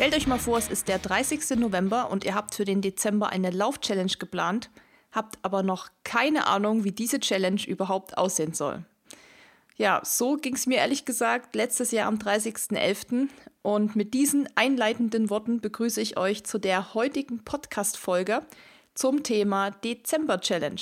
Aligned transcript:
Stellt 0.00 0.16
euch 0.16 0.26
mal 0.26 0.38
vor, 0.38 0.56
es 0.56 0.70
ist 0.70 0.88
der 0.88 0.98
30. 0.98 1.58
November 1.58 2.10
und 2.10 2.24
ihr 2.24 2.34
habt 2.34 2.54
für 2.54 2.64
den 2.64 2.80
Dezember 2.80 3.28
eine 3.28 3.50
Lauf-Challenge 3.50 4.14
geplant, 4.18 4.70
habt 5.12 5.38
aber 5.42 5.62
noch 5.62 5.90
keine 6.04 6.46
Ahnung, 6.46 6.84
wie 6.84 6.90
diese 6.90 7.20
Challenge 7.20 7.60
überhaupt 7.66 8.16
aussehen 8.16 8.54
soll. 8.54 8.82
Ja, 9.76 10.00
so 10.02 10.38
ging 10.38 10.54
es 10.54 10.66
mir 10.66 10.78
ehrlich 10.78 11.04
gesagt 11.04 11.54
letztes 11.54 11.90
Jahr 11.90 12.08
am 12.08 12.14
30.11. 12.14 13.28
Und 13.60 13.94
mit 13.94 14.14
diesen 14.14 14.48
einleitenden 14.54 15.28
Worten 15.28 15.60
begrüße 15.60 16.00
ich 16.00 16.16
euch 16.16 16.44
zu 16.44 16.56
der 16.58 16.94
heutigen 16.94 17.44
Podcast-Folge 17.44 18.40
zum 18.94 19.22
Thema 19.22 19.70
Dezember 19.70 20.40
Challenge. 20.40 20.80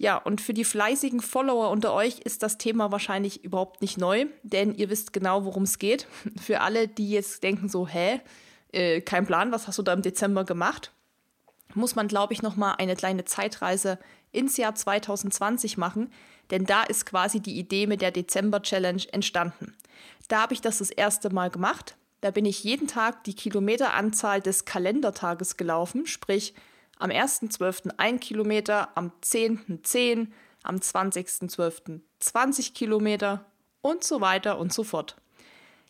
Ja, 0.00 0.16
und 0.16 0.40
für 0.40 0.54
die 0.54 0.64
fleißigen 0.64 1.20
Follower 1.20 1.68
unter 1.68 1.92
euch 1.92 2.20
ist 2.20 2.42
das 2.42 2.56
Thema 2.56 2.90
wahrscheinlich 2.90 3.44
überhaupt 3.44 3.82
nicht 3.82 3.98
neu, 3.98 4.28
denn 4.42 4.74
ihr 4.74 4.88
wisst 4.88 5.12
genau, 5.12 5.44
worum 5.44 5.64
es 5.64 5.78
geht. 5.78 6.06
Für 6.40 6.62
alle, 6.62 6.88
die 6.88 7.10
jetzt 7.10 7.42
denken 7.42 7.68
so, 7.68 7.86
hä, 7.86 8.22
äh, 8.72 9.02
kein 9.02 9.26
Plan, 9.26 9.52
was 9.52 9.68
hast 9.68 9.78
du 9.78 9.82
da 9.82 9.92
im 9.92 10.00
Dezember 10.00 10.44
gemacht? 10.44 10.90
Muss 11.74 11.96
man, 11.96 12.08
glaube 12.08 12.32
ich, 12.32 12.40
noch 12.40 12.56
mal 12.56 12.76
eine 12.76 12.96
kleine 12.96 13.26
Zeitreise 13.26 13.98
ins 14.32 14.56
Jahr 14.56 14.74
2020 14.74 15.76
machen, 15.76 16.10
denn 16.50 16.64
da 16.64 16.82
ist 16.82 17.04
quasi 17.04 17.40
die 17.40 17.58
Idee 17.58 17.86
mit 17.86 18.00
der 18.00 18.10
Dezember 18.10 18.62
Challenge 18.62 19.02
entstanden. 19.12 19.76
Da 20.28 20.40
habe 20.40 20.54
ich 20.54 20.62
das 20.62 20.78
das 20.78 20.88
erste 20.88 21.28
Mal 21.28 21.50
gemacht. 21.50 21.94
Da 22.22 22.30
bin 22.30 22.46
ich 22.46 22.64
jeden 22.64 22.86
Tag 22.86 23.22
die 23.24 23.34
Kilometeranzahl 23.34 24.40
des 24.40 24.64
Kalendertages 24.64 25.58
gelaufen, 25.58 26.06
sprich 26.06 26.54
am 27.00 27.10
1.12. 27.10 27.94
1 27.96 28.20
Kilometer, 28.20 28.96
am 28.96 29.12
10.10, 29.22 29.82
10, 29.82 30.32
am 30.62 30.76
20.12. 30.76 32.00
20 32.20 32.74
Kilometer 32.74 33.46
und 33.80 34.04
so 34.04 34.20
weiter 34.20 34.58
und 34.58 34.72
so 34.72 34.84
fort. 34.84 35.16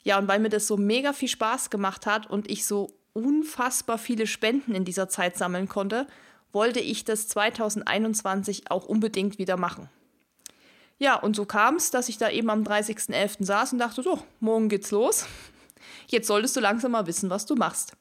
Ja, 0.02 0.18
und 0.18 0.28
weil 0.28 0.38
mir 0.40 0.48
das 0.48 0.66
so 0.66 0.76
mega 0.76 1.12
viel 1.12 1.28
Spaß 1.28 1.70
gemacht 1.70 2.06
hat 2.06 2.28
und 2.30 2.50
ich 2.50 2.64
so 2.64 2.88
unfassbar 3.12 3.98
viele 3.98 4.26
Spenden 4.26 4.74
in 4.74 4.84
dieser 4.84 5.08
Zeit 5.08 5.36
sammeln 5.36 5.68
konnte, 5.68 6.06
wollte 6.52 6.80
ich 6.80 7.04
das 7.04 7.28
2021 7.28 8.70
auch 8.70 8.86
unbedingt 8.86 9.38
wieder 9.38 9.56
machen. 9.56 9.88
Ja, 10.98 11.16
und 11.16 11.34
so 11.34 11.44
kam 11.44 11.76
es, 11.76 11.90
dass 11.90 12.08
ich 12.08 12.18
da 12.18 12.30
eben 12.30 12.50
am 12.50 12.62
30.11. 12.62 13.44
saß 13.44 13.72
und 13.72 13.78
dachte, 13.78 14.02
so, 14.02 14.22
morgen 14.38 14.68
geht's 14.68 14.90
los. 14.90 15.26
Jetzt 16.08 16.26
solltest 16.26 16.56
du 16.56 16.60
langsam 16.60 16.92
mal 16.92 17.06
wissen, 17.06 17.30
was 17.30 17.46
du 17.46 17.54
machst. 17.54 17.94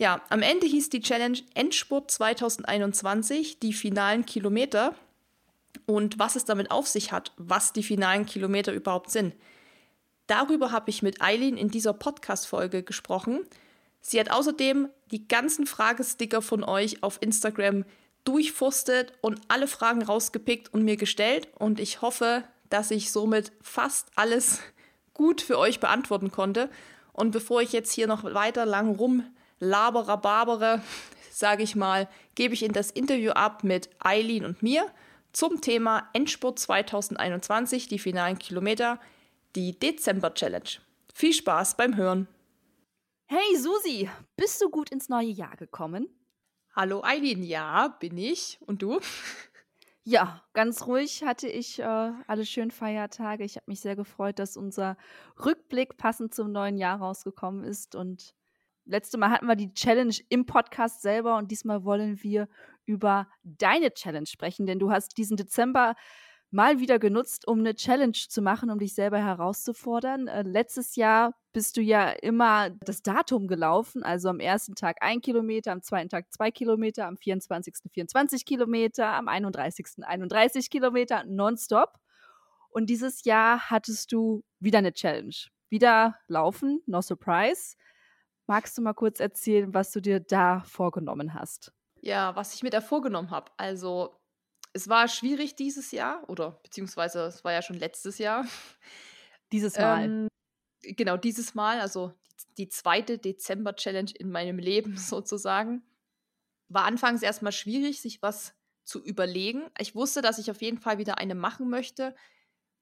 Ja, 0.00 0.22
am 0.30 0.40
Ende 0.40 0.66
hieß 0.66 0.88
die 0.88 1.02
Challenge 1.02 1.38
Endspurt 1.52 2.10
2021, 2.10 3.58
die 3.58 3.74
finalen 3.74 4.24
Kilometer 4.24 4.94
und 5.84 6.18
was 6.18 6.36
es 6.36 6.46
damit 6.46 6.70
auf 6.70 6.88
sich 6.88 7.12
hat, 7.12 7.32
was 7.36 7.74
die 7.74 7.82
finalen 7.82 8.24
Kilometer 8.24 8.72
überhaupt 8.72 9.10
sind. 9.10 9.34
Darüber 10.26 10.72
habe 10.72 10.88
ich 10.88 11.02
mit 11.02 11.20
Eileen 11.20 11.58
in 11.58 11.68
dieser 11.68 11.92
Podcast-Folge 11.92 12.82
gesprochen. 12.82 13.40
Sie 14.00 14.18
hat 14.18 14.30
außerdem 14.30 14.88
die 15.10 15.28
ganzen 15.28 15.66
Fragesticker 15.66 16.40
von 16.40 16.64
euch 16.64 17.02
auf 17.02 17.18
Instagram 17.20 17.84
durchforstet 18.24 19.12
und 19.20 19.38
alle 19.48 19.68
Fragen 19.68 20.00
rausgepickt 20.00 20.72
und 20.72 20.82
mir 20.82 20.96
gestellt. 20.96 21.48
Und 21.58 21.78
ich 21.78 22.00
hoffe, 22.00 22.44
dass 22.70 22.90
ich 22.90 23.12
somit 23.12 23.52
fast 23.60 24.08
alles 24.14 24.60
gut 25.12 25.42
für 25.42 25.58
euch 25.58 25.78
beantworten 25.78 26.30
konnte. 26.30 26.70
Und 27.12 27.32
bevor 27.32 27.60
ich 27.60 27.72
jetzt 27.74 27.92
hier 27.92 28.06
noch 28.06 28.24
weiter 28.24 28.64
lang 28.64 28.96
rum 28.96 29.24
labere, 29.60 30.18
barbere, 30.18 30.82
sage 31.30 31.62
ich 31.62 31.76
mal, 31.76 32.08
gebe 32.34 32.54
ich 32.54 32.62
in 32.62 32.72
das 32.72 32.90
Interview 32.90 33.30
ab 33.30 33.62
mit 33.62 33.90
Eileen 34.00 34.44
und 34.44 34.62
mir 34.62 34.90
zum 35.32 35.60
Thema 35.60 36.08
Endspurt 36.12 36.58
2021, 36.58 37.86
die 37.86 37.98
finalen 37.98 38.38
Kilometer, 38.38 38.98
die 39.54 39.78
Dezember 39.78 40.34
Challenge. 40.34 40.70
Viel 41.14 41.32
Spaß 41.32 41.76
beim 41.76 41.96
Hören. 41.96 42.26
Hey 43.26 43.56
Susi, 43.56 44.10
bist 44.36 44.60
du 44.60 44.70
gut 44.70 44.90
ins 44.90 45.08
neue 45.08 45.28
Jahr 45.28 45.56
gekommen? 45.56 46.08
Hallo 46.74 47.02
Eileen, 47.04 47.42
ja, 47.42 47.88
bin 48.00 48.16
ich. 48.16 48.58
Und 48.66 48.82
du? 48.82 49.00
Ja, 50.02 50.42
ganz 50.54 50.86
ruhig 50.86 51.22
hatte 51.24 51.46
ich 51.46 51.78
äh, 51.78 52.12
alle 52.26 52.46
schönen 52.46 52.70
Feiertage. 52.70 53.44
Ich 53.44 53.56
habe 53.56 53.66
mich 53.68 53.80
sehr 53.80 53.96
gefreut, 53.96 54.38
dass 54.38 54.56
unser 54.56 54.96
Rückblick 55.44 55.98
passend 55.98 56.34
zum 56.34 56.50
neuen 56.50 56.78
Jahr 56.78 56.98
rausgekommen 56.98 57.64
ist 57.64 57.94
und 57.94 58.34
letzte 58.84 59.18
Mal 59.18 59.30
hatten 59.30 59.46
wir 59.46 59.56
die 59.56 59.72
Challenge 59.72 60.14
im 60.28 60.46
Podcast 60.46 61.02
selber 61.02 61.36
und 61.36 61.50
diesmal 61.50 61.84
wollen 61.84 62.22
wir 62.22 62.48
über 62.86 63.28
deine 63.42 63.92
Challenge 63.92 64.26
sprechen, 64.26 64.66
denn 64.66 64.78
du 64.78 64.90
hast 64.90 65.16
diesen 65.16 65.36
Dezember 65.36 65.94
mal 66.50 66.80
wieder 66.80 66.98
genutzt, 66.98 67.46
um 67.46 67.60
eine 67.60 67.74
Challenge 67.74 68.12
zu 68.12 68.42
machen, 68.42 68.70
um 68.70 68.78
dich 68.78 68.94
selber 68.94 69.18
herauszufordern. 69.18 70.26
Äh, 70.26 70.42
letztes 70.42 70.96
Jahr 70.96 71.34
bist 71.52 71.76
du 71.76 71.80
ja 71.80 72.10
immer 72.10 72.70
das 72.70 73.02
Datum 73.02 73.46
gelaufen, 73.46 74.02
also 74.02 74.28
am 74.28 74.40
ersten 74.40 74.74
Tag 74.74 74.96
ein 75.00 75.20
Kilometer, 75.20 75.72
am 75.72 75.82
zweiten 75.82 76.08
Tag 76.08 76.32
zwei 76.32 76.50
Kilometer, 76.50 77.06
am 77.06 77.16
24. 77.16 77.74
24 77.92 78.44
Kilometer, 78.44 79.08
am 79.08 79.28
31. 79.28 80.04
31 80.04 80.70
Kilometer, 80.70 81.24
nonstop. 81.24 81.94
Und 82.70 82.88
dieses 82.90 83.24
Jahr 83.24 83.70
hattest 83.70 84.12
du 84.12 84.44
wieder 84.60 84.78
eine 84.78 84.92
Challenge. 84.92 85.34
Wieder 85.68 86.16
laufen, 86.26 86.82
no 86.86 87.00
surprise. 87.00 87.76
Magst 88.50 88.76
du 88.76 88.82
mal 88.82 88.94
kurz 88.94 89.20
erzählen, 89.20 89.72
was 89.74 89.92
du 89.92 90.00
dir 90.00 90.18
da 90.18 90.64
vorgenommen 90.64 91.34
hast? 91.34 91.72
Ja, 92.00 92.34
was 92.34 92.52
ich 92.52 92.64
mir 92.64 92.70
da 92.70 92.80
vorgenommen 92.80 93.30
habe. 93.30 93.52
Also, 93.56 94.18
es 94.72 94.88
war 94.88 95.06
schwierig 95.06 95.54
dieses 95.54 95.92
Jahr, 95.92 96.28
oder 96.28 96.58
beziehungsweise 96.64 97.26
es 97.26 97.44
war 97.44 97.52
ja 97.52 97.62
schon 97.62 97.78
letztes 97.78 98.18
Jahr. 98.18 98.44
Dieses 99.52 99.78
Mal. 99.78 100.02
Ähm, 100.02 100.28
genau, 100.82 101.16
dieses 101.16 101.54
Mal, 101.54 101.78
also 101.78 102.12
die, 102.40 102.64
die 102.64 102.68
zweite 102.68 103.18
Dezember-Challenge 103.18 104.10
in 104.18 104.32
meinem 104.32 104.58
Leben 104.70 104.96
sozusagen. 104.96 105.84
War 106.68 106.86
anfangs 106.86 107.22
erstmal 107.22 107.52
schwierig, 107.52 108.02
sich 108.02 108.20
was 108.20 108.52
zu 108.82 109.00
überlegen. 109.00 109.70
Ich 109.78 109.94
wusste, 109.94 110.22
dass 110.22 110.38
ich 110.38 110.50
auf 110.50 110.60
jeden 110.60 110.78
Fall 110.78 110.98
wieder 110.98 111.18
eine 111.18 111.36
machen 111.36 111.70
möchte, 111.70 112.16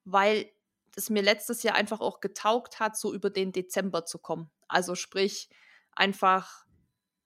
weil 0.06 0.50
es 0.98 1.10
mir 1.10 1.22
letztes 1.22 1.62
Jahr 1.62 1.74
einfach 1.76 2.00
auch 2.00 2.20
getaugt 2.20 2.80
hat, 2.80 2.96
so 2.96 3.14
über 3.14 3.30
den 3.30 3.52
Dezember 3.52 4.04
zu 4.04 4.18
kommen. 4.18 4.50
Also 4.68 4.94
sprich, 4.94 5.48
einfach 5.92 6.66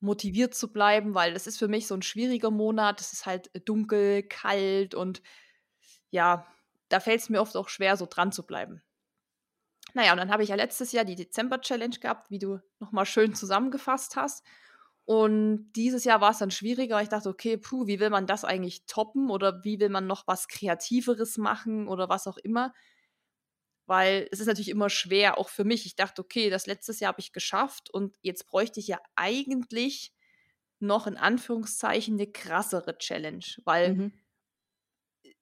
motiviert 0.01 0.55
zu 0.55 0.73
bleiben, 0.73 1.15
weil 1.15 1.33
das 1.33 1.47
ist 1.47 1.59
für 1.59 1.69
mich 1.69 1.87
so 1.87 1.95
ein 1.95 2.03
schwieriger 2.03 2.51
Monat. 2.51 3.01
Es 3.01 3.13
ist 3.13 3.27
halt 3.27 3.51
dunkel, 3.67 4.23
kalt 4.25 4.95
und 4.95 5.23
ja, 6.11 6.47
da 6.89 7.01
fällt 7.01 7.21
es 7.21 7.31
mir 7.31 7.41
oft 7.41 7.57
auch 7.57 7.69
schwer, 7.69 7.97
so 7.97 8.07
dran 8.07 8.33
zu 8.33 8.45
bleiben. 8.45 8.83
Naja, 9.95 10.13
und 10.13 10.19
dann 10.19 10.31
habe 10.31 10.43
ich 10.43 10.51
ja 10.51 10.57
letztes 10.57 10.93
Jahr 10.93 11.05
die 11.05 11.17
Dezember-Challenge 11.17 11.99
gehabt, 11.99 12.31
wie 12.31 12.39
du 12.39 12.61
nochmal 12.81 13.07
schön 13.07 13.35
zusammengefasst 13.35 14.17
hast. 14.17 14.45
Und 15.05 15.73
dieses 15.73 16.05
Jahr 16.05 16.21
war 16.21 16.31
es 16.31 16.39
dann 16.39 16.51
schwieriger. 16.51 17.01
Ich 17.03 17.09
dachte, 17.09 17.29
okay, 17.29 17.57
puh, 17.57 17.87
wie 17.87 18.01
will 18.01 18.11
man 18.11 18.27
das 18.27 18.45
eigentlich 18.45 18.87
toppen 18.87 19.31
oder 19.31 19.65
wie 19.65 19.81
will 19.81 19.89
man 19.89 20.07
noch 20.07 20.27
was 20.27 20.49
Kreativeres 20.49 21.39
machen 21.39 21.89
oder 21.89 22.09
was 22.09 22.27
auch 22.27 22.39
immer 22.39 22.73
weil 23.87 24.29
es 24.31 24.41
ist 24.41 24.47
natürlich 24.47 24.69
immer 24.69 24.91
schwer, 24.91 25.39
auch 25.39 25.49
für 25.49 25.65
mich. 25.65 25.87
Ich 25.87 25.97
dachte, 25.97 26.23
okay, 26.23 26.51
das 26.51 26.67
letztes 26.67 27.01
Jahr 27.01 27.09
habe 27.13 27.21
ich 27.21 27.33
geschafft 27.33 27.91
und 27.91 28.17
jetzt 28.23 28.47
bräuchte 28.47 28.81
ich 28.81 28.87
ja 28.87 29.01
eigentlich 29.17 30.13
noch 30.79 31.07
in 31.07 31.17
Anführungszeichen 31.17 32.15
eine 32.15 32.31
krassere 32.31 32.99
Challenge, 32.99 33.45
weil 33.65 33.95
mhm. 33.95 34.13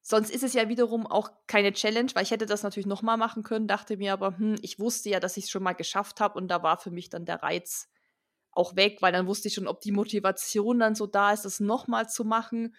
sonst 0.02 0.30
ist 0.30 0.42
es 0.42 0.52
ja 0.52 0.68
wiederum 0.68 1.06
auch 1.06 1.30
keine 1.46 1.72
Challenge, 1.72 2.10
weil 2.14 2.24
ich 2.24 2.30
hätte 2.30 2.46
das 2.46 2.62
natürlich 2.62 2.86
nochmal 2.86 3.16
machen 3.16 3.42
können, 3.42 3.66
dachte 3.66 3.96
mir 3.96 4.12
aber, 4.12 4.36
hm, 4.36 4.56
ich 4.62 4.78
wusste 4.78 5.08
ja, 5.08 5.20
dass 5.20 5.36
ich 5.36 5.44
es 5.44 5.50
schon 5.50 5.62
mal 5.62 5.72
geschafft 5.72 6.20
habe 6.20 6.38
und 6.38 6.48
da 6.48 6.62
war 6.62 6.78
für 6.78 6.90
mich 6.90 7.08
dann 7.08 7.24
der 7.24 7.42
Reiz 7.42 7.88
auch 8.52 8.76
weg, 8.76 8.98
weil 9.00 9.12
dann 9.12 9.26
wusste 9.26 9.48
ich 9.48 9.54
schon, 9.54 9.68
ob 9.68 9.80
die 9.80 9.92
Motivation 9.92 10.78
dann 10.78 10.94
so 10.94 11.06
da 11.06 11.32
ist, 11.32 11.44
das 11.44 11.60
nochmal 11.60 12.08
zu 12.08 12.24
machen, 12.24 12.74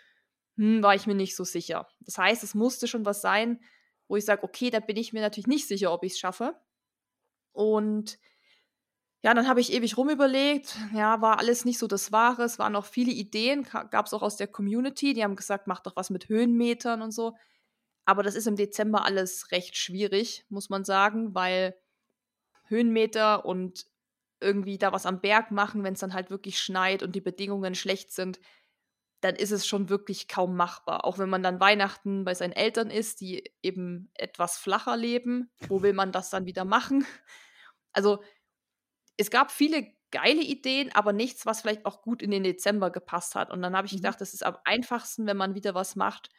hm, 0.57 0.83
war 0.83 0.95
ich 0.95 1.07
mir 1.07 1.15
nicht 1.15 1.35
so 1.35 1.43
sicher. 1.43 1.87
Das 2.01 2.17
heißt, 2.17 2.43
es 2.43 2.53
musste 2.53 2.87
schon 2.87 3.05
was 3.05 3.21
sein, 3.21 3.59
wo 4.11 4.17
ich 4.17 4.25
sage, 4.25 4.43
okay, 4.43 4.69
da 4.69 4.81
bin 4.81 4.97
ich 4.97 5.13
mir 5.13 5.21
natürlich 5.21 5.47
nicht 5.47 5.69
sicher, 5.69 5.93
ob 5.93 6.03
ich 6.03 6.11
es 6.13 6.19
schaffe. 6.19 6.59
Und 7.53 8.19
ja, 9.23 9.33
dann 9.33 9.47
habe 9.47 9.61
ich 9.61 9.71
ewig 9.71 9.95
rumüberlegt. 9.95 10.75
Ja, 10.93 11.21
war 11.21 11.39
alles 11.39 11.63
nicht 11.63 11.79
so 11.79 11.87
das 11.87 12.11
Wahre. 12.11 12.43
Es 12.43 12.59
waren 12.59 12.75
auch 12.75 12.83
viele 12.83 13.13
Ideen, 13.13 13.63
gab 13.63 14.07
es 14.07 14.13
auch 14.13 14.21
aus 14.21 14.35
der 14.35 14.47
Community. 14.47 15.13
Die 15.13 15.23
haben 15.23 15.37
gesagt, 15.37 15.65
mach 15.65 15.79
doch 15.79 15.95
was 15.95 16.09
mit 16.09 16.27
Höhenmetern 16.27 17.01
und 17.01 17.11
so. 17.11 17.37
Aber 18.03 18.21
das 18.21 18.35
ist 18.35 18.47
im 18.47 18.57
Dezember 18.57 19.05
alles 19.05 19.49
recht 19.51 19.77
schwierig, 19.77 20.45
muss 20.49 20.69
man 20.69 20.83
sagen, 20.83 21.33
weil 21.33 21.79
Höhenmeter 22.65 23.45
und 23.45 23.85
irgendwie 24.41 24.77
da 24.77 24.91
was 24.91 25.05
am 25.05 25.21
Berg 25.21 25.51
machen, 25.51 25.85
wenn 25.85 25.93
es 25.93 26.01
dann 26.01 26.13
halt 26.13 26.31
wirklich 26.31 26.59
schneit 26.59 27.01
und 27.01 27.15
die 27.15 27.21
Bedingungen 27.21 27.75
schlecht 27.75 28.11
sind, 28.11 28.41
dann 29.21 29.35
ist 29.35 29.51
es 29.51 29.67
schon 29.67 29.89
wirklich 29.89 30.27
kaum 30.27 30.55
machbar. 30.55 31.05
Auch 31.05 31.19
wenn 31.19 31.29
man 31.29 31.43
dann 31.43 31.59
Weihnachten 31.59 32.25
bei 32.25 32.33
seinen 32.33 32.53
Eltern 32.53 32.89
ist, 32.89 33.21
die 33.21 33.43
eben 33.61 34.11
etwas 34.15 34.57
flacher 34.57 34.97
leben, 34.97 35.51
wo 35.67 35.83
will 35.83 35.93
man 35.93 36.11
das 36.11 36.29
dann 36.29 36.45
wieder 36.45 36.65
machen? 36.65 37.05
Also 37.93 38.23
es 39.17 39.29
gab 39.29 39.51
viele 39.51 39.85
geile 40.11 40.41
Ideen, 40.41 40.95
aber 40.95 41.11
nichts, 41.11 41.45
was 41.45 41.59
vielleicht 41.59 41.85
auch 41.85 42.01
gut 42.01 42.21
in 42.21 42.31
den 42.31 42.43
Dezember 42.43 42.89
gepasst 42.89 43.35
hat. 43.35 43.51
Und 43.51 43.61
dann 43.61 43.75
habe 43.75 43.85
ich 43.85 43.91
mhm. 43.91 43.97
gedacht, 43.97 44.21
das 44.21 44.33
ist 44.33 44.45
am 44.45 44.57
einfachsten, 44.63 45.27
wenn 45.27 45.35
man 45.35 45.55
wieder 45.55 45.75
was 45.75 45.97
macht, 45.97 46.29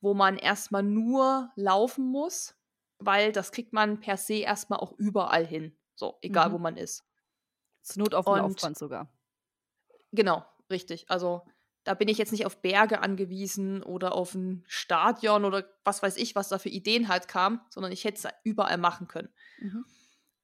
wo 0.00 0.14
man 0.14 0.38
erstmal 0.38 0.82
nur 0.82 1.52
laufen 1.56 2.06
muss, 2.06 2.56
weil 2.98 3.32
das 3.32 3.52
kriegt 3.52 3.74
man 3.74 4.00
per 4.00 4.16
se 4.16 4.36
erstmal 4.36 4.78
auch 4.78 4.92
überall 4.92 5.46
hin. 5.46 5.76
So, 5.94 6.18
egal 6.22 6.48
mhm. 6.48 6.52
wo 6.54 6.58
man 6.58 6.78
ist. 6.78 7.04
Zur 7.82 8.04
Not 8.04 8.14
auf 8.14 8.24
dem 8.24 8.36
Laufband 8.36 8.78
sogar. 8.78 9.12
Genau, 10.12 10.42
richtig. 10.70 11.10
Also 11.10 11.42
da 11.84 11.94
bin 11.94 12.08
ich 12.08 12.18
jetzt 12.18 12.32
nicht 12.32 12.46
auf 12.46 12.62
Berge 12.62 13.00
angewiesen 13.00 13.82
oder 13.82 14.14
auf 14.14 14.34
ein 14.34 14.64
Stadion 14.66 15.44
oder 15.44 15.64
was 15.84 16.02
weiß 16.02 16.16
ich, 16.16 16.34
was 16.34 16.48
da 16.48 16.58
für 16.58 16.70
Ideen 16.70 17.08
halt 17.08 17.28
kam, 17.28 17.60
sondern 17.68 17.92
ich 17.92 18.04
hätte 18.04 18.26
es 18.26 18.34
überall 18.42 18.78
machen 18.78 19.06
können. 19.06 19.28
Mhm. 19.58 19.84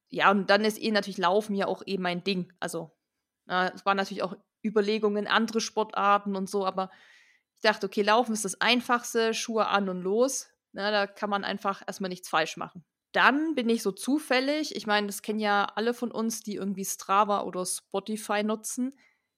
Ja, 0.09 0.29
und 0.29 0.49
dann 0.49 0.63
ist 0.63 0.81
eh 0.81 0.91
natürlich 0.91 1.17
Laufen 1.17 1.55
ja 1.55 1.67
auch 1.67 1.83
eh 1.85 1.97
mein 1.97 2.23
Ding. 2.23 2.53
Also 2.59 2.91
es 3.47 3.85
waren 3.85 3.97
natürlich 3.97 4.23
auch 4.23 4.35
Überlegungen, 4.63 5.27
andere 5.27 5.61
Sportarten 5.61 6.35
und 6.35 6.49
so, 6.49 6.65
aber 6.65 6.91
ich 7.55 7.61
dachte, 7.61 7.87
okay, 7.87 8.01
Laufen 8.01 8.33
ist 8.33 8.45
das 8.45 8.61
Einfachste, 8.61 9.33
Schuhe 9.33 9.67
an 9.67 9.89
und 9.89 10.01
los. 10.01 10.47
Na, 10.73 10.91
da 10.91 11.07
kann 11.07 11.29
man 11.29 11.43
einfach 11.43 11.81
erstmal 11.85 12.09
nichts 12.09 12.29
falsch 12.29 12.55
machen. 12.55 12.85
Dann 13.13 13.55
bin 13.55 13.67
ich 13.67 13.81
so 13.83 13.91
zufällig, 13.91 14.75
ich 14.75 14.87
meine, 14.87 15.07
das 15.07 15.21
kennen 15.21 15.39
ja 15.39 15.65
alle 15.75 15.93
von 15.93 16.11
uns, 16.11 16.43
die 16.43 16.55
irgendwie 16.55 16.85
Strava 16.85 17.41
oder 17.41 17.65
Spotify 17.65 18.43
nutzen, 18.43 18.97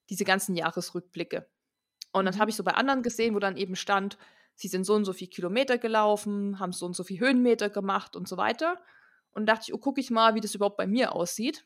diese 0.09 0.25
ganzen 0.25 0.56
Jahresrückblicke. 0.56 1.49
Und 2.13 2.25
dann 2.25 2.36
mhm. 2.36 2.39
habe 2.39 2.51
ich 2.51 2.56
so 2.56 2.63
bei 2.63 2.75
anderen 2.75 3.04
gesehen, 3.04 3.36
wo 3.36 3.39
dann 3.39 3.57
eben 3.57 3.75
stand, 3.75 4.18
sie 4.56 4.69
sind 4.69 4.86
so 4.86 4.94
und 4.94 5.04
so 5.04 5.12
viel 5.12 5.27
Kilometer 5.27 5.77
gelaufen, 5.77 6.60
haben 6.60 6.71
so 6.71 6.86
und 6.86 6.95
so 6.95 7.04
viel 7.04 7.19
Höhenmeter 7.19 7.69
gemacht 7.69 8.15
und 8.15 8.27
so 8.27 8.38
weiter. 8.38 8.81
Und 9.31 9.48
dachte 9.48 9.65
ich, 9.68 9.74
oh, 9.74 9.80
gucke 9.80 10.00
ich 10.00 10.12
mal, 10.12 10.36
wie 10.36 10.42
das 10.42 10.56
überhaupt 10.56 10.77
bei 10.77 10.88
mir 10.88 11.13
aussieht. 11.13 11.65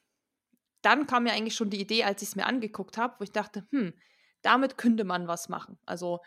Dann 0.82 1.06
kam 1.06 1.24
mir 1.24 1.34
eigentlich 1.34 1.56
schon 1.56 1.70
die 1.70 1.82
Idee, 1.82 2.06
als 2.06 2.22
ich 2.22 2.30
es 2.30 2.36
mir 2.36 2.46
angeguckt 2.46 2.98
habe, 2.98 3.16
wo 3.20 3.24
ich 3.24 3.32
dachte, 3.32 3.68
hm, 3.72 3.94
damit 4.42 4.78
könnte 4.78 5.04
man 5.04 5.28
was 5.28 5.50
machen. 5.50 5.78
Also 5.86 6.22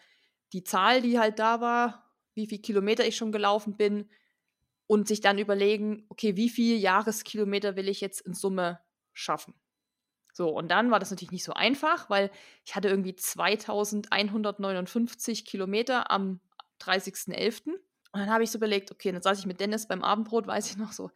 die 0.53 0.65
Zahl, 0.65 1.01
die 1.01 1.19
halt 1.19 1.39
da 1.39 1.61
war, 1.63 2.11
wie 2.35 2.47
viele 2.47 2.61
Kilometer 2.61 3.07
ich 3.07 3.17
schon 3.17 3.33
gelaufen 3.33 3.77
bin 3.77 4.11
und 4.87 5.09
sich 5.09 5.21
dann 5.21 5.39
überlegen, 5.39 6.05
okay, 6.11 6.37
wie 6.37 6.51
viele 6.51 6.77
Jahreskilometer 6.77 7.77
will 7.77 7.89
ich 7.89 8.01
jetzt 8.01 8.21
in 8.21 8.35
Summe 8.35 8.81
schaffen? 9.13 9.55
So, 10.41 10.49
und 10.49 10.71
dann 10.71 10.91
war 10.91 10.99
das 10.99 11.11
natürlich 11.11 11.33
nicht 11.33 11.45
so 11.45 11.53
einfach, 11.53 12.09
weil 12.09 12.31
ich 12.65 12.75
hatte 12.75 12.89
irgendwie 12.89 13.15
2159 13.15 15.45
Kilometer 15.45 16.11
am 16.11 16.41
30.11. 16.79 17.79
Und 18.13 18.21
dann 18.21 18.31
habe 18.31 18.43
ich 18.43 18.51
so 18.51 18.57
überlegt, 18.57 18.91
okay, 18.91 19.13
dann 19.13 19.21
saß 19.21 19.39
ich 19.39 19.45
mit 19.45 19.61
Dennis 19.61 19.87
beim 19.87 20.03
Abendbrot, 20.03 20.47
weiß 20.47 20.71
ich 20.71 20.79
noch 20.79 20.93
so, 20.93 21.11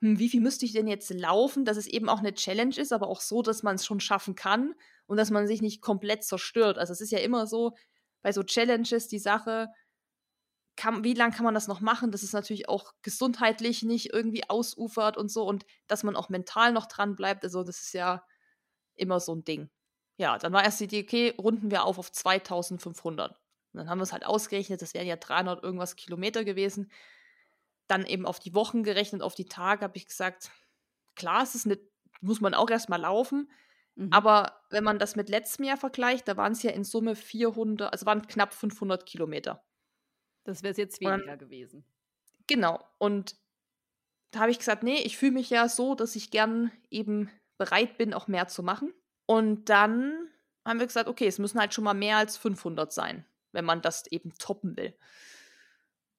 hm, 0.00 0.20
wie 0.20 0.28
viel 0.28 0.40
müsste 0.40 0.64
ich 0.64 0.74
denn 0.74 0.86
jetzt 0.86 1.10
laufen, 1.10 1.64
dass 1.64 1.76
es 1.76 1.88
eben 1.88 2.08
auch 2.08 2.20
eine 2.20 2.34
Challenge 2.34 2.76
ist, 2.76 2.92
aber 2.92 3.08
auch 3.08 3.20
so, 3.20 3.42
dass 3.42 3.64
man 3.64 3.74
es 3.74 3.84
schon 3.84 3.98
schaffen 3.98 4.36
kann 4.36 4.76
und 5.06 5.16
dass 5.16 5.32
man 5.32 5.48
sich 5.48 5.60
nicht 5.60 5.82
komplett 5.82 6.22
zerstört. 6.22 6.78
Also 6.78 6.92
es 6.92 7.00
ist 7.00 7.10
ja 7.10 7.18
immer 7.18 7.48
so, 7.48 7.74
bei 8.22 8.30
so 8.30 8.44
Challenges 8.44 9.08
die 9.08 9.18
Sache, 9.18 9.70
kann, 10.76 11.02
wie 11.02 11.14
lange 11.14 11.34
kann 11.34 11.44
man 11.44 11.54
das 11.54 11.66
noch 11.66 11.80
machen, 11.80 12.12
dass 12.12 12.22
es 12.22 12.32
natürlich 12.32 12.68
auch 12.68 12.92
gesundheitlich 13.02 13.82
nicht 13.82 14.12
irgendwie 14.12 14.48
ausufert 14.48 15.16
und 15.16 15.32
so 15.32 15.48
und 15.48 15.66
dass 15.88 16.04
man 16.04 16.14
auch 16.14 16.28
mental 16.28 16.72
noch 16.72 16.86
dran 16.86 17.16
bleibt. 17.16 17.42
Also 17.42 17.64
das 17.64 17.80
ist 17.80 17.92
ja 17.92 18.22
immer 18.98 19.20
so 19.20 19.34
ein 19.34 19.44
Ding. 19.44 19.68
Ja, 20.16 20.36
dann 20.38 20.52
war 20.52 20.64
erst 20.64 20.80
die 20.80 20.84
Idee, 20.84 21.02
okay, 21.02 21.34
runden 21.38 21.70
wir 21.70 21.84
auf 21.84 21.98
auf 21.98 22.10
2500. 22.10 23.30
Und 23.30 23.38
dann 23.72 23.88
haben 23.88 23.98
wir 23.98 24.02
es 24.02 24.12
halt 24.12 24.26
ausgerechnet, 24.26 24.82
das 24.82 24.94
wären 24.94 25.06
ja 25.06 25.16
300 25.16 25.62
irgendwas 25.62 25.96
Kilometer 25.96 26.44
gewesen. 26.44 26.90
Dann 27.86 28.04
eben 28.04 28.26
auf 28.26 28.40
die 28.40 28.54
Wochen 28.54 28.82
gerechnet, 28.82 29.22
auf 29.22 29.34
die 29.34 29.46
Tage 29.46 29.82
habe 29.82 29.96
ich 29.96 30.06
gesagt, 30.06 30.50
klar, 31.14 31.42
es 31.42 31.54
ist 31.54 31.66
eine, 31.66 31.78
muss 32.20 32.40
man 32.40 32.54
auch 32.54 32.68
erstmal 32.70 33.00
laufen. 33.00 33.50
Mhm. 33.94 34.12
Aber 34.12 34.60
wenn 34.70 34.84
man 34.84 34.98
das 34.98 35.16
mit 35.16 35.28
letztem 35.28 35.64
Jahr 35.66 35.76
vergleicht, 35.76 36.26
da 36.28 36.36
waren 36.36 36.52
es 36.52 36.62
ja 36.62 36.70
in 36.70 36.84
Summe 36.84 37.14
400, 37.14 37.92
also 37.92 38.06
waren 38.06 38.26
knapp 38.26 38.54
500 38.54 39.06
Kilometer. 39.06 39.64
Das 40.44 40.62
wäre 40.62 40.74
jetzt 40.76 41.00
weniger 41.00 41.32
Und, 41.32 41.38
gewesen. 41.38 41.84
Genau. 42.46 42.82
Und 42.98 43.36
da 44.30 44.40
habe 44.40 44.50
ich 44.50 44.58
gesagt, 44.58 44.82
nee, 44.82 45.00
ich 45.02 45.16
fühle 45.16 45.32
mich 45.32 45.50
ja 45.50 45.68
so, 45.68 45.94
dass 45.94 46.16
ich 46.16 46.30
gern 46.30 46.70
eben 46.90 47.30
bereit 47.58 47.98
bin, 47.98 48.14
auch 48.14 48.28
mehr 48.28 48.48
zu 48.48 48.62
machen. 48.62 48.94
Und 49.26 49.68
dann 49.68 50.28
haben 50.64 50.78
wir 50.78 50.86
gesagt, 50.86 51.08
okay, 51.08 51.26
es 51.26 51.38
müssen 51.38 51.60
halt 51.60 51.74
schon 51.74 51.84
mal 51.84 51.94
mehr 51.94 52.16
als 52.16 52.36
500 52.36 52.92
sein, 52.92 53.26
wenn 53.52 53.64
man 53.64 53.82
das 53.82 54.06
eben 54.06 54.32
toppen 54.38 54.76
will. 54.76 54.96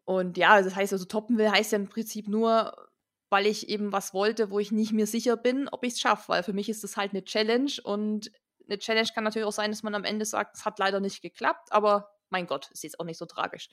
Und 0.06 0.38
ja, 0.38 0.62
das 0.62 0.76
heißt 0.76 0.94
also, 0.94 1.06
toppen 1.06 1.38
will 1.38 1.50
heißt 1.50 1.72
ja 1.72 1.78
im 1.78 1.90
Prinzip 1.90 2.28
nur, 2.28 2.90
weil 3.30 3.46
ich 3.46 3.70
eben 3.70 3.92
was 3.92 4.14
wollte, 4.14 4.50
wo 4.50 4.60
ich 4.60 4.72
nicht 4.72 4.92
mir 4.92 5.08
sicher 5.08 5.38
bin, 5.38 5.68
ob 5.70 5.84
ich 5.84 5.94
es 5.94 6.00
schaffe. 6.00 6.30
Weil 6.30 6.44
für 6.44 6.54
mich 6.54 6.68
ist 6.68 6.84
das 6.84 6.98
halt 6.98 7.12
eine 7.12 7.24
Challenge 7.24 7.72
und 7.84 8.32
eine 8.66 8.80
Challenge 8.80 9.10
kann 9.14 9.24
natürlich 9.24 9.48
auch 9.48 9.52
sein, 9.54 9.72
dass 9.72 9.84
man 9.84 9.96
am 9.96 10.04
Ende 10.04 10.26
sagt, 10.26 10.58
es 10.58 10.66
hat 10.66 10.80
leider 10.80 11.00
nicht 11.00 11.22
geklappt, 11.22 11.72
aber 11.72 12.16
mein 12.30 12.48
Gott, 12.48 12.70
ist 12.72 12.84
jetzt 12.84 13.00
auch 13.00 13.06
nicht 13.06 13.18
so 13.18 13.26
tragisch. 13.26 13.70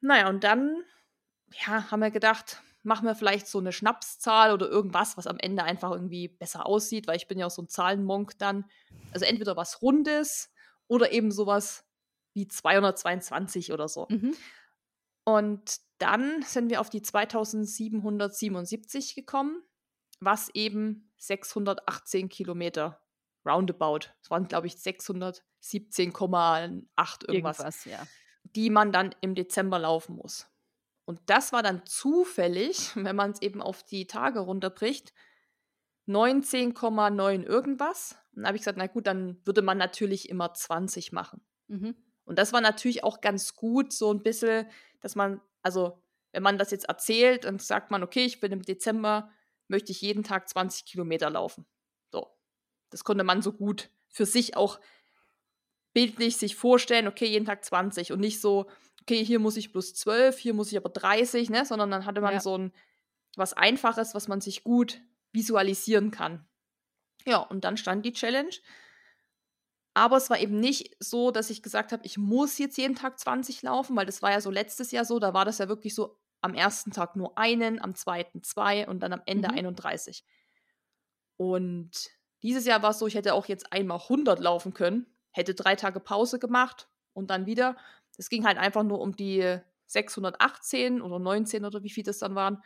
Naja, 0.00 0.28
und 0.28 0.44
dann 0.44 0.82
ja, 1.66 1.90
haben 1.90 2.00
wir 2.00 2.10
gedacht, 2.10 2.62
machen 2.84 3.06
wir 3.06 3.14
vielleicht 3.14 3.48
so 3.48 3.58
eine 3.58 3.72
Schnapszahl 3.72 4.52
oder 4.52 4.68
irgendwas, 4.68 5.16
was 5.16 5.26
am 5.26 5.38
Ende 5.38 5.64
einfach 5.64 5.90
irgendwie 5.90 6.28
besser 6.28 6.66
aussieht, 6.66 7.06
weil 7.06 7.16
ich 7.16 7.28
bin 7.28 7.38
ja 7.38 7.46
auch 7.46 7.50
so 7.50 7.62
ein 7.62 7.68
Zahlenmonk 7.68 8.38
dann. 8.38 8.66
Also 9.12 9.24
entweder 9.24 9.56
was 9.56 9.80
Rundes 9.82 10.52
oder 10.86 11.12
eben 11.12 11.30
sowas 11.30 11.86
wie 12.34 12.46
222 12.46 13.72
oder 13.72 13.88
so. 13.88 14.06
Mhm. 14.10 14.36
Und 15.24 15.78
dann 15.98 16.42
sind 16.42 16.68
wir 16.70 16.80
auf 16.80 16.90
die 16.90 17.00
2777 17.00 19.14
gekommen, 19.14 19.62
was 20.20 20.50
eben 20.50 21.10
618 21.16 22.28
Kilometer 22.28 23.00
roundabout. 23.46 24.10
Es 24.22 24.30
waren, 24.30 24.48
glaube 24.48 24.66
ich, 24.66 24.74
617,8 24.74 25.42
irgendwas, 27.26 27.28
irgendwas 27.28 27.84
ja. 27.86 28.06
die 28.44 28.70
man 28.70 28.92
dann 28.92 29.14
im 29.20 29.34
Dezember 29.34 29.78
laufen 29.78 30.16
muss. 30.16 30.46
Und 31.04 31.20
das 31.26 31.52
war 31.52 31.62
dann 31.62 31.84
zufällig, 31.86 32.90
wenn 32.94 33.16
man 33.16 33.30
es 33.32 33.42
eben 33.42 33.62
auf 33.62 33.82
die 33.82 34.06
Tage 34.06 34.40
runterbricht, 34.40 35.12
19,9 36.06 37.42
irgendwas. 37.44 38.16
Und 38.32 38.42
dann 38.42 38.48
habe 38.48 38.56
ich 38.56 38.62
gesagt, 38.62 38.78
na 38.78 38.86
gut, 38.86 39.06
dann 39.06 39.40
würde 39.44 39.62
man 39.62 39.78
natürlich 39.78 40.28
immer 40.28 40.52
20 40.52 41.12
machen. 41.12 41.40
Mhm. 41.68 41.96
Und 42.24 42.38
das 42.38 42.52
war 42.52 42.60
natürlich 42.60 43.04
auch 43.04 43.20
ganz 43.20 43.54
gut, 43.54 43.92
so 43.92 44.12
ein 44.12 44.22
bisschen, 44.22 44.66
dass 45.00 45.14
man, 45.14 45.40
also 45.62 46.02
wenn 46.32 46.42
man 46.42 46.58
das 46.58 46.70
jetzt 46.70 46.88
erzählt, 46.88 47.44
dann 47.44 47.58
sagt 47.58 47.90
man, 47.90 48.02
okay, 48.02 48.24
ich 48.24 48.40
bin 48.40 48.52
im 48.52 48.62
Dezember, 48.62 49.30
möchte 49.68 49.92
ich 49.92 50.00
jeden 50.00 50.24
Tag 50.24 50.48
20 50.48 50.84
Kilometer 50.84 51.30
laufen. 51.30 51.66
So. 52.10 52.28
Das 52.90 53.04
konnte 53.04 53.24
man 53.24 53.40
so 53.40 53.52
gut 53.52 53.90
für 54.08 54.26
sich 54.26 54.56
auch 54.56 54.80
bildlich 55.92 56.36
sich 56.36 56.56
vorstellen, 56.56 57.08
okay, 57.08 57.26
jeden 57.26 57.46
Tag 57.46 57.64
20 57.64 58.12
und 58.12 58.20
nicht 58.20 58.40
so, 58.40 58.66
okay, 59.04 59.24
hier 59.24 59.38
muss 59.38 59.56
ich 59.56 59.72
plus 59.72 59.94
12, 59.94 60.38
hier 60.38 60.54
muss 60.54 60.72
ich 60.72 60.78
aber 60.78 60.88
30, 60.88 61.50
ne, 61.50 61.64
sondern 61.66 61.90
dann 61.90 62.06
hatte 62.06 62.20
man 62.20 62.34
ja. 62.34 62.40
so 62.40 62.56
ein 62.56 62.72
was 63.36 63.52
Einfaches, 63.52 64.14
was 64.14 64.28
man 64.28 64.40
sich 64.40 64.64
gut 64.64 65.00
visualisieren 65.32 66.10
kann. 66.10 66.46
Ja, 67.26 67.38
und 67.38 67.64
dann 67.64 67.76
stand 67.76 68.04
die 68.04 68.12
Challenge. 68.12 68.54
Aber 69.94 70.16
es 70.16 70.30
war 70.30 70.38
eben 70.38 70.58
nicht 70.58 70.96
so, 70.98 71.30
dass 71.30 71.50
ich 71.50 71.62
gesagt 71.62 71.92
habe, 71.92 72.04
ich 72.04 72.18
muss 72.18 72.58
jetzt 72.58 72.76
jeden 72.78 72.96
Tag 72.96 73.18
20 73.18 73.62
laufen, 73.62 73.96
weil 73.96 74.06
das 74.06 74.22
war 74.22 74.32
ja 74.32 74.40
so 74.40 74.50
letztes 74.50 74.90
Jahr 74.90 75.04
so, 75.04 75.18
da 75.18 75.34
war 75.34 75.44
das 75.44 75.58
ja 75.58 75.68
wirklich 75.68 75.94
so 75.94 76.18
am 76.40 76.54
ersten 76.54 76.90
Tag 76.90 77.16
nur 77.16 77.38
einen, 77.38 77.80
am 77.80 77.94
zweiten 77.94 78.42
zwei 78.42 78.88
und 78.88 79.00
dann 79.00 79.12
am 79.12 79.22
Ende 79.26 79.48
mhm. 79.48 79.58
31. 79.58 80.24
Und 81.36 82.10
dieses 82.42 82.64
Jahr 82.66 82.82
war 82.82 82.90
es 82.90 82.98
so, 82.98 83.06
ich 83.06 83.14
hätte 83.14 83.34
auch 83.34 83.46
jetzt 83.46 83.72
einmal 83.72 84.00
100 84.00 84.40
laufen 84.40 84.74
können, 84.74 85.06
hätte 85.30 85.54
drei 85.54 85.76
Tage 85.76 86.00
Pause 86.00 86.38
gemacht 86.38 86.88
und 87.12 87.30
dann 87.30 87.46
wieder. 87.46 87.76
Es 88.18 88.28
ging 88.28 88.44
halt 88.46 88.58
einfach 88.58 88.82
nur 88.82 89.00
um 89.00 89.16
die 89.16 89.58
618 89.86 91.02
oder 91.02 91.18
19 91.18 91.64
oder 91.64 91.82
wie 91.82 91.90
viel 91.90 92.04
das 92.04 92.18
dann 92.18 92.34
waren. 92.34 92.62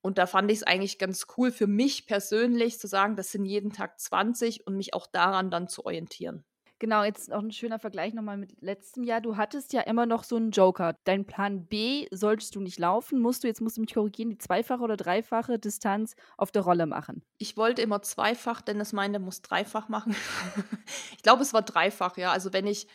Und 0.00 0.18
da 0.18 0.26
fand 0.26 0.50
ich 0.50 0.58
es 0.58 0.62
eigentlich 0.64 0.98
ganz 0.98 1.26
cool 1.36 1.52
für 1.52 1.68
mich 1.68 2.06
persönlich 2.06 2.78
zu 2.78 2.88
sagen, 2.88 3.16
das 3.16 3.30
sind 3.30 3.44
jeden 3.44 3.72
Tag 3.72 4.00
20 4.00 4.66
und 4.66 4.76
mich 4.76 4.94
auch 4.94 5.06
daran 5.06 5.50
dann 5.50 5.68
zu 5.68 5.86
orientieren. 5.86 6.44
Genau, 6.82 7.04
jetzt 7.04 7.32
auch 7.32 7.38
ein 7.38 7.52
schöner 7.52 7.78
Vergleich 7.78 8.12
nochmal 8.12 8.36
mit 8.36 8.60
letztem 8.60 9.04
Jahr. 9.04 9.20
Du 9.20 9.36
hattest 9.36 9.72
ja 9.72 9.82
immer 9.82 10.04
noch 10.04 10.24
so 10.24 10.34
einen 10.34 10.50
Joker. 10.50 10.96
Dein 11.04 11.24
Plan 11.24 11.64
B 11.66 12.08
solltest 12.10 12.56
du 12.56 12.60
nicht 12.60 12.80
laufen, 12.80 13.20
musst 13.20 13.44
du, 13.44 13.46
jetzt 13.46 13.60
musst 13.60 13.76
du 13.76 13.82
mich 13.82 13.94
korrigieren, 13.94 14.30
die 14.30 14.38
zweifache 14.38 14.82
oder 14.82 14.96
dreifache 14.96 15.60
Distanz 15.60 16.16
auf 16.36 16.50
der 16.50 16.62
Rolle 16.62 16.86
machen. 16.86 17.22
Ich 17.38 17.56
wollte 17.56 17.82
immer 17.82 18.02
zweifach, 18.02 18.62
denn 18.62 18.80
es 18.80 18.92
meinte, 18.92 19.20
muss 19.20 19.42
dreifach 19.42 19.88
machen. 19.88 20.16
ich 21.16 21.22
glaube, 21.22 21.42
es 21.42 21.54
war 21.54 21.62
dreifach, 21.62 22.16
ja. 22.16 22.32
Also 22.32 22.52
wenn 22.52 22.66
ich 22.66 22.88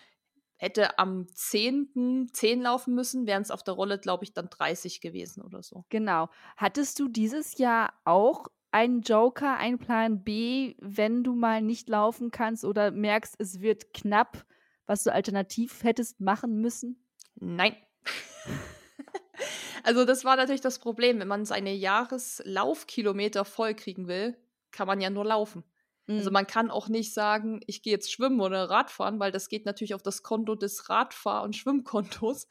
hätte 0.58 1.00
am 1.00 1.28
10. 1.34 2.30
10 2.34 2.62
laufen 2.62 2.94
müssen, 2.94 3.26
wären 3.28 3.42
es 3.42 3.52
auf 3.52 3.64
der 3.64 3.76
Rolle, 3.76 4.00
glaube 4.00 4.24
ich, 4.24 4.34
dann 4.34 4.50
30 4.50 5.02
gewesen 5.02 5.42
oder 5.44 5.64
so. 5.64 5.86
Genau. 5.90 6.30
Hattest 6.58 7.00
du 7.00 7.08
dieses 7.08 7.58
Jahr 7.58 7.94
auch 8.04 8.48
einen 8.72 9.02
Joker, 9.02 9.58
einen 9.58 9.80
Plan 9.80 10.24
B, 10.24 10.76
wenn 10.80 11.24
du 11.24 11.36
mal 11.36 11.62
nicht 11.62 11.88
laufen 11.90 12.32
kannst 12.32 12.66
oder 12.66 12.92
merkst, 12.92 13.36
es 13.40 13.62
wird 13.62 13.94
knapp, 13.94 14.46
was 14.86 15.04
du 15.04 15.14
alternativ 15.14 15.84
hättest 15.84 16.20
machen 16.20 16.60
müssen? 16.60 17.04
Nein. 17.36 17.76
also 19.84 20.06
das 20.06 20.26
war 20.26 20.36
natürlich 20.36 20.62
das 20.62 20.80
Problem, 20.80 21.20
wenn 21.20 21.28
man 21.28 21.46
seine 21.46 21.74
Jahreslaufkilometer 21.74 23.46
voll 23.46 23.74
kriegen 23.74 24.08
will, 24.08 24.38
kann 24.72 24.88
man 24.88 25.02
ja 25.02 25.10
nur 25.10 25.26
laufen. 25.26 25.64
Also 26.10 26.30
mhm. 26.30 26.34
man 26.34 26.48
kann 26.48 26.72
auch 26.72 26.88
nicht 26.88 27.14
sagen, 27.14 27.60
ich 27.68 27.82
gehe 27.82 27.92
jetzt 27.92 28.12
schwimmen 28.12 28.40
oder 28.40 28.70
Radfahren, 28.70 29.20
weil 29.20 29.32
das 29.32 29.50
geht 29.50 29.66
natürlich 29.66 29.94
auf 29.94 30.04
das 30.04 30.24
Konto 30.24 30.56
des 30.56 30.90
Radfahr- 30.90 31.44
und 31.44 31.56
Schwimmkontos. 31.56 32.48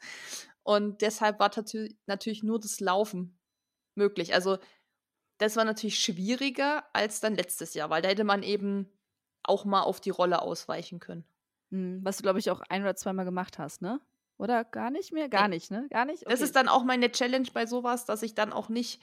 Und 0.63 1.01
deshalb 1.01 1.39
war 1.39 1.49
natürlich 2.05 2.43
nur 2.43 2.59
das 2.59 2.79
Laufen 2.79 3.39
möglich. 3.95 4.33
Also 4.33 4.57
das 5.37 5.55
war 5.55 5.65
natürlich 5.65 5.99
schwieriger 5.99 6.83
als 6.93 7.19
dann 7.19 7.35
letztes 7.35 7.73
Jahr, 7.73 7.89
weil 7.89 8.01
da 8.01 8.09
hätte 8.09 8.23
man 8.23 8.43
eben 8.43 8.91
auch 9.43 9.65
mal 9.65 9.81
auf 9.81 10.01
die 10.01 10.09
Rolle 10.09 10.41
ausweichen 10.41 10.99
können. 10.99 11.25
Hm, 11.71 12.01
was 12.03 12.17
du, 12.17 12.23
glaube 12.23 12.39
ich, 12.39 12.51
auch 12.51 12.61
ein 12.69 12.81
oder 12.81 12.95
zweimal 12.95 13.25
gemacht 13.25 13.59
hast, 13.59 13.81
ne? 13.81 13.99
Oder 14.37 14.63
gar 14.63 14.91
nicht 14.91 15.13
mehr? 15.13 15.29
Gar 15.29 15.47
nee. 15.47 15.55
nicht, 15.55 15.71
ne? 15.71 15.87
Gar 15.89 16.05
nicht? 16.05 16.23
Okay. 16.23 16.31
Das 16.31 16.41
ist 16.41 16.55
dann 16.55 16.67
auch 16.67 16.83
meine 16.83 17.11
Challenge 17.11 17.47
bei 17.53 17.65
sowas, 17.65 18.05
dass 18.05 18.21
ich 18.21 18.35
dann 18.35 18.53
auch 18.53 18.69
nicht. 18.69 19.01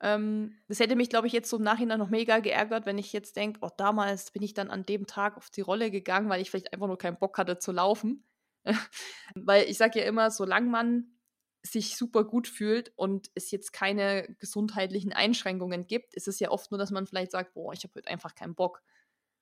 Ähm, 0.00 0.56
das 0.68 0.80
hätte 0.80 0.96
mich, 0.96 1.08
glaube 1.08 1.26
ich, 1.26 1.32
jetzt 1.32 1.48
so 1.48 1.56
im 1.56 1.62
Nachhinein 1.62 1.98
noch 1.98 2.10
mega 2.10 2.40
geärgert, 2.40 2.86
wenn 2.86 2.98
ich 2.98 3.12
jetzt 3.12 3.36
denke, 3.36 3.60
oh, 3.62 3.70
damals 3.76 4.30
bin 4.30 4.42
ich 4.42 4.54
dann 4.54 4.70
an 4.70 4.84
dem 4.84 5.06
Tag 5.06 5.36
auf 5.36 5.50
die 5.50 5.60
Rolle 5.60 5.90
gegangen, 5.90 6.28
weil 6.28 6.40
ich 6.40 6.50
vielleicht 6.50 6.72
einfach 6.72 6.86
nur 6.86 6.98
keinen 6.98 7.18
Bock 7.18 7.38
hatte 7.38 7.58
zu 7.58 7.72
laufen. 7.72 8.24
weil 9.34 9.68
ich 9.68 9.76
sage 9.78 10.00
ja 10.00 10.06
immer, 10.06 10.30
solange 10.30 10.68
man 10.68 11.14
sich 11.62 11.96
super 11.96 12.24
gut 12.24 12.46
fühlt 12.46 12.92
und 12.96 13.30
es 13.34 13.50
jetzt 13.50 13.72
keine 13.72 14.34
gesundheitlichen 14.38 15.12
Einschränkungen 15.12 15.86
gibt, 15.86 16.14
ist 16.14 16.28
es 16.28 16.38
ja 16.38 16.50
oft 16.50 16.70
nur, 16.70 16.78
dass 16.78 16.90
man 16.90 17.06
vielleicht 17.06 17.32
sagt, 17.32 17.54
boah, 17.54 17.72
ich 17.72 17.84
habe 17.84 17.94
heute 17.96 18.08
einfach 18.08 18.34
keinen 18.34 18.54
Bock. 18.54 18.82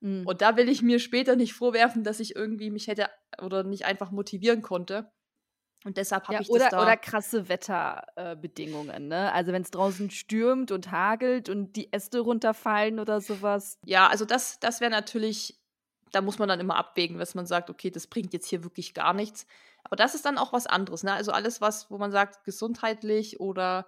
Mhm. 0.00 0.26
Und 0.26 0.40
da 0.40 0.56
will 0.56 0.68
ich 0.68 0.82
mir 0.82 1.00
später 1.00 1.34
nicht 1.34 1.52
vorwerfen, 1.52 2.04
dass 2.04 2.20
ich 2.20 2.36
irgendwie 2.36 2.70
mich 2.70 2.86
hätte 2.86 3.08
oder 3.40 3.64
nicht 3.64 3.84
einfach 3.84 4.12
motivieren 4.12 4.62
konnte. 4.62 5.10
Und 5.84 5.96
deshalb 5.96 6.24
habe 6.24 6.34
ja, 6.34 6.40
ich 6.40 6.50
oder, 6.50 6.64
das 6.64 6.70
da 6.70 6.82
Oder 6.82 6.96
krasse 6.96 7.48
Wetterbedingungen, 7.48 8.90
äh, 8.90 9.00
ne? 9.00 9.32
Also 9.32 9.52
wenn 9.52 9.62
es 9.62 9.70
draußen 9.70 10.10
stürmt 10.10 10.70
und 10.70 10.90
hagelt 10.90 11.48
und 11.48 11.74
die 11.74 11.92
Äste 11.92 12.20
runterfallen 12.20 13.00
oder 13.00 13.20
sowas. 13.20 13.78
Ja, 13.84 14.06
also 14.08 14.24
das, 14.24 14.60
das 14.60 14.80
wäre 14.80 14.90
natürlich, 14.90 15.60
da 16.12 16.20
muss 16.20 16.38
man 16.38 16.48
dann 16.48 16.60
immer 16.60 16.76
abwägen, 16.76 17.18
dass 17.18 17.34
man 17.34 17.46
sagt, 17.46 17.68
okay, 17.68 17.90
das 17.90 18.06
bringt 18.06 18.32
jetzt 18.32 18.46
hier 18.46 18.62
wirklich 18.62 18.94
gar 18.94 19.12
nichts. 19.12 19.46
Aber 19.84 19.96
das 19.96 20.14
ist 20.14 20.24
dann 20.24 20.38
auch 20.38 20.52
was 20.52 20.66
anderes, 20.66 21.02
ne? 21.02 21.12
Also 21.12 21.32
alles, 21.32 21.60
was, 21.60 21.90
wo 21.90 21.98
man 21.98 22.12
sagt, 22.12 22.44
gesundheitlich 22.44 23.40
oder 23.40 23.86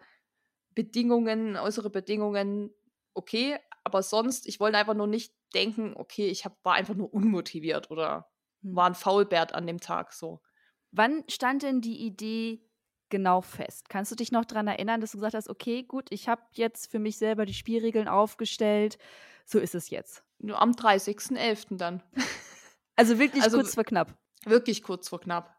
Bedingungen, 0.75 1.57
äußere 1.57 1.91
Bedingungen, 1.91 2.75
okay, 3.15 3.59
aber 3.85 4.03
sonst, 4.03 4.47
ich 4.47 4.59
wollte 4.59 4.79
einfach 4.79 4.95
nur 4.95 5.07
nicht 5.07 5.33
denken, 5.55 5.95
okay, 5.95 6.27
ich 6.29 6.45
hab, 6.45 6.57
war 6.65 6.75
einfach 6.75 6.95
nur 6.95 7.13
unmotiviert 7.15 7.91
oder 7.91 8.29
hm. 8.63 8.75
war 8.75 8.87
ein 8.87 8.95
Faulbert 8.95 9.55
an 9.55 9.67
dem 9.67 9.81
Tag 9.81 10.13
so. 10.13 10.41
Wann 10.97 11.25
stand 11.29 11.65
denn 11.65 11.81
die 11.81 12.07
Idee 12.07 12.61
genau 13.09 13.41
fest? 13.41 13.89
Kannst 13.89 14.13
du 14.13 14.17
dich 14.17 14.31
noch 14.31 14.45
daran 14.45 14.69
erinnern, 14.69 15.01
dass 15.01 15.11
du 15.11 15.19
gesagt 15.19 15.35
hast, 15.35 15.51
okay, 15.51 15.83
gut, 15.83 16.07
ich 16.11 16.29
habe 16.29 16.43
jetzt 16.53 16.89
für 16.89 17.01
mich 17.01 17.19
selber 17.19 17.47
die 17.47 17.55
Spielregeln 17.55 18.07
aufgestellt, 18.07 18.97
so 19.45 19.59
ist 19.59 19.75
es 19.75 19.91
jetzt? 19.91 20.23
Nur 20.39 20.63
am 20.63 20.71
30.11. 20.73 21.77
dann. 21.77 22.03
Also 22.97 23.19
wirklich 23.19 23.43
also, 23.43 23.57
kurz 23.57 23.75
vor 23.75 23.83
knapp. 23.83 24.17
Wirklich 24.45 24.85
kurz 24.85 25.09
vor 25.09 25.19
knapp. 25.19 25.53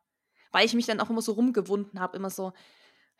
Weil 0.53 0.65
ich 0.65 0.73
mich 0.73 0.85
dann 0.85 1.01
auch 1.01 1.09
immer 1.09 1.21
so 1.21 1.33
rumgewunden 1.33 1.99
habe, 1.99 2.15
immer 2.15 2.29
so, 2.29 2.53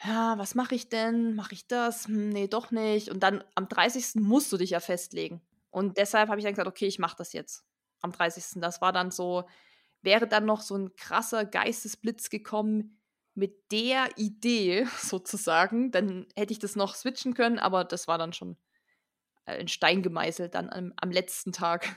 ja, 0.06 0.38
was 0.38 0.56
mache 0.56 0.74
ich 0.74 0.88
denn? 0.88 1.36
Mache 1.36 1.54
ich 1.54 1.68
das? 1.68 2.08
Hm, 2.08 2.30
nee, 2.30 2.48
doch 2.48 2.72
nicht. 2.72 3.10
Und 3.10 3.24
dann 3.24 3.44
am 3.56 3.68
30. 3.68 4.22
musst 4.22 4.54
du 4.54 4.58
dich 4.58 4.70
ja 4.70 4.80
festlegen. 4.80 5.42
Und 5.70 5.98
deshalb 5.98 6.30
habe 6.30 6.40
ich 6.40 6.46
dann 6.46 6.54
gesagt, 6.54 6.70
okay, 6.70 6.86
ich 6.86 6.98
mache 6.98 7.18
das 7.18 7.34
jetzt. 7.34 7.66
Am 8.00 8.14
30. 8.14 8.62
Das 8.62 8.80
war 8.80 8.94
dann 8.94 9.12
so, 9.12 9.44
wäre 10.06 10.28
dann 10.28 10.46
noch 10.46 10.62
so 10.62 10.76
ein 10.76 10.96
krasser 10.96 11.46
Geistesblitz 11.46 12.30
gekommen 12.30 13.00
mit 13.34 13.72
der 13.72 14.18
Idee 14.18 14.88
sozusagen, 14.98 15.92
dann 15.92 16.26
hätte 16.36 16.54
ich 16.54 16.60
das 16.60 16.76
noch 16.76 16.96
switchen 16.96 17.34
können, 17.34 17.60
aber 17.60 17.84
das 17.84 18.08
war 18.08 18.18
dann 18.18 18.34
schon 18.34 18.58
äh, 19.46 19.60
in 19.60 19.68
Stein 19.68 20.02
gemeißelt 20.02 20.56
dann 20.56 20.70
am, 20.70 20.94
am, 20.96 21.12
letzten 21.12 21.52
Tag. 21.52 21.96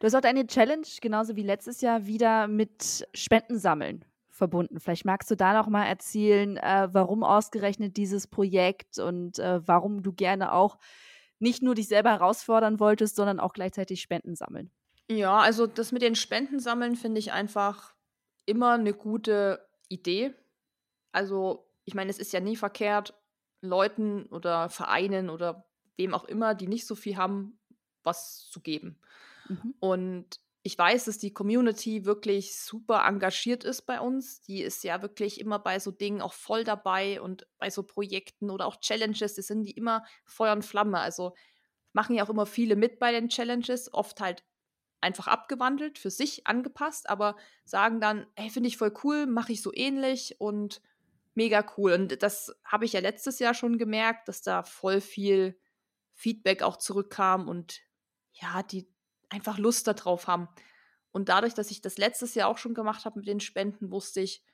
Du 0.00 0.06
hast 0.06 0.14
auch 0.14 0.20
deine 0.20 0.46
Challenge, 0.46 0.86
genauso 1.00 1.36
wie 1.36 1.42
letztes 1.42 1.80
Jahr, 1.80 2.06
wieder 2.06 2.48
mit 2.48 3.06
Spenden 3.14 3.58
sammeln 3.58 4.04
verbunden. 4.28 4.80
Vielleicht 4.80 5.04
magst 5.04 5.30
du 5.30 5.36
da 5.36 5.52
noch 5.52 5.68
mal 5.68 5.84
erzählen, 5.84 6.56
äh, 6.56 6.88
warum 6.92 7.22
ausgerechnet 7.22 7.96
dieses 7.96 8.26
Projekt 8.26 8.98
und 8.98 9.38
äh, 9.38 9.66
warum 9.66 10.02
du 10.02 10.12
gerne 10.12 10.52
auch 10.52 10.78
nicht 11.38 11.62
nur 11.62 11.74
dich 11.74 11.88
selber 11.88 12.10
herausfordern 12.10 12.80
wolltest, 12.80 13.16
sondern 13.16 13.40
auch 13.40 13.52
gleichzeitig 13.52 14.00
Spenden 14.00 14.34
sammeln. 14.34 14.70
Ja, 15.10 15.38
also 15.40 15.66
das 15.66 15.90
mit 15.90 16.02
den 16.02 16.14
Spenden 16.14 16.60
sammeln 16.60 16.94
finde 16.94 17.18
ich 17.18 17.32
einfach 17.32 17.94
immer 18.46 18.74
eine 18.74 18.94
gute 18.94 19.68
Idee. 19.88 20.34
Also, 21.12 21.68
ich 21.84 21.94
meine, 21.94 22.10
es 22.10 22.18
ist 22.18 22.32
ja 22.32 22.40
nie 22.40 22.56
verkehrt, 22.56 23.14
Leuten 23.60 24.26
oder 24.26 24.70
Vereinen 24.70 25.30
oder 25.30 25.68
wem 25.96 26.14
auch 26.14 26.24
immer, 26.24 26.54
die 26.54 26.68
nicht 26.68 26.86
so 26.86 26.94
viel 26.94 27.16
haben, 27.16 27.60
was 28.04 28.48
zu 28.50 28.60
geben. 28.60 29.00
Mhm. 29.48 29.74
Und 29.80 30.40
ich 30.62 30.78
weiß, 30.78 31.06
dass 31.06 31.18
die 31.18 31.32
Community 31.34 32.04
wirklich 32.04 32.58
super 32.58 33.04
engagiert 33.06 33.64
ist 33.64 33.82
bei 33.82 34.00
uns. 34.00 34.42
Die 34.42 34.62
ist 34.62 34.84
ja 34.84 35.02
wirklich 35.02 35.40
immer 35.40 35.58
bei 35.58 35.78
so 35.80 35.90
Dingen 35.90 36.22
auch 36.22 36.34
voll 36.34 36.64
dabei 36.64 37.20
und 37.20 37.46
bei 37.58 37.70
so 37.70 37.82
Projekten 37.82 38.50
oder 38.50 38.66
auch 38.66 38.80
Challenges, 38.80 39.34
das 39.34 39.46
sind 39.48 39.64
die 39.64 39.72
immer 39.72 40.04
Feuer 40.24 40.52
und 40.52 40.64
Flamme. 40.64 41.00
Also 41.00 41.34
machen 41.92 42.16
ja 42.16 42.24
auch 42.24 42.30
immer 42.30 42.46
viele 42.46 42.76
mit 42.76 42.98
bei 42.98 43.12
den 43.12 43.28
Challenges, 43.28 43.92
oft 43.92 44.20
halt 44.20 44.44
einfach 45.00 45.28
abgewandelt, 45.28 45.98
für 45.98 46.10
sich 46.10 46.46
angepasst, 46.46 47.08
aber 47.08 47.36
sagen 47.64 48.00
dann, 48.00 48.26
hey, 48.36 48.50
finde 48.50 48.68
ich 48.68 48.76
voll 48.76 48.92
cool, 49.04 49.26
mache 49.26 49.52
ich 49.52 49.62
so 49.62 49.72
ähnlich 49.74 50.36
und 50.38 50.82
mega 51.34 51.64
cool. 51.76 51.92
Und 51.92 52.22
das 52.22 52.54
habe 52.64 52.84
ich 52.84 52.92
ja 52.92 53.00
letztes 53.00 53.38
Jahr 53.38 53.54
schon 53.54 53.78
gemerkt, 53.78 54.28
dass 54.28 54.42
da 54.42 54.62
voll 54.62 55.00
viel 55.00 55.58
Feedback 56.14 56.62
auch 56.62 56.76
zurückkam 56.76 57.48
und 57.48 57.80
ja, 58.32 58.62
die 58.62 58.88
einfach 59.30 59.58
Lust 59.58 59.86
darauf 59.86 60.26
haben. 60.26 60.48
Und 61.12 61.28
dadurch, 61.28 61.54
dass 61.54 61.70
ich 61.70 61.80
das 61.80 61.98
letztes 61.98 62.34
Jahr 62.34 62.48
auch 62.48 62.58
schon 62.58 62.74
gemacht 62.74 63.04
habe 63.04 63.18
mit 63.18 63.28
den 63.28 63.40
Spenden, 63.40 63.90
wusste 63.90 64.20
ich, 64.20 64.44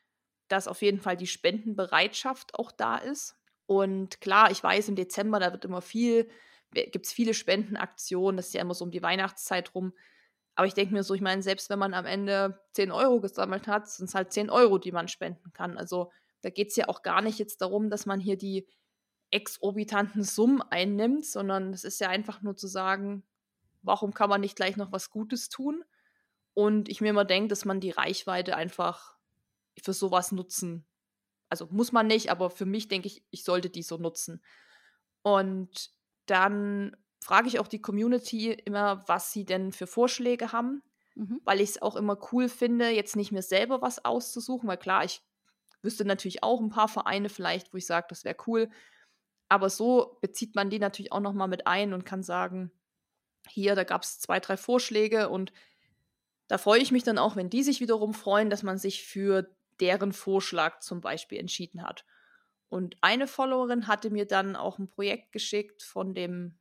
dass 0.48 0.68
auf 0.68 0.82
jeden 0.82 1.00
Fall 1.00 1.16
die 1.16 1.26
Spendenbereitschaft 1.26 2.54
auch 2.54 2.70
da 2.70 2.96
ist. 2.96 3.36
Und 3.66 4.20
klar, 4.20 4.50
ich 4.50 4.62
weiß, 4.62 4.88
im 4.88 4.96
Dezember, 4.96 5.40
da 5.40 5.52
wird 5.52 5.64
immer 5.64 5.82
viel, 5.82 6.30
gibt 6.72 7.06
es 7.06 7.12
viele 7.12 7.34
Spendenaktionen, 7.34 8.36
das 8.36 8.48
ist 8.48 8.54
ja 8.54 8.60
immer 8.60 8.74
so 8.74 8.84
um 8.84 8.90
die 8.90 9.02
Weihnachtszeit 9.02 9.74
rum. 9.74 9.92
Aber 10.56 10.66
ich 10.66 10.74
denke 10.74 10.94
mir 10.94 11.04
so, 11.04 11.14
ich 11.14 11.20
meine, 11.20 11.42
selbst 11.42 11.70
wenn 11.70 11.78
man 11.78 11.94
am 11.94 12.06
Ende 12.06 12.58
10 12.72 12.90
Euro 12.90 13.20
gesammelt 13.20 13.68
hat, 13.68 13.88
sind 13.88 14.08
es 14.08 14.14
halt 14.14 14.32
10 14.32 14.50
Euro, 14.50 14.78
die 14.78 14.90
man 14.90 15.06
spenden 15.06 15.52
kann. 15.52 15.76
Also 15.76 16.10
da 16.40 16.50
geht 16.50 16.68
es 16.68 16.76
ja 16.76 16.88
auch 16.88 17.02
gar 17.02 17.20
nicht 17.20 17.38
jetzt 17.38 17.60
darum, 17.60 17.90
dass 17.90 18.06
man 18.06 18.20
hier 18.20 18.38
die 18.38 18.66
exorbitanten 19.30 20.22
Summen 20.22 20.62
einnimmt, 20.62 21.26
sondern 21.26 21.74
es 21.74 21.84
ist 21.84 22.00
ja 22.00 22.08
einfach 22.08 22.40
nur 22.40 22.56
zu 22.56 22.68
sagen, 22.68 23.22
warum 23.82 24.14
kann 24.14 24.30
man 24.30 24.40
nicht 24.40 24.56
gleich 24.56 24.76
noch 24.76 24.92
was 24.92 25.10
Gutes 25.10 25.50
tun? 25.50 25.84
Und 26.54 26.88
ich 26.88 27.02
mir 27.02 27.10
immer 27.10 27.26
denke, 27.26 27.48
dass 27.48 27.66
man 27.66 27.80
die 27.80 27.90
Reichweite 27.90 28.56
einfach 28.56 29.14
für 29.82 29.92
sowas 29.92 30.32
nutzen. 30.32 30.86
Also 31.50 31.68
muss 31.70 31.92
man 31.92 32.06
nicht, 32.06 32.30
aber 32.30 32.48
für 32.48 32.64
mich 32.64 32.88
denke 32.88 33.08
ich, 33.08 33.22
ich 33.30 33.44
sollte 33.44 33.68
die 33.68 33.82
so 33.82 33.98
nutzen. 33.98 34.42
Und 35.20 35.90
dann 36.24 36.96
frage 37.26 37.48
ich 37.48 37.58
auch 37.58 37.66
die 37.66 37.82
Community 37.82 38.52
immer, 38.52 39.02
was 39.08 39.32
sie 39.32 39.44
denn 39.44 39.72
für 39.72 39.88
Vorschläge 39.88 40.52
haben, 40.52 40.80
mhm. 41.16 41.40
weil 41.44 41.60
ich 41.60 41.70
es 41.70 41.82
auch 41.82 41.96
immer 41.96 42.16
cool 42.30 42.48
finde, 42.48 42.88
jetzt 42.90 43.16
nicht 43.16 43.32
mir 43.32 43.42
selber 43.42 43.82
was 43.82 44.04
auszusuchen, 44.04 44.68
weil 44.68 44.76
klar, 44.76 45.04
ich 45.04 45.22
wüsste 45.82 46.04
natürlich 46.04 46.44
auch 46.44 46.60
ein 46.60 46.70
paar 46.70 46.86
Vereine 46.86 47.28
vielleicht, 47.28 47.72
wo 47.72 47.78
ich 47.78 47.86
sage, 47.86 48.06
das 48.10 48.24
wäre 48.24 48.36
cool. 48.46 48.70
Aber 49.48 49.70
so 49.70 50.18
bezieht 50.20 50.54
man 50.54 50.70
die 50.70 50.78
natürlich 50.78 51.10
auch 51.10 51.20
nochmal 51.20 51.48
mit 51.48 51.66
ein 51.66 51.94
und 51.94 52.06
kann 52.06 52.22
sagen, 52.22 52.70
hier, 53.48 53.74
da 53.74 53.82
gab 53.82 54.02
es 54.02 54.20
zwei, 54.20 54.38
drei 54.38 54.56
Vorschläge 54.56 55.28
und 55.28 55.52
da 56.46 56.58
freue 56.58 56.80
ich 56.80 56.92
mich 56.92 57.02
dann 57.02 57.18
auch, 57.18 57.34
wenn 57.34 57.50
die 57.50 57.64
sich 57.64 57.80
wiederum 57.80 58.14
freuen, 58.14 58.50
dass 58.50 58.62
man 58.62 58.78
sich 58.78 59.04
für 59.04 59.50
deren 59.80 60.12
Vorschlag 60.12 60.78
zum 60.78 61.00
Beispiel 61.00 61.40
entschieden 61.40 61.82
hat. 61.82 62.04
Und 62.68 62.96
eine 63.00 63.26
Followerin 63.26 63.88
hatte 63.88 64.10
mir 64.10 64.26
dann 64.26 64.54
auch 64.54 64.78
ein 64.78 64.88
Projekt 64.88 65.32
geschickt 65.32 65.82
von 65.82 66.14
dem 66.14 66.56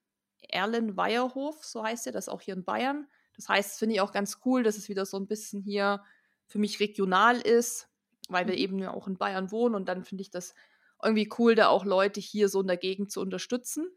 Erlen 0.49 0.97
Weierhof, 0.97 1.63
so 1.63 1.83
heißt 1.83 2.07
er, 2.07 2.13
das 2.13 2.29
auch 2.29 2.41
hier 2.41 2.55
in 2.55 2.63
Bayern. 2.63 3.07
Das 3.35 3.49
heißt, 3.49 3.79
finde 3.79 3.95
ich 3.95 4.01
auch 4.01 4.11
ganz 4.11 4.39
cool, 4.45 4.63
dass 4.63 4.77
es 4.77 4.89
wieder 4.89 5.05
so 5.05 5.17
ein 5.17 5.27
bisschen 5.27 5.61
hier 5.61 6.03
für 6.47 6.59
mich 6.59 6.79
regional 6.79 7.39
ist, 7.41 7.89
weil 8.29 8.47
wir 8.47 8.53
mhm. 8.53 8.59
eben 8.59 8.79
ja 8.79 8.91
auch 8.91 9.07
in 9.07 9.17
Bayern 9.17 9.51
wohnen 9.51 9.75
und 9.75 9.89
dann 9.89 10.03
finde 10.03 10.21
ich 10.21 10.31
das 10.31 10.53
irgendwie 11.03 11.29
cool, 11.37 11.55
da 11.55 11.67
auch 11.67 11.85
Leute 11.85 12.19
hier 12.19 12.49
so 12.49 12.61
in 12.61 12.67
der 12.67 12.77
Gegend 12.77 13.11
zu 13.11 13.21
unterstützen. 13.21 13.89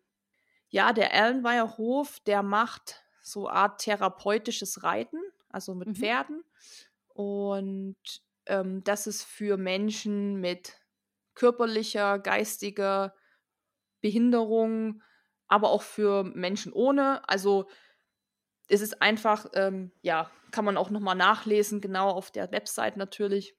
Ja, 0.69 0.93
der 0.93 1.12
Erlenweier 1.12 1.78
Hof, 1.78 2.21
der 2.21 2.43
macht 2.43 3.02
so 3.23 3.49
Art 3.49 3.81
therapeutisches 3.81 4.83
Reiten, 4.83 5.21
also 5.49 5.75
mit 5.75 5.88
mhm. 5.88 5.95
Pferden. 5.95 6.45
Und 7.09 7.97
ähm, 8.47 8.83
das 8.85 9.07
ist 9.07 9.23
für 9.23 9.57
Menschen 9.57 10.40
mit 10.40 10.75
körperlicher, 11.35 12.19
geistiger 12.19 13.14
Behinderung, 14.00 15.02
aber 15.49 15.71
auch 15.71 15.83
für 15.83 16.25
Menschen 16.25 16.73
ohne. 16.73 17.26
Also 17.28 17.69
es 18.69 18.81
ist 18.81 19.02
einfach, 19.02 19.47
ähm, 19.55 19.93
ja, 20.02 20.31
kann 20.50 20.64
man 20.64 20.76
auch 20.76 20.90
nochmal 20.90 21.17
nachlesen, 21.17 21.81
genau 21.81 22.11
auf 22.11 22.31
der 22.31 22.52
Website 22.52 22.97
natürlich. 22.97 23.57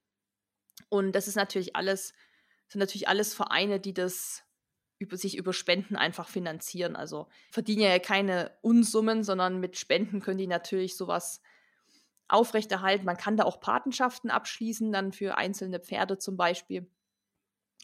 Und 0.87 1.11
das 1.13 1.27
ist 1.27 1.35
natürlich 1.35 1.75
alles, 1.75 2.13
sind 2.67 2.79
natürlich 2.79 3.07
alles 3.07 3.33
Vereine, 3.33 3.79
die 3.79 3.93
das 3.93 4.43
über 4.99 5.15
sich 5.15 5.37
über 5.37 5.53
Spenden 5.53 5.95
einfach 5.95 6.27
finanzieren. 6.27 6.95
Also 6.95 7.27
verdienen 7.51 7.81
ja 7.81 7.99
keine 7.99 8.51
Unsummen, 8.61 9.23
sondern 9.23 9.59
mit 9.59 9.77
Spenden 9.77 10.19
können 10.19 10.37
die 10.37 10.47
natürlich 10.47 10.97
sowas 10.97 11.41
aufrechterhalten. 12.27 13.05
Man 13.05 13.17
kann 13.17 13.37
da 13.37 13.45
auch 13.45 13.61
Patenschaften 13.61 14.29
abschließen, 14.29 14.91
dann 14.91 15.13
für 15.13 15.37
einzelne 15.37 15.79
Pferde 15.79 16.17
zum 16.17 16.35
Beispiel. 16.35 16.91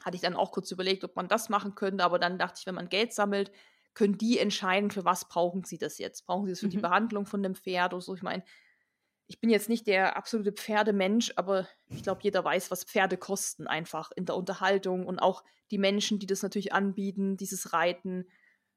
Hatte 0.03 0.15
ich 0.15 0.21
dann 0.21 0.35
auch 0.35 0.51
kurz 0.51 0.69
überlegt, 0.71 1.05
ob 1.05 1.15
man 1.15 1.29
das 1.29 1.47
machen 1.47 1.74
könnte, 1.74 2.03
aber 2.03 2.19
dann 2.19 2.38
dachte 2.38 2.59
ich, 2.59 2.65
wenn 2.67 2.75
man 2.75 2.89
Geld 2.89 3.13
sammelt, 3.13 3.51
können 3.95 4.17
die 4.17 4.37
entscheiden, 4.37 4.91
für 4.91 5.05
was 5.05 5.27
brauchen 5.27 5.63
sie 5.63 5.77
das 5.77 5.97
jetzt. 5.97 6.25
Brauchen 6.25 6.45
sie 6.45 6.51
das 6.51 6.59
für 6.59 6.67
mhm. 6.67 6.71
die 6.71 6.77
Behandlung 6.77 7.25
von 7.25 7.41
dem 7.41 7.55
Pferd 7.55 7.93
oder 7.93 8.01
so? 8.01 8.13
Ich 8.13 8.21
meine, 8.21 8.43
ich 9.27 9.39
bin 9.39 9.49
jetzt 9.49 9.69
nicht 9.69 9.87
der 9.87 10.15
absolute 10.17 10.51
Pferdemensch, 10.51 11.33
aber 11.35 11.67
ich 11.89 12.03
glaube, 12.03 12.21
jeder 12.21 12.43
weiß, 12.43 12.69
was 12.69 12.83
Pferde 12.83 13.17
kosten, 13.17 13.65
einfach 13.65 14.11
in 14.15 14.25
der 14.25 14.35
Unterhaltung 14.35 15.07
und 15.07 15.17
auch 15.17 15.43
die 15.71 15.79
Menschen, 15.79 16.19
die 16.19 16.27
das 16.27 16.43
natürlich 16.43 16.73
anbieten, 16.73 17.37
dieses 17.37 17.73
Reiten, 17.73 18.27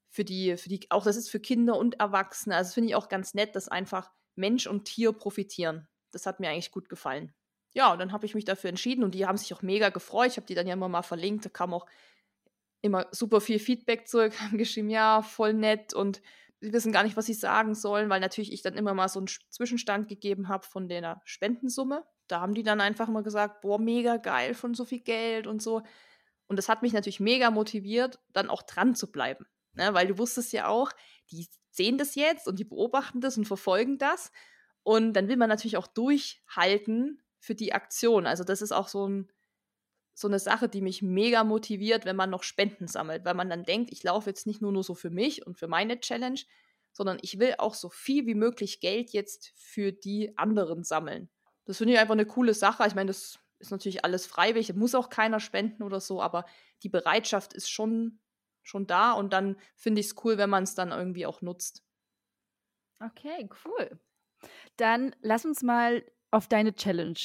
für 0.08 0.24
die, 0.24 0.56
für 0.56 0.68
die, 0.68 0.90
auch 0.90 1.04
das 1.04 1.16
ist 1.16 1.28
für 1.28 1.40
Kinder 1.40 1.76
und 1.76 2.00
Erwachsene. 2.00 2.56
Also 2.56 2.72
finde 2.72 2.88
ich 2.88 2.94
auch 2.94 3.08
ganz 3.08 3.34
nett, 3.34 3.54
dass 3.54 3.68
einfach 3.68 4.10
Mensch 4.36 4.66
und 4.66 4.86
Tier 4.86 5.12
profitieren. 5.12 5.86
Das 6.12 6.24
hat 6.24 6.40
mir 6.40 6.48
eigentlich 6.48 6.70
gut 6.70 6.88
gefallen. 6.88 7.34
Ja, 7.74 7.92
und 7.92 7.98
dann 7.98 8.12
habe 8.12 8.24
ich 8.24 8.34
mich 8.34 8.46
dafür 8.46 8.70
entschieden 8.70 9.04
und 9.04 9.14
die 9.14 9.26
haben 9.26 9.36
sich 9.36 9.52
auch 9.52 9.62
mega 9.62 9.90
gefreut. 9.90 10.30
Ich 10.30 10.36
habe 10.38 10.46
die 10.46 10.54
dann 10.54 10.66
ja 10.66 10.72
immer 10.72 10.88
mal 10.88 11.02
verlinkt. 11.02 11.44
Da 11.44 11.50
kam 11.50 11.74
auch 11.74 11.86
immer 12.80 13.06
super 13.10 13.40
viel 13.40 13.58
Feedback 13.58 14.08
zurück, 14.08 14.32
haben 14.40 14.58
geschrieben, 14.58 14.90
ja, 14.90 15.22
voll 15.22 15.54
nett 15.54 15.94
und 15.94 16.20
sie 16.60 16.72
wissen 16.72 16.92
gar 16.92 17.04
nicht, 17.04 17.16
was 17.16 17.26
sie 17.26 17.34
sagen 17.34 17.74
sollen, 17.74 18.10
weil 18.10 18.20
natürlich 18.20 18.52
ich 18.52 18.62
dann 18.62 18.74
immer 18.74 18.94
mal 18.94 19.08
so 19.08 19.20
einen 19.20 19.28
Zwischenstand 19.48 20.08
gegeben 20.08 20.48
habe 20.48 20.66
von 20.66 20.88
der 20.88 21.20
Spendensumme. 21.24 22.04
Da 22.26 22.40
haben 22.40 22.54
die 22.54 22.62
dann 22.62 22.80
einfach 22.80 23.08
immer 23.08 23.22
gesagt, 23.22 23.60
boah, 23.60 23.78
mega 23.78 24.16
geil 24.16 24.54
von 24.54 24.74
so 24.74 24.84
viel 24.84 25.00
Geld 25.00 25.46
und 25.46 25.62
so. 25.62 25.82
Und 26.46 26.56
das 26.56 26.68
hat 26.68 26.82
mich 26.82 26.92
natürlich 26.92 27.20
mega 27.20 27.50
motiviert, 27.50 28.18
dann 28.32 28.50
auch 28.50 28.62
dran 28.62 28.94
zu 28.94 29.12
bleiben. 29.12 29.46
Ne? 29.74 29.94
Weil 29.94 30.08
du 30.08 30.18
wusstest 30.18 30.52
ja 30.52 30.66
auch, 30.66 30.90
die 31.30 31.46
sehen 31.70 31.98
das 31.98 32.14
jetzt 32.14 32.48
und 32.48 32.58
die 32.58 32.64
beobachten 32.64 33.20
das 33.20 33.38
und 33.38 33.44
verfolgen 33.46 33.98
das. 33.98 34.32
Und 34.82 35.12
dann 35.12 35.28
will 35.28 35.36
man 35.36 35.48
natürlich 35.48 35.76
auch 35.76 35.86
durchhalten 35.86 37.22
für 37.38 37.54
die 37.54 37.72
Aktion. 37.72 38.26
Also 38.26 38.44
das 38.44 38.62
ist 38.62 38.72
auch 38.72 38.88
so, 38.88 39.06
ein, 39.06 39.30
so 40.18 40.26
eine 40.26 40.40
Sache, 40.40 40.68
die 40.68 40.80
mich 40.80 41.00
mega 41.00 41.44
motiviert, 41.44 42.04
wenn 42.04 42.16
man 42.16 42.28
noch 42.28 42.42
Spenden 42.42 42.88
sammelt, 42.88 43.24
weil 43.24 43.34
man 43.34 43.48
dann 43.48 43.62
denkt, 43.62 43.92
ich 43.92 44.02
laufe 44.02 44.28
jetzt 44.28 44.48
nicht 44.48 44.60
nur, 44.60 44.72
nur 44.72 44.82
so 44.82 44.96
für 44.96 45.10
mich 45.10 45.46
und 45.46 45.56
für 45.56 45.68
meine 45.68 46.00
Challenge, 46.00 46.40
sondern 46.92 47.18
ich 47.22 47.38
will 47.38 47.54
auch 47.58 47.74
so 47.74 47.88
viel 47.88 48.26
wie 48.26 48.34
möglich 48.34 48.80
Geld 48.80 49.10
jetzt 49.10 49.52
für 49.54 49.92
die 49.92 50.36
anderen 50.36 50.82
sammeln. 50.82 51.28
Das 51.66 51.78
finde 51.78 51.92
ich 51.92 52.00
einfach 52.00 52.14
eine 52.14 52.26
coole 52.26 52.52
Sache. 52.52 52.84
Ich 52.88 52.96
meine, 52.96 53.06
das 53.06 53.38
ist 53.60 53.70
natürlich 53.70 54.04
alles 54.04 54.26
freiwillig, 54.26 54.74
muss 54.74 54.96
auch 54.96 55.08
keiner 55.08 55.38
spenden 55.38 55.84
oder 55.84 56.00
so, 56.00 56.20
aber 56.20 56.46
die 56.82 56.88
Bereitschaft 56.88 57.52
ist 57.52 57.70
schon, 57.70 58.18
schon 58.62 58.88
da 58.88 59.12
und 59.12 59.32
dann 59.32 59.56
finde 59.76 60.00
ich 60.00 60.08
es 60.08 60.16
cool, 60.24 60.36
wenn 60.36 60.50
man 60.50 60.64
es 60.64 60.74
dann 60.74 60.90
irgendwie 60.90 61.26
auch 61.26 61.42
nutzt. 61.42 61.84
Okay, 62.98 63.48
cool. 63.64 64.00
Dann 64.76 65.14
lass 65.20 65.44
uns 65.44 65.62
mal 65.62 66.04
auf 66.32 66.48
deine 66.48 66.74
Challenge 66.74 67.20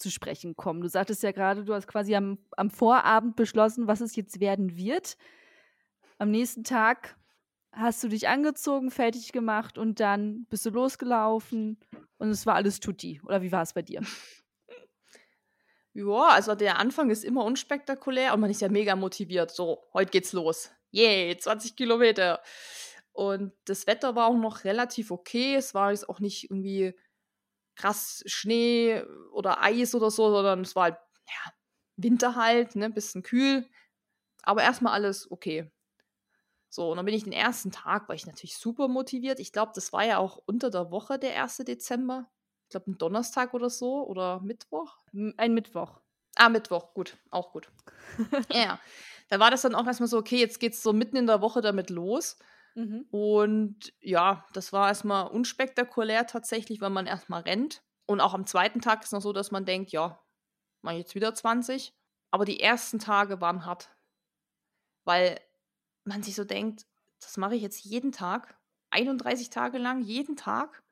zu 0.00 0.10
sprechen 0.10 0.56
kommen. 0.56 0.80
Du 0.80 0.88
sagtest 0.88 1.22
ja 1.22 1.32
gerade, 1.32 1.64
du 1.64 1.74
hast 1.74 1.86
quasi 1.86 2.14
am, 2.14 2.38
am 2.56 2.70
Vorabend 2.70 3.36
beschlossen, 3.36 3.86
was 3.86 4.00
es 4.00 4.16
jetzt 4.16 4.40
werden 4.40 4.76
wird. 4.76 5.16
Am 6.18 6.30
nächsten 6.30 6.64
Tag 6.64 7.16
hast 7.72 8.02
du 8.02 8.08
dich 8.08 8.28
angezogen, 8.28 8.90
fertig 8.90 9.32
gemacht 9.32 9.78
und 9.78 10.00
dann 10.00 10.46
bist 10.46 10.66
du 10.66 10.70
losgelaufen 10.70 11.78
und 12.18 12.30
es 12.30 12.46
war 12.46 12.54
alles 12.54 12.80
tutti. 12.80 13.20
Oder 13.24 13.42
wie 13.42 13.52
war 13.52 13.62
es 13.62 13.72
bei 13.72 13.82
dir? 13.82 14.02
Ja, 15.92 16.28
also 16.28 16.54
der 16.54 16.78
Anfang 16.78 17.10
ist 17.10 17.24
immer 17.24 17.44
unspektakulär 17.44 18.32
und 18.32 18.38
man 18.38 18.48
ist 18.48 18.60
ja 18.60 18.68
mega 18.68 18.94
motiviert. 18.94 19.50
So, 19.50 19.82
heute 19.92 20.12
geht's 20.12 20.32
los. 20.32 20.70
Yay, 20.92 21.36
20 21.36 21.74
Kilometer. 21.74 22.40
Und 23.12 23.52
das 23.64 23.88
Wetter 23.88 24.14
war 24.14 24.28
auch 24.28 24.36
noch 24.36 24.62
relativ 24.62 25.10
okay. 25.10 25.56
Es 25.56 25.74
war 25.74 25.90
jetzt 25.90 26.08
auch 26.08 26.20
nicht 26.20 26.44
irgendwie 26.44 26.94
krass 27.76 28.22
Schnee 28.26 29.02
oder 29.32 29.62
Eis 29.62 29.94
oder 29.94 30.10
so, 30.10 30.30
sondern 30.30 30.60
es 30.60 30.76
war 30.76 30.84
halt, 30.84 30.98
ja, 31.26 31.52
Winter 31.96 32.36
halt, 32.36 32.76
ne, 32.76 32.90
bisschen 32.90 33.22
kühl. 33.22 33.68
Aber 34.42 34.62
erstmal 34.62 34.94
alles 34.94 35.30
okay. 35.30 35.70
So, 36.68 36.90
und 36.90 36.96
dann 36.96 37.04
bin 37.04 37.14
ich 37.14 37.24
den 37.24 37.32
ersten 37.32 37.72
Tag, 37.72 38.08
war 38.08 38.14
ich 38.14 38.26
natürlich 38.26 38.56
super 38.56 38.86
motiviert. 38.86 39.40
Ich 39.40 39.52
glaube, 39.52 39.72
das 39.74 39.92
war 39.92 40.04
ja 40.04 40.18
auch 40.18 40.40
unter 40.46 40.70
der 40.70 40.90
Woche 40.92 41.18
der 41.18 41.34
1. 41.34 41.58
Dezember. 41.58 42.30
Ich 42.64 42.70
glaube, 42.70 42.92
ein 42.92 42.98
Donnerstag 42.98 43.54
oder 43.54 43.68
so 43.68 44.06
oder 44.06 44.40
Mittwoch. 44.40 44.98
Ein 45.36 45.52
Mittwoch. 45.52 46.00
Ah, 46.36 46.48
Mittwoch, 46.48 46.94
gut, 46.94 47.16
auch 47.30 47.52
gut. 47.52 47.68
ja, 48.52 48.78
da 49.28 49.40
war 49.40 49.50
das 49.50 49.62
dann 49.62 49.74
auch 49.74 49.86
erstmal 49.86 50.08
so, 50.08 50.18
okay, 50.18 50.38
jetzt 50.38 50.60
geht's 50.60 50.80
so 50.80 50.92
mitten 50.92 51.16
in 51.16 51.26
der 51.26 51.40
Woche 51.40 51.60
damit 51.60 51.90
los. 51.90 52.38
Mhm. 52.74 53.06
Und 53.10 53.92
ja, 54.00 54.46
das 54.52 54.72
war 54.72 54.88
erstmal 54.88 55.28
unspektakulär 55.28 56.26
tatsächlich, 56.26 56.80
weil 56.80 56.90
man 56.90 57.06
erstmal 57.06 57.42
rennt. 57.42 57.82
Und 58.06 58.20
auch 58.20 58.34
am 58.34 58.46
zweiten 58.46 58.80
Tag 58.80 59.00
ist 59.00 59.06
es 59.06 59.12
noch 59.12 59.22
so, 59.22 59.32
dass 59.32 59.50
man 59.50 59.64
denkt, 59.64 59.92
ja, 59.92 60.20
mach 60.82 60.92
jetzt 60.92 61.14
wieder 61.14 61.34
20. 61.34 61.94
Aber 62.30 62.44
die 62.44 62.60
ersten 62.60 62.98
Tage 62.98 63.40
waren 63.40 63.64
hart. 63.66 63.90
Weil 65.04 65.40
man 66.04 66.22
sich 66.22 66.34
so 66.34 66.44
denkt, 66.44 66.86
das 67.20 67.36
mache 67.36 67.56
ich 67.56 67.62
jetzt 67.62 67.84
jeden 67.84 68.12
Tag, 68.12 68.58
31 68.90 69.50
Tage 69.50 69.78
lang, 69.78 70.00
jeden 70.00 70.36
Tag. 70.36 70.82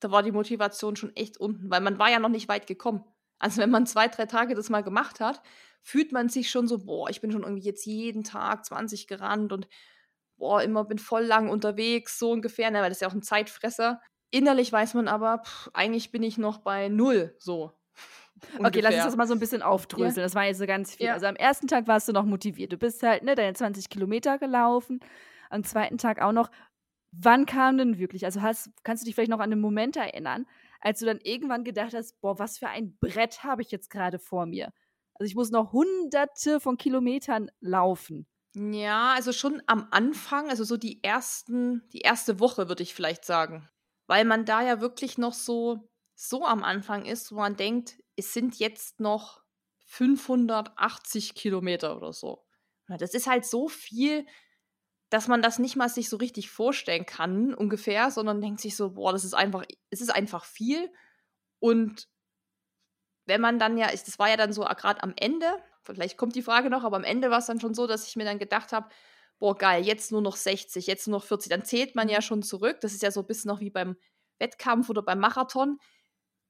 Da 0.00 0.10
war 0.10 0.22
die 0.22 0.32
Motivation 0.32 0.96
schon 0.96 1.14
echt 1.16 1.38
unten, 1.38 1.70
weil 1.70 1.80
man 1.80 1.98
war 1.98 2.10
ja 2.10 2.18
noch 2.18 2.28
nicht 2.28 2.48
weit 2.48 2.66
gekommen. 2.66 3.04
Also 3.38 3.60
wenn 3.60 3.70
man 3.70 3.86
zwei, 3.86 4.08
drei 4.08 4.26
Tage 4.26 4.54
das 4.54 4.68
mal 4.68 4.82
gemacht 4.82 5.20
hat, 5.20 5.42
fühlt 5.82 6.12
man 6.12 6.28
sich 6.28 6.50
schon 6.50 6.68
so, 6.68 6.84
boah, 6.84 7.08
ich 7.08 7.20
bin 7.20 7.30
schon 7.32 7.42
irgendwie 7.42 7.64
jetzt 7.64 7.86
jeden 7.86 8.24
Tag 8.24 8.64
20 8.64 9.06
gerannt 9.06 9.52
und 9.52 9.68
boah, 10.38 10.62
immer 10.62 10.84
bin 10.84 10.98
voll 10.98 11.24
lang 11.24 11.50
unterwegs, 11.50 12.18
so 12.18 12.32
ungefähr, 12.32 12.70
ne, 12.70 12.80
weil 12.80 12.88
das 12.88 12.98
ist 12.98 13.02
ja 13.02 13.08
auch 13.08 13.14
ein 13.14 13.22
Zeitfresser. 13.22 14.00
Innerlich 14.30 14.72
weiß 14.72 14.94
man 14.94 15.08
aber, 15.08 15.42
pff, 15.44 15.70
eigentlich 15.74 16.10
bin 16.10 16.22
ich 16.22 16.38
noch 16.38 16.58
bei 16.58 16.88
null, 16.88 17.34
so. 17.38 17.72
Okay, 18.60 18.78
lass 18.80 18.94
uns 18.94 19.04
das 19.04 19.16
mal 19.16 19.26
so 19.26 19.34
ein 19.34 19.40
bisschen 19.40 19.62
aufdröseln. 19.62 20.18
Ja. 20.18 20.22
Das 20.22 20.36
war 20.36 20.44
jetzt 20.44 20.58
so 20.58 20.66
ganz 20.66 20.94
viel. 20.94 21.06
Ja. 21.06 21.14
Also 21.14 21.26
am 21.26 21.34
ersten 21.34 21.66
Tag 21.66 21.88
warst 21.88 22.06
du 22.06 22.12
noch 22.12 22.24
motiviert. 22.24 22.72
Du 22.72 22.76
bist 22.76 23.02
halt, 23.02 23.24
ne, 23.24 23.34
deine 23.34 23.52
20 23.52 23.88
Kilometer 23.88 24.38
gelaufen. 24.38 25.00
Am 25.50 25.64
zweiten 25.64 25.98
Tag 25.98 26.22
auch 26.22 26.30
noch. 26.30 26.48
Wann 27.10 27.46
kam 27.46 27.78
denn 27.78 27.98
wirklich? 27.98 28.24
Also 28.24 28.40
hast, 28.40 28.70
kannst 28.84 29.02
du 29.02 29.06
dich 29.06 29.16
vielleicht 29.16 29.30
noch 29.30 29.40
an 29.40 29.50
den 29.50 29.60
Moment 29.60 29.96
erinnern, 29.96 30.46
als 30.80 31.00
du 31.00 31.06
dann 31.06 31.18
irgendwann 31.20 31.64
gedacht 31.64 31.94
hast, 31.94 32.20
boah, 32.20 32.38
was 32.38 32.58
für 32.58 32.68
ein 32.68 32.96
Brett 33.00 33.42
habe 33.42 33.62
ich 33.62 33.72
jetzt 33.72 33.90
gerade 33.90 34.20
vor 34.20 34.46
mir? 34.46 34.72
Also 35.14 35.28
ich 35.28 35.34
muss 35.34 35.50
noch 35.50 35.72
hunderte 35.72 36.60
von 36.60 36.76
Kilometern 36.76 37.50
laufen. 37.60 38.28
Ja, 38.54 39.12
also 39.14 39.32
schon 39.32 39.62
am 39.66 39.88
Anfang, 39.90 40.48
also 40.50 40.64
so 40.64 40.76
die 40.76 41.02
ersten, 41.04 41.82
die 41.92 42.00
erste 42.00 42.40
Woche 42.40 42.68
würde 42.68 42.82
ich 42.82 42.94
vielleicht 42.94 43.24
sagen. 43.24 43.68
Weil 44.06 44.24
man 44.24 44.44
da 44.46 44.62
ja 44.62 44.80
wirklich 44.80 45.18
noch 45.18 45.34
so, 45.34 45.88
so 46.14 46.44
am 46.46 46.64
Anfang 46.64 47.04
ist, 47.04 47.30
wo 47.30 47.36
man 47.36 47.56
denkt, 47.56 47.98
es 48.16 48.32
sind 48.32 48.58
jetzt 48.58 49.00
noch 49.00 49.42
580 49.84 51.34
Kilometer 51.34 51.96
oder 51.96 52.12
so. 52.12 52.44
Das 52.88 53.12
ist 53.12 53.26
halt 53.26 53.44
so 53.44 53.68
viel, 53.68 54.26
dass 55.10 55.28
man 55.28 55.42
das 55.42 55.58
nicht 55.58 55.76
mal 55.76 55.88
sich 55.88 56.08
so 56.08 56.16
richtig 56.16 56.50
vorstellen 56.50 57.06
kann, 57.06 57.54
ungefähr, 57.54 58.10
sondern 58.10 58.40
denkt 58.40 58.60
sich 58.60 58.76
so, 58.76 58.92
boah, 58.92 59.12
das 59.12 59.24
ist 59.24 59.34
einfach, 59.34 59.64
es 59.90 60.00
ist 60.00 60.10
einfach 60.10 60.44
viel. 60.44 60.90
Und 61.60 62.08
wenn 63.26 63.40
man 63.40 63.58
dann 63.58 63.76
ja, 63.78 63.90
das 63.90 64.18
war 64.18 64.28
ja 64.28 64.36
dann 64.36 64.52
so 64.52 64.62
gerade 64.62 65.02
am 65.02 65.12
Ende, 65.16 65.46
vielleicht 65.94 66.16
kommt 66.16 66.34
die 66.34 66.42
Frage 66.42 66.70
noch, 66.70 66.84
aber 66.84 66.96
am 66.96 67.04
Ende 67.04 67.30
war 67.30 67.38
es 67.38 67.46
dann 67.46 67.60
schon 67.60 67.74
so, 67.74 67.86
dass 67.86 68.06
ich 68.06 68.16
mir 68.16 68.24
dann 68.24 68.38
gedacht 68.38 68.72
habe, 68.72 68.88
boah, 69.38 69.56
geil, 69.56 69.84
jetzt 69.84 70.12
nur 70.12 70.22
noch 70.22 70.36
60, 70.36 70.86
jetzt 70.86 71.06
nur 71.06 71.18
noch 71.18 71.24
40. 71.24 71.50
Dann 71.50 71.64
zählt 71.64 71.94
man 71.94 72.08
ja 72.08 72.22
schon 72.22 72.42
zurück. 72.42 72.78
Das 72.80 72.92
ist 72.92 73.02
ja 73.02 73.10
so 73.10 73.20
ein 73.20 73.26
bisschen 73.26 73.48
noch 73.48 73.60
wie 73.60 73.70
beim 73.70 73.96
Wettkampf 74.38 74.90
oder 74.90 75.02
beim 75.02 75.20
Marathon. 75.20 75.78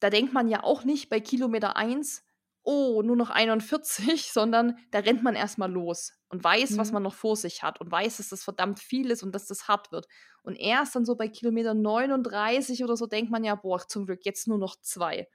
Da 0.00 0.10
denkt 0.10 0.32
man 0.32 0.48
ja 0.48 0.62
auch 0.62 0.84
nicht 0.84 1.08
bei 1.08 1.20
Kilometer 1.20 1.76
1, 1.76 2.24
oh, 2.62 3.02
nur 3.02 3.16
noch 3.16 3.30
41, 3.30 4.30
sondern 4.32 4.78
da 4.90 5.00
rennt 5.00 5.22
man 5.22 5.34
erstmal 5.34 5.70
los 5.70 6.12
und 6.28 6.42
weiß, 6.42 6.72
mhm. 6.72 6.78
was 6.78 6.92
man 6.92 7.02
noch 7.02 7.14
vor 7.14 7.36
sich 7.36 7.62
hat 7.62 7.80
und 7.80 7.90
weiß, 7.90 8.18
dass 8.18 8.28
das 8.28 8.44
verdammt 8.44 8.78
viel 8.78 9.10
ist 9.10 9.22
und 9.22 9.34
dass 9.34 9.46
das 9.46 9.68
hart 9.68 9.92
wird. 9.92 10.06
Und 10.42 10.54
erst 10.56 10.94
dann 10.94 11.04
so 11.04 11.16
bei 11.16 11.28
Kilometer 11.28 11.74
39 11.74 12.84
oder 12.84 12.96
so 12.96 13.06
denkt 13.06 13.30
man 13.30 13.44
ja, 13.44 13.54
boah, 13.54 13.86
zum 13.86 14.06
Glück 14.06 14.24
jetzt 14.24 14.48
nur 14.48 14.58
noch 14.58 14.76
zwei. 14.80 15.28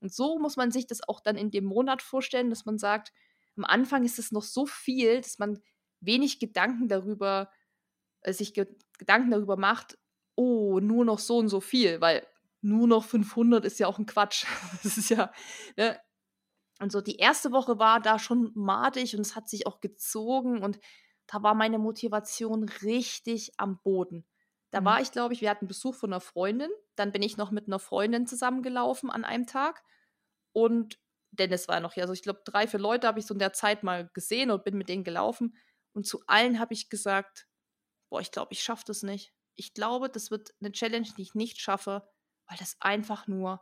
Und 0.00 0.14
so 0.14 0.38
muss 0.38 0.56
man 0.56 0.70
sich 0.70 0.86
das 0.86 1.06
auch 1.08 1.20
dann 1.20 1.36
in 1.36 1.50
dem 1.50 1.64
Monat 1.64 2.02
vorstellen, 2.02 2.50
dass 2.50 2.64
man 2.64 2.78
sagt, 2.78 3.12
am 3.56 3.64
Anfang 3.64 4.04
ist 4.04 4.18
es 4.18 4.32
noch 4.32 4.42
so 4.42 4.66
viel, 4.66 5.20
dass 5.20 5.38
man 5.38 5.62
wenig 6.00 6.38
Gedanken 6.38 6.88
darüber, 6.88 7.50
äh, 8.22 8.32
sich 8.32 8.54
ge 8.54 8.66
Gedanken 8.98 9.30
darüber 9.30 9.56
macht, 9.58 9.98
oh, 10.36 10.80
nur 10.80 11.04
noch 11.04 11.18
so 11.18 11.36
und 11.36 11.48
so 11.48 11.60
viel, 11.60 12.00
weil 12.00 12.26
nur 12.62 12.88
noch 12.88 13.04
500 13.04 13.64
ist 13.64 13.78
ja 13.78 13.86
auch 13.86 13.98
ein 13.98 14.06
Quatsch. 14.06 14.46
Das 14.82 14.96
ist 14.96 15.10
ja, 15.10 15.32
ne? 15.76 16.00
Und 16.78 16.92
so 16.92 17.00
die 17.00 17.16
erste 17.16 17.52
Woche 17.52 17.78
war 17.78 18.00
da 18.00 18.18
schon 18.18 18.52
madig 18.54 19.14
und 19.14 19.20
es 19.20 19.34
hat 19.34 19.48
sich 19.48 19.66
auch 19.66 19.80
gezogen 19.80 20.62
und 20.62 20.78
da 21.26 21.42
war 21.42 21.54
meine 21.54 21.78
Motivation 21.78 22.64
richtig 22.82 23.52
am 23.58 23.80
Boden. 23.82 24.26
Da 24.70 24.80
mhm. 24.80 24.84
war 24.84 25.00
ich, 25.00 25.10
glaube 25.10 25.34
ich, 25.34 25.40
wir 25.40 25.50
hatten 25.50 25.66
Besuch 25.66 25.94
von 25.94 26.12
einer 26.12 26.20
Freundin. 26.20 26.70
Dann 26.94 27.12
bin 27.12 27.22
ich 27.22 27.36
noch 27.36 27.50
mit 27.50 27.66
einer 27.66 27.78
Freundin 27.78 28.26
zusammengelaufen 28.26 29.10
an 29.10 29.24
einem 29.24 29.46
Tag. 29.46 29.82
Und 30.52 30.98
Dennis 31.36 31.68
war 31.68 31.80
noch 31.80 31.94
hier. 31.94 32.04
Also 32.04 32.12
ich 32.14 32.22
glaube, 32.22 32.42
drei, 32.44 32.66
vier 32.66 32.80
Leute 32.80 33.06
habe 33.06 33.18
ich 33.18 33.26
so 33.26 33.34
in 33.34 33.38
der 33.40 33.52
Zeit 33.52 33.82
mal 33.82 34.08
gesehen 34.14 34.50
und 34.50 34.64
bin 34.64 34.76
mit 34.78 34.88
denen 34.88 35.04
gelaufen. 35.04 35.56
Und 35.92 36.06
zu 36.06 36.22
allen 36.26 36.58
habe 36.60 36.74
ich 36.74 36.88
gesagt, 36.90 37.46
boah, 38.10 38.20
ich 38.20 38.30
glaube, 38.32 38.52
ich 38.52 38.62
schaffe 38.62 38.84
das 38.86 39.02
nicht. 39.02 39.32
Ich 39.56 39.74
glaube, 39.74 40.08
das 40.10 40.30
wird 40.30 40.54
eine 40.60 40.72
Challenge, 40.72 41.08
die 41.16 41.22
ich 41.22 41.34
nicht 41.34 41.60
schaffe, 41.60 42.08
weil 42.46 42.58
das 42.58 42.76
einfach 42.80 43.26
nur, 43.26 43.60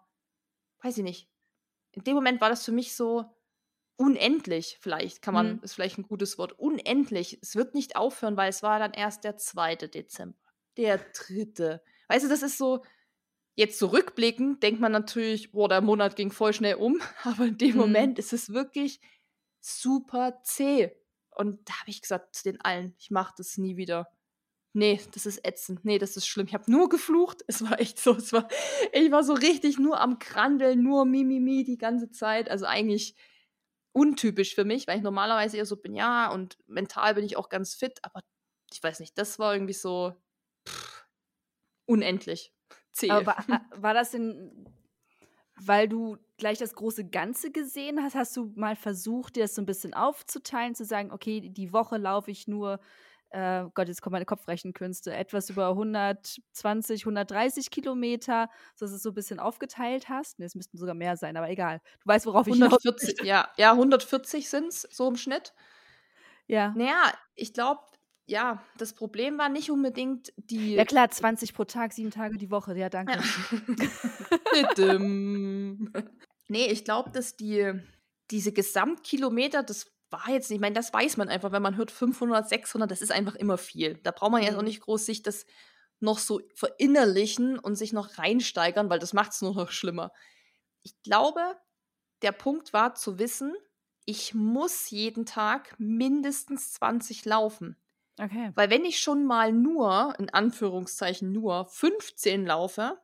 weiß 0.83 0.99
ich 0.99 1.05
nicht. 1.05 1.31
In 1.93 2.05
dem 2.05 2.15
Moment 2.17 2.41
war 2.41 2.51
das 2.51 2.65
für 2.65 2.73
mich 2.73 2.95
so, 2.97 3.37
unendlich, 3.97 4.79
vielleicht 4.81 5.23
kann 5.23 5.35
man, 5.35 5.57
Mhm. 5.57 5.61
ist 5.63 5.75
vielleicht 5.75 5.99
ein 5.99 6.03
gutes 6.09 6.37
Wort, 6.39 6.53
unendlich. 6.59 7.39
Es 7.43 7.55
wird 7.57 7.75
nicht 7.75 7.97
aufhören, 7.97 8.37
weil 8.37 8.51
es 8.51 8.63
war 8.63 8.79
dann 8.81 8.93
erst 8.93 9.25
der 9.25 9.37
2. 9.37 9.89
Dezember, 9.89 10.39
der 10.77 10.99
3. 10.99 11.81
Weißt 12.09 12.25
du, 12.25 12.29
das 12.29 12.43
ist 12.43 12.59
so, 12.59 12.85
jetzt 13.55 13.79
zurückblickend 13.79 14.63
denkt 14.63 14.81
man 14.81 14.93
natürlich, 14.93 15.53
boah, 15.53 15.69
der 15.69 15.81
Monat 15.81 16.17
ging 16.17 16.31
voll 16.33 16.53
schnell 16.53 16.77
um, 16.77 17.01
aber 17.25 17.47
in 17.47 17.59
dem 17.59 17.77
Mhm. 17.77 17.77
Moment 17.77 18.19
ist 18.19 18.33
es 18.33 18.53
wirklich 18.53 19.01
super 19.61 20.41
zäh. 20.45 20.93
Und 21.31 21.69
da 21.69 21.81
habe 21.81 21.91
ich 21.91 22.03
gesagt 22.03 22.37
zu 22.37 22.45
den 22.45 22.61
allen, 22.61 22.95
ich 22.99 23.11
mache 23.11 23.35
das 23.39 23.59
nie 23.59 23.77
wieder. 23.77 24.09
Nee, 24.75 25.01
das 25.13 25.27
ist 25.27 25.47
ätzend. 25.47 25.85
Nee, 25.85 25.99
das 25.99 26.17
ist 26.17 26.27
schlimm. 26.27 26.47
Ich 26.49 26.55
habe 26.55 26.71
nur 26.71 26.89
geflucht. 26.89 27.43
Es 27.49 27.63
war 27.63 27.81
echt 27.81 27.99
so, 28.01 28.15
es 28.17 28.33
war, 28.33 28.49
ich 28.93 29.11
war 29.13 29.23
so 29.25 29.35
richtig 29.35 29.79
nur 29.79 30.01
am 30.01 30.19
Krandeln, 30.19 30.83
nur 30.83 31.05
Mimimi 31.07 31.65
die 31.65 31.79
ganze 31.79 32.11
Zeit. 32.11 32.51
Also 32.51 32.67
eigentlich 32.67 33.17
untypisch 33.93 34.55
für 34.55 34.65
mich, 34.65 34.87
weil 34.89 34.99
ich 34.99 35.03
normalerweise 35.05 35.57
eher 35.57 35.67
so 35.67 35.77
bin, 35.77 35.95
ja, 35.95 36.31
und 36.33 36.59
mental 36.67 37.15
bin 37.15 37.25
ich 37.25 37.37
auch 37.37 37.49
ganz 37.49 37.75
fit, 37.75 38.01
aber 38.03 38.21
ich 38.73 38.83
weiß 38.83 39.01
nicht, 39.01 39.17
das 39.19 39.39
war 39.39 39.55
irgendwie 39.55 39.73
so 39.75 40.15
pff, 40.69 41.07
unendlich. 41.87 42.54
Zäh. 42.95 43.11
Aber 43.11 43.27
war, 43.27 43.45
a- 43.51 43.63
war 43.77 43.95
das 43.95 44.11
denn, 44.13 44.67
weil 45.57 45.89
du 45.89 46.19
gleich 46.39 46.59
das 46.59 46.75
große 46.75 47.09
Ganze 47.11 47.53
gesehen 47.53 48.03
hast? 48.03 48.15
Hast 48.15 48.37
du 48.37 48.53
mal 48.57 48.77
versucht, 48.77 49.37
dir 49.37 49.45
das 49.45 49.55
so 49.55 49.63
ein 49.63 49.67
bisschen 49.67 49.95
aufzuteilen, 49.95 50.75
zu 50.75 50.85
sagen, 50.85 51.13
okay, 51.13 51.41
die 51.51 51.73
Woche 51.73 51.97
laufe 51.99 52.31
ich 52.31 52.49
nur, 52.49 52.81
äh, 53.31 53.65
Gott, 53.75 53.89
jetzt 53.89 54.03
kommen 54.03 54.13
meine 54.15 54.27
Kopfrechenkünste, 54.27 55.15
etwas 55.15 55.51
über 55.51 55.75
120, 55.75 57.07
130 57.07 57.71
Kilometer, 57.71 58.49
sodass 58.77 58.93
du 58.93 58.97
es 58.97 59.03
so 59.03 59.11
ein 59.11 59.15
bisschen 59.15 59.41
aufgeteilt 59.41 60.09
hast? 60.09 60.39
Ne, 60.41 60.47
es 60.47 60.55
müssten 60.57 60.79
sogar 60.79 60.95
mehr 60.95 61.17
sein, 61.17 61.37
aber 61.37 61.51
egal. 61.51 61.81
Du 62.01 62.09
weißt, 62.09 62.27
worauf 62.27 62.47
ich 62.49 62.59
hinaus 62.59 62.79
140, 62.79 63.23
ja, 63.23 63.49
ja, 63.57 63.75
140 63.77 64.49
sind 64.51 64.69
es 64.69 64.83
so 64.91 65.09
im 65.09 65.17
Schnitt. 65.17 65.55
Ja. 66.47 66.77
Naja, 66.77 67.13
ich 67.35 67.53
glaube, 67.55 67.83
ja, 68.27 68.65
das 68.79 68.95
Problem 68.95 69.39
war 69.39 69.49
nicht 69.49 69.71
unbedingt 69.71 70.33
die. 70.37 70.75
Ja 70.75 70.85
klar, 70.85 71.11
20 71.11 71.55
pro 71.55 71.65
Tag, 71.65 71.93
sieben 71.93 72.11
Tage 72.11 72.39
die 72.39 72.51
Woche. 72.51 72.77
Ja, 72.77 72.89
danke. 72.89 73.19
Nee, 76.49 76.67
ich 76.67 76.85
glaube, 76.85 77.11
dass 77.11 77.37
die, 77.37 77.73
diese 78.31 78.53
Gesamtkilometer, 78.53 79.63
das 79.63 79.91
war 80.11 80.29
jetzt 80.29 80.51
nicht, 80.51 80.57
ich 80.59 80.61
meine, 80.61 80.75
das 80.75 80.93
weiß 80.93 81.17
man 81.17 81.29
einfach, 81.29 81.53
wenn 81.53 81.63
man 81.63 81.77
hört 81.77 81.91
500, 81.91 82.49
600, 82.49 82.91
das 82.91 83.03
ist 83.03 83.13
einfach 83.13 83.35
immer 83.35 83.59
viel. 83.59 83.95
Da 84.03 84.11
braucht 84.11 84.33
man 84.33 84.43
jetzt 84.43 84.55
auch 84.55 84.61
Mhm. 84.61 84.67
nicht 84.67 84.81
groß 84.81 85.07
sich 85.07 85.23
das 85.23 85.47
noch 86.01 86.19
so 86.19 86.41
verinnerlichen 86.55 87.59
und 87.59 87.77
sich 87.77 87.93
noch 87.93 88.19
reinsteigern, 88.19 88.91
weil 88.91 88.99
das 88.99 89.13
macht 89.13 89.33
es 89.33 89.43
nur 89.43 89.55
noch 89.55 89.71
schlimmer. 89.71 90.13
Ich 90.83 91.01
glaube, 91.03 91.41
der 92.23 92.33
Punkt 92.33 92.73
war 92.73 92.95
zu 92.95 93.19
wissen, 93.19 93.55
ich 94.05 94.35
muss 94.35 94.91
jeden 94.91 95.25
Tag 95.25 95.75
mindestens 95.79 96.73
20 96.75 97.25
laufen. 97.25 97.77
Okay. 98.19 98.53
Weil 98.55 98.71
wenn 98.71 98.85
ich 98.85 99.01
schon 99.01 99.25
mal 99.25 99.53
nur, 99.53 100.15
in 100.19 100.31
Anführungszeichen 100.31 101.33
nur, 101.33 101.67
15 101.67 102.47
laufe, 102.47 102.99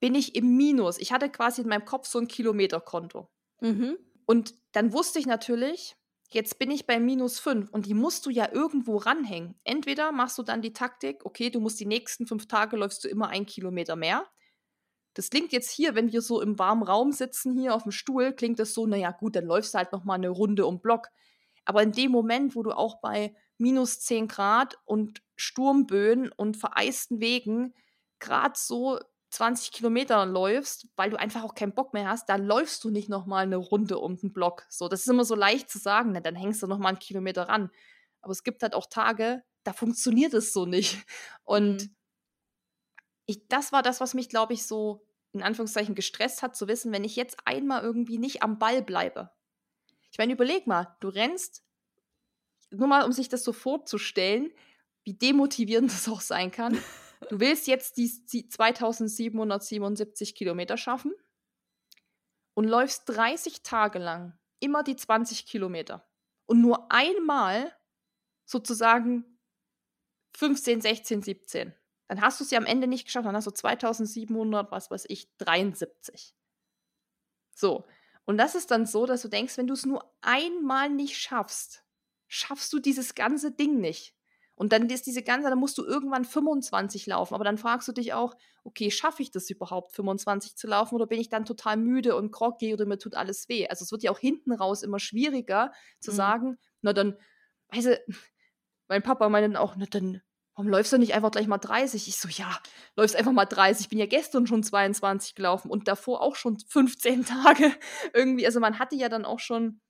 bin 0.00 0.14
ich 0.14 0.34
im 0.34 0.56
Minus. 0.56 0.98
Ich 0.98 1.12
hatte 1.12 1.28
quasi 1.28 1.62
in 1.62 1.68
meinem 1.68 1.84
Kopf 1.84 2.06
so 2.06 2.18
ein 2.18 2.28
Kilometerkonto. 2.28 3.28
Mhm. 3.60 3.98
Und 4.26 4.54
dann 4.72 4.92
wusste 4.92 5.18
ich 5.18 5.26
natürlich, 5.26 5.96
jetzt 6.30 6.58
bin 6.58 6.70
ich 6.70 6.86
bei 6.86 7.00
minus 7.00 7.40
5 7.40 7.70
und 7.70 7.86
die 7.86 7.94
musst 7.94 8.24
du 8.26 8.30
ja 8.30 8.50
irgendwo 8.50 8.96
ranhängen. 8.96 9.56
Entweder 9.64 10.12
machst 10.12 10.38
du 10.38 10.42
dann 10.42 10.62
die 10.62 10.72
Taktik, 10.72 11.26
okay, 11.26 11.50
du 11.50 11.60
musst 11.60 11.80
die 11.80 11.86
nächsten 11.86 12.26
fünf 12.26 12.46
Tage 12.46 12.76
läufst 12.76 13.04
du 13.04 13.08
immer 13.08 13.28
ein 13.28 13.46
Kilometer 13.46 13.96
mehr. 13.96 14.26
Das 15.14 15.28
klingt 15.28 15.52
jetzt 15.52 15.70
hier, 15.70 15.96
wenn 15.96 16.12
wir 16.12 16.22
so 16.22 16.40
im 16.40 16.58
warmen 16.58 16.84
Raum 16.84 17.10
sitzen, 17.10 17.58
hier 17.58 17.74
auf 17.74 17.82
dem 17.82 17.92
Stuhl, 17.92 18.32
klingt 18.32 18.60
das 18.60 18.72
so, 18.72 18.86
naja, 18.86 19.10
gut, 19.10 19.34
dann 19.34 19.44
läufst 19.44 19.74
du 19.74 19.78
halt 19.78 19.92
noch 19.92 20.04
mal 20.04 20.14
eine 20.14 20.28
Runde 20.28 20.64
um 20.66 20.80
Block. 20.80 21.08
Aber 21.64 21.82
in 21.82 21.92
dem 21.92 22.10
Moment, 22.10 22.54
wo 22.56 22.62
du 22.62 22.72
auch 22.72 23.00
bei 23.00 23.34
minus 23.58 24.00
10 24.00 24.28
Grad 24.28 24.78
und 24.84 25.22
Sturmböen 25.36 26.30
und 26.32 26.56
vereisten 26.56 27.20
Wegen 27.20 27.74
gerade 28.18 28.54
so 28.56 28.98
20 29.30 29.70
Kilometer 29.72 30.26
läufst, 30.26 30.88
weil 30.96 31.10
du 31.10 31.18
einfach 31.18 31.44
auch 31.44 31.54
keinen 31.54 31.74
Bock 31.74 31.94
mehr 31.94 32.08
hast, 32.08 32.28
dann 32.28 32.44
läufst 32.44 32.82
du 32.84 32.90
nicht 32.90 33.08
noch 33.08 33.26
mal 33.26 33.44
eine 33.44 33.56
Runde 33.56 33.98
um 33.98 34.16
den 34.16 34.32
Block. 34.32 34.66
So, 34.68 34.88
das 34.88 35.00
ist 35.00 35.08
immer 35.08 35.24
so 35.24 35.34
leicht 35.36 35.70
zu 35.70 35.78
sagen, 35.78 36.12
na, 36.12 36.20
dann 36.20 36.34
hängst 36.34 36.62
du 36.62 36.66
noch 36.66 36.78
mal 36.78 36.88
einen 36.88 36.98
Kilometer 36.98 37.48
ran. 37.48 37.70
Aber 38.22 38.32
es 38.32 38.42
gibt 38.42 38.62
halt 38.62 38.74
auch 38.74 38.86
Tage, 38.86 39.42
da 39.62 39.72
funktioniert 39.72 40.34
es 40.34 40.52
so 40.52 40.66
nicht. 40.66 41.04
Und 41.44 41.88
Mhm. 41.88 41.94
ich, 43.26 43.46
das 43.48 43.72
war 43.72 43.82
das, 43.82 44.00
was 44.00 44.14
mich, 44.14 44.28
glaube 44.28 44.52
ich, 44.54 44.64
so 44.66 45.06
in 45.32 45.42
Anführungszeichen 45.42 45.94
gestresst 45.94 46.42
hat, 46.42 46.56
zu 46.56 46.66
wissen, 46.68 46.92
wenn 46.92 47.04
ich 47.04 47.16
jetzt 47.16 47.38
einmal 47.44 47.82
irgendwie 47.82 48.18
nicht 48.18 48.42
am 48.42 48.58
Ball 48.58 48.82
bleibe. 48.82 49.30
Meine, 50.20 50.34
überleg 50.34 50.66
mal, 50.66 50.94
du 51.00 51.08
rennst, 51.08 51.64
nur 52.68 52.88
mal 52.88 53.06
um 53.06 53.12
sich 53.12 53.30
das 53.30 53.42
so 53.42 53.54
vorzustellen, 53.54 54.52
wie 55.02 55.14
demotivierend 55.14 55.90
das 55.94 56.10
auch 56.10 56.20
sein 56.20 56.50
kann. 56.50 56.78
Du 57.30 57.40
willst 57.40 57.66
jetzt 57.66 57.96
die, 57.96 58.12
die 58.26 58.46
2777 58.46 60.34
Kilometer 60.34 60.76
schaffen 60.76 61.14
und 62.52 62.66
läufst 62.66 63.08
30 63.08 63.62
Tage 63.62 63.98
lang 63.98 64.38
immer 64.58 64.82
die 64.82 64.94
20 64.94 65.46
Kilometer. 65.46 66.06
Und 66.44 66.60
nur 66.60 66.92
einmal 66.92 67.74
sozusagen 68.44 69.24
15, 70.36 70.82
16, 70.82 71.22
17. 71.22 71.74
Dann 72.08 72.20
hast 72.20 72.40
du 72.40 72.44
es 72.44 72.50
ja 72.50 72.58
am 72.58 72.66
Ende 72.66 72.88
nicht 72.88 73.06
geschafft. 73.06 73.24
Dann 73.24 73.36
hast 73.36 73.46
du 73.46 73.52
2700, 73.52 74.70
was 74.70 74.90
weiß 74.90 75.06
ich, 75.08 75.34
73. 75.38 76.34
So. 77.54 77.86
Und 78.24 78.38
das 78.38 78.54
ist 78.54 78.70
dann 78.70 78.86
so, 78.86 79.06
dass 79.06 79.22
du 79.22 79.28
denkst, 79.28 79.56
wenn 79.56 79.66
du 79.66 79.74
es 79.74 79.86
nur 79.86 80.14
einmal 80.20 80.88
nicht 80.90 81.16
schaffst, 81.18 81.84
schaffst 82.28 82.72
du 82.72 82.78
dieses 82.78 83.14
ganze 83.14 83.52
Ding 83.52 83.80
nicht. 83.80 84.14
Und 84.54 84.72
dann 84.72 84.90
ist 84.90 85.06
diese 85.06 85.22
ganze, 85.22 85.48
dann 85.48 85.58
musst 85.58 85.78
du 85.78 85.84
irgendwann 85.84 86.24
25 86.26 87.06
laufen. 87.06 87.34
Aber 87.34 87.44
dann 87.44 87.56
fragst 87.56 87.88
du 87.88 87.92
dich 87.92 88.12
auch, 88.12 88.34
okay, 88.62 88.90
schaffe 88.90 89.22
ich 89.22 89.30
das 89.30 89.48
überhaupt, 89.48 89.92
25 89.94 90.54
zu 90.56 90.66
laufen? 90.66 90.94
Oder 90.94 91.06
bin 91.06 91.18
ich 91.18 91.30
dann 91.30 91.46
total 91.46 91.78
müde 91.78 92.14
und 92.14 92.30
groggy 92.30 92.74
oder 92.74 92.84
mir 92.84 92.98
tut 92.98 93.14
alles 93.14 93.48
weh? 93.48 93.66
Also 93.68 93.84
es 93.84 93.90
wird 93.92 94.02
ja 94.02 94.10
auch 94.10 94.18
hinten 94.18 94.52
raus 94.52 94.82
immer 94.82 94.98
schwieriger 94.98 95.72
zu 95.98 96.10
Mhm. 96.10 96.16
sagen, 96.16 96.58
na 96.82 96.92
dann, 96.92 97.16
weißt 97.72 97.86
du, 97.86 98.04
mein 98.88 99.02
Papa 99.02 99.28
meinte 99.28 99.50
dann 99.50 99.56
auch, 99.62 99.76
na 99.76 99.86
dann, 99.86 100.22
warum 100.54 100.68
läufst 100.68 100.92
du 100.92 100.98
nicht 100.98 101.14
einfach 101.14 101.30
gleich 101.30 101.46
mal 101.46 101.58
30? 101.58 102.08
Ich 102.08 102.18
so, 102.18 102.28
ja, 102.28 102.58
läufst 102.96 103.16
einfach 103.16 103.32
mal 103.32 103.46
30. 103.46 103.86
Ich 103.86 103.88
bin 103.88 103.98
ja 103.98 104.06
gestern 104.06 104.46
schon 104.46 104.62
22 104.62 105.34
gelaufen 105.34 105.70
und 105.70 105.88
davor 105.88 106.20
auch 106.20 106.36
schon 106.36 106.58
15 106.58 107.24
Tage 107.26 107.74
irgendwie. 108.12 108.46
Also 108.46 108.60
man 108.60 108.78
hatte 108.78 108.96
ja 108.96 109.08
dann 109.08 109.24
auch 109.24 109.38
schon 109.38 109.80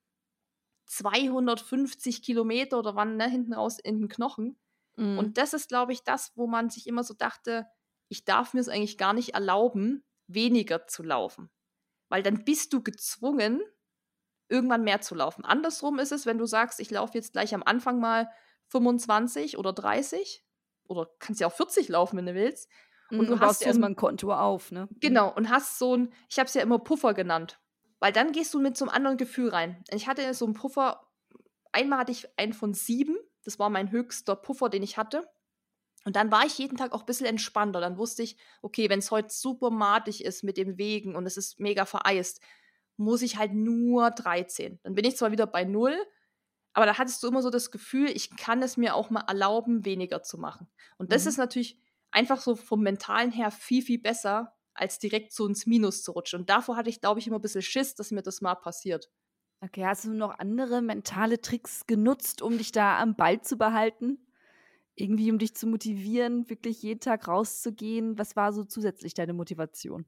250 0.86 2.22
Kilometer 2.22 2.78
oder 2.78 2.94
wann, 2.94 3.16
ne, 3.16 3.28
hinten 3.28 3.54
raus 3.54 3.78
in 3.78 4.00
den 4.00 4.08
Knochen. 4.08 4.58
Mhm. 4.96 5.18
Und 5.18 5.38
das 5.38 5.54
ist, 5.54 5.68
glaube 5.68 5.92
ich, 5.92 6.02
das, 6.02 6.32
wo 6.34 6.46
man 6.46 6.70
sich 6.70 6.86
immer 6.86 7.04
so 7.04 7.14
dachte, 7.14 7.66
ich 8.08 8.24
darf 8.24 8.54
mir 8.54 8.60
es 8.60 8.68
eigentlich 8.68 8.98
gar 8.98 9.12
nicht 9.12 9.34
erlauben, 9.34 10.04
weniger 10.26 10.86
zu 10.86 11.02
laufen. 11.02 11.50
Weil 12.08 12.22
dann 12.22 12.44
bist 12.44 12.72
du 12.72 12.82
gezwungen, 12.82 13.60
irgendwann 14.48 14.82
mehr 14.82 15.00
zu 15.00 15.14
laufen. 15.14 15.44
Andersrum 15.44 15.98
ist 16.00 16.12
es, 16.12 16.26
wenn 16.26 16.38
du 16.38 16.46
sagst, 16.46 16.80
ich 16.80 16.90
laufe 16.90 17.14
jetzt 17.14 17.32
gleich 17.32 17.54
am 17.54 17.62
Anfang 17.62 18.00
mal 18.00 18.28
25 18.68 19.58
oder 19.58 19.72
30 19.72 20.44
oder 20.90 21.08
kannst 21.18 21.40
ja 21.40 21.46
auch 21.46 21.52
40 21.52 21.88
laufen, 21.88 22.16
wenn 22.18 22.26
du 22.26 22.34
willst. 22.34 22.68
und 23.10 23.26
du 23.28 23.34
du 23.34 23.38
baust 23.38 23.42
hast 23.42 23.58
so 23.60 23.66
erstmal 23.66 23.90
ein- 23.90 23.92
ein 23.94 23.96
Konto 23.96 24.32
auf, 24.34 24.70
ne? 24.72 24.88
Genau, 25.00 25.32
und 25.34 25.48
hast 25.50 25.78
so 25.78 25.96
ein, 25.96 26.12
ich 26.28 26.38
habe 26.38 26.46
es 26.48 26.54
ja 26.54 26.62
immer 26.62 26.78
Puffer 26.78 27.14
genannt. 27.14 27.58
Weil 27.98 28.12
dann 28.12 28.32
gehst 28.32 28.54
du 28.54 28.60
mit 28.60 28.76
so 28.76 28.84
einem 28.84 28.94
anderen 28.94 29.16
Gefühl 29.16 29.48
rein. 29.50 29.82
Ich 29.92 30.06
hatte 30.08 30.32
so 30.34 30.44
einen 30.44 30.54
Puffer, 30.54 31.06
einmal 31.72 31.98
hatte 32.00 32.12
ich 32.12 32.28
einen 32.38 32.52
von 32.52 32.72
sieben, 32.74 33.16
das 33.44 33.58
war 33.58 33.68
mein 33.70 33.90
höchster 33.90 34.36
Puffer, 34.36 34.68
den 34.68 34.82
ich 34.82 34.96
hatte. 34.96 35.28
Und 36.06 36.16
dann 36.16 36.30
war 36.30 36.46
ich 36.46 36.56
jeden 36.58 36.76
Tag 36.78 36.92
auch 36.92 37.00
ein 37.00 37.06
bisschen 37.06 37.26
entspannter. 37.26 37.80
Dann 37.80 37.98
wusste 37.98 38.22
ich, 38.22 38.36
okay, 38.62 38.88
wenn 38.88 39.00
es 39.00 39.10
heute 39.10 39.28
super 39.30 39.70
matig 39.70 40.24
ist 40.24 40.42
mit 40.44 40.56
den 40.56 40.78
Wegen 40.78 41.14
und 41.16 41.26
es 41.26 41.36
ist 41.36 41.60
mega 41.60 41.84
vereist, 41.84 42.40
muss 42.96 43.22
ich 43.22 43.36
halt 43.36 43.52
nur 43.54 44.10
13. 44.10 44.80
Dann 44.82 44.94
bin 44.94 45.04
ich 45.04 45.16
zwar 45.16 45.30
wieder 45.32 45.46
bei 45.46 45.64
null, 45.64 45.94
aber 46.72 46.86
da 46.86 46.98
hattest 46.98 47.22
du 47.22 47.28
immer 47.28 47.42
so 47.42 47.50
das 47.50 47.70
Gefühl, 47.70 48.08
ich 48.10 48.36
kann 48.36 48.62
es 48.62 48.76
mir 48.76 48.94
auch 48.94 49.10
mal 49.10 49.22
erlauben, 49.26 49.84
weniger 49.84 50.22
zu 50.22 50.38
machen. 50.38 50.68
Und 50.98 51.12
das 51.12 51.26
Mhm. 51.26 51.26
ist 51.26 51.38
natürlich 51.38 51.78
einfach 52.10 52.40
so 52.40 52.56
vom 52.56 52.80
Mentalen 52.82 53.32
her 53.32 53.50
viel, 53.50 53.82
viel 53.82 54.00
besser, 54.00 54.56
als 54.74 54.98
direkt 54.98 55.32
so 55.32 55.46
ins 55.46 55.66
Minus 55.66 56.02
zu 56.02 56.12
rutschen. 56.12 56.40
Und 56.40 56.50
davor 56.50 56.76
hatte 56.76 56.90
ich, 56.90 57.00
glaube 57.00 57.20
ich, 57.20 57.26
immer 57.26 57.38
ein 57.38 57.42
bisschen 57.42 57.62
Schiss, 57.62 57.94
dass 57.94 58.10
mir 58.12 58.22
das 58.22 58.40
mal 58.40 58.54
passiert. 58.54 59.10
Okay, 59.62 59.84
hast 59.84 60.04
du 60.06 60.12
noch 60.14 60.38
andere 60.38 60.80
mentale 60.80 61.40
Tricks 61.40 61.86
genutzt, 61.86 62.40
um 62.40 62.56
dich 62.56 62.72
da 62.72 62.98
am 62.98 63.14
Ball 63.16 63.42
zu 63.42 63.56
behalten? 63.58 64.26
Irgendwie, 64.96 65.30
um 65.32 65.38
dich 65.38 65.54
zu 65.56 65.66
motivieren, 65.66 66.50
wirklich 66.50 66.82
jeden 66.82 67.00
Tag 67.00 67.28
rauszugehen? 67.28 68.18
Was 68.18 68.36
war 68.36 68.52
so 68.52 68.64
zusätzlich 68.64 69.14
deine 69.14 69.34
Motivation? 69.34 70.06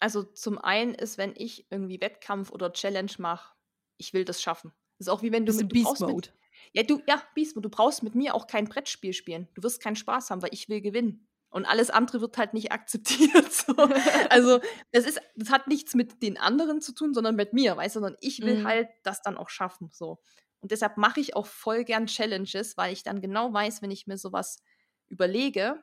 Also 0.00 0.24
zum 0.24 0.58
einen 0.58 0.92
ist, 0.94 1.18
wenn 1.18 1.34
ich 1.36 1.70
irgendwie 1.70 2.00
Wettkampf 2.00 2.50
oder 2.50 2.72
Challenge 2.72 3.12
mache, 3.18 3.54
ich 3.96 4.12
will 4.12 4.24
das 4.24 4.42
schaffen. 4.42 4.72
Das 4.98 5.06
ist 5.06 5.08
auch 5.08 5.22
wie 5.22 5.32
wenn 5.32 5.46
du 5.46 5.52
mit 5.52 5.70
du 5.70 5.74
Beast 5.74 6.00
mit, 6.00 6.10
Mode? 6.10 6.28
Ja, 6.72 6.82
du, 6.82 7.00
ja, 7.06 7.22
Beast 7.34 7.56
Mode. 7.56 7.68
Du 7.68 7.76
brauchst 7.76 8.02
mit 8.02 8.14
mir 8.14 8.34
auch 8.34 8.46
kein 8.46 8.66
Brettspiel 8.66 9.12
spielen. 9.12 9.48
Du 9.54 9.62
wirst 9.62 9.82
keinen 9.82 9.96
Spaß 9.96 10.30
haben, 10.30 10.42
weil 10.42 10.52
ich 10.52 10.68
will 10.68 10.80
gewinnen. 10.80 11.26
Und 11.50 11.64
alles 11.64 11.88
andere 11.90 12.20
wird 12.20 12.36
halt 12.36 12.54
nicht 12.54 12.72
akzeptiert. 12.72 13.52
So. 13.52 13.74
Also, 14.30 14.60
das, 14.92 15.06
ist, 15.06 15.20
das 15.36 15.50
hat 15.50 15.68
nichts 15.68 15.94
mit 15.94 16.22
den 16.22 16.36
anderen 16.36 16.80
zu 16.80 16.92
tun, 16.92 17.14
sondern 17.14 17.36
mit 17.36 17.52
mir, 17.52 17.76
weißt 17.76 17.96
du, 17.96 18.00
sondern 18.00 18.18
ich 18.20 18.42
will 18.42 18.58
mhm. 18.58 18.66
halt 18.66 18.88
das 19.04 19.22
dann 19.22 19.36
auch 19.36 19.48
schaffen. 19.48 19.90
So. 19.92 20.18
Und 20.60 20.72
deshalb 20.72 20.96
mache 20.96 21.20
ich 21.20 21.36
auch 21.36 21.46
voll 21.46 21.84
gern 21.84 22.06
Challenges, 22.06 22.76
weil 22.76 22.92
ich 22.92 23.02
dann 23.02 23.20
genau 23.20 23.52
weiß, 23.52 23.80
wenn 23.82 23.90
ich 23.90 24.06
mir 24.06 24.18
sowas 24.18 24.62
überlege, 25.06 25.82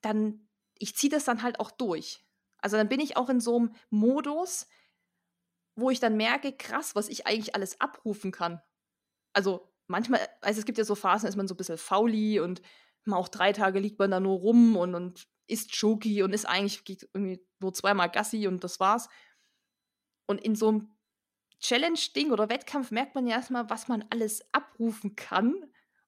dann, 0.00 0.48
ich 0.78 0.94
ziehe 0.94 1.10
das 1.10 1.24
dann 1.24 1.42
halt 1.42 1.60
auch 1.60 1.70
durch. 1.70 2.24
Also 2.58 2.76
dann 2.76 2.88
bin 2.88 3.00
ich 3.00 3.16
auch 3.16 3.28
in 3.28 3.40
so 3.40 3.56
einem 3.56 3.74
Modus, 3.90 4.66
wo 5.76 5.90
ich 5.90 6.00
dann 6.00 6.16
merke, 6.16 6.52
krass, 6.52 6.94
was 6.94 7.08
ich 7.08 7.26
eigentlich 7.26 7.54
alles 7.54 7.80
abrufen 7.80 8.30
kann. 8.32 8.60
Also 9.32 9.68
manchmal, 9.86 10.20
also 10.40 10.60
es 10.60 10.66
gibt 10.66 10.78
ja 10.78 10.84
so 10.84 10.94
Phasen, 10.94 11.28
ist 11.28 11.36
man 11.36 11.48
so 11.48 11.54
ein 11.54 11.56
bisschen 11.56 11.78
fauli 11.78 12.40
und 12.40 12.62
mal 13.04 13.16
auch 13.16 13.28
drei 13.28 13.52
Tage 13.52 13.80
liegt 13.80 13.98
man 13.98 14.10
da 14.10 14.20
nur 14.20 14.38
rum 14.38 14.76
und, 14.76 14.94
und 14.94 15.26
isst 15.46 15.74
Schoki 15.74 16.22
und 16.22 16.32
ist 16.32 16.46
eigentlich 16.46 16.84
geht 16.84 17.08
irgendwie 17.12 17.44
nur 17.60 17.74
zweimal 17.74 18.10
Gassi 18.10 18.46
und 18.46 18.64
das 18.64 18.80
war's. 18.80 19.08
Und 20.26 20.40
in 20.40 20.56
so 20.56 20.68
einem 20.68 20.96
Challenge-Ding 21.60 22.30
oder 22.30 22.48
Wettkampf 22.48 22.90
merkt 22.90 23.14
man 23.14 23.26
ja 23.26 23.36
erstmal, 23.36 23.68
was 23.68 23.88
man 23.88 24.04
alles 24.10 24.42
abrufen 24.52 25.16
kann. 25.16 25.54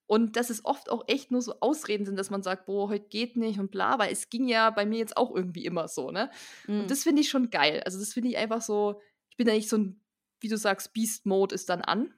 Und 0.08 0.36
dass 0.36 0.50
es 0.50 0.64
oft 0.64 0.88
auch 0.88 1.02
echt 1.08 1.32
nur 1.32 1.42
so 1.42 1.58
Ausreden 1.60 2.06
sind, 2.06 2.16
dass 2.16 2.30
man 2.30 2.42
sagt, 2.42 2.66
boah, 2.66 2.88
heute 2.88 3.08
geht 3.08 3.36
nicht 3.36 3.58
und 3.58 3.72
bla, 3.72 3.98
weil 3.98 4.12
es 4.12 4.30
ging 4.30 4.46
ja 4.46 4.70
bei 4.70 4.86
mir 4.86 4.98
jetzt 4.98 5.16
auch 5.16 5.34
irgendwie 5.34 5.64
immer 5.64 5.88
so, 5.88 6.12
ne? 6.12 6.30
Mhm. 6.68 6.82
Und 6.82 6.90
das 6.90 7.02
finde 7.02 7.22
ich 7.22 7.28
schon 7.28 7.50
geil. 7.50 7.82
Also 7.84 7.98
das 7.98 8.12
finde 8.12 8.28
ich 8.28 8.36
einfach 8.36 8.62
so, 8.62 9.00
ich 9.36 9.44
bin 9.44 9.48
eigentlich 9.48 9.68
so 9.68 9.78
ein, 9.78 10.02
wie 10.40 10.48
du 10.48 10.56
sagst, 10.56 10.92
Beast-Mode 10.92 11.54
ist 11.54 11.68
dann 11.68 11.82
an. 11.82 12.14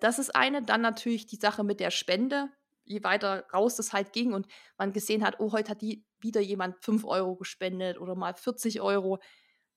Das 0.00 0.18
ist 0.18 0.34
eine. 0.34 0.62
Dann 0.62 0.80
natürlich 0.80 1.26
die 1.26 1.36
Sache 1.36 1.64
mit 1.64 1.80
der 1.80 1.90
Spende. 1.90 2.50
Je 2.84 3.02
weiter 3.02 3.46
raus 3.52 3.76
das 3.76 3.92
halt 3.92 4.12
ging 4.12 4.32
und 4.32 4.46
man 4.78 4.92
gesehen 4.92 5.24
hat, 5.24 5.40
oh, 5.40 5.52
heute 5.52 5.70
hat 5.70 5.82
die 5.82 6.06
wieder 6.18 6.40
jemand 6.40 6.82
5 6.84 7.04
Euro 7.04 7.36
gespendet 7.36 7.98
oder 7.98 8.14
mal 8.14 8.34
40 8.34 8.80
Euro, 8.80 9.18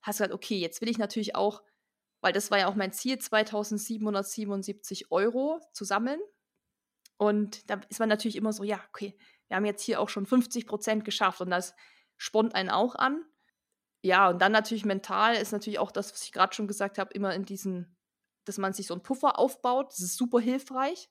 hast 0.02 0.20
du 0.20 0.24
gesagt, 0.24 0.34
okay, 0.34 0.58
jetzt 0.58 0.82
will 0.82 0.90
ich 0.90 1.00
natürlich 1.00 1.36
auch 1.36 1.64
weil 2.22 2.34
das 2.34 2.52
war 2.52 2.60
ja 2.60 2.68
auch 2.68 2.76
mein 2.76 2.92
Ziel, 2.92 3.18
2777 3.18 5.12
Euro 5.12 5.62
zu 5.74 5.86
sammeln. 5.86 6.20
Und 7.18 7.70
da 7.70 7.82
ist 7.90 8.00
man 8.00 8.10
natürlich 8.10 8.36
immer 8.36 8.54
so, 8.54 8.64
ja, 8.64 8.82
okay, 8.90 9.18
wir 9.48 9.58
haben 9.58 9.66
jetzt 9.66 9.84
hier 9.84 10.00
auch 10.00 10.10
schon 10.10 10.26
50 10.26 10.68
Prozent 10.68 11.06
geschafft 11.06 11.42
und 11.42 11.50
das 11.50 11.74
spornt 12.18 12.56
einen 12.56 12.70
auch 12.70 12.96
an. 12.96 13.24
Ja, 14.02 14.30
und 14.30 14.40
dann 14.42 14.52
natürlich 14.52 14.86
mental 14.86 15.36
ist 15.36 15.52
natürlich 15.52 15.80
auch 15.80 15.92
das, 15.92 16.14
was 16.14 16.24
ich 16.24 16.32
gerade 16.32 16.54
schon 16.54 16.68
gesagt 16.68 16.98
habe, 16.98 17.14
immer 17.14 17.34
in 17.34 17.46
diesen, 17.46 17.98
dass 18.46 18.58
man 18.58 18.74
sich 18.74 18.88
so 18.88 18.94
einen 18.94 19.04
Puffer 19.04 19.38
aufbaut. 19.38 19.92
Das 19.92 20.00
ist 20.00 20.16
super 20.16 20.40
hilfreich. 20.40 21.10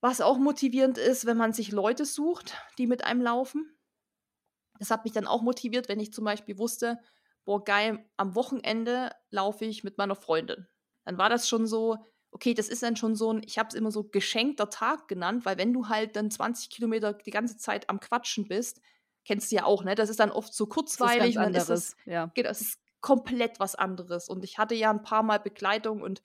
Was 0.00 0.20
auch 0.20 0.38
motivierend 0.38 0.98
ist, 0.98 1.26
wenn 1.26 1.36
man 1.36 1.52
sich 1.52 1.72
Leute 1.72 2.04
sucht, 2.04 2.54
die 2.78 2.86
mit 2.86 3.04
einem 3.04 3.22
laufen. 3.22 3.76
Das 4.78 4.90
hat 4.90 5.04
mich 5.04 5.12
dann 5.12 5.26
auch 5.26 5.42
motiviert, 5.42 5.88
wenn 5.88 6.00
ich 6.00 6.12
zum 6.12 6.24
Beispiel 6.24 6.58
wusste, 6.58 6.98
boah, 7.44 7.62
geil, 7.64 8.04
am 8.16 8.34
Wochenende 8.34 9.10
laufe 9.30 9.64
ich 9.64 9.84
mit 9.84 9.98
meiner 9.98 10.16
Freundin. 10.16 10.66
Dann 11.04 11.18
war 11.18 11.28
das 11.28 11.48
schon 11.48 11.66
so, 11.66 11.98
okay, 12.30 12.54
das 12.54 12.68
ist 12.68 12.82
dann 12.82 12.96
schon 12.96 13.14
so 13.14 13.32
ein, 13.32 13.42
ich 13.44 13.58
habe 13.58 13.68
es 13.68 13.74
immer 13.74 13.90
so 13.90 14.04
geschenkter 14.04 14.70
Tag 14.70 15.06
genannt, 15.08 15.44
weil 15.44 15.58
wenn 15.58 15.72
du 15.72 15.88
halt 15.88 16.16
dann 16.16 16.30
20 16.30 16.70
Kilometer 16.70 17.12
die 17.12 17.30
ganze 17.30 17.56
Zeit 17.56 17.88
am 17.88 18.00
Quatschen 18.00 18.48
bist, 18.48 18.80
kennst 19.24 19.50
du 19.50 19.56
ja 19.56 19.64
auch, 19.64 19.84
ne? 19.84 19.94
Das 19.94 20.10
ist 20.10 20.20
dann 20.20 20.30
oft 20.30 20.54
so 20.54 20.66
kurzweilig. 20.66 21.18
Das 21.18 21.28
ist 21.28 21.34
ganz 21.34 21.46
anderes, 21.46 21.70
ist 21.70 21.96
es, 21.96 21.96
ja. 22.06 22.30
Genau, 22.34 22.50
es 22.50 22.60
ist 22.60 22.80
komplett 23.00 23.60
was 23.60 23.74
anderes. 23.74 24.28
Und 24.28 24.44
ich 24.44 24.58
hatte 24.58 24.74
ja 24.74 24.90
ein 24.90 25.02
paar 25.02 25.22
Mal 25.22 25.38
Begleitung 25.38 26.02
und 26.02 26.22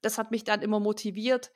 das 0.00 0.18
hat 0.18 0.30
mich 0.30 0.44
dann 0.44 0.62
immer 0.62 0.80
motiviert, 0.80 1.52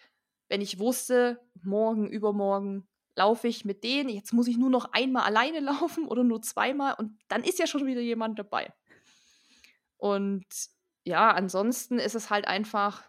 wenn 0.48 0.60
ich 0.60 0.78
wusste, 0.78 1.40
morgen, 1.62 2.08
übermorgen 2.08 2.88
laufe 3.16 3.48
ich 3.48 3.64
mit 3.64 3.84
denen, 3.84 4.08
jetzt 4.08 4.32
muss 4.32 4.48
ich 4.48 4.56
nur 4.56 4.70
noch 4.70 4.92
einmal 4.92 5.24
alleine 5.24 5.60
laufen 5.60 6.06
oder 6.06 6.24
nur 6.24 6.42
zweimal 6.42 6.94
und 6.98 7.18
dann 7.28 7.44
ist 7.44 7.58
ja 7.58 7.66
schon 7.66 7.86
wieder 7.86 8.00
jemand 8.00 8.38
dabei. 8.38 8.72
Und 9.96 10.46
ja, 11.04 11.30
ansonsten 11.30 11.98
ist 11.98 12.14
es 12.14 12.30
halt 12.30 12.46
einfach 12.46 13.08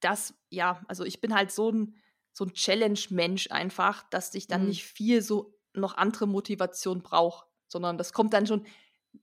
das, 0.00 0.34
ja, 0.48 0.82
also 0.88 1.04
ich 1.04 1.20
bin 1.20 1.34
halt 1.34 1.50
so 1.50 1.70
ein, 1.70 1.96
so 2.32 2.44
ein 2.44 2.52
Challenge-Mensch 2.52 3.50
einfach, 3.50 4.08
dass 4.10 4.34
ich 4.34 4.46
dann 4.46 4.62
mhm. 4.62 4.68
nicht 4.68 4.84
viel 4.84 5.20
so 5.20 5.58
noch 5.74 5.96
andere 5.96 6.26
Motivation 6.26 7.02
brauche, 7.02 7.46
sondern 7.68 7.98
das 7.98 8.12
kommt 8.12 8.32
dann 8.32 8.46
schon, 8.46 8.66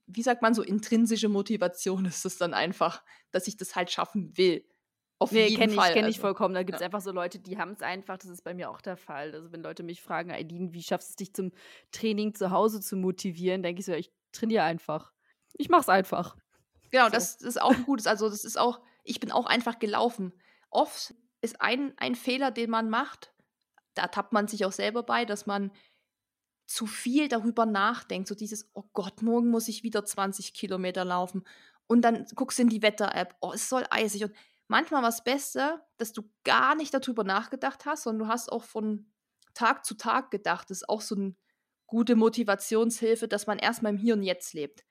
wie 0.06 0.22
sagt 0.22 0.42
man, 0.42 0.54
so 0.54 0.62
intrinsische 0.62 1.28
Motivation 1.28 2.04
ist 2.06 2.24
es 2.24 2.38
dann 2.38 2.54
einfach, 2.54 3.02
dass 3.30 3.46
ich 3.48 3.56
das 3.56 3.76
halt 3.76 3.90
schaffen 3.90 4.36
will. 4.36 4.64
Auf 5.20 5.32
nee, 5.32 5.48
jeden 5.48 5.60
kenn 5.60 5.70
Fall. 5.72 5.88
Ich, 5.88 5.94
kenne 5.94 6.08
ich 6.08 6.16
also, 6.16 6.28
vollkommen. 6.28 6.54
Da 6.54 6.62
gibt 6.62 6.76
es 6.76 6.80
ja. 6.80 6.86
einfach 6.86 7.00
so 7.00 7.10
Leute, 7.10 7.40
die 7.40 7.58
haben 7.58 7.72
es 7.72 7.82
einfach. 7.82 8.18
Das 8.18 8.30
ist 8.30 8.44
bei 8.44 8.54
mir 8.54 8.70
auch 8.70 8.80
der 8.80 8.96
Fall. 8.96 9.34
Also 9.34 9.50
wenn 9.50 9.62
Leute 9.62 9.82
mich 9.82 10.00
fragen, 10.00 10.30
Aileen, 10.30 10.72
wie 10.72 10.82
schaffst 10.82 11.08
du 11.08 11.12
es 11.12 11.16
dich 11.16 11.34
zum 11.34 11.50
Training 11.90 12.34
zu 12.34 12.52
Hause 12.52 12.80
zu 12.80 12.96
motivieren, 12.96 13.64
denke 13.64 13.80
ich 13.80 13.86
so, 13.86 13.92
ich 13.94 14.12
trainiere 14.30 14.62
einfach 14.62 15.12
ich 15.58 15.68
mach's 15.68 15.88
einfach. 15.88 16.36
Genau, 16.90 17.04
so. 17.06 17.10
das, 17.10 17.36
ist 17.36 17.60
auch 17.60 17.74
gut. 17.84 18.06
Also, 18.06 18.30
das 18.30 18.44
ist 18.44 18.58
auch, 18.58 18.80
ich 19.04 19.20
bin 19.20 19.30
auch 19.30 19.46
einfach 19.46 19.78
gelaufen. 19.78 20.32
Oft 20.70 21.14
ist 21.40 21.60
ein, 21.60 21.92
ein 21.98 22.14
Fehler, 22.14 22.50
den 22.50 22.70
man 22.70 22.88
macht, 22.88 23.34
da 23.94 24.06
tappt 24.06 24.32
man 24.32 24.48
sich 24.48 24.64
auch 24.64 24.72
selber 24.72 25.02
bei, 25.02 25.24
dass 25.24 25.46
man 25.46 25.70
zu 26.68 26.86
viel 26.86 27.28
darüber 27.28 27.66
nachdenkt. 27.66 28.28
So 28.28 28.34
dieses, 28.34 28.70
oh 28.74 28.84
Gott, 28.92 29.22
morgen 29.22 29.50
muss 29.50 29.68
ich 29.68 29.82
wieder 29.82 30.04
20 30.04 30.54
Kilometer 30.54 31.04
laufen. 31.04 31.44
Und 31.86 32.02
dann 32.02 32.26
guckst 32.34 32.58
du 32.58 32.62
in 32.62 32.68
die 32.68 32.82
Wetter-App, 32.82 33.34
oh, 33.40 33.52
es 33.52 33.68
soll 33.68 33.84
eisig. 33.90 34.24
Und 34.24 34.34
manchmal 34.68 35.02
war 35.02 35.08
das 35.08 35.24
Beste, 35.24 35.80
dass 35.96 36.12
du 36.12 36.30
gar 36.44 36.74
nicht 36.74 36.94
darüber 36.94 37.24
nachgedacht 37.24 37.86
hast, 37.86 38.04
sondern 38.04 38.26
du 38.28 38.32
hast 38.32 38.52
auch 38.52 38.64
von 38.64 39.10
Tag 39.54 39.84
zu 39.84 39.94
Tag 39.94 40.30
gedacht. 40.30 40.70
Das 40.70 40.82
ist 40.82 40.88
auch 40.88 41.00
so 41.00 41.16
eine 41.16 41.34
gute 41.86 42.14
Motivationshilfe, 42.14 43.26
dass 43.26 43.46
man 43.46 43.58
erstmal 43.58 43.94
im 43.94 43.98
Hier 43.98 44.14
und 44.14 44.22
Jetzt 44.22 44.52
lebt 44.52 44.84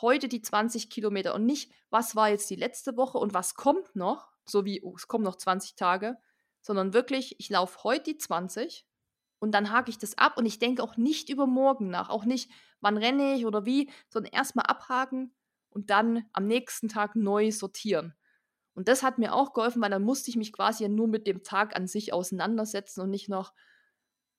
heute 0.00 0.28
die 0.28 0.42
20 0.42 0.90
Kilometer 0.90 1.34
und 1.34 1.46
nicht, 1.46 1.72
was 1.90 2.16
war 2.16 2.28
jetzt 2.28 2.50
die 2.50 2.56
letzte 2.56 2.96
Woche 2.96 3.18
und 3.18 3.34
was 3.34 3.54
kommt 3.54 3.94
noch, 3.94 4.32
so 4.44 4.64
wie, 4.64 4.82
oh, 4.82 4.94
es 4.96 5.08
kommen 5.08 5.24
noch 5.24 5.36
20 5.36 5.76
Tage, 5.76 6.16
sondern 6.60 6.92
wirklich, 6.92 7.38
ich 7.38 7.48
laufe 7.50 7.84
heute 7.84 8.12
die 8.12 8.18
20 8.18 8.86
und 9.44 9.52
dann 9.52 9.70
hake 9.70 9.90
ich 9.90 9.98
das 9.98 10.18
ab 10.18 10.36
und 10.36 10.46
ich 10.46 10.58
denke 10.58 10.82
auch 10.82 10.96
nicht 10.96 11.28
über 11.28 11.46
morgen 11.46 11.88
nach, 11.88 12.10
auch 12.10 12.24
nicht, 12.24 12.50
wann 12.80 12.96
renne 12.96 13.34
ich 13.34 13.46
oder 13.46 13.64
wie, 13.64 13.90
sondern 14.08 14.32
erstmal 14.32 14.66
abhaken 14.66 15.32
und 15.70 15.90
dann 15.90 16.24
am 16.32 16.46
nächsten 16.46 16.88
Tag 16.88 17.14
neu 17.14 17.52
sortieren. 17.52 18.14
Und 18.74 18.88
das 18.88 19.04
hat 19.04 19.18
mir 19.18 19.32
auch 19.32 19.52
geholfen, 19.52 19.80
weil 19.80 19.90
dann 19.90 20.02
musste 20.02 20.30
ich 20.30 20.36
mich 20.36 20.52
quasi 20.52 20.82
ja 20.82 20.88
nur 20.88 21.06
mit 21.06 21.28
dem 21.28 21.44
Tag 21.44 21.76
an 21.76 21.86
sich 21.86 22.12
auseinandersetzen 22.12 23.00
und 23.00 23.10
nicht 23.10 23.28
noch, 23.28 23.52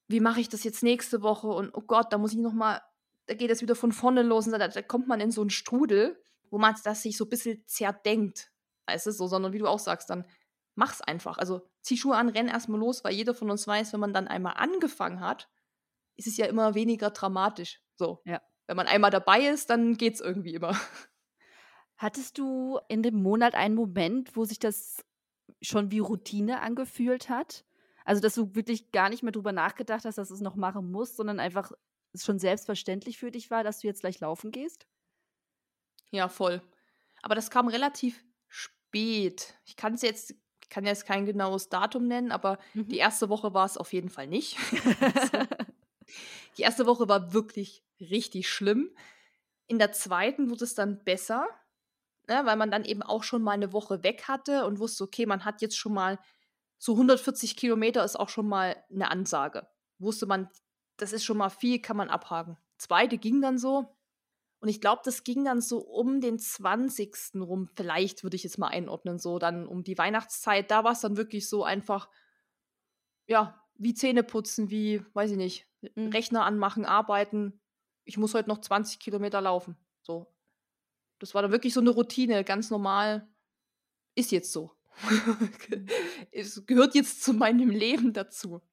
wie 0.07 0.19
mache 0.19 0.41
ich 0.41 0.49
das 0.49 0.65
jetzt 0.65 0.83
nächste 0.83 1.21
Woche 1.21 1.47
und 1.47 1.73
oh 1.73 1.81
Gott, 1.81 2.11
da 2.11 2.17
muss 2.17 2.33
ich 2.33 2.39
noch 2.39 2.53
mal 2.53 2.81
da 3.27 3.33
geht 3.33 3.51
es 3.51 3.61
wieder 3.61 3.75
von 3.75 3.91
vorne 3.91 4.21
los 4.21 4.45
und 4.47 4.53
da, 4.53 4.67
da 4.67 4.81
kommt 4.81 5.07
man 5.07 5.19
in 5.19 5.31
so 5.31 5.41
einen 5.41 5.49
Strudel, 5.49 6.21
wo 6.49 6.57
man 6.57 6.75
das 6.83 7.01
sich 7.01 7.17
so 7.17 7.25
ein 7.25 7.29
bisschen 7.29 7.63
zerdenkt. 7.65 8.51
Weißt 8.87 9.07
du, 9.07 9.11
so, 9.11 9.27
sondern 9.27 9.53
wie 9.53 9.59
du 9.59 9.67
auch 9.67 9.79
sagst, 9.79 10.09
dann 10.09 10.25
mach's 10.75 11.01
einfach. 11.01 11.37
Also 11.37 11.67
zieh 11.81 11.97
Schuhe 11.97 12.15
an, 12.15 12.29
renn 12.29 12.47
erstmal 12.47 12.79
los, 12.79 13.03
weil 13.03 13.13
jeder 13.13 13.33
von 13.33 13.49
uns 13.49 13.67
weiß, 13.67 13.93
wenn 13.93 13.99
man 13.99 14.13
dann 14.13 14.27
einmal 14.27 14.53
angefangen 14.57 15.19
hat, 15.19 15.49
ist 16.15 16.27
es 16.27 16.37
ja 16.37 16.45
immer 16.45 16.75
weniger 16.75 17.09
dramatisch. 17.09 17.81
So. 17.95 18.21
Ja. 18.25 18.41
Wenn 18.67 18.77
man 18.77 18.87
einmal 18.87 19.11
dabei 19.11 19.47
ist, 19.47 19.69
dann 19.69 19.95
geht's 19.95 20.21
irgendwie 20.21 20.53
immer. 20.53 20.79
Hattest 21.97 22.37
du 22.37 22.79
in 22.89 23.03
dem 23.03 23.21
Monat 23.21 23.55
einen 23.55 23.75
Moment, 23.75 24.35
wo 24.35 24.43
sich 24.45 24.59
das 24.59 25.05
schon 25.61 25.91
wie 25.91 25.99
Routine 25.99 26.61
angefühlt 26.61 27.29
hat? 27.29 27.63
Also, 28.03 28.21
dass 28.21 28.35
du 28.35 28.53
wirklich 28.55 28.91
gar 28.91 29.09
nicht 29.09 29.23
mehr 29.23 29.31
drüber 29.31 29.51
nachgedacht 29.51 30.05
hast, 30.05 30.17
dass 30.17 30.27
du 30.27 30.33
es 30.33 30.41
noch 30.41 30.55
machen 30.55 30.91
musst, 30.91 31.15
sondern 31.15 31.39
einfach 31.39 31.71
es 32.13 32.25
schon 32.25 32.39
selbstverständlich 32.39 33.17
für 33.17 33.31
dich 33.31 33.49
war, 33.51 33.63
dass 33.63 33.79
du 33.79 33.87
jetzt 33.87 34.01
gleich 34.01 34.19
laufen 34.19 34.51
gehst? 34.51 34.87
Ja, 36.11 36.27
voll. 36.29 36.61
Aber 37.21 37.35
das 37.35 37.49
kam 37.49 37.67
relativ 37.67 38.23
spät. 38.47 39.59
Ich 39.65 39.75
kann 39.75 39.95
es 39.95 40.01
jetzt, 40.01 40.35
kann 40.69 40.85
jetzt 40.85 41.05
kein 41.05 41.25
genaues 41.25 41.69
Datum 41.69 42.07
nennen, 42.07 42.31
aber 42.31 42.57
mhm. 42.73 42.87
die 42.87 42.97
erste 42.97 43.29
Woche 43.29 43.53
war 43.53 43.65
es 43.65 43.77
auf 43.77 43.93
jeden 43.93 44.09
Fall 44.09 44.27
nicht. 44.27 44.57
die 46.57 46.61
erste 46.61 46.85
Woche 46.85 47.07
war 47.07 47.33
wirklich 47.33 47.83
richtig 47.99 48.49
schlimm. 48.49 48.89
In 49.67 49.79
der 49.79 49.91
zweiten 49.91 50.49
wurde 50.49 50.63
es 50.63 50.75
dann 50.75 51.03
besser, 51.03 51.47
ne, 52.27 52.41
weil 52.45 52.55
man 52.55 52.71
dann 52.71 52.85
eben 52.85 53.01
auch 53.01 53.23
schon 53.23 53.41
mal 53.41 53.51
eine 53.51 53.73
Woche 53.73 54.03
weg 54.03 54.27
hatte 54.27 54.65
und 54.65 54.79
wusste, 54.79 55.03
okay, 55.03 55.25
man 55.25 55.45
hat 55.45 55.61
jetzt 55.61 55.77
schon 55.77 55.93
mal 55.93 56.19
so 56.77 56.93
140 56.93 57.55
Kilometer 57.55 58.03
ist 58.03 58.19
auch 58.19 58.29
schon 58.29 58.47
mal 58.47 58.75
eine 58.91 59.09
Ansage. 59.09 59.67
Wusste 59.97 60.25
man, 60.25 60.49
das 60.97 61.13
ist 61.13 61.23
schon 61.23 61.37
mal 61.37 61.49
viel, 61.49 61.81
kann 61.81 61.97
man 61.97 62.09
abhaken. 62.09 62.57
Zweite 62.77 63.17
ging 63.17 63.41
dann 63.41 63.57
so. 63.57 63.94
Und 64.65 64.69
ich 64.69 64.81
glaube, 64.81 65.03
das 65.05 65.23
ging 65.23 65.45
dann 65.45 65.61
so 65.61 65.77
um 65.77 66.21
den 66.21 66.39
20. 66.39 67.35
rum. 67.35 67.69
Vielleicht 67.75 68.23
würde 68.23 68.35
ich 68.35 68.43
jetzt 68.43 68.57
mal 68.57 68.69
einordnen, 68.69 69.19
so 69.19 69.37
dann 69.37 69.67
um 69.67 69.83
die 69.83 69.95
Weihnachtszeit. 69.95 70.71
Da 70.71 70.83
war 70.83 70.93
es 70.93 71.01
dann 71.01 71.17
wirklich 71.17 71.47
so 71.47 71.63
einfach, 71.63 72.09
ja, 73.27 73.63
wie 73.75 73.93
Zähne 73.93 74.23
putzen, 74.23 74.71
wie, 74.71 75.05
weiß 75.13 75.29
ich 75.29 75.37
nicht, 75.37 75.67
mhm. 75.93 76.07
Rechner 76.07 76.45
anmachen, 76.45 76.83
arbeiten. 76.83 77.61
Ich 78.05 78.17
muss 78.17 78.33
heute 78.33 78.49
noch 78.49 78.59
20 78.59 78.97
Kilometer 78.97 79.39
laufen. 79.39 79.77
So. 80.01 80.33
Das 81.19 81.35
war 81.35 81.43
dann 81.43 81.51
wirklich 81.51 81.75
so 81.75 81.79
eine 81.79 81.91
Routine, 81.91 82.43
ganz 82.43 82.71
normal. 82.71 83.29
Ist 84.15 84.31
jetzt 84.31 84.51
so. 84.51 84.71
es 86.31 86.65
gehört 86.65 86.95
jetzt 86.95 87.23
zu 87.23 87.33
meinem 87.33 87.69
Leben 87.69 88.13
dazu. 88.13 88.63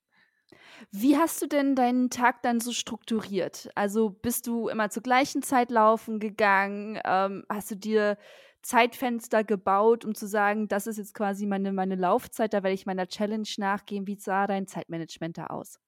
Wie 0.90 1.16
hast 1.16 1.40
du 1.42 1.46
denn 1.46 1.74
deinen 1.74 2.10
Tag 2.10 2.42
dann 2.42 2.60
so 2.60 2.72
strukturiert? 2.72 3.70
Also 3.74 4.10
bist 4.10 4.46
du 4.46 4.68
immer 4.68 4.90
zur 4.90 5.02
gleichen 5.02 5.42
Zeit 5.42 5.70
laufen 5.70 6.18
gegangen? 6.20 6.98
Ähm, 7.04 7.44
hast 7.48 7.70
du 7.70 7.76
dir 7.76 8.18
Zeitfenster 8.62 9.42
gebaut, 9.44 10.04
um 10.04 10.14
zu 10.14 10.26
sagen, 10.26 10.68
das 10.68 10.86
ist 10.86 10.96
jetzt 10.98 11.14
quasi 11.14 11.46
meine, 11.46 11.72
meine 11.72 11.96
Laufzeit, 11.96 12.52
da 12.54 12.62
werde 12.62 12.74
ich 12.74 12.86
meiner 12.86 13.08
Challenge 13.08 13.48
nachgehen. 13.58 14.06
Wie 14.06 14.16
sah 14.16 14.46
dein 14.46 14.66
Zeitmanagement 14.68 15.38
da 15.38 15.46
aus? 15.48 15.80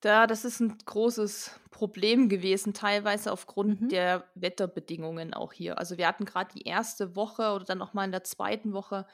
Da, 0.00 0.26
das 0.26 0.44
ist 0.44 0.60
ein 0.60 0.76
großes 0.84 1.60
Problem 1.70 2.28
gewesen, 2.28 2.74
teilweise 2.74 3.32
aufgrund 3.32 3.78
Mhm. 3.80 3.90
der 3.90 4.30
Wetterbedingungen 4.34 5.32
auch 5.32 5.52
hier. 5.54 5.78
Also 5.78 5.96
wir 5.96 6.06
hatten 6.06 6.26
gerade 6.26 6.52
die 6.54 6.64
erste 6.64 7.16
Woche 7.16 7.52
oder 7.54 7.64
dann 7.64 7.78
noch 7.78 7.94
mal 7.94 8.04
in 8.04 8.12
der 8.12 8.24
zweiten 8.24 8.74
Woche 8.74 9.06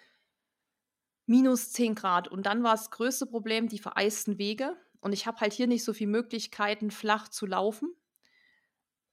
minus 1.27 1.73
10 1.73 1.95
Grad. 1.95 2.29
Und 2.29 2.47
dann 2.47 2.63
war 2.63 2.73
das 2.73 2.91
größte 2.91 3.27
Problem 3.27 3.69
die 3.69 3.79
vereisten 3.79 4.39
Wege. 4.39 4.77
Und 5.01 5.13
ich 5.13 5.27
habe 5.27 5.39
halt 5.41 5.53
hier 5.53 5.67
nicht 5.67 5.85
so 5.85 5.93
viele 5.93 6.11
Möglichkeiten, 6.11 6.91
flach 6.91 7.29
zu 7.29 7.47
laufen. 7.47 7.95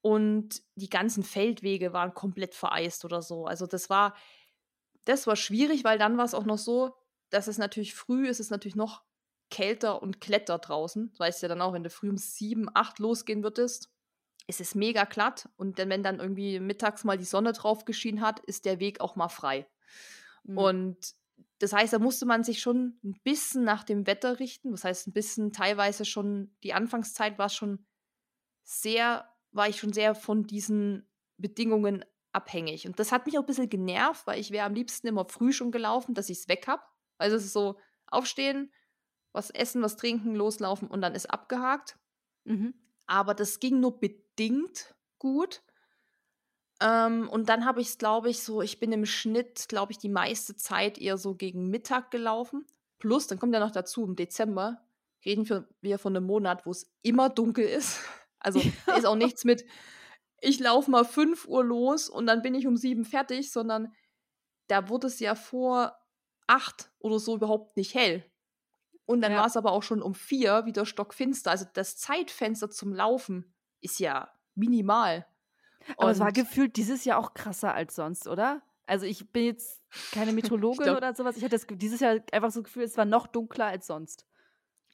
Und 0.02 0.62
die 0.76 0.90
ganzen 0.90 1.24
Feldwege 1.24 1.94
waren 1.94 2.14
komplett 2.14 2.56
vereist 2.56 3.04
oder 3.06 3.22
so. 3.22 3.46
Also 3.46 3.66
das 3.66 3.90
war, 3.90 4.16
das 5.06 5.28
war 5.28 5.36
schwierig, 5.36 5.84
weil 5.84 5.98
dann 5.98 6.18
war 6.18 6.26
es 6.26 6.34
auch 6.34 6.46
noch 6.46 6.58
so, 6.58 6.96
dass 7.30 7.48
es 7.48 7.58
natürlich 7.58 7.94
früh 7.94 8.28
ist, 8.28 8.40
es 8.40 8.50
natürlich 8.50 8.76
noch 8.76 9.04
kälter 9.50 10.02
und 10.02 10.22
kletter 10.22 10.60
draußen. 10.60 11.12
Du 11.12 11.20
weißt 11.20 11.42
ja 11.42 11.50
dann 11.50 11.62
auch, 11.62 11.74
wenn 11.74 11.84
du 11.84 11.90
früh 11.90 12.10
um 12.10 12.18
sieben, 12.18 12.68
acht 12.74 13.00
losgehen 13.00 13.44
würdest, 13.44 13.90
ist 14.48 14.62
es 14.62 14.76
mega 14.76 15.04
glatt. 15.04 15.50
Und 15.58 15.80
dann, 15.80 15.90
wenn 15.90 16.04
dann 16.04 16.20
irgendwie 16.20 16.60
mittags 16.60 17.04
mal 17.04 17.18
die 17.18 17.26
Sonne 17.26 17.54
drauf 17.54 17.86
geschienen 17.86 18.22
hat, 18.22 18.40
ist 18.42 18.66
der 18.66 18.80
Weg 18.80 19.02
auch 19.02 19.16
mal 19.16 19.30
frei. 19.30 19.68
Mhm. 20.44 20.58
Und 20.58 21.16
das 21.60 21.74
heißt, 21.74 21.94
da 21.94 22.00
musste 22.00 22.26
man 22.26 22.44
sich 22.44 22.60
schon 22.60 23.00
ein 23.04 23.20
bisschen 23.24 23.64
nach 23.64 23.84
dem 23.84 24.06
Wetter 24.08 24.40
richten. 24.40 24.72
Das 24.72 24.84
heißt, 24.84 25.08
ein 25.08 25.14
bisschen 25.14 25.52
teilweise 25.52 26.06
schon, 26.06 26.56
die 26.64 26.74
Anfangszeit 26.74 27.38
war 27.38 27.50
schon 27.50 27.86
sehr, 28.64 29.28
war 29.52 29.68
ich 29.68 29.78
schon 29.78 29.94
sehr 29.94 30.14
von 30.14 30.44
diesen 30.44 31.10
Bedingungen 31.38 32.06
abhängig. 32.32 32.86
Und 32.86 33.00
das 33.00 33.12
hat 33.12 33.26
mich 33.26 33.38
auch 33.38 33.44
ein 33.44 33.48
bisschen 33.48 33.70
genervt, 33.70 34.28
weil 34.28 34.40
ich 34.40 34.52
wäre 34.52 34.66
am 34.66 34.74
liebsten 34.76 35.08
immer 35.08 35.26
früh 35.26 35.52
schon 35.52 35.72
gelaufen, 35.72 36.14
dass 36.14 36.30
ich 36.30 36.40
es 36.40 36.48
weg 36.48 36.68
habe. 36.68 36.84
Also 37.18 37.36
es 37.38 37.46
ist 37.46 37.54
so, 37.54 37.78
aufstehen, 38.08 38.72
was 39.34 39.50
essen, 39.50 39.82
was 39.82 39.98
trinken, 39.98 40.36
loslaufen 40.36 40.88
und 40.88 41.02
dann 41.02 41.16
ist 41.16 41.30
abgehakt. 41.30 41.98
Mhm. 42.46 42.74
Aber 43.06 43.34
das 43.34 43.60
ging 43.60 43.80
nur 43.80 44.00
bedingt 44.00 44.96
gut. 45.20 45.62
Ähm, 46.82 47.28
und 47.30 47.50
dann 47.50 47.66
habe 47.66 47.82
ich 47.82 47.88
es, 47.88 47.98
glaube 47.98 48.30
ich, 48.30 48.44
so, 48.44 48.62
ich 48.62 48.80
bin 48.80 48.92
im 48.92 49.06
Schnitt, 49.06 49.68
glaube 49.68 49.92
ich, 49.92 49.98
die 49.98 50.10
meiste 50.10 50.56
Zeit 50.56 50.98
eher 50.98 51.18
so 51.18 51.34
gegen 51.36 51.70
Mittag 51.70 52.12
gelaufen. 52.12 52.66
Plus, 53.00 53.28
dann 53.28 53.40
kommt 53.40 53.54
ja 53.54 53.60
noch 53.60 53.72
dazu, 53.72 54.04
im 54.06 54.16
Dezember 54.16 54.82
reden 55.26 55.48
wir, 55.50 55.68
wir 55.82 55.98
von 56.00 56.16
einem 56.16 56.26
Monat, 56.26 56.66
wo 56.66 56.72
es 56.72 56.92
immer 57.02 57.30
dunkel 57.30 57.66
ist. 57.66 58.00
Also 58.40 58.62
ist 58.96 59.06
auch 59.06 59.16
nichts 59.16 59.46
mit, 59.46 59.66
ich 60.42 60.60
laufe 60.60 60.92
mal 60.92 61.04
5 61.04 61.48
Uhr 61.48 61.66
los 61.66 62.08
und 62.08 62.28
dann 62.28 62.44
bin 62.44 62.54
ich 62.54 62.68
um 62.68 62.78
7 62.78 63.04
fertig, 63.04 63.52
sondern 63.52 63.92
da 64.68 64.90
wurde 64.90 65.08
es 65.08 65.20
ja 65.20 65.34
vor 65.34 65.98
8 66.46 66.92
oder 67.00 67.18
so 67.18 67.36
überhaupt 67.36 67.76
nicht 67.78 67.96
hell. 67.96 68.24
Und 69.06 69.22
dann 69.22 69.32
Ja. 69.32 69.40
war 69.40 69.48
es 69.48 69.58
aber 69.58 69.72
auch 69.72 69.82
schon 69.82 70.04
um 70.04 70.14
4 70.14 70.66
wieder 70.68 70.86
stockfinster. 70.86 71.50
Also 71.50 71.66
das 71.74 71.98
Zeitfenster 71.98 72.70
zum 72.70 72.94
Laufen 72.94 73.56
ist 73.82 74.00
ja 74.00 74.32
minimal. 74.54 75.26
Aber 75.98 76.12
es 76.12 76.20
war 76.20 76.32
gefühlt 76.32 76.76
dieses 76.76 77.06
Jahr 77.06 77.20
auch 77.20 77.34
krasser 77.34 77.74
als 77.74 77.96
sonst, 77.96 78.28
oder? 78.28 78.62
Also 78.86 79.06
ich 79.06 79.32
bin 79.32 79.46
jetzt 79.46 79.82
keine 80.12 80.32
Meteorologin 80.34 80.84
glaub- 80.84 80.98
oder 80.98 81.16
sowas. 81.16 81.38
Ich 81.38 81.44
hatte 81.44 81.58
das, 81.58 81.66
dieses 81.70 82.00
Jahr 82.00 82.20
einfach 82.32 82.52
so 82.52 82.62
das 82.62 82.66
Gefühl, 82.66 82.84
es 82.84 82.98
war 82.98 83.06
noch 83.06 83.28
dunkler 83.28 83.66
als 83.68 83.88
sonst. 83.88 84.26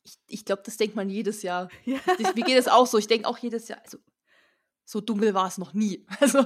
ich, 0.03 0.17
ich 0.27 0.45
glaube, 0.45 0.61
das 0.65 0.77
denkt 0.77 0.95
man 0.95 1.09
jedes 1.09 1.41
Jahr. 1.43 1.69
Ja. 1.85 1.99
Mir 2.35 2.43
geht 2.43 2.57
es 2.57 2.67
auch 2.67 2.87
so. 2.87 2.97
Ich 2.97 3.07
denke 3.07 3.27
auch 3.27 3.37
jedes 3.37 3.67
Jahr, 3.67 3.79
also 3.83 3.97
so 4.85 4.99
dunkel 5.01 5.33
war 5.33 5.47
es 5.47 5.57
noch 5.57 5.73
nie. 5.73 6.05
Also, 6.19 6.45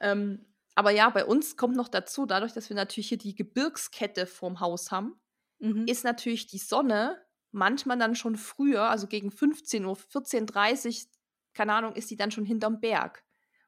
ähm, 0.00 0.46
aber 0.74 0.90
ja, 0.90 1.10
bei 1.10 1.24
uns 1.26 1.56
kommt 1.56 1.76
noch 1.76 1.88
dazu, 1.88 2.24
dadurch, 2.24 2.52
dass 2.54 2.68
wir 2.70 2.76
natürlich 2.76 3.08
hier 3.08 3.18
die 3.18 3.34
Gebirgskette 3.34 4.26
vorm 4.26 4.60
Haus 4.60 4.90
haben, 4.90 5.16
Mhm. 5.58 5.86
ist 5.86 6.02
natürlich 6.02 6.48
die 6.48 6.58
Sonne 6.58 7.22
manchmal 7.52 7.96
dann 7.96 8.16
schon 8.16 8.34
früher, 8.36 8.90
also 8.90 9.06
gegen 9.06 9.30
15 9.30 9.84
Uhr, 9.84 9.96
14.30 9.96 11.04
Uhr, 11.04 11.10
keine 11.54 11.74
Ahnung, 11.74 11.94
ist 11.94 12.10
die 12.10 12.16
dann 12.16 12.32
schon 12.32 12.44
hinterm 12.44 12.80
Berg. 12.80 13.22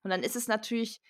Und 0.05 0.11
dann 0.11 0.23
ist 0.23 0.37
es 0.37 0.49
natürlich, 0.49 1.03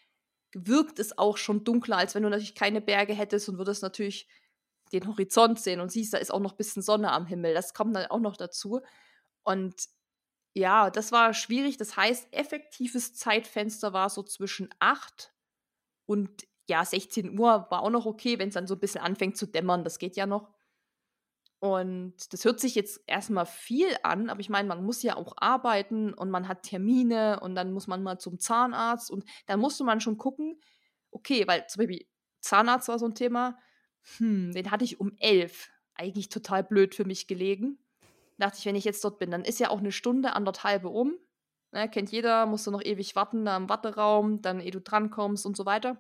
wirkt 0.55 0.99
es 1.01 1.19
auch 1.19 1.37
schon 1.37 1.65
dunkler, 1.65 1.99
als 1.99 2.15
wenn 2.15 2.23
du 2.23 2.31
natürlich 2.31 2.55
keine 2.55 2.81
Berge 2.81 3.15
hättest 3.15 3.49
und 3.49 3.59
würdest 3.59 3.83
natürlich 3.83 4.29
den 4.93 5.09
Horizont 5.09 5.61
sehen 5.61 5.81
und 5.81 5.91
siehst, 5.93 6.15
da 6.15 6.19
ist 6.19 6.33
auch 6.33 6.41
noch 6.41 6.53
ein 6.53 6.57
bisschen 6.57 6.83
Sonne 6.83 7.13
am 7.13 7.27
Himmel. 7.27 7.55
Das 7.55 7.75
kommt 7.75 7.97
dann 7.97 8.07
auch 8.07 8.21
noch 8.21 8.37
dazu. 8.37 8.81
Und 9.45 9.75
ja, 10.55 10.91
das 10.91 11.13
war 11.13 11.35
schwierig. 11.35 11.77
Das 11.79 11.97
heißt, 11.97 12.33
effektives 12.33 13.15
Zeitfenster 13.15 13.93
war 13.93 14.11
so 14.11 14.23
zwischen 14.23 14.71
8 14.79 15.35
und 16.07 16.47
ja, 16.69 16.85
16 16.85 17.39
Uhr 17.39 17.67
war 17.71 17.83
auch 17.83 17.91
noch 17.91 18.07
okay, 18.07 18.39
wenn 18.39 18.49
es 18.49 18.55
dann 18.55 18.67
so 18.67 18.75
ein 18.75 18.81
bisschen 18.81 19.03
anfängt 19.03 19.37
zu 19.37 19.47
dämmern. 19.47 19.85
Das 19.85 19.99
geht 19.99 20.17
ja 20.17 20.27
noch. 20.27 20.54
Und 21.65 22.31
das 22.31 22.45
hört 22.45 22.61
sich 22.61 22.75
jetzt 22.75 23.01
erstmal 23.07 23.47
viel 23.47 23.89
an, 24.03 24.29
aber 24.29 24.41
ich 24.41 24.51
meine, 24.51 24.69
man 24.69 24.85
muss 24.85 25.03
ja 25.03 25.17
auch 25.17 25.33
arbeiten 25.39 26.13
und 26.13 26.29
man 26.29 26.47
hat 26.47 26.65
Termine 26.65 27.41
und 27.41 27.55
dann 27.55 27.73
muss 27.73 27.87
man 27.87 28.03
mal 28.03 28.19
zum 28.19 28.39
Zahnarzt 28.39 29.11
und 29.11 29.25
dann 29.47 29.61
musste 29.61 29.83
man 29.83 29.99
schon 29.99 30.19
gucken, 30.19 30.61
okay, 31.11 31.47
weil 31.47 31.67
zum 31.67 31.81
Beispiel 31.81 32.07
Zahnarzt 32.41 32.89
war 32.89 32.99
so 32.99 33.07
ein 33.07 33.15
Thema, 33.15 33.57
hm, 34.19 34.53
den 34.53 34.71
hatte 34.71 34.85
ich 34.85 35.01
um 35.01 35.13
elf. 35.19 35.71
Eigentlich 35.95 36.29
total 36.29 36.65
blöd 36.65 36.95
für 36.95 37.07
mich 37.07 37.29
gelegen. 37.29 37.79
Dachte 38.37 38.59
ich, 38.59 38.67
wenn 38.67 38.77
ich 38.77 38.85
jetzt 38.85 39.03
dort 39.03 39.19
bin, 39.19 39.31
dann 39.31 39.43
ist 39.43 39.59
ja 39.59 39.71
auch 39.71 39.79
eine 39.79 39.93
Stunde, 39.93 40.35
anderthalbe 40.35 40.91
um. 40.91 41.15
Ne, 41.73 41.89
kennt 41.89 42.13
jeder, 42.13 42.45
musst 42.45 42.67
du 42.67 42.73
noch 42.73 42.85
ewig 42.85 43.17
warten 43.17 43.47
da 43.47 43.57
im 43.57 43.71
Warteraum, 43.71 44.43
dann 44.43 44.61
ehe 44.61 44.71
du 44.71 44.83
drankommst 44.83 45.47
und 45.47 45.57
so 45.57 45.65
weiter. 45.65 45.93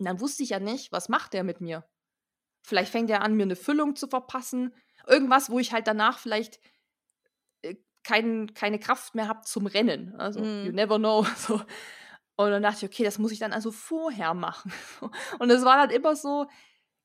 Und 0.00 0.06
dann 0.06 0.18
wusste 0.18 0.42
ich 0.42 0.48
ja 0.48 0.58
nicht, 0.58 0.90
was 0.90 1.08
macht 1.08 1.34
der 1.34 1.44
mit 1.44 1.60
mir? 1.60 1.84
Vielleicht 2.62 2.92
fängt 2.92 3.10
er 3.10 3.22
an, 3.22 3.34
mir 3.34 3.44
eine 3.44 3.56
Füllung 3.56 3.96
zu 3.96 4.06
verpassen. 4.08 4.74
Irgendwas, 5.06 5.50
wo 5.50 5.58
ich 5.58 5.72
halt 5.72 5.86
danach 5.86 6.18
vielleicht 6.18 6.60
äh, 7.62 7.76
kein, 8.04 8.54
keine 8.54 8.78
Kraft 8.78 9.14
mehr 9.14 9.28
habe 9.28 9.42
zum 9.42 9.66
Rennen. 9.66 10.14
Also, 10.16 10.40
Mhm. 10.40 10.66
you 10.66 10.72
never 10.72 10.98
know. 10.98 11.22
So. 11.36 11.62
Und 12.36 12.50
dann 12.50 12.62
dachte 12.62 12.86
ich, 12.86 12.90
okay, 12.92 13.04
das 13.04 13.18
muss 13.18 13.32
ich 13.32 13.38
dann 13.38 13.52
also 13.52 13.70
vorher 13.70 14.32
machen. 14.34 14.72
Und 15.38 15.50
es 15.50 15.64
war 15.64 15.76
dann 15.76 15.90
immer 15.94 16.16
so, 16.16 16.46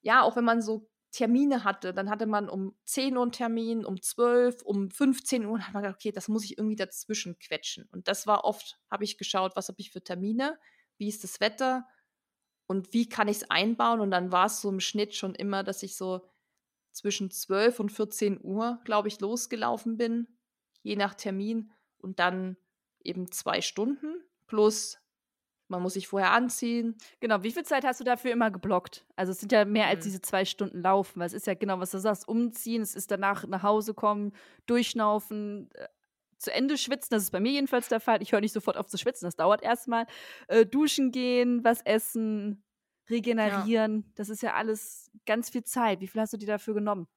ja, 0.02 0.22
auch 0.22 0.38
wenn 0.38 0.46
man 0.46 0.62
so 0.62 0.90
Termine 1.12 1.64
hatte, 1.66 1.94
dann 1.94 2.10
hatte 2.10 2.26
man 2.26 2.48
um 2.50 2.76
10 2.86 3.16
Uhr 3.18 3.24
einen 3.24 3.32
Termin, 3.34 3.86
um 3.86 4.02
12, 4.02 4.62
um 4.64 4.90
15 4.92 5.46
Uhr, 5.46 5.54
und 5.54 5.60
dann 5.60 5.68
hat 5.68 5.74
man 5.74 5.84
gedacht, 5.84 5.98
okay, 6.00 6.12
das 6.12 6.28
muss 6.28 6.44
ich 6.46 6.58
irgendwie 6.58 6.76
dazwischen 6.76 7.38
quetschen. 7.40 7.88
Und 7.92 8.08
das 8.08 8.28
war 8.28 8.44
oft, 8.46 8.80
habe 8.92 9.04
ich 9.06 9.18
geschaut, 9.18 9.56
was 9.56 9.70
habe 9.70 9.80
ich 9.80 9.92
für 9.92 10.04
Termine, 10.04 10.58
wie 10.98 11.08
ist 11.10 11.24
das 11.24 11.40
Wetter 11.40 11.86
und 12.68 12.94
wie 12.94 13.08
kann 13.08 13.28
ich 13.28 13.38
es 13.38 13.50
einbauen. 13.52 14.00
Und 14.00 14.12
dann 14.12 14.32
war 14.32 14.48
es 14.48 14.62
so 14.62 14.70
im 14.70 14.80
Schnitt 14.80 15.16
schon 15.16 15.36
immer, 15.36 15.64
dass 15.64 15.84
ich 15.84 15.96
so 15.96 16.28
zwischen 16.92 17.30
12 17.32 17.80
und 17.80 17.92
14 17.92 18.40
Uhr, 18.42 18.80
glaube 18.86 19.08
ich, 19.08 19.20
losgelaufen 19.20 19.98
bin, 19.98 20.28
je 20.82 20.96
nach 20.96 21.14
Termin. 21.14 21.72
Und 21.98 22.20
dann 22.20 22.58
eben 23.04 23.32
zwei 23.32 23.62
Stunden 23.62 24.22
plus, 24.48 25.00
man 25.68 25.82
muss 25.82 25.94
sich 25.94 26.08
vorher 26.08 26.32
anziehen. 26.32 26.96
Genau, 27.20 27.42
wie 27.42 27.52
viel 27.52 27.64
Zeit 27.64 27.84
hast 27.84 28.00
du 28.00 28.04
dafür 28.04 28.32
immer 28.32 28.52
geblockt? 28.52 29.06
Also 29.16 29.32
es 29.32 29.40
sind 29.40 29.52
ja 29.52 29.66
mehr 29.66 29.88
als 29.88 30.02
Mhm. 30.06 30.10
diese 30.10 30.22
zwei 30.22 30.46
Stunden 30.46 30.82
Laufen, 30.82 31.20
weil 31.20 31.28
es 31.28 31.34
ist 31.34 31.48
ja 31.48 31.56
genau, 31.56 31.80
was 31.80 31.92
du 31.92 32.00
sagst, 32.00 32.28
umziehen, 32.28 32.84
es 32.84 32.96
ist 32.96 33.10
danach 33.10 33.48
nach 33.48 33.64
Hause 33.64 33.94
kommen, 33.96 34.32
durchschnaufen, 34.68 35.70
äh, 35.74 35.88
zu 36.38 36.52
Ende 36.52 36.78
schwitzen, 36.78 37.10
das 37.12 37.24
ist 37.24 37.32
bei 37.32 37.40
mir 37.40 37.52
jedenfalls 37.52 37.88
der 37.88 38.00
Fall. 38.00 38.22
Ich 38.22 38.32
höre 38.32 38.42
nicht 38.42 38.54
sofort 38.54 38.78
auf 38.78 38.88
zu 38.88 38.98
schwitzen, 38.98 39.26
das 39.26 39.36
dauert 39.36 39.64
erstmal. 39.64 40.06
Äh, 40.48 40.66
duschen 40.66 41.12
gehen, 41.12 41.64
was 41.64 41.82
essen, 41.82 42.64
regenerieren, 43.10 44.12
das 44.16 44.30
ist 44.30 44.42
ja 44.42 44.54
alles 44.54 45.12
ganz 45.26 45.50
viel 45.50 45.64
Zeit. 45.64 46.02
Wie 46.02 46.08
viel 46.08 46.22
hast 46.22 46.34
du 46.34 46.38
dir 46.38 46.48
dafür 46.48 46.74
genommen? 46.74 47.08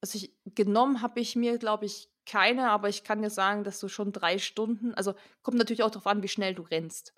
Also 0.00 0.18
ich, 0.18 0.34
genommen 0.54 1.02
habe 1.02 1.20
ich 1.20 1.34
mir, 1.34 1.58
glaube 1.58 1.86
ich, 1.86 2.10
keine, 2.26 2.70
aber 2.70 2.88
ich 2.88 3.04
kann 3.04 3.22
dir 3.22 3.30
sagen, 3.30 3.64
dass 3.64 3.80
du 3.80 3.88
schon 3.88 4.12
drei 4.12 4.38
Stunden, 4.38 4.94
also 4.94 5.14
kommt 5.42 5.58
natürlich 5.58 5.82
auch 5.82 5.90
darauf 5.90 6.06
an, 6.06 6.22
wie 6.22 6.28
schnell 6.28 6.54
du 6.54 6.62
rennst. 6.62 7.14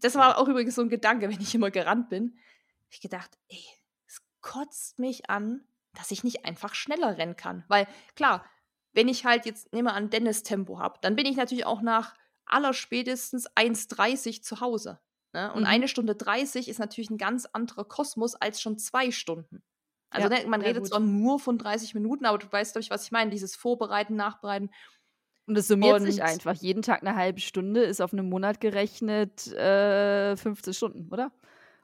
Das 0.00 0.14
war 0.14 0.38
auch 0.38 0.48
übrigens 0.48 0.74
so 0.74 0.82
ein 0.82 0.88
Gedanke, 0.88 1.28
wenn 1.28 1.40
ich 1.40 1.54
immer 1.54 1.70
gerannt 1.70 2.08
bin. 2.08 2.38
Ich 2.90 3.00
gedacht, 3.00 3.38
ey, 3.48 3.64
es 4.06 4.22
kotzt 4.40 4.98
mich 4.98 5.30
an, 5.30 5.64
dass 5.94 6.10
ich 6.10 6.24
nicht 6.24 6.44
einfach 6.44 6.74
schneller 6.74 7.18
rennen 7.18 7.36
kann. 7.36 7.64
Weil 7.68 7.86
klar, 8.14 8.44
wenn 8.92 9.08
ich 9.08 9.24
halt 9.24 9.46
jetzt, 9.46 9.72
nehme 9.72 9.92
an, 9.92 10.10
Dennis-Tempo 10.10 10.78
habe, 10.78 10.98
dann 11.02 11.16
bin 11.16 11.26
ich 11.26 11.36
natürlich 11.36 11.66
auch 11.66 11.82
nach 11.82 12.14
allerspätestens 12.46 13.48
1,30 13.56 14.42
zu 14.42 14.60
Hause. 14.60 15.00
Ne? 15.32 15.52
Und 15.52 15.62
Mhm. 15.62 15.66
eine 15.66 15.88
Stunde 15.88 16.14
30 16.14 16.68
ist 16.68 16.78
natürlich 16.78 17.10
ein 17.10 17.18
ganz 17.18 17.46
anderer 17.46 17.84
Kosmos 17.84 18.34
als 18.34 18.60
schon 18.60 18.78
zwei 18.78 19.10
Stunden. 19.10 19.62
Also 20.10 20.28
Ja, 20.28 20.40
ne, 20.42 20.46
man 20.46 20.60
redet 20.60 20.82
gut. 20.82 20.88
zwar 20.90 21.00
nur 21.00 21.40
von 21.40 21.56
30 21.56 21.94
Minuten, 21.94 22.26
aber 22.26 22.36
du 22.38 22.46
weißt, 22.50 22.74
glaube 22.74 22.82
ich, 22.82 22.90
was 22.90 23.04
ich 23.04 23.12
meine. 23.12 23.30
Dieses 23.30 23.56
Vorbereiten, 23.56 24.14
Nachbereiten. 24.14 24.70
Und 25.46 25.56
es 25.56 25.68
summiert 25.68 26.00
Und- 26.00 26.06
sich 26.06 26.22
einfach. 26.22 26.54
Jeden 26.54 26.82
Tag 26.82 27.00
eine 27.02 27.16
halbe 27.16 27.40
Stunde 27.40 27.82
ist 27.82 28.02
auf 28.02 28.12
einen 28.12 28.28
Monat 28.28 28.60
gerechnet 28.60 29.46
äh, 29.54 30.36
15 30.36 30.74
Stunden, 30.74 31.08
oder? 31.10 31.32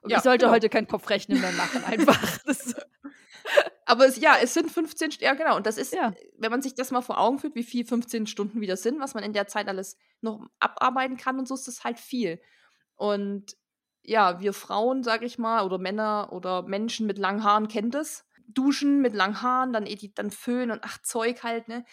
Und 0.02 0.10
Ja, 0.10 0.18
ich 0.18 0.22
sollte 0.24 0.44
genau. 0.44 0.54
heute 0.54 0.68
keinen 0.68 0.86
Kopfrechnen 0.86 1.40
mehr 1.40 1.52
machen, 1.52 1.82
einfach. 1.84 2.18
Das, 2.44 2.74
Aber 3.86 4.06
es, 4.06 4.16
ja, 4.18 4.36
es 4.42 4.54
sind 4.54 4.70
15 4.70 5.12
Stunden. 5.12 5.24
Ja, 5.24 5.34
genau. 5.34 5.56
Und 5.56 5.66
das 5.66 5.78
ist, 5.78 5.94
Ja. 5.94 6.12
wenn 6.36 6.50
man 6.50 6.62
sich 6.62 6.74
das 6.74 6.90
mal 6.90 7.00
vor 7.00 7.18
Augen 7.18 7.38
führt, 7.38 7.54
wie 7.54 7.62
viel 7.62 7.84
15 7.86 8.26
Stunden 8.26 8.60
wieder 8.60 8.76
sind, 8.76 9.00
was 9.00 9.14
man 9.14 9.24
in 9.24 9.32
der 9.32 9.46
Zeit 9.46 9.68
alles 9.68 9.96
noch 10.20 10.46
abarbeiten 10.58 11.16
kann 11.16 11.38
und 11.38 11.48
so, 11.48 11.54
ist 11.54 11.68
das 11.68 11.84
halt 11.84 11.98
viel. 11.98 12.40
Und 12.96 13.56
ja, 14.02 14.40
wir 14.40 14.52
Frauen, 14.52 15.02
sag 15.02 15.22
ich 15.22 15.38
mal, 15.38 15.64
oder 15.64 15.78
Männer 15.78 16.28
oder 16.32 16.62
Menschen 16.62 17.06
mit 17.06 17.18
langen 17.18 17.44
Haaren 17.44 17.68
kennen 17.68 17.90
das. 17.90 18.24
Duschen 18.46 19.00
mit 19.00 19.14
langen 19.14 19.42
Haaren, 19.42 19.72
dann, 19.72 19.86
dann 20.14 20.30
Föhn 20.30 20.70
und 20.70 20.80
ach, 20.82 20.98
Zeug 21.02 21.42
halt, 21.42 21.68
ne? 21.68 21.84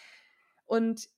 Und 0.64 1.08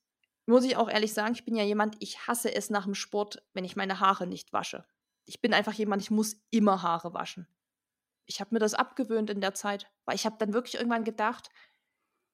muss 0.45 0.65
ich 0.65 0.75
auch 0.77 0.89
ehrlich 0.89 1.13
sagen, 1.13 1.33
ich 1.33 1.45
bin 1.45 1.55
ja 1.55 1.63
jemand, 1.63 1.95
ich 1.99 2.27
hasse 2.27 2.53
es 2.53 2.69
nach 2.69 2.83
dem 2.85 2.95
Sport, 2.95 3.43
wenn 3.53 3.63
ich 3.63 3.75
meine 3.75 3.99
Haare 3.99 4.27
nicht 4.27 4.51
wasche. 4.51 4.85
Ich 5.25 5.41
bin 5.41 5.53
einfach 5.53 5.73
jemand, 5.73 6.01
ich 6.01 6.11
muss 6.11 6.41
immer 6.49 6.81
Haare 6.81 7.13
waschen. 7.13 7.47
Ich 8.29 8.39
habe 8.41 8.53
mir 8.55 8.59
das 8.59 8.75
abgewöhnt 8.75 9.29
in 9.31 9.41
der 9.41 9.55
Zeit, 9.55 9.91
weil 10.05 10.15
ich 10.15 10.25
habe 10.25 10.37
dann 10.39 10.53
wirklich 10.53 10.75
irgendwann 10.75 11.03
gedacht, 11.03 11.49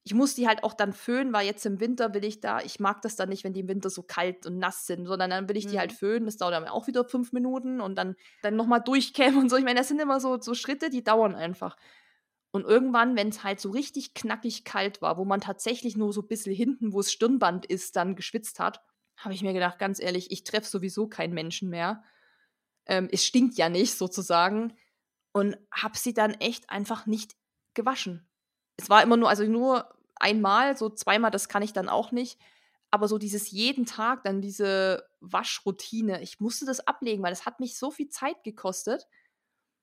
ich 0.04 0.14
muss 0.14 0.36
die 0.36 0.48
halt 0.48 0.64
auch 0.64 0.74
dann 0.74 0.94
föhnen, 0.94 1.34
weil 1.34 1.48
jetzt 1.48 1.66
im 1.66 1.80
Winter 1.80 2.14
will 2.14 2.26
ich 2.26 2.42
da, 2.42 2.60
ich 2.62 2.80
mag 2.80 3.02
das 3.02 3.16
dann 3.16 3.30
nicht, 3.30 3.44
wenn 3.44 3.54
die 3.54 3.62
im 3.62 3.68
Winter 3.70 3.90
so 3.90 4.04
kalt 4.04 4.46
und 4.46 4.60
nass 4.60 4.86
sind, 4.86 5.08
sondern 5.08 5.32
dann 5.32 5.50
will 5.50 5.58
ich 5.58 5.66
die 5.68 5.80
halt 5.80 5.94
Mhm. 5.94 5.96
föhnen. 5.96 6.26
Das 6.28 6.38
dauert 6.38 6.54
dann 6.54 6.68
auch 6.68 6.86
wieder 6.88 7.06
fünf 7.06 7.34
Minuten 7.34 7.82
und 7.82 7.96
dann, 7.96 8.16
dann 8.44 8.56
nochmal 8.56 8.82
durchkämmen 8.82 9.40
und 9.40 9.50
so. 9.50 9.58
Ich 9.58 9.64
meine, 9.64 9.80
das 9.80 9.88
sind 9.88 10.00
immer 10.00 10.20
so, 10.20 10.40
so 10.40 10.54
Schritte, 10.54 10.92
die 10.92 11.04
dauern 11.04 11.34
einfach. 11.34 11.76
Und 12.52 12.66
irgendwann, 12.66 13.16
wenn 13.18 13.30
es 13.30 13.44
halt 13.44 13.60
so 13.60 13.72
richtig 13.72 14.14
knackig 14.14 14.64
kalt 14.64 15.02
war, 15.02 15.18
wo 15.18 15.26
man 15.26 15.42
tatsächlich 15.42 15.98
nur 15.98 16.14
so 16.14 16.22
ein 16.22 16.28
bisschen 16.28 16.54
hinten, 16.54 16.94
wo 16.94 17.00
es 17.02 17.12
Stirnband 17.12 17.66
ist, 17.66 17.96
dann 17.96 18.16
geschwitzt 18.16 18.60
hat, 18.60 18.82
habe 19.18 19.34
ich 19.34 19.42
mir 19.44 19.54
gedacht, 19.54 19.80
ganz 19.80 20.00
ehrlich, 20.00 20.32
ich 20.32 20.44
treffe 20.44 20.68
sowieso 20.70 21.08
keinen 21.08 21.34
Menschen 21.34 21.70
mehr. 21.70 22.04
Ähm, 22.86 23.10
es 23.12 23.26
stinkt 23.26 23.58
ja 23.58 23.70
nicht 23.70 23.96
sozusagen. 23.98 24.74
Und 25.36 25.58
habe 25.70 25.98
sie 25.98 26.14
dann 26.14 26.32
echt 26.36 26.70
einfach 26.70 27.08
nicht 27.08 27.36
gewaschen. 27.74 28.26
Es 28.78 28.90
war 28.90 29.04
immer 29.04 29.18
nur, 29.18 29.28
also 29.28 29.44
nur 29.44 29.94
einmal, 30.16 30.78
so 30.78 30.90
zweimal, 30.90 31.30
das 31.30 31.50
kann 31.50 31.62
ich 31.62 31.74
dann 31.74 31.90
auch 31.90 32.14
nicht. 32.14 32.40
Aber 32.90 33.10
so 33.10 33.18
dieses 33.18 33.52
jeden 33.52 33.86
Tag 33.86 34.24
dann 34.24 34.42
diese 34.42 35.06
Waschroutine, 35.20 36.22
ich 36.22 36.40
musste 36.40 36.66
das 36.66 36.88
ablegen, 36.88 37.22
weil 37.22 37.34
es 37.34 37.46
hat 37.46 37.60
mich 37.60 37.78
so 37.78 37.92
viel 37.92 38.08
Zeit 38.08 38.46
gekostet, 38.46 39.08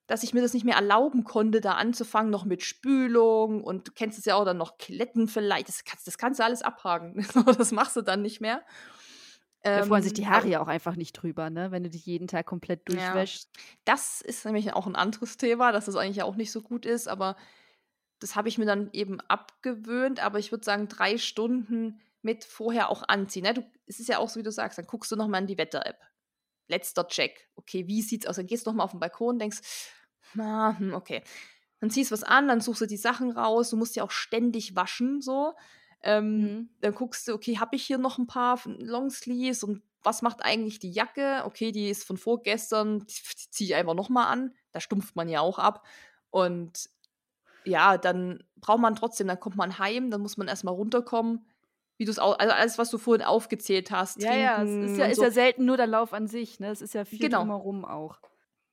dass 0.07 0.22
ich 0.22 0.32
mir 0.32 0.40
das 0.40 0.55
nicht 0.55 0.64
mehr 0.64 0.76
erlauben 0.76 1.22
konnte, 1.22 1.61
da 1.61 1.72
anzufangen, 1.74 2.30
noch 2.30 2.46
mit 2.46 2.62
Spülung 2.62 3.62
und 3.62 3.88
du 3.88 3.92
kennst 3.92 4.18
es 4.18 4.24
ja 4.24 4.36
auch 4.36 4.46
dann 4.46 4.57
noch 4.57 4.78
Kletten 4.78 5.28
vielleicht. 5.28 5.68
Das 5.68 5.84
kannst, 5.84 6.07
das 6.07 6.16
kannst 6.16 6.40
du 6.40 6.44
alles 6.44 6.62
abhaken. 6.62 7.26
das 7.59 7.72
machst 7.72 7.96
du 7.96 8.00
dann 8.00 8.22
nicht 8.22 8.40
mehr. 8.40 8.64
Da 9.70 9.82
freuen 9.82 10.02
sich 10.02 10.12
die 10.12 10.26
Ähm, 10.26 10.28
Haare 10.28 10.48
ja 10.48 10.60
auch 10.60 10.68
einfach 10.68 10.96
nicht 10.96 11.12
drüber, 11.14 11.50
ne? 11.50 11.70
Wenn 11.70 11.82
du 11.82 11.90
dich 11.90 12.04
jeden 12.06 12.26
Tag 12.28 12.46
komplett 12.46 12.88
Ja. 12.88 12.88
durchwäschst. 12.88 13.50
Das 13.84 14.20
ist 14.20 14.44
nämlich 14.44 14.72
auch 14.74 14.86
ein 14.86 14.96
anderes 14.96 15.36
Thema, 15.36 15.72
dass 15.72 15.86
das 15.86 15.96
eigentlich 15.96 16.22
auch 16.22 16.36
nicht 16.36 16.52
so 16.52 16.62
gut 16.62 16.86
ist, 16.86 17.08
aber 17.08 17.36
das 18.20 18.36
habe 18.36 18.48
ich 18.48 18.58
mir 18.58 18.66
dann 18.66 18.90
eben 18.92 19.20
abgewöhnt. 19.22 20.20
Aber 20.24 20.38
ich 20.38 20.52
würde 20.52 20.64
sagen, 20.64 20.88
drei 20.88 21.18
Stunden 21.18 22.00
mit 22.22 22.44
vorher 22.44 22.90
auch 22.90 23.04
anziehen. 23.08 23.44
Ne? 23.44 23.54
Du, 23.54 23.70
es 23.86 24.00
ist 24.00 24.08
ja 24.08 24.18
auch 24.18 24.28
so, 24.28 24.40
wie 24.40 24.44
du 24.44 24.52
sagst, 24.52 24.78
dann 24.78 24.86
guckst 24.86 25.12
du 25.12 25.16
nochmal 25.16 25.42
in 25.42 25.46
die 25.48 25.58
Wetter-App. 25.58 26.00
Letzter 26.68 27.08
Check. 27.08 27.50
Okay, 27.56 27.86
wie 27.88 28.02
sieht's 28.02 28.26
aus? 28.26 28.36
Dann 28.36 28.46
gehst 28.46 28.66
du 28.66 28.70
nochmal 28.70 28.84
auf 28.86 28.92
den 28.92 29.00
Balkon 29.00 29.34
und 29.36 29.38
denkst, 29.40 29.60
na, 30.34 30.76
hm, 30.78 30.94
okay. 30.94 31.22
Dann 31.80 31.90
ziehst 31.90 32.10
du 32.10 32.14
was 32.14 32.24
an, 32.24 32.48
dann 32.48 32.60
suchst 32.60 32.82
du 32.82 32.86
die 32.86 32.96
Sachen 32.96 33.32
raus. 33.32 33.70
Du 33.70 33.76
musst 33.76 33.96
ja 33.96 34.04
auch 34.04 34.10
ständig 34.12 34.76
waschen, 34.76 35.20
so. 35.22 35.54
Ähm, 36.03 36.40
Mhm. 36.40 36.68
dann 36.80 36.94
guckst 36.94 37.28
du, 37.28 37.32
okay, 37.34 37.59
habe 37.59 37.76
ich 37.76 37.84
hier 37.84 37.98
noch 37.98 38.18
ein 38.18 38.26
paar 38.26 38.61
Longsleeves 38.66 39.62
und 39.64 39.82
was 40.03 40.20
macht 40.22 40.44
eigentlich 40.44 40.80
die 40.80 40.90
Jacke? 40.90 41.42
Okay, 41.44 41.70
die 41.70 41.88
ist 41.88 42.05
von 42.05 42.16
vorgestern, 42.16 43.05
ziehe 43.07 43.68
ich 43.70 43.74
einfach 43.76 43.94
nochmal 43.94 44.26
an. 44.26 44.55
Da 44.72 44.80
stumpft 44.80 45.14
man 45.14 45.28
ja 45.28 45.40
auch 45.40 45.61
ab. 45.61 45.86
Und 46.30 46.90
ja, 47.64 47.98
dann 47.98 48.42
braucht 48.57 48.80
man 48.80 48.96
trotzdem, 48.96 49.28
dann 49.28 49.38
kommt 49.38 49.57
man 49.57 49.78
heim, 49.78 50.11
dann 50.11 50.20
muss 50.20 50.36
man 50.36 50.48
erstmal 50.48 50.74
runterkommen. 50.74 51.46
Wie 51.98 52.05
du 52.05 52.11
es 52.11 52.18
auch, 52.18 52.36
also 52.38 52.53
alles, 52.53 52.78
was 52.78 52.90
du 52.90 52.98
vorhin 52.98 53.24
aufgezählt 53.24 53.92
hast. 53.92 54.20
Ja, 54.22 54.34
ja, 54.34 54.62
es 54.64 54.70
ist 54.92 54.98
ja, 54.98 55.05
ist 55.07 55.16
so. 55.16 55.22
ja 55.22 55.30
selten 55.30 55.64
nur 55.66 55.76
der 55.76 55.86
Lauf 55.86 56.12
an 56.12 56.26
sich, 56.26 56.59
ne? 56.59 56.70
Es 56.70 56.82
ist 56.82 56.94
ja 56.94 57.05
viel 57.05 57.20
Genau. 57.20 57.38
drumherum 57.40 57.84
auch. 57.84 58.18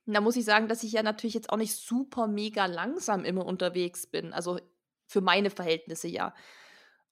Und 0.06 0.14
da 0.14 0.20
muss 0.20 0.34
ich 0.34 0.44
sagen, 0.44 0.66
dass 0.66 0.82
ich 0.82 0.92
ja 0.92 1.04
natürlich 1.04 1.34
jetzt 1.34 1.50
auch 1.50 1.56
nicht 1.58 1.76
super 1.76 2.26
mega 2.26 2.66
langsam 2.66 3.24
immer 3.24 3.46
unterwegs 3.46 4.08
bin. 4.08 4.32
Also 4.32 4.58
für 5.06 5.20
meine 5.20 5.50
Verhältnisse 5.50 6.08
ja. 6.08 6.34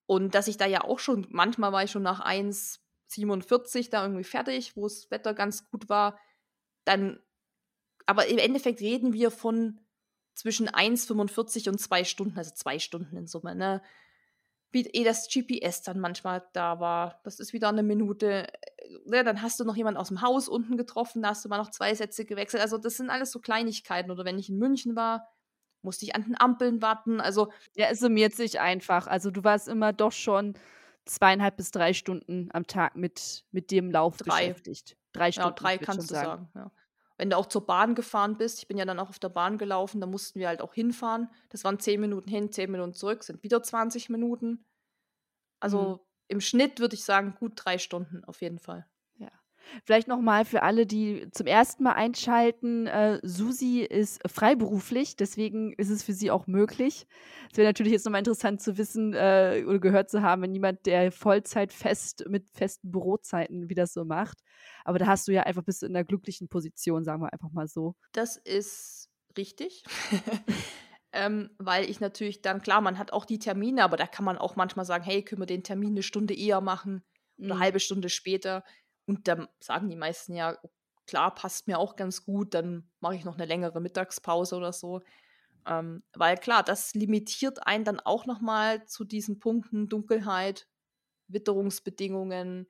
Und 0.09 0.34
dass 0.34 0.48
ich 0.48 0.56
da 0.56 0.64
ja 0.64 0.84
auch 0.84 0.98
schon, 0.98 1.26
manchmal 1.28 1.70
war 1.70 1.84
ich 1.84 1.90
schon 1.90 2.02
nach 2.02 2.24
1,47 2.24 3.90
da 3.90 4.02
irgendwie 4.04 4.24
fertig, 4.24 4.74
wo 4.74 4.84
das 4.84 5.11
Wetter 5.11 5.34
ganz 5.34 5.68
gut 5.70 5.90
war. 5.90 6.18
Dann, 6.86 7.20
aber 8.06 8.26
im 8.26 8.38
Endeffekt 8.38 8.80
reden 8.80 9.12
wir 9.12 9.30
von 9.30 9.80
zwischen 10.32 10.66
1,45 10.66 11.68
und 11.68 11.78
zwei 11.78 12.04
Stunden, 12.04 12.38
also 12.38 12.52
zwei 12.54 12.78
Stunden 12.78 13.18
in 13.18 13.26
Summe, 13.26 13.54
ne? 13.54 13.82
Wie 14.70 14.86
eh 14.86 15.04
das 15.04 15.28
GPS 15.28 15.82
dann 15.82 16.00
manchmal 16.00 16.48
da 16.54 16.80
war. 16.80 17.20
Das 17.24 17.38
ist 17.38 17.52
wieder 17.52 17.68
eine 17.68 17.82
Minute. 17.82 18.48
äh, 18.48 18.98
Ne, 19.04 19.24
dann 19.24 19.42
hast 19.42 19.61
du 19.61 19.64
noch 19.64 19.76
jemanden 19.76 20.00
aus 20.00 20.09
dem 20.09 20.22
Haus 20.22 20.48
unten 20.48 20.78
getroffen, 20.78 21.20
da 21.20 21.30
hast 21.30 21.44
du 21.44 21.50
mal 21.50 21.59
noch 21.59 21.70
zwei 21.70 21.94
Sätze 21.94 22.24
gewechselt. 22.24 22.62
Also, 22.62 22.78
das 22.78 22.96
sind 22.96 23.11
alles 23.11 23.30
so 23.30 23.40
Kleinigkeiten. 23.40 24.11
Oder 24.11 24.24
wenn 24.24 24.38
ich 24.38 24.48
in 24.48 24.56
München 24.59 24.96
war, 24.96 25.28
musste 25.82 26.04
ich 26.04 26.14
an 26.14 26.24
den 26.24 26.38
Ampeln 26.40 26.82
warten. 26.82 27.20
Also, 27.20 27.50
Ja, 27.74 27.86
es 27.90 28.00
summiert 28.00 28.34
sich 28.34 28.60
einfach. 28.60 29.06
Also 29.06 29.30
du 29.30 29.44
warst 29.44 29.68
immer 29.68 29.92
doch 29.92 30.12
schon 30.12 30.54
zweieinhalb 31.06 31.56
bis 31.56 31.70
drei 31.70 31.92
Stunden 31.94 32.48
am 32.52 32.66
Tag 32.66 32.96
mit, 32.96 33.44
mit 33.50 33.70
dem 33.70 33.90
Lauf 33.90 34.16
Drei. 34.18 34.48
beschäftigt. 34.48 34.96
Drei 35.12 35.30
ja, 35.32 35.32
Stunden. 35.32 35.54
drei 35.56 35.74
ich 35.74 35.80
würd 35.80 35.86
kannst 35.86 36.10
du 36.10 36.14
schon 36.14 36.24
sagen. 36.24 36.48
Ja. 36.54 36.70
Wenn 37.16 37.30
du 37.30 37.36
auch 37.36 37.46
zur 37.46 37.66
Bahn 37.66 37.94
gefahren 37.94 38.36
bist, 38.36 38.58
ich 38.60 38.68
bin 38.68 38.78
ja 38.78 38.84
dann 38.84 38.98
auch 39.00 39.08
auf 39.08 39.18
der 39.18 39.30
Bahn 39.30 39.58
gelaufen, 39.58 40.00
da 40.00 40.06
mussten 40.06 40.38
wir 40.38 40.48
halt 40.48 40.60
auch 40.60 40.74
hinfahren. 40.74 41.28
Das 41.48 41.64
waren 41.64 41.80
zehn 41.80 42.00
Minuten 42.00 42.28
hin, 42.28 42.52
zehn 42.52 42.70
Minuten 42.70 42.94
zurück, 42.94 43.24
sind 43.24 43.42
wieder 43.42 43.62
20 43.62 44.08
Minuten. 44.10 44.64
Also 45.60 45.96
Mhm. 45.96 46.00
im 46.28 46.40
Schnitt 46.40 46.80
würde 46.80 46.94
ich 46.94 47.04
sagen, 47.04 47.34
gut 47.38 47.52
drei 47.56 47.78
Stunden 47.78 48.24
auf 48.24 48.42
jeden 48.42 48.58
Fall. 48.58 48.86
Vielleicht 49.84 50.08
nochmal 50.08 50.44
für 50.44 50.62
alle, 50.62 50.86
die 50.86 51.28
zum 51.30 51.46
ersten 51.46 51.82
Mal 51.82 51.92
einschalten. 51.92 52.86
Äh, 52.86 53.20
Susi 53.22 53.80
ist 53.80 54.20
freiberuflich, 54.28 55.16
deswegen 55.16 55.72
ist 55.74 55.90
es 55.90 56.02
für 56.02 56.12
sie 56.12 56.30
auch 56.30 56.46
möglich. 56.46 57.06
Es 57.50 57.58
wäre 57.58 57.68
natürlich 57.68 57.92
jetzt 57.92 58.04
nochmal 58.04 58.20
interessant 58.20 58.60
zu 58.60 58.78
wissen 58.78 59.14
äh, 59.14 59.64
oder 59.66 59.78
gehört 59.78 60.10
zu 60.10 60.22
haben, 60.22 60.42
wenn 60.42 60.54
jemand, 60.54 60.86
der 60.86 61.12
Vollzeit 61.12 61.72
fest 61.72 62.24
mit 62.28 62.48
festen 62.50 62.90
Bürozeiten, 62.90 63.68
wie 63.68 63.74
das 63.74 63.92
so 63.92 64.04
macht. 64.04 64.38
Aber 64.84 64.98
da 64.98 65.06
hast 65.06 65.28
du 65.28 65.32
ja 65.32 65.42
einfach 65.42 65.62
bist 65.62 65.82
du 65.82 65.86
in 65.86 65.94
einer 65.96 66.04
glücklichen 66.04 66.48
Position, 66.48 67.04
sagen 67.04 67.22
wir 67.22 67.32
einfach 67.32 67.50
mal 67.50 67.68
so. 67.68 67.94
Das 68.12 68.36
ist 68.36 69.08
richtig. 69.36 69.84
ähm, 71.12 71.50
weil 71.58 71.88
ich 71.88 72.00
natürlich 72.00 72.42
dann, 72.42 72.62
klar, 72.62 72.80
man 72.80 72.98
hat 72.98 73.12
auch 73.12 73.24
die 73.24 73.38
Termine, 73.38 73.84
aber 73.84 73.96
da 73.96 74.06
kann 74.06 74.24
man 74.24 74.38
auch 74.38 74.56
manchmal 74.56 74.84
sagen, 74.84 75.04
hey, 75.04 75.22
können 75.22 75.42
wir 75.42 75.46
den 75.46 75.62
Termin 75.62 75.90
eine 75.90 76.02
Stunde 76.02 76.34
eher 76.34 76.60
machen 76.60 77.02
oder 77.38 77.46
Mhm. 77.46 77.52
eine 77.52 77.60
halbe 77.60 77.80
Stunde 77.80 78.08
später. 78.08 78.64
Und 79.09 79.28
dann 79.28 79.48
sagen 79.61 79.90
die 79.90 79.96
meisten 79.96 80.34
ja, 80.34 80.59
klar, 81.06 81.34
passt 81.34 81.68
mir 81.68 81.78
auch 81.80 81.96
ganz 81.96 82.24
gut, 82.24 82.54
dann 82.54 82.90
mache 83.00 83.16
ich 83.16 83.24
noch 83.24 83.36
eine 83.36 83.46
längere 83.46 83.80
Mittagspause 83.80 84.56
oder 84.56 84.72
so. 84.72 85.02
Ähm, 85.66 86.04
weil 86.14 86.36
klar, 86.38 86.62
das 86.64 86.94
limitiert 86.94 87.66
einen 87.66 87.84
dann 87.84 88.00
auch 88.00 88.26
nochmal 88.26 88.86
zu 88.86 89.04
diesen 89.04 89.40
Punkten 89.40 89.88
Dunkelheit, 89.88 90.68
Witterungsbedingungen 91.28 92.68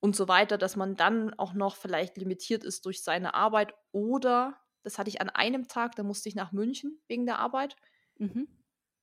und 0.00 0.16
so 0.16 0.28
weiter, 0.28 0.58
dass 0.58 0.76
man 0.76 0.96
dann 0.96 1.34
auch 1.34 1.54
noch 1.54 1.76
vielleicht 1.76 2.16
limitiert 2.18 2.64
ist 2.64 2.86
durch 2.86 3.02
seine 3.02 3.34
Arbeit 3.34 3.74
oder, 3.92 4.58
das 4.82 4.98
hatte 4.98 5.10
ich 5.10 5.20
an 5.20 5.30
einem 5.30 5.68
Tag, 5.68 5.96
da 5.96 6.02
musste 6.04 6.28
ich 6.28 6.34
nach 6.34 6.52
München 6.52 7.00
wegen 7.08 7.26
der 7.26 7.38
Arbeit, 7.38 7.76
Mhm. 8.20 8.44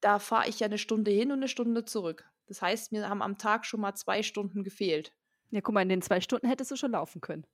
da 0.02 0.20
fahre 0.20 0.48
ich 0.50 0.60
ja 0.60 0.68
eine 0.68 0.78
Stunde 0.78 1.10
hin 1.10 1.32
und 1.32 1.40
eine 1.40 1.48
Stunde 1.48 1.84
zurück. 1.86 2.30
Das 2.46 2.62
heißt, 2.62 2.92
mir 2.92 3.10
haben 3.10 3.22
am 3.24 3.38
Tag 3.40 3.66
schon 3.66 3.82
mal 3.82 3.96
zwei 3.96 4.22
Stunden 4.22 4.64
gefehlt. 4.64 5.14
Ja, 5.54 5.62
guck 5.62 5.76
mal, 5.76 5.82
in 5.82 5.90
den 5.90 6.02
zwei 6.02 6.20
Stunden 6.20 6.48
hättest 6.48 6.72
du 6.72 6.76
schon 6.76 6.92
laufen 6.92 7.22
können. 7.22 7.46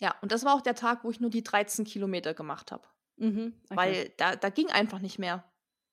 Ja, 0.00 0.14
und 0.22 0.32
das 0.32 0.44
war 0.44 0.54
auch 0.54 0.62
der 0.62 0.74
Tag, 0.74 1.04
wo 1.04 1.10
ich 1.10 1.20
nur 1.20 1.28
die 1.28 1.42
13 1.42 1.84
Kilometer 1.84 2.32
gemacht 2.32 2.72
habe. 2.72 2.88
Mhm. 3.16 3.60
Okay. 3.66 3.76
Weil 3.76 4.08
da, 4.16 4.36
da 4.36 4.48
ging 4.48 4.70
einfach 4.70 5.00
nicht 5.00 5.18
mehr. 5.18 5.44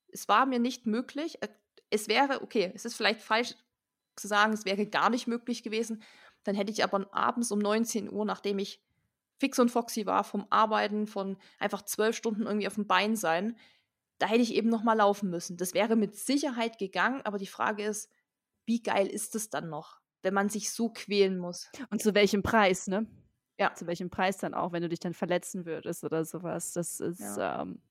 Es 0.08 0.30
war 0.30 0.46
mir 0.46 0.60
nicht 0.60 0.86
möglich. 0.86 1.42
Äh, 1.44 1.50
Es 1.90 2.08
wäre, 2.08 2.42
okay, 2.44 2.72
es 2.74 2.86
ist 2.86 2.96
vielleicht 2.96 3.22
falsch 3.22 3.56
zu 4.16 4.28
sagen, 4.28 4.54
es 4.54 4.64
wäre 4.64 4.86
gar 4.86 5.10
nicht 5.10 5.28
möglich 5.28 5.62
gewesen. 5.62 6.02
Dann 6.44 6.56
hätte 6.56 6.72
ich 6.72 6.82
aber 6.84 7.14
abends 7.14 7.52
um 7.52 7.60
19 7.60 8.10
Uhr, 8.10 8.24
nachdem 8.24 8.58
ich 8.60 8.82
fix 9.38 9.60
und 9.60 9.70
foxy 9.70 10.06
war 10.06 10.24
vom 10.24 10.48
Arbeiten, 10.50 11.08
von 11.08 11.38
einfach 11.60 11.82
zwölf 11.82 12.16
Stunden 12.16 12.44
irgendwie 12.46 12.68
auf 12.68 12.76
dem 12.76 12.88
Bein 12.88 13.16
sein, 13.18 13.58
da 14.18 14.28
hätte 14.28 14.42
ich 14.42 14.54
eben 14.54 14.70
noch 14.70 14.84
mal 14.84 14.94
laufen 14.96 15.30
müssen. 15.30 15.58
Das 15.58 15.74
wäre 15.74 15.96
mit 15.98 16.16
Sicherheit 16.16 16.78
gegangen, 16.78 17.22
aber 17.24 17.38
die 17.38 17.48
Frage 17.48 17.84
ist, 17.84 18.10
wie 18.66 18.82
geil 18.82 19.08
ist 19.08 19.36
es 19.36 19.50
dann 19.50 19.70
noch, 19.70 19.99
wenn 20.22 20.34
man 20.34 20.50
sich 20.50 20.72
so 20.72 20.90
quälen 20.90 21.38
muss? 21.38 21.70
Und 21.90 22.02
zu 22.02 22.14
welchem 22.14 22.44
Preis, 22.44 22.88
ne? 22.88 23.06
Ja. 23.60 23.74
Zu 23.76 23.88
welchem 23.88 24.10
Preis 24.10 24.38
dann 24.38 24.54
auch, 24.54 24.72
wenn 24.72 24.82
du 24.82 24.90
dich 24.90 25.00
dann 25.00 25.14
verletzen 25.14 25.66
würdest 25.66 26.04
oder 26.04 26.24
sowas. 26.24 26.72
Das 26.72 27.00
ist 27.02 27.38
ähm, 27.40 27.82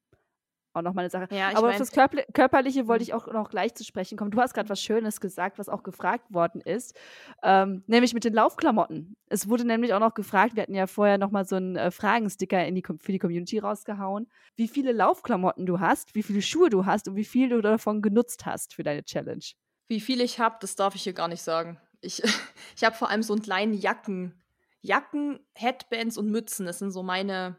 auch 0.72 0.82
nochmal 0.82 1.02
eine 1.04 1.10
Sache. 1.10 1.28
Ja, 1.30 1.50
Aber 1.54 1.70
auf 1.70 1.76
das 1.76 1.92
Körper 1.92 2.22
Körperliche 2.32 2.86
wollte 2.88 3.02
Mhm. 3.02 3.08
ich 3.08 3.14
auch 3.14 3.26
noch 3.32 3.50
gleich 3.50 3.74
zu 3.74 3.84
sprechen 3.84 4.16
kommen. 4.16 4.30
Du 4.30 4.40
hast 4.40 4.54
gerade 4.54 4.68
was 4.70 4.80
Schönes 4.80 5.20
gesagt, 5.20 5.58
was 5.58 5.68
auch 5.68 5.82
gefragt 5.82 6.32
worden 6.32 6.60
ist, 6.62 6.94
ähm, 7.42 7.82
nämlich 7.86 8.14
mit 8.14 8.24
den 8.24 8.32
Laufklamotten. 8.32 9.14
Es 9.28 9.48
wurde 9.48 9.66
nämlich 9.66 9.92
auch 9.92 10.00
noch 10.00 10.14
gefragt, 10.14 10.56
wir 10.56 10.62
hatten 10.62 10.74
ja 10.74 10.86
vorher 10.86 11.18
nochmal 11.18 11.44
so 11.44 11.56
einen 11.56 11.76
äh, 11.76 11.90
Fragensticker 11.90 12.64
in 12.66 12.74
die, 12.74 12.82
für 13.00 13.12
die 13.12 13.18
Community 13.18 13.58
rausgehauen, 13.58 14.30
wie 14.56 14.68
viele 14.68 14.92
Laufklamotten 14.92 15.66
du 15.66 15.80
hast, 15.80 16.14
wie 16.14 16.22
viele 16.22 16.40
Schuhe 16.42 16.70
du 16.70 16.86
hast 16.86 17.08
und 17.08 17.16
wie 17.16 17.24
viel 17.24 17.48
du 17.50 17.60
davon 17.60 18.00
genutzt 18.00 18.46
hast 18.46 18.72
für 18.74 18.82
deine 18.84 19.04
Challenge. 19.04 19.44
Wie 19.88 20.00
viel 20.00 20.20
ich 20.20 20.38
habe, 20.38 20.56
das 20.60 20.76
darf 20.76 20.94
ich 20.94 21.02
hier 21.02 21.14
gar 21.14 21.28
nicht 21.28 21.42
sagen. 21.42 21.78
Ich, 22.01 22.22
ich 22.76 22.84
habe 22.84 22.96
vor 22.96 23.11
allem 23.11 23.22
so 23.22 23.32
einen 23.32 23.42
kleinen 23.42 23.74
Jacken. 23.74 24.40
Jacken, 24.80 25.40
Headbands 25.55 26.16
und 26.16 26.30
Mützen. 26.30 26.66
Das 26.66 26.78
sind 26.78 26.90
so 26.92 27.03
meine. 27.03 27.57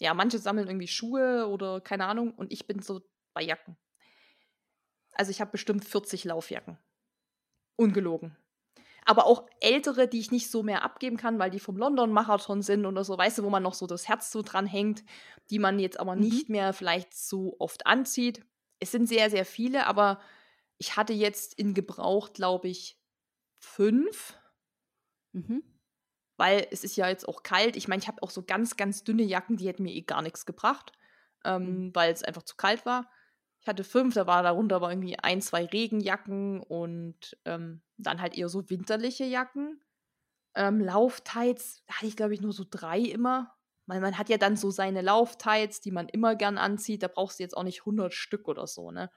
Ja, 0.00 0.12
manche 0.14 0.38
sammeln 0.38 0.66
irgendwie 0.66 0.88
Schuhe 0.88 1.46
oder 1.46 1.80
keine 1.80 2.06
Ahnung. 2.06 2.32
Und 2.34 2.52
ich 2.52 2.66
bin 2.66 2.82
so 2.82 3.02
bei 3.32 3.42
Jacken. 3.42 3.76
Also 5.12 5.30
ich 5.30 5.40
habe 5.40 5.52
bestimmt 5.52 5.84
40 5.84 6.24
Laufjacken. 6.24 6.78
Ungelogen. 7.76 8.36
Aber 9.04 9.26
auch 9.26 9.46
ältere, 9.60 10.08
die 10.08 10.18
ich 10.18 10.30
nicht 10.30 10.50
so 10.50 10.62
mehr 10.62 10.82
abgeben 10.82 11.16
kann, 11.16 11.38
weil 11.38 11.50
die 11.50 11.60
vom 11.60 11.76
London-Marathon 11.76 12.62
sind 12.62 12.86
oder 12.86 13.04
so, 13.04 13.18
weißt 13.18 13.38
du, 13.38 13.44
wo 13.44 13.50
man 13.50 13.62
noch 13.62 13.74
so 13.74 13.86
das 13.86 14.08
Herz 14.08 14.32
so 14.32 14.42
dran 14.42 14.66
hängt, 14.66 15.04
die 15.50 15.58
man 15.58 15.78
jetzt 15.78 16.00
aber 16.00 16.16
Mhm. 16.16 16.22
nicht 16.22 16.48
mehr 16.48 16.72
vielleicht 16.72 17.14
so 17.14 17.54
oft 17.58 17.86
anzieht. 17.86 18.44
Es 18.80 18.92
sind 18.92 19.06
sehr, 19.06 19.28
sehr 19.30 19.44
viele, 19.44 19.86
aber 19.86 20.20
ich 20.78 20.96
hatte 20.96 21.12
jetzt 21.12 21.54
in 21.54 21.74
Gebrauch, 21.74 22.32
glaube 22.32 22.68
ich, 22.68 22.98
fünf, 23.64 24.38
Mhm. 25.32 25.62
weil 26.36 26.66
es 26.70 26.84
ist 26.84 26.96
ja 26.96 27.08
jetzt 27.08 27.28
auch 27.28 27.42
kalt. 27.42 27.76
Ich 27.76 27.88
meine, 27.88 28.02
ich 28.02 28.08
habe 28.08 28.22
auch 28.22 28.30
so 28.30 28.42
ganz, 28.42 28.76
ganz 28.76 29.04
dünne 29.04 29.22
Jacken, 29.22 29.56
die 29.56 29.68
hätten 29.68 29.84
mir 29.84 29.94
eh 29.94 30.02
gar 30.02 30.22
nichts 30.22 30.46
gebracht, 30.46 30.92
ähm, 31.44 31.90
weil 31.94 32.12
es 32.12 32.22
einfach 32.24 32.42
zu 32.42 32.56
kalt 32.56 32.86
war. 32.86 33.10
Ich 33.60 33.68
hatte 33.68 33.84
fünf, 33.84 34.14
da 34.14 34.26
war 34.26 34.42
darunter 34.42 34.76
aber 34.76 34.90
irgendwie 34.90 35.18
ein, 35.18 35.40
zwei 35.40 35.64
Regenjacken 35.66 36.60
und 36.60 37.36
ähm, 37.44 37.82
dann 37.96 38.20
halt 38.20 38.36
eher 38.36 38.48
so 38.48 38.68
winterliche 38.70 39.24
Jacken. 39.24 39.82
Ähm, 40.54 40.80
Lauftights 40.80 41.84
hatte 41.88 42.06
ich, 42.06 42.16
glaube 42.16 42.34
ich, 42.34 42.40
nur 42.40 42.52
so 42.52 42.64
drei 42.68 43.00
immer. 43.00 43.54
Weil 43.86 44.00
man 44.00 44.18
hat 44.18 44.30
ja 44.30 44.38
dann 44.38 44.56
so 44.56 44.70
seine 44.70 45.02
Lauftights, 45.02 45.80
die 45.80 45.90
man 45.92 46.08
immer 46.08 46.36
gern 46.36 46.58
anzieht. 46.58 47.02
Da 47.02 47.08
brauchst 47.08 47.38
du 47.38 47.42
jetzt 47.44 47.56
auch 47.56 47.64
nicht 47.64 47.84
100 47.86 48.14
Stück 48.14 48.48
oder 48.48 48.66
so, 48.66 48.90
ne? 48.90 49.10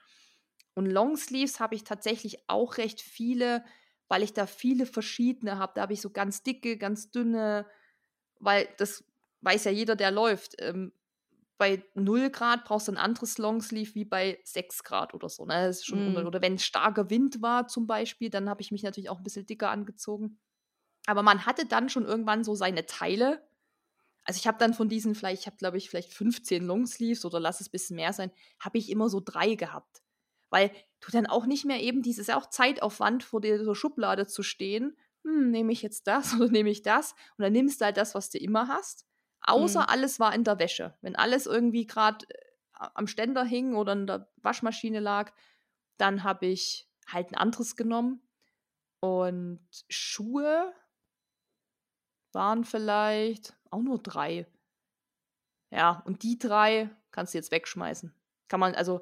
Und 0.76 0.86
Longsleeves 0.86 1.60
habe 1.60 1.76
ich 1.76 1.84
tatsächlich 1.84 2.50
auch 2.50 2.78
recht 2.78 3.02
viele, 3.02 3.66
weil 4.08 4.24
ich 4.24 4.34
da 4.34 4.46
viele 4.46 4.86
verschiedene 4.86 5.58
habe. 5.58 5.74
Da 5.76 5.82
habe 5.82 5.94
ich 5.94 6.02
so 6.02 6.10
ganz 6.10 6.44
dicke, 6.44 6.78
ganz 6.78 7.12
dünne, 7.12 7.66
weil 8.40 8.68
das 8.78 9.04
weiß 9.42 9.66
ja 9.66 9.72
jeder, 9.72 9.96
der 9.96 10.12
läuft. 10.12 10.56
Ähm, 10.60 10.94
bei 11.58 11.84
0 11.96 12.30
Grad 12.30 12.66
brauchst 12.66 12.88
du 12.88 12.92
ein 12.92 12.98
anderes 12.98 13.38
Longsleeve 13.38 13.96
wie 13.96 14.06
bei 14.06 14.40
6 14.44 14.84
Grad 14.84 15.14
oder 15.14 15.28
so. 15.28 15.46
Ne? 15.46 15.68
Das 15.68 15.78
ist 15.78 15.88
schon 15.88 16.14
Mm. 16.14 16.28
Oder 16.28 16.42
wenn 16.42 16.60
starker 16.60 17.10
Wind 17.10 17.42
war 17.42 17.68
zum 17.68 17.88
Beispiel, 17.88 18.30
dann 18.30 18.50
habe 18.50 18.62
ich 18.62 18.72
mich 18.72 18.84
natürlich 18.84 19.10
auch 19.10 19.18
ein 19.18 19.24
bisschen 19.24 19.48
dicker 19.48 19.72
angezogen. 19.72 20.40
Aber 21.08 21.24
man 21.24 21.46
hatte 21.46 21.66
dann 21.66 21.90
schon 21.90 22.06
irgendwann 22.06 22.44
so 22.44 22.54
seine 22.54 22.86
Teile. 22.86 23.42
Also 24.24 24.38
ich 24.38 24.46
habe 24.46 24.58
dann 24.60 24.74
von 24.74 24.90
diesen 24.90 25.16
vielleicht, 25.16 25.42
ich 25.42 25.48
habe 25.48 25.58
glaube 25.58 25.78
ich 25.78 25.90
vielleicht 25.90 26.14
15 26.14 26.64
Longsleeves 26.66 27.26
oder 27.26 27.40
lass 27.40 27.62
es 27.62 27.70
ein 27.70 27.72
bisschen 27.72 27.96
mehr 27.96 28.14
sein, 28.14 28.32
habe 28.60 28.78
ich 28.78 28.90
immer 28.90 29.10
so 29.10 29.22
drei 29.24 29.56
gehabt. 29.56 30.04
Weil 30.50 30.72
du 31.02 31.12
dann 31.12 31.28
auch 31.28 31.46
nicht 31.46 31.66
mehr 31.66 31.82
eben 31.82 32.02
dieses 32.02 32.30
auch 32.30 32.50
Zeitaufwand 32.50 33.24
vor 33.24 33.42
dieser 33.42 33.76
Schublade 33.76 34.28
zu 34.28 34.44
stehen, 34.44 34.98
hm, 35.24 35.52
nehme 35.52 35.72
ich 35.72 35.82
jetzt 35.82 36.08
das 36.08 36.34
oder 36.40 36.50
nehme 36.50 36.70
ich 36.70 36.82
das? 36.84 37.14
Und 37.38 37.44
dann 37.44 37.54
nimmst 37.54 37.82
du 37.82 37.86
halt 37.86 37.98
das, 37.98 38.16
was 38.16 38.30
du 38.30 38.38
immer 38.38 38.68
hast. 38.68 39.06
Außer 39.42 39.82
Mhm. 39.82 39.86
alles 39.90 40.20
war 40.20 40.34
in 40.34 40.44
der 40.44 40.60
Wäsche. 40.60 40.98
Wenn 41.02 41.16
alles 41.16 41.46
irgendwie 41.46 41.86
gerade 41.86 42.26
am 42.74 43.08
Ständer 43.08 43.44
hing 43.44 43.76
oder 43.76 43.94
in 43.94 44.08
der 44.08 44.30
Waschmaschine 44.38 45.00
lag, 45.00 45.34
dann 45.98 46.24
habe 46.24 46.46
ich 46.48 46.88
halt 47.08 47.32
ein 47.32 47.36
anderes 47.36 47.76
genommen. 47.76 48.22
Und 49.00 49.68
Schuhe 49.90 50.74
waren 52.34 52.64
vielleicht 52.64 53.56
auch 53.72 53.82
nur 53.82 54.00
drei. 54.00 54.48
Ja, 55.72 56.02
und 56.06 56.24
die 56.24 56.38
drei 56.40 56.90
kannst 57.12 57.34
du 57.34 57.38
jetzt 57.38 57.52
wegschmeißen. 57.52 58.14
Kann 58.48 58.60
man, 58.60 58.76
also, 58.76 59.02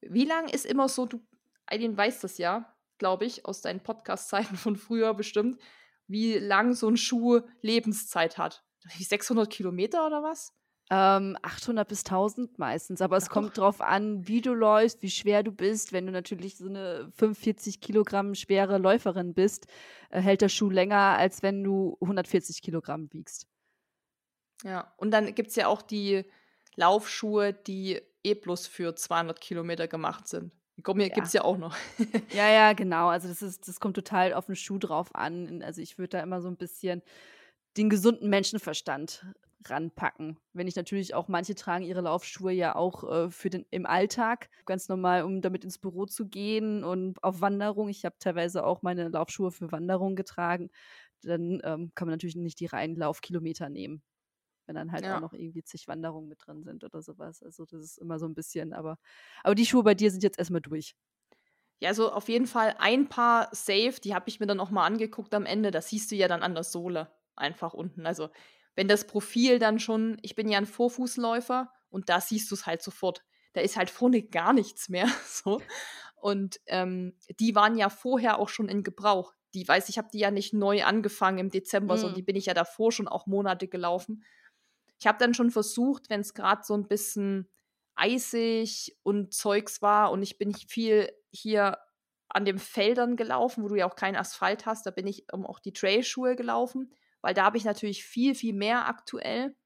wie 0.00 0.24
lang 0.24 0.48
ist 0.48 0.66
immer 0.66 0.88
so, 0.88 1.06
du, 1.06 1.20
Eileen 1.66 1.96
weiß 1.96 2.20
das 2.20 2.38
ja, 2.38 2.74
glaube 2.98 3.24
ich, 3.24 3.46
aus 3.46 3.60
deinen 3.60 3.80
Podcast-Zeiten 3.80 4.56
von 4.56 4.76
früher 4.76 5.14
bestimmt, 5.14 5.60
wie 6.06 6.38
lang 6.38 6.74
so 6.74 6.88
ein 6.88 6.96
Schuh 6.96 7.40
Lebenszeit 7.60 8.38
hat. 8.38 8.64
Wie 8.96 9.04
600 9.04 9.50
Kilometer 9.50 10.06
oder 10.06 10.22
was? 10.22 10.54
Ähm, 10.90 11.36
800 11.42 11.86
bis 11.86 12.00
1000 12.00 12.58
meistens, 12.58 13.02
aber 13.02 13.18
es 13.18 13.26
Ach, 13.26 13.32
kommt 13.32 13.58
drauf 13.58 13.82
an, 13.82 14.26
wie 14.26 14.40
du 14.40 14.54
läufst, 14.54 15.02
wie 15.02 15.10
schwer 15.10 15.42
du 15.42 15.52
bist. 15.52 15.92
Wenn 15.92 16.06
du 16.06 16.12
natürlich 16.12 16.56
so 16.56 16.66
eine 16.66 17.12
45 17.16 17.82
Kilogramm 17.82 18.34
schwere 18.34 18.78
Läuferin 18.78 19.34
bist, 19.34 19.66
äh, 20.08 20.20
hält 20.20 20.40
der 20.40 20.48
Schuh 20.48 20.70
länger, 20.70 21.18
als 21.18 21.42
wenn 21.42 21.62
du 21.62 21.98
140 22.00 22.62
Kilogramm 22.62 23.12
wiegst. 23.12 23.46
Ja, 24.64 24.94
und 24.96 25.10
dann 25.10 25.34
gibt 25.34 25.50
es 25.50 25.56
ja 25.56 25.66
auch 25.66 25.82
die 25.82 26.24
Laufschuhe, 26.74 27.52
die 27.52 28.00
eh 28.24 28.34
bloß 28.34 28.66
für 28.66 28.94
200 28.94 29.40
Kilometer 29.40 29.88
gemacht 29.88 30.28
sind. 30.28 30.52
Ja. 31.08 31.08
Ja. 31.08 31.14
gibt 31.14 31.26
es 31.26 31.32
ja 31.32 31.42
auch 31.42 31.58
noch. 31.58 31.76
Ja, 32.32 32.50
ja, 32.50 32.72
genau. 32.72 33.08
Also 33.08 33.28
das 33.28 33.42
ist, 33.42 33.68
das 33.68 33.80
kommt 33.80 33.96
total 33.96 34.32
auf 34.34 34.46
den 34.46 34.56
Schuh 34.56 34.78
drauf 34.78 35.14
an. 35.14 35.62
Also 35.62 35.80
ich 35.80 35.98
würde 35.98 36.10
da 36.18 36.20
immer 36.22 36.40
so 36.40 36.48
ein 36.48 36.56
bisschen 36.56 37.02
den 37.76 37.90
gesunden 37.90 38.28
Menschenverstand 38.30 39.26
ranpacken. 39.66 40.38
Wenn 40.52 40.68
ich 40.68 40.76
natürlich 40.76 41.14
auch, 41.14 41.28
manche 41.28 41.54
tragen 41.54 41.84
ihre 41.84 42.00
Laufschuhe 42.02 42.52
ja 42.52 42.76
auch 42.76 43.04
äh, 43.10 43.30
für 43.30 43.50
den 43.50 43.66
im 43.70 43.86
Alltag, 43.86 44.50
ganz 44.66 44.88
normal, 44.88 45.24
um 45.24 45.40
damit 45.42 45.64
ins 45.64 45.78
Büro 45.78 46.06
zu 46.06 46.28
gehen 46.28 46.84
und 46.84 47.22
auf 47.24 47.40
Wanderung. 47.40 47.88
Ich 47.88 48.04
habe 48.04 48.16
teilweise 48.20 48.64
auch 48.64 48.82
meine 48.82 49.08
Laufschuhe 49.08 49.50
für 49.50 49.72
Wanderung 49.72 50.16
getragen. 50.16 50.70
Dann 51.22 51.60
ähm, 51.64 51.92
kann 51.94 52.06
man 52.06 52.12
natürlich 52.14 52.36
nicht 52.36 52.60
die 52.60 52.66
reinen 52.66 52.96
Laufkilometer 52.96 53.68
nehmen. 53.68 54.02
Wenn 54.68 54.76
dann 54.76 54.92
halt 54.92 55.08
Ja. 55.08 55.10
auch 55.10 55.18
noch 55.18 55.34
irgendwie 55.34 55.64
zig 55.64 55.88
Wanderungen 55.88 56.28
mit 56.28 56.46
drin 56.46 56.62
sind 56.64 56.84
oder 56.84 57.02
sowas. 57.02 57.42
Also 57.42 57.66
das 57.66 57.82
ist 57.82 57.98
immer 57.98 58.20
so 58.20 58.26
ein 58.28 58.34
bisschen, 58.36 58.74
aber, 58.74 58.98
aber 59.44 59.56
die 59.56 59.66
Schuhe 59.66 59.82
bei 59.84 59.96
dir 59.96 60.12
sind 60.12 60.22
jetzt 60.24 60.38
erstmal 60.38 60.62
durch. 60.62 60.96
Ja, 61.80 61.90
also 61.90 62.10
auf 62.12 62.28
jeden 62.28 62.46
Fall 62.46 62.74
ein 62.78 63.08
paar 63.08 63.48
Safe, 63.52 63.94
die 64.02 64.14
habe 64.14 64.28
ich 64.28 64.40
mir 64.40 64.46
dann 64.46 64.60
auch 64.60 64.70
mal 64.70 64.84
angeguckt 64.84 65.32
am 65.34 65.46
Ende. 65.46 65.70
Das 65.70 65.88
siehst 65.88 66.10
du 66.10 66.16
ja 66.16 66.26
dann 66.28 66.42
an 66.42 66.54
der 66.54 66.64
Sohle 66.64 67.12
einfach 67.36 67.72
unten. 67.74 68.06
Also 68.06 68.30
wenn 68.74 68.88
das 68.88 69.06
Profil 69.06 69.58
dann 69.58 69.78
schon, 69.78 70.18
ich 70.22 70.34
bin 70.34 70.48
ja 70.48 70.58
ein 70.58 70.66
Vorfußläufer 70.66 71.72
und 71.88 72.08
da 72.08 72.20
siehst 72.20 72.50
du 72.50 72.54
es 72.56 72.66
halt 72.66 72.82
sofort. 72.82 73.24
Da 73.52 73.60
ist 73.60 73.76
halt 73.76 73.90
vorne 73.90 74.22
gar 74.22 74.52
nichts 74.52 74.88
mehr. 74.88 75.06
So. 75.26 75.62
Und 76.20 76.58
ähm, 76.66 77.16
die 77.38 77.54
waren 77.54 77.76
ja 77.76 77.90
vorher 77.90 78.38
auch 78.40 78.48
schon 78.48 78.68
in 78.68 78.82
Gebrauch. 78.82 79.34
Die 79.54 79.66
weiß, 79.66 79.88
ich 79.88 79.98
habe 79.98 80.08
die 80.12 80.18
ja 80.18 80.30
nicht 80.32 80.52
neu 80.52 80.82
angefangen 80.84 81.38
im 81.38 81.50
Dezember, 81.50 81.96
Mm. 81.96 81.98
sondern 81.98 82.14
die 82.16 82.22
bin 82.22 82.34
ich 82.36 82.46
ja 82.46 82.54
davor 82.54 82.90
schon 82.90 83.06
auch 83.08 83.26
Monate 83.26 83.68
gelaufen. 83.68 84.24
Ich 84.98 85.06
habe 85.06 85.18
dann 85.18 85.34
schon 85.34 85.50
versucht, 85.50 86.10
wenn 86.10 86.20
es 86.20 86.34
gerade 86.34 86.62
so 86.64 86.74
ein 86.74 86.88
bisschen 86.88 87.48
eisig 87.94 88.96
und 89.02 89.32
Zeugs 89.34 89.82
war 89.82 90.10
und 90.10 90.22
ich 90.22 90.38
bin 90.38 90.54
viel 90.54 91.10
hier 91.30 91.78
an 92.28 92.44
den 92.44 92.58
Feldern 92.58 93.16
gelaufen, 93.16 93.64
wo 93.64 93.68
du 93.68 93.76
ja 93.76 93.88
auch 93.88 93.96
keinen 93.96 94.16
Asphalt 94.16 94.66
hast, 94.66 94.86
da 94.86 94.90
bin 94.90 95.06
ich 95.06 95.32
um 95.32 95.46
auch 95.46 95.60
die 95.60 95.72
Trailschuhe 95.72 96.36
gelaufen, 96.36 96.92
weil 97.20 97.34
da 97.34 97.44
habe 97.44 97.56
ich 97.56 97.64
natürlich 97.64 98.04
viel, 98.04 98.34
viel 98.34 98.54
mehr 98.54 98.86
aktuell 98.86 99.56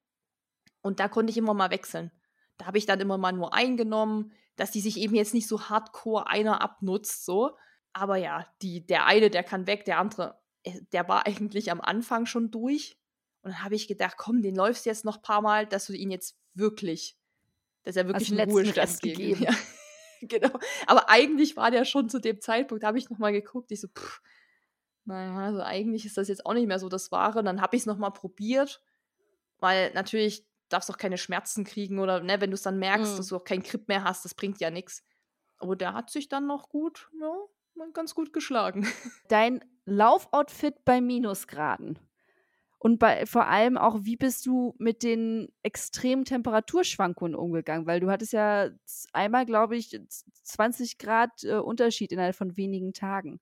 und 0.80 1.00
da 1.00 1.08
konnte 1.08 1.30
ich 1.30 1.36
immer 1.36 1.54
mal 1.54 1.70
wechseln. 1.70 2.10
Da 2.58 2.66
habe 2.66 2.78
ich 2.78 2.86
dann 2.86 3.00
immer 3.00 3.18
mal 3.18 3.32
nur 3.32 3.54
eingenommen, 3.54 4.32
dass 4.56 4.70
die 4.70 4.80
sich 4.80 4.98
eben 4.98 5.14
jetzt 5.14 5.34
nicht 5.34 5.48
so 5.48 5.68
hardcore 5.68 6.28
einer 6.28 6.60
abnutzt, 6.60 7.24
so. 7.24 7.56
Aber 7.92 8.16
ja, 8.16 8.46
die, 8.62 8.86
der 8.86 9.06
eine, 9.06 9.30
der 9.30 9.42
kann 9.42 9.66
weg, 9.66 9.84
der 9.84 9.98
andere, 9.98 10.40
äh, 10.62 10.80
der 10.92 11.08
war 11.08 11.26
eigentlich 11.26 11.70
am 11.70 11.80
Anfang 11.80 12.26
schon 12.26 12.50
durch. 12.50 12.96
Und 13.42 13.50
dann 13.52 13.64
habe 13.64 13.74
ich 13.74 13.88
gedacht, 13.88 14.16
komm, 14.16 14.40
den 14.42 14.54
läufst 14.54 14.86
du 14.86 14.90
jetzt 14.90 15.04
noch 15.04 15.16
ein 15.16 15.22
paar 15.22 15.42
Mal, 15.42 15.66
dass 15.66 15.86
du 15.86 15.92
ihn 15.92 16.10
jetzt 16.10 16.36
wirklich, 16.54 17.16
dass 17.82 17.96
er 17.96 18.06
wirklich 18.06 18.28
den 18.28 18.40
einen 18.40 18.50
Ruhestand 18.50 19.00
gegeben. 19.00 19.42
Ja. 19.50 19.54
genau. 20.22 20.56
Aber 20.86 21.08
eigentlich 21.08 21.56
war 21.56 21.70
der 21.72 21.84
schon 21.84 22.08
zu 22.08 22.20
dem 22.20 22.40
Zeitpunkt, 22.40 22.84
da 22.84 22.88
habe 22.88 22.98
ich 22.98 23.10
noch 23.10 23.18
mal 23.18 23.32
geguckt, 23.32 23.72
ich 23.72 23.80
so, 23.80 23.88
pff, 23.88 24.20
naja, 25.04 25.46
also 25.46 25.60
eigentlich 25.62 26.06
ist 26.06 26.16
das 26.16 26.28
jetzt 26.28 26.46
auch 26.46 26.54
nicht 26.54 26.68
mehr 26.68 26.78
so 26.78 26.88
das 26.88 27.10
Wahre. 27.10 27.40
Und 27.40 27.46
dann 27.46 27.60
habe 27.60 27.74
ich 27.74 27.82
es 27.82 27.86
noch 27.86 27.98
mal 27.98 28.10
probiert, 28.10 28.80
weil 29.58 29.92
natürlich 29.94 30.46
darfst 30.68 30.88
du 30.88 30.92
auch 30.92 30.98
keine 30.98 31.18
Schmerzen 31.18 31.64
kriegen 31.64 31.98
oder 31.98 32.20
ne, 32.20 32.40
wenn 32.40 32.50
du 32.50 32.54
es 32.54 32.62
dann 32.62 32.78
merkst, 32.78 33.12
Mhm. 33.14 33.16
dass 33.16 33.26
du 33.26 33.36
auch 33.36 33.44
keinen 33.44 33.64
Grip 33.64 33.88
mehr 33.88 34.04
hast, 34.04 34.24
das 34.24 34.34
bringt 34.34 34.60
ja 34.60 34.70
nichts. 34.70 35.02
Aber 35.58 35.74
der 35.74 35.92
hat 35.92 36.10
sich 36.10 36.28
dann 36.28 36.46
noch 36.46 36.68
gut, 36.68 37.10
ja, 37.20 37.34
ganz 37.92 38.14
gut 38.14 38.32
geschlagen. 38.32 38.86
Dein 39.28 39.64
Laufoutfit 39.84 40.84
bei 40.84 41.00
Minusgraden. 41.00 41.98
Und 42.84 42.98
bei, 42.98 43.26
vor 43.26 43.46
allem 43.46 43.78
auch, 43.78 43.98
wie 44.02 44.16
bist 44.16 44.44
du 44.44 44.74
mit 44.78 45.04
den 45.04 45.48
extremen 45.62 46.24
Temperaturschwankungen 46.24 47.36
umgegangen? 47.36 47.86
Weil 47.86 48.00
du 48.00 48.10
hattest 48.10 48.32
ja 48.32 48.70
einmal, 49.12 49.46
glaube 49.46 49.76
ich, 49.76 49.90
z- 49.90 50.08
20 50.42 50.98
Grad 50.98 51.44
äh, 51.44 51.58
Unterschied 51.58 52.10
innerhalb 52.10 52.34
von 52.34 52.56
wenigen 52.56 52.92
Tagen. 52.92 53.40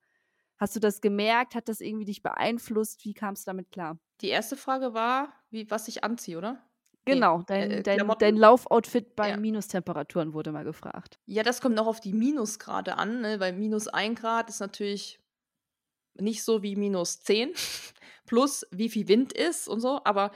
Hast 0.57 0.75
du 0.75 0.79
das 0.79 1.01
gemerkt? 1.01 1.55
Hat 1.55 1.69
das 1.69 1.81
irgendwie 1.81 2.05
dich 2.05 2.21
beeinflusst? 2.23 3.03
Wie 3.05 3.13
kam 3.15 3.33
es 3.33 3.43
damit 3.43 3.71
klar? 3.71 3.99
Die 4.21 4.29
erste 4.29 4.55
Frage 4.55 4.93
war, 4.93 5.33
wie, 5.49 5.69
was 5.69 5.87
ich 5.89 6.03
anziehe, 6.05 6.37
oder? 6.37 6.63
Genau, 7.05 7.43
dein, 7.43 7.79
äh, 7.79 7.83
dein, 7.83 8.17
dein 8.17 8.35
Laufoutfit 8.35 9.15
bei 9.15 9.31
ja. 9.31 9.35
Minustemperaturen 9.35 10.33
wurde 10.33 10.51
mal 10.51 10.63
gefragt. 10.63 11.19
Ja, 11.25 11.43
das 11.43 11.61
kommt 11.61 11.79
auch 11.79 11.87
auf 11.87 11.99
die 11.99 12.13
Minusgrade 12.13 12.97
an, 12.97 13.21
ne? 13.21 13.39
weil 13.39 13.53
minus 13.53 13.87
1 13.87 14.15
Grad 14.15 14.49
ist 14.49 14.59
natürlich 14.59 15.19
nicht 16.15 16.43
so 16.43 16.63
wie 16.63 16.75
minus 16.75 17.21
10, 17.21 17.53
plus 18.25 18.65
wie 18.71 18.89
viel 18.89 19.07
Wind 19.07 19.33
ist 19.33 19.67
und 19.67 19.79
so, 19.79 20.01
aber 20.03 20.31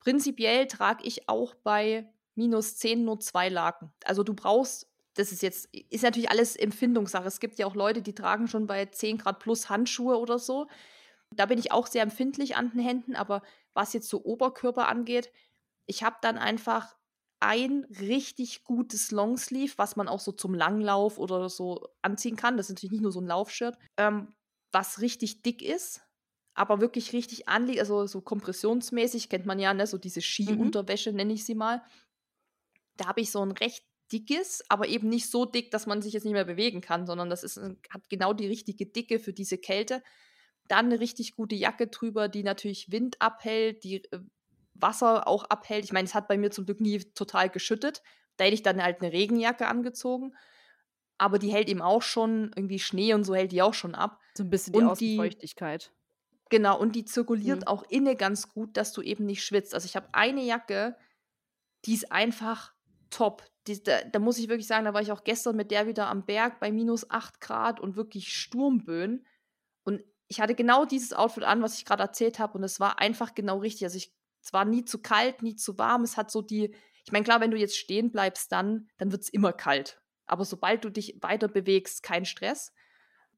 prinzipiell 0.00 0.66
trage 0.66 1.04
ich 1.04 1.28
auch 1.28 1.54
bei 1.54 2.08
minus 2.34 2.76
10 2.76 3.04
nur 3.04 3.20
zwei 3.20 3.48
Laken. 3.48 3.92
Also 4.04 4.22
du 4.22 4.34
brauchst, 4.34 4.88
das 5.14 5.32
ist 5.32 5.42
jetzt, 5.42 5.68
ist 5.72 6.02
natürlich 6.02 6.30
alles 6.30 6.56
Empfindungssache. 6.56 7.26
Es 7.26 7.40
gibt 7.40 7.58
ja 7.58 7.66
auch 7.66 7.74
Leute, 7.74 8.02
die 8.02 8.14
tragen 8.14 8.48
schon 8.48 8.66
bei 8.66 8.86
10 8.86 9.18
Grad 9.18 9.38
plus 9.38 9.68
Handschuhe 9.68 10.18
oder 10.18 10.38
so. 10.38 10.66
Da 11.30 11.46
bin 11.46 11.58
ich 11.58 11.72
auch 11.72 11.86
sehr 11.86 12.02
empfindlich 12.02 12.56
an 12.56 12.70
den 12.70 12.80
Händen, 12.80 13.16
aber 13.16 13.42
was 13.72 13.92
jetzt 13.92 14.08
so 14.08 14.24
Oberkörper 14.24 14.88
angeht, 14.88 15.30
ich 15.86 16.02
habe 16.02 16.16
dann 16.22 16.38
einfach 16.38 16.96
ein 17.40 17.86
richtig 18.00 18.64
gutes 18.64 19.10
Longsleeve, 19.10 19.74
was 19.76 19.96
man 19.96 20.08
auch 20.08 20.20
so 20.20 20.32
zum 20.32 20.54
Langlauf 20.54 21.18
oder 21.18 21.48
so 21.48 21.88
anziehen 22.00 22.36
kann. 22.36 22.56
Das 22.56 22.66
ist 22.66 22.76
natürlich 22.76 22.92
nicht 22.92 23.02
nur 23.02 23.12
so 23.12 23.20
ein 23.20 23.26
Laufshirt, 23.26 23.76
ähm, 23.96 24.28
was 24.74 25.00
richtig 25.00 25.42
dick 25.42 25.62
ist, 25.62 26.02
aber 26.52 26.80
wirklich 26.80 27.12
richtig 27.12 27.48
anliegt, 27.48 27.80
also 27.80 28.06
so 28.06 28.20
kompressionsmäßig 28.20 29.28
kennt 29.28 29.46
man 29.46 29.58
ja, 29.58 29.72
ne, 29.72 29.86
so 29.86 29.96
diese 29.96 30.20
mhm. 30.20 30.24
Skiunterwäsche 30.24 31.10
mhm. 31.10 31.16
nenne 31.16 31.32
ich 31.32 31.44
sie 31.44 31.54
mal. 31.54 31.82
Da 32.96 33.06
habe 33.06 33.20
ich 33.20 33.30
so 33.30 33.44
ein 33.44 33.52
recht 33.52 33.84
dickes, 34.12 34.62
aber 34.68 34.88
eben 34.88 35.08
nicht 35.08 35.30
so 35.30 35.44
dick, 35.44 35.70
dass 35.70 35.86
man 35.86 36.02
sich 36.02 36.12
jetzt 36.12 36.24
nicht 36.24 36.34
mehr 36.34 36.44
bewegen 36.44 36.80
kann, 36.80 37.06
sondern 37.06 37.30
das 37.30 37.42
ist, 37.42 37.56
hat 37.58 38.08
genau 38.08 38.32
die 38.32 38.46
richtige 38.46 38.86
Dicke 38.86 39.18
für 39.18 39.32
diese 39.32 39.58
Kälte. 39.58 40.02
Dann 40.68 40.86
eine 40.86 41.00
richtig 41.00 41.34
gute 41.34 41.54
Jacke 41.54 41.88
drüber, 41.88 42.28
die 42.28 42.42
natürlich 42.42 42.90
Wind 42.90 43.20
abhält, 43.20 43.84
die 43.84 44.04
äh, 44.12 44.20
Wasser 44.74 45.26
auch 45.28 45.44
abhält. 45.44 45.84
Ich 45.84 45.92
meine, 45.92 46.06
es 46.06 46.14
hat 46.14 46.28
bei 46.28 46.36
mir 46.36 46.50
zum 46.50 46.66
Glück 46.66 46.80
nie 46.80 46.98
total 47.14 47.48
geschüttet. 47.48 48.02
Da 48.36 48.44
hätte 48.44 48.54
ich 48.54 48.62
dann 48.62 48.82
halt 48.82 49.00
eine 49.00 49.12
Regenjacke 49.12 49.66
angezogen. 49.66 50.34
Aber 51.18 51.38
die 51.38 51.52
hält 51.52 51.68
eben 51.68 51.82
auch 51.82 52.02
schon, 52.02 52.50
irgendwie 52.56 52.78
Schnee 52.78 53.14
und 53.14 53.24
so 53.24 53.34
hält 53.34 53.52
die 53.52 53.62
auch 53.62 53.74
schon 53.74 53.94
ab. 53.94 54.20
So 54.36 54.44
ein 54.44 54.50
bisschen 54.50 54.72
die 54.72 54.78
und 54.80 54.88
Außenfeuchtigkeit. 54.88 55.92
Die, 55.92 56.48
genau, 56.50 56.78
und 56.78 56.96
die 56.96 57.04
zirkuliert 57.04 57.60
mhm. 57.60 57.66
auch 57.66 57.84
inne 57.88 58.16
ganz 58.16 58.48
gut, 58.48 58.76
dass 58.76 58.92
du 58.92 59.02
eben 59.02 59.24
nicht 59.24 59.44
schwitzt. 59.44 59.74
Also 59.74 59.86
ich 59.86 59.96
habe 59.96 60.08
eine 60.12 60.42
Jacke, 60.42 60.96
die 61.84 61.94
ist 61.94 62.10
einfach 62.10 62.72
top. 63.10 63.44
Die, 63.66 63.82
da, 63.82 64.02
da, 64.02 64.18
muss 64.18 64.38
ich 64.38 64.48
wirklich 64.48 64.66
sagen, 64.66 64.84
da 64.84 64.92
war 64.92 65.02
ich 65.02 65.12
auch 65.12 65.24
gestern 65.24 65.56
mit 65.56 65.70
der 65.70 65.86
wieder 65.86 66.08
am 66.08 66.26
Berg 66.26 66.60
bei 66.60 66.72
minus 66.72 67.10
8 67.10 67.40
Grad 67.40 67.80
und 67.80 67.96
wirklich 67.96 68.36
Sturmböen. 68.36 69.24
Und 69.84 70.02
ich 70.28 70.40
hatte 70.40 70.54
genau 70.54 70.84
dieses 70.84 71.12
Outfit 71.12 71.44
an, 71.44 71.62
was 71.62 71.78
ich 71.78 71.84
gerade 71.84 72.02
erzählt 72.02 72.38
habe, 72.38 72.58
und 72.58 72.64
es 72.64 72.80
war 72.80 72.98
einfach 72.98 73.34
genau 73.34 73.58
richtig. 73.58 73.84
Also 73.84 73.96
ich 73.96 74.12
es 74.44 74.52
war 74.52 74.64
nie 74.64 74.84
zu 74.84 75.00
kalt, 75.00 75.42
nie 75.42 75.56
zu 75.56 75.78
warm. 75.78 76.02
Es 76.02 76.16
hat 76.16 76.30
so 76.30 76.42
die, 76.42 76.74
ich 77.04 77.12
meine, 77.12 77.24
klar, 77.24 77.40
wenn 77.40 77.50
du 77.50 77.56
jetzt 77.56 77.78
stehen 77.78 78.10
bleibst, 78.10 78.52
dann, 78.52 78.88
dann 78.98 79.10
wird 79.10 79.22
es 79.22 79.28
immer 79.30 79.52
kalt. 79.52 80.02
Aber 80.26 80.44
sobald 80.44 80.84
du 80.84 80.90
dich 80.90 81.18
weiter 81.20 81.48
bewegst, 81.48 82.02
kein 82.02 82.24
Stress. 82.24 82.72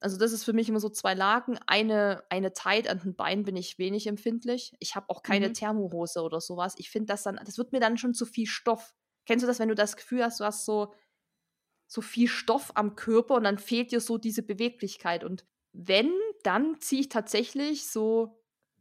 Also 0.01 0.19
das 0.19 0.33
ist 0.33 0.45
für 0.45 0.53
mich 0.53 0.69
immer 0.69 0.81
so 0.81 0.89
zwei 0.89 1.15
Lagen. 1.15 1.59
Eine, 1.67 2.23
eine 2.29 2.53
Tight 2.53 2.89
an 2.89 3.01
den 3.01 3.15
Beinen 3.17 3.45
bin 3.45 3.57
ich 3.57 3.79
wenig 3.79 4.07
empfindlich. 4.07 4.75
Ich 4.79 4.95
habe 4.95 5.09
auch 5.09 5.23
keine 5.23 5.49
mhm. 5.49 5.55
Thermohose 5.55 6.23
oder 6.23 6.41
sowas. 6.41 6.75
Ich 6.79 6.91
finde 6.91 7.07
das 7.07 7.23
dann, 7.23 7.41
das 7.45 7.59
wird 7.59 7.73
mir 7.73 7.81
dann 7.81 7.99
schon 7.99 8.15
zu 8.15 8.27
viel 8.27 8.47
Stoff. 8.47 8.95
Kennst 9.25 9.43
du 9.43 9.47
das, 9.47 9.59
wenn 9.59 9.69
du 9.69 9.75
das 9.75 9.97
Gefühl 9.97 10.23
hast, 10.23 10.41
du 10.41 10.45
hast 10.45 10.65
so, 10.65 10.93
so 11.87 12.01
viel 12.01 12.29
Stoff 12.29 12.73
am 12.75 12.95
Körper 12.95 13.35
und 13.35 13.45
dann 13.45 13.59
fehlt 13.59 13.91
dir 13.91 14.01
so 14.01 14.19
diese 14.19 14.43
Beweglichkeit. 14.43 15.25
Und 15.25 15.47
wenn, 15.73 16.13
dann 16.43 16.81
ziehe 16.81 17.03
ich 17.03 17.09
tatsächlich 17.09 17.87
so 17.87 18.39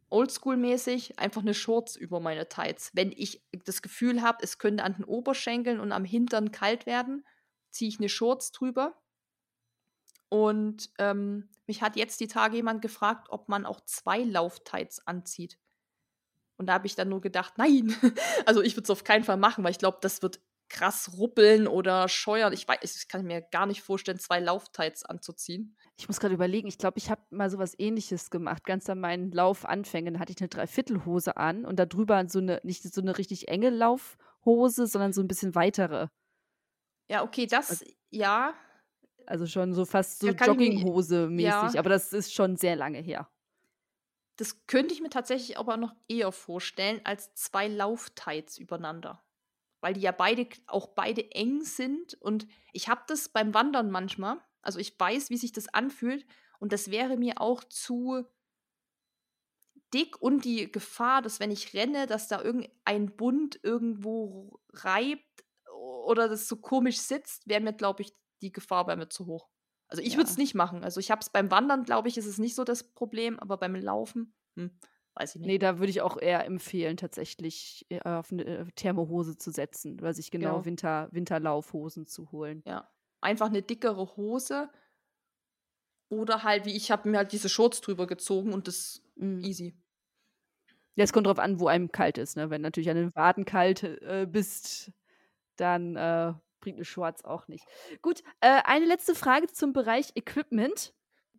oldschool-mäßig 0.10 1.18
einfach 1.18 1.42
eine 1.42 1.54
Shorts 1.54 1.96
über 1.96 2.20
meine 2.20 2.48
Tights. 2.48 2.92
Wenn 2.94 3.12
ich 3.12 3.44
das 3.66 3.82
Gefühl 3.82 4.22
habe, 4.22 4.40
es 4.42 4.60
könnte 4.60 4.84
an 4.84 4.94
den 4.94 5.06
Oberschenkeln 5.06 5.80
und 5.80 5.92
am 5.92 6.06
Hintern 6.06 6.52
kalt 6.52 6.86
werden, 6.86 7.26
ziehe 7.76 7.90
ich 7.90 8.00
eine 8.00 8.10
Shorts 8.10 8.52
drüber. 8.52 8.96
Und 10.30 10.90
ähm, 10.98 11.50
mich 11.68 11.82
hat 11.82 11.96
jetzt 11.96 12.20
die 12.20 12.28
Tage 12.28 12.56
jemand 12.56 12.82
gefragt, 12.82 13.28
ob 13.30 13.48
man 13.48 13.66
auch 13.66 13.82
zwei 13.82 14.24
Lauftights 14.24 15.06
anzieht. 15.06 15.60
Und 16.58 16.68
da 16.68 16.74
habe 16.74 16.88
ich 16.88 16.96
dann 16.96 17.10
nur 17.10 17.22
gedacht, 17.22 17.58
nein, 17.58 17.96
also 18.46 18.62
ich 18.62 18.76
würde 18.76 18.86
es 18.86 18.90
auf 18.90 19.04
keinen 19.04 19.24
Fall 19.24 19.38
machen, 19.38 19.64
weil 19.64 19.72
ich 19.72 19.78
glaube, 19.78 20.00
das 20.02 20.22
wird 20.22 20.40
krass 20.68 21.12
ruppeln 21.18 21.68
oder 21.68 22.10
scheuern. 22.10 22.54
Ich 22.54 22.68
weiß, 22.68 22.96
ich 22.96 23.08
kann 23.08 23.26
mir 23.26 23.42
gar 23.42 23.66
nicht 23.66 23.82
vorstellen, 23.82 24.20
zwei 24.20 24.40
Lauftights 24.40 25.06
anzuziehen. 25.06 25.78
Ich 25.98 26.08
muss 26.08 26.20
gerade 26.20 26.34
überlegen, 26.34 26.68
ich 26.68 26.78
glaube, 26.78 26.98
ich 26.98 27.10
habe 27.10 27.22
mal 27.30 27.50
so 27.50 27.60
was 27.60 27.78
ähnliches 27.78 28.30
gemacht. 28.32 28.64
Ganz 28.64 28.90
an 28.90 29.00
meinen 29.00 29.32
Laufanfängen 29.32 30.20
hatte 30.20 30.32
ich 30.32 30.40
eine 30.40 30.50
Dreiviertelhose 30.50 31.38
an 31.38 31.66
und 31.66 31.78
darüber 31.78 32.28
so 32.28 32.40
eine, 32.40 32.62
nicht 32.64 32.82
so 32.84 33.02
eine 33.02 33.18
richtig 33.18 33.48
enge 33.48 33.70
Laufhose, 33.70 34.88
sondern 34.88 35.14
so 35.14 35.22
ein 35.22 35.28
bisschen 35.28 35.56
weitere. 35.56 36.08
Ja, 37.10 37.24
okay, 37.24 37.46
das, 37.46 37.70
also, 37.70 37.86
ja. 38.10 38.54
Also 39.26 39.48
schon 39.48 39.74
so 39.74 39.86
fast 39.86 40.20
so 40.20 40.28
Jogginghose-mäßig, 40.28 41.74
ja. 41.74 41.80
aber 41.80 41.90
das 41.90 42.14
ist 42.14 42.34
schon 42.34 42.58
sehr 42.58 42.76
lange 42.76 43.00
her. 43.00 43.30
Das 44.38 44.66
könnte 44.68 44.94
ich 44.94 45.02
mir 45.02 45.10
tatsächlich 45.10 45.58
aber 45.58 45.78
noch 45.78 45.96
eher 46.08 46.32
vorstellen 46.32 47.02
als 47.04 47.34
zwei 47.36 47.68
Lauftights 47.68 48.58
übereinander 48.58 49.26
weil 49.86 49.94
die 49.94 50.02
ja 50.02 50.12
beide 50.12 50.48
auch 50.66 50.88
beide 50.88 51.32
eng 51.34 51.62
sind 51.62 52.16
und 52.16 52.48
ich 52.74 52.90
habe 52.90 53.04
das 53.06 53.30
beim 53.30 53.54
Wandern 53.54 53.92
manchmal, 53.92 54.40
also 54.64 54.80
ich 54.80 55.00
weiß, 55.00 55.30
wie 55.30 55.38
sich 55.38 55.52
das 55.52 55.72
anfühlt 55.76 56.26
und 56.58 56.74
das 56.74 56.90
wäre 56.90 57.18
mir 57.18 57.40
auch 57.40 57.64
zu 57.64 58.26
dick 59.94 60.20
und 60.20 60.44
die 60.44 60.72
Gefahr, 60.72 61.22
dass 61.22 61.40
wenn 61.40 61.52
ich 61.52 61.76
renne, 61.76 62.08
dass 62.08 62.28
da 62.28 62.42
irgendein 62.42 63.16
Bund 63.16 63.60
irgendwo 63.62 64.60
reibt 64.74 65.45
oder 66.06 66.30
das 66.30 66.48
so 66.48 66.58
komisch 66.58 67.00
sitzt, 67.00 67.48
wäre 67.48 67.62
mir, 67.62 67.74
glaube 67.74 68.04
ich, 68.04 68.14
die 68.42 68.52
Gefahr 68.52 68.86
bei 68.86 68.96
mir 68.96 69.10
zu 69.10 69.26
hoch. 69.26 69.48
Also 69.88 70.02
ich 70.02 70.14
ja. 70.14 70.18
würde 70.18 70.30
es 70.30 70.38
nicht 70.38 70.56
machen. 70.56 70.84
Also 70.84 71.00
ich 71.00 71.12
habe 71.12 71.22
es 71.22 71.30
beim 71.30 71.52
Wandern, 71.52 71.84
glaube 71.84 72.08
ich, 72.08 72.18
ist 72.18 72.26
es 72.26 72.38
nicht 72.38 72.56
so 72.56 72.64
das 72.64 72.84
Problem, 72.84 73.40
aber 73.40 73.58
beim 73.58 73.76
Laufen, 73.76 74.34
hm. 74.56 74.72
Weiß 75.16 75.36
ich 75.36 75.42
nicht. 75.42 75.48
Nee, 75.48 75.58
da 75.60 75.80
würde 75.80 75.90
ich 75.90 76.02
auch 76.02 76.18
eher 76.18 76.46
empfehlen, 76.46 76.98
tatsächlich 76.98 77.86
äh, 77.90 78.02
auf 78.02 78.32
eine 78.32 78.44
äh, 78.44 78.66
Thermohose 78.76 79.38
zu 79.38 79.50
setzen, 79.50 79.98
oder 80.00 80.14
sich 80.14 80.30
genau, 80.30 80.56
genau. 80.56 80.66
Winter, 80.66 81.08
Winterlaufhosen 81.12 82.06
zu 82.06 82.32
holen. 82.32 82.64
Ja. 82.66 82.90
Einfach 83.22 83.48
eine 83.48 83.62
dickere 83.62 84.18
Hose. 84.18 84.70
Oder 86.10 86.44
halt, 86.44 86.66
wie 86.66 86.76
ich 86.76 86.92
habe 86.92 87.10
mir 87.10 87.18
halt 87.18 87.32
diese 87.32 87.50
Shorts 87.50 87.82
drüber 87.82 88.08
gezogen 88.08 88.54
und 88.54 88.68
das 88.68 89.02
mhm. 89.16 89.40
easy. 89.40 89.74
Ja, 90.96 91.04
es 91.04 91.14
kommt 91.14 91.28
drauf 91.28 91.40
an, 91.40 91.60
wo 91.60 91.68
einem 91.68 91.92
kalt 91.92 92.18
ist. 92.18 92.36
Ne? 92.36 92.50
Wenn 92.50 92.62
natürlich 92.62 92.90
an 92.90 92.98
den 92.98 93.16
Waden 93.16 93.46
kalt 93.46 93.84
äh, 93.84 94.28
bist, 94.30 94.92
dann 95.56 95.96
äh, 95.96 96.34
bringt 96.60 96.78
eine 96.78 96.86
Shorts 96.86 97.24
auch 97.24 97.48
nicht. 97.48 97.66
Gut, 98.02 98.22
äh, 98.42 98.62
eine 98.64 98.86
letzte 98.86 99.16
Frage 99.16 99.48
zum 99.48 99.74
Bereich 99.74 100.12
Equipment 100.16 100.94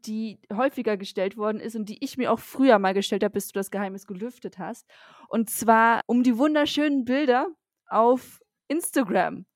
die 0.06 0.38
häufiger 0.52 0.96
gestellt 0.96 1.36
worden 1.36 1.60
ist 1.60 1.76
und 1.76 1.88
die 1.88 2.02
ich 2.02 2.16
mir 2.16 2.32
auch 2.32 2.38
früher 2.38 2.78
mal 2.78 2.94
gestellt 2.94 3.24
habe, 3.24 3.32
bis 3.32 3.48
du 3.48 3.58
das 3.58 3.70
Geheimnis 3.70 4.06
gelüftet 4.06 4.58
hast. 4.58 4.86
Und 5.28 5.50
zwar 5.50 6.02
um 6.06 6.22
die 6.22 6.38
wunderschönen 6.38 7.04
Bilder 7.04 7.48
auf 7.88 8.40
Instagram. 8.68 9.46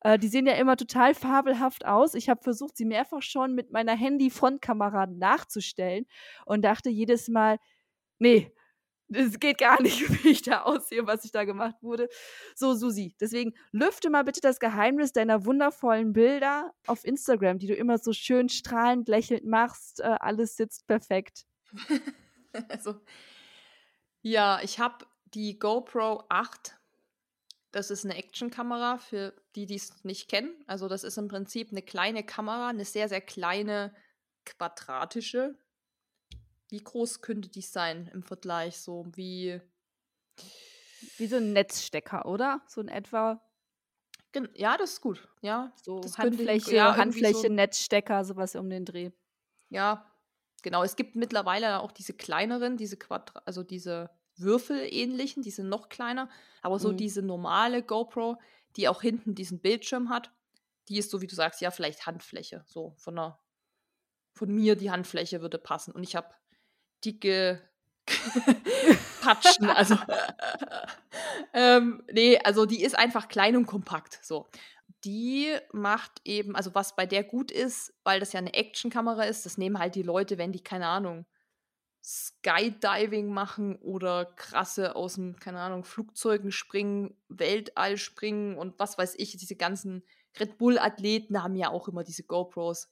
Äh, 0.00 0.18
die 0.18 0.28
sehen 0.28 0.46
ja 0.46 0.54
immer 0.54 0.76
total 0.76 1.14
fabelhaft 1.14 1.86
aus. 1.86 2.14
Ich 2.14 2.28
habe 2.28 2.42
versucht, 2.42 2.76
sie 2.76 2.84
mehrfach 2.84 3.22
schon 3.22 3.54
mit 3.54 3.70
meiner 3.70 3.96
Handy-Frontkamera 3.96 5.06
nachzustellen 5.06 6.06
und 6.46 6.62
dachte 6.64 6.90
jedes 6.90 7.28
Mal, 7.28 7.58
nee, 8.18 8.52
es 9.12 9.38
geht 9.40 9.58
gar 9.58 9.80
nicht, 9.82 10.00
wie 10.24 10.30
ich 10.30 10.42
da 10.42 10.62
aussehe, 10.62 11.06
was 11.06 11.24
ich 11.24 11.32
da 11.32 11.44
gemacht 11.44 11.76
wurde. 11.82 12.08
So, 12.54 12.74
Susi, 12.74 13.14
deswegen 13.20 13.54
lüfte 13.72 14.10
mal 14.10 14.24
bitte 14.24 14.40
das 14.40 14.60
Geheimnis 14.60 15.12
deiner 15.12 15.44
wundervollen 15.44 16.12
Bilder 16.12 16.72
auf 16.86 17.04
Instagram, 17.04 17.58
die 17.58 17.66
du 17.66 17.74
immer 17.74 17.98
so 17.98 18.12
schön 18.12 18.48
strahlend 18.48 19.08
lächelnd 19.08 19.44
machst. 19.44 20.00
Äh, 20.00 20.16
alles 20.20 20.56
sitzt 20.56 20.86
perfekt. 20.86 21.46
also, 22.68 23.00
ja, 24.22 24.60
ich 24.62 24.78
habe 24.78 25.06
die 25.34 25.58
GoPro 25.58 26.24
8. 26.28 26.76
Das 27.72 27.90
ist 27.90 28.04
eine 28.04 28.16
Actionkamera 28.16 28.98
für 28.98 29.32
die, 29.54 29.66
die 29.66 29.76
es 29.76 30.04
nicht 30.04 30.28
kennen. 30.28 30.52
Also, 30.66 30.88
das 30.88 31.04
ist 31.04 31.18
im 31.18 31.28
Prinzip 31.28 31.70
eine 31.70 31.82
kleine 31.82 32.24
Kamera, 32.24 32.68
eine 32.68 32.84
sehr, 32.84 33.08
sehr 33.08 33.20
kleine 33.20 33.94
quadratische 34.44 35.56
wie 36.70 36.82
groß 36.82 37.20
könnte 37.20 37.48
die 37.48 37.62
sein 37.62 38.10
im 38.12 38.22
Vergleich? 38.22 38.78
So 38.78 39.06
wie. 39.14 39.60
Wie 41.16 41.26
so 41.26 41.36
ein 41.36 41.52
Netzstecker, 41.52 42.26
oder? 42.26 42.62
So 42.66 42.80
in 42.80 42.88
etwa. 42.88 43.42
Ja, 44.54 44.76
das 44.76 44.92
ist 44.92 45.00
gut. 45.00 45.28
Ja, 45.42 45.72
so 45.82 46.00
Handfläche, 46.16 46.74
ja, 46.74 46.96
Handfläche, 46.96 47.48
so, 47.48 47.48
Netzstecker, 47.48 48.24
sowas 48.24 48.54
um 48.54 48.70
den 48.70 48.84
Dreh. 48.84 49.10
Ja, 49.70 50.06
genau. 50.62 50.84
Es 50.84 50.94
gibt 50.94 51.16
mittlerweile 51.16 51.80
auch 51.80 51.90
diese 51.90 52.12
kleineren, 52.12 52.76
diese 52.76 52.96
Quadra 52.96 53.42
also 53.44 53.64
diese 53.64 54.10
Würfel-ähnlichen, 54.36 55.42
die 55.42 55.50
sind 55.50 55.68
noch 55.68 55.88
kleiner, 55.88 56.28
aber 56.62 56.78
so 56.78 56.92
mhm. 56.92 56.96
diese 56.96 57.22
normale 57.22 57.82
GoPro, 57.82 58.38
die 58.76 58.88
auch 58.88 59.02
hinten 59.02 59.34
diesen 59.34 59.60
Bildschirm 59.60 60.10
hat, 60.10 60.30
die 60.88 60.98
ist 60.98 61.10
so, 61.10 61.20
wie 61.20 61.26
du 61.26 61.34
sagst, 61.34 61.60
ja, 61.60 61.70
vielleicht 61.70 62.06
Handfläche. 62.06 62.64
So 62.66 62.94
von 62.98 63.18
einer, 63.18 63.40
von 64.32 64.54
mir 64.54 64.76
die 64.76 64.90
Handfläche 64.90 65.40
würde 65.40 65.58
passen. 65.58 65.92
Und 65.92 66.02
ich 66.02 66.14
habe 66.16 66.28
dicke 67.04 67.60
patschen. 69.20 69.68
Also, 69.68 69.96
ähm, 71.54 72.02
nee, 72.12 72.38
also 72.38 72.66
die 72.66 72.82
ist 72.82 72.98
einfach 72.98 73.28
klein 73.28 73.56
und 73.56 73.66
kompakt. 73.66 74.18
So. 74.22 74.46
Die 75.04 75.56
macht 75.72 76.20
eben, 76.24 76.54
also 76.54 76.74
was 76.74 76.94
bei 76.94 77.06
der 77.06 77.24
gut 77.24 77.50
ist, 77.50 77.94
weil 78.04 78.20
das 78.20 78.32
ja 78.32 78.38
eine 78.38 78.52
Actionkamera 78.52 79.24
ist, 79.24 79.46
das 79.46 79.56
nehmen 79.56 79.78
halt 79.78 79.94
die 79.94 80.02
Leute, 80.02 80.36
wenn 80.36 80.52
die, 80.52 80.62
keine 80.62 80.88
Ahnung, 80.88 81.26
Skydiving 82.02 83.28
machen 83.28 83.76
oder 83.76 84.24
krasse 84.24 84.96
aus 84.96 85.14
dem, 85.14 85.36
keine 85.36 85.60
Ahnung, 85.60 85.84
Flugzeugen 85.84 86.50
springen, 86.50 87.16
Weltall 87.28 87.98
springen 87.98 88.56
und 88.56 88.78
was 88.78 88.96
weiß 88.96 89.14
ich, 89.18 89.36
diese 89.36 89.56
ganzen 89.56 90.02
Red 90.38 90.58
Bull-Athleten 90.58 91.42
haben 91.42 91.56
ja 91.56 91.70
auch 91.70 91.88
immer 91.88 92.04
diese 92.04 92.24
GoPros. 92.24 92.88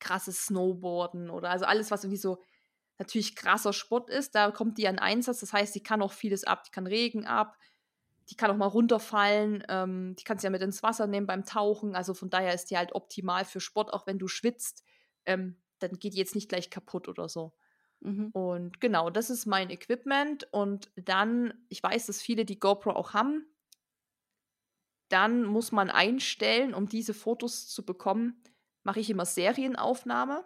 Krasses 0.00 0.46
Snowboarden 0.46 1.30
oder 1.30 1.50
also 1.50 1.64
alles, 1.64 1.90
was 1.90 2.02
irgendwie 2.02 2.20
so 2.20 2.42
natürlich 2.98 3.36
krasser 3.36 3.72
Sport 3.72 4.10
ist, 4.10 4.34
da 4.34 4.50
kommt 4.50 4.78
die 4.78 4.88
an 4.88 4.98
Einsatz. 4.98 5.40
Das 5.40 5.52
heißt, 5.52 5.74
die 5.74 5.82
kann 5.82 6.02
auch 6.02 6.12
vieles 6.12 6.44
ab. 6.44 6.64
Die 6.64 6.70
kann 6.70 6.86
Regen 6.86 7.26
ab, 7.26 7.58
die 8.30 8.36
kann 8.36 8.50
auch 8.50 8.56
mal 8.56 8.66
runterfallen, 8.66 9.64
ähm, 9.68 10.16
die 10.18 10.24
kannst 10.24 10.42
du 10.42 10.46
ja 10.46 10.50
mit 10.50 10.62
ins 10.62 10.82
Wasser 10.82 11.06
nehmen 11.06 11.26
beim 11.26 11.44
Tauchen. 11.44 11.94
Also 11.94 12.14
von 12.14 12.30
daher 12.30 12.54
ist 12.54 12.70
die 12.70 12.76
halt 12.76 12.94
optimal 12.94 13.44
für 13.44 13.60
Sport, 13.60 13.92
auch 13.92 14.06
wenn 14.06 14.18
du 14.18 14.28
schwitzt, 14.28 14.84
ähm, 15.26 15.56
dann 15.78 15.98
geht 15.98 16.14
die 16.14 16.18
jetzt 16.18 16.34
nicht 16.34 16.48
gleich 16.48 16.70
kaputt 16.70 17.08
oder 17.08 17.28
so. 17.28 17.52
Mhm. 18.00 18.30
Und 18.32 18.80
genau, 18.80 19.10
das 19.10 19.30
ist 19.30 19.46
mein 19.46 19.70
Equipment. 19.70 20.48
Und 20.52 20.90
dann, 20.96 21.54
ich 21.68 21.82
weiß, 21.82 22.06
dass 22.06 22.20
viele 22.20 22.44
die 22.44 22.58
GoPro 22.58 22.90
auch 22.90 23.14
haben. 23.14 23.46
Dann 25.08 25.44
muss 25.44 25.70
man 25.70 25.90
einstellen, 25.90 26.74
um 26.74 26.88
diese 26.88 27.14
Fotos 27.14 27.68
zu 27.68 27.84
bekommen, 27.84 28.42
mache 28.82 29.00
ich 29.00 29.10
immer 29.10 29.24
Serienaufnahme. 29.24 30.44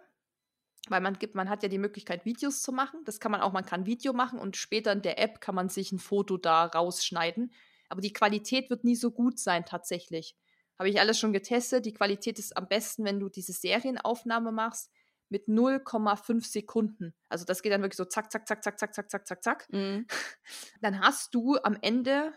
Weil 0.89 1.01
man 1.01 1.19
gibt, 1.19 1.35
man 1.35 1.49
hat 1.49 1.63
ja 1.63 1.69
die 1.69 1.77
Möglichkeit, 1.77 2.25
Videos 2.25 2.63
zu 2.63 2.71
machen. 2.71 3.01
Das 3.05 3.19
kann 3.19 3.31
man 3.31 3.41
auch, 3.41 3.51
man 3.51 3.65
kann 3.65 3.85
Video 3.85 4.13
machen 4.13 4.39
und 4.39 4.57
später 4.57 4.91
in 4.91 5.01
der 5.01 5.19
App 5.19 5.39
kann 5.39 5.55
man 5.55 5.69
sich 5.69 5.91
ein 5.91 5.99
Foto 5.99 6.37
da 6.37 6.65
rausschneiden. 6.65 7.51
Aber 7.89 8.01
die 8.01 8.13
Qualität 8.13 8.69
wird 8.69 8.83
nie 8.83 8.95
so 8.95 9.11
gut 9.11 9.39
sein 9.39 9.65
tatsächlich. 9.65 10.35
Habe 10.79 10.89
ich 10.89 10.99
alles 10.99 11.19
schon 11.19 11.33
getestet. 11.33 11.85
Die 11.85 11.93
Qualität 11.93 12.39
ist 12.39 12.57
am 12.57 12.67
besten, 12.67 13.05
wenn 13.05 13.19
du 13.19 13.29
diese 13.29 13.53
Serienaufnahme 13.53 14.51
machst 14.51 14.89
mit 15.29 15.47
0,5 15.47 16.45
Sekunden. 16.45 17.13
Also 17.29 17.45
das 17.45 17.61
geht 17.61 17.71
dann 17.71 17.81
wirklich 17.81 17.97
so 17.97 18.05
zack, 18.05 18.31
zack, 18.31 18.47
zack, 18.47 18.63
zack, 18.63 18.77
zack, 18.77 18.93
zack, 18.93 19.09
zack, 19.09 19.27
zack, 19.27 19.43
zack. 19.43 19.67
Mhm. 19.71 20.05
Dann 20.81 20.99
hast 20.99 21.33
du 21.33 21.57
am 21.63 21.77
Ende 21.81 22.33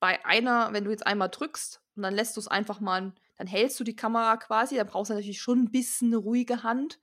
bei 0.00 0.24
einer, 0.24 0.72
wenn 0.72 0.84
du 0.84 0.90
jetzt 0.90 1.06
einmal 1.06 1.28
drückst 1.28 1.82
und 1.96 2.02
dann 2.02 2.14
lässt 2.14 2.36
du 2.36 2.40
es 2.40 2.46
einfach 2.46 2.78
mal, 2.80 3.12
dann 3.36 3.46
hältst 3.46 3.80
du 3.80 3.84
die 3.84 3.96
Kamera 3.96 4.36
quasi, 4.36 4.76
dann 4.76 4.86
brauchst 4.86 5.10
du 5.10 5.14
natürlich 5.14 5.40
schon 5.40 5.64
ein 5.64 5.70
bisschen 5.72 6.08
eine 6.08 6.18
ruhige 6.18 6.62
Hand. 6.62 7.00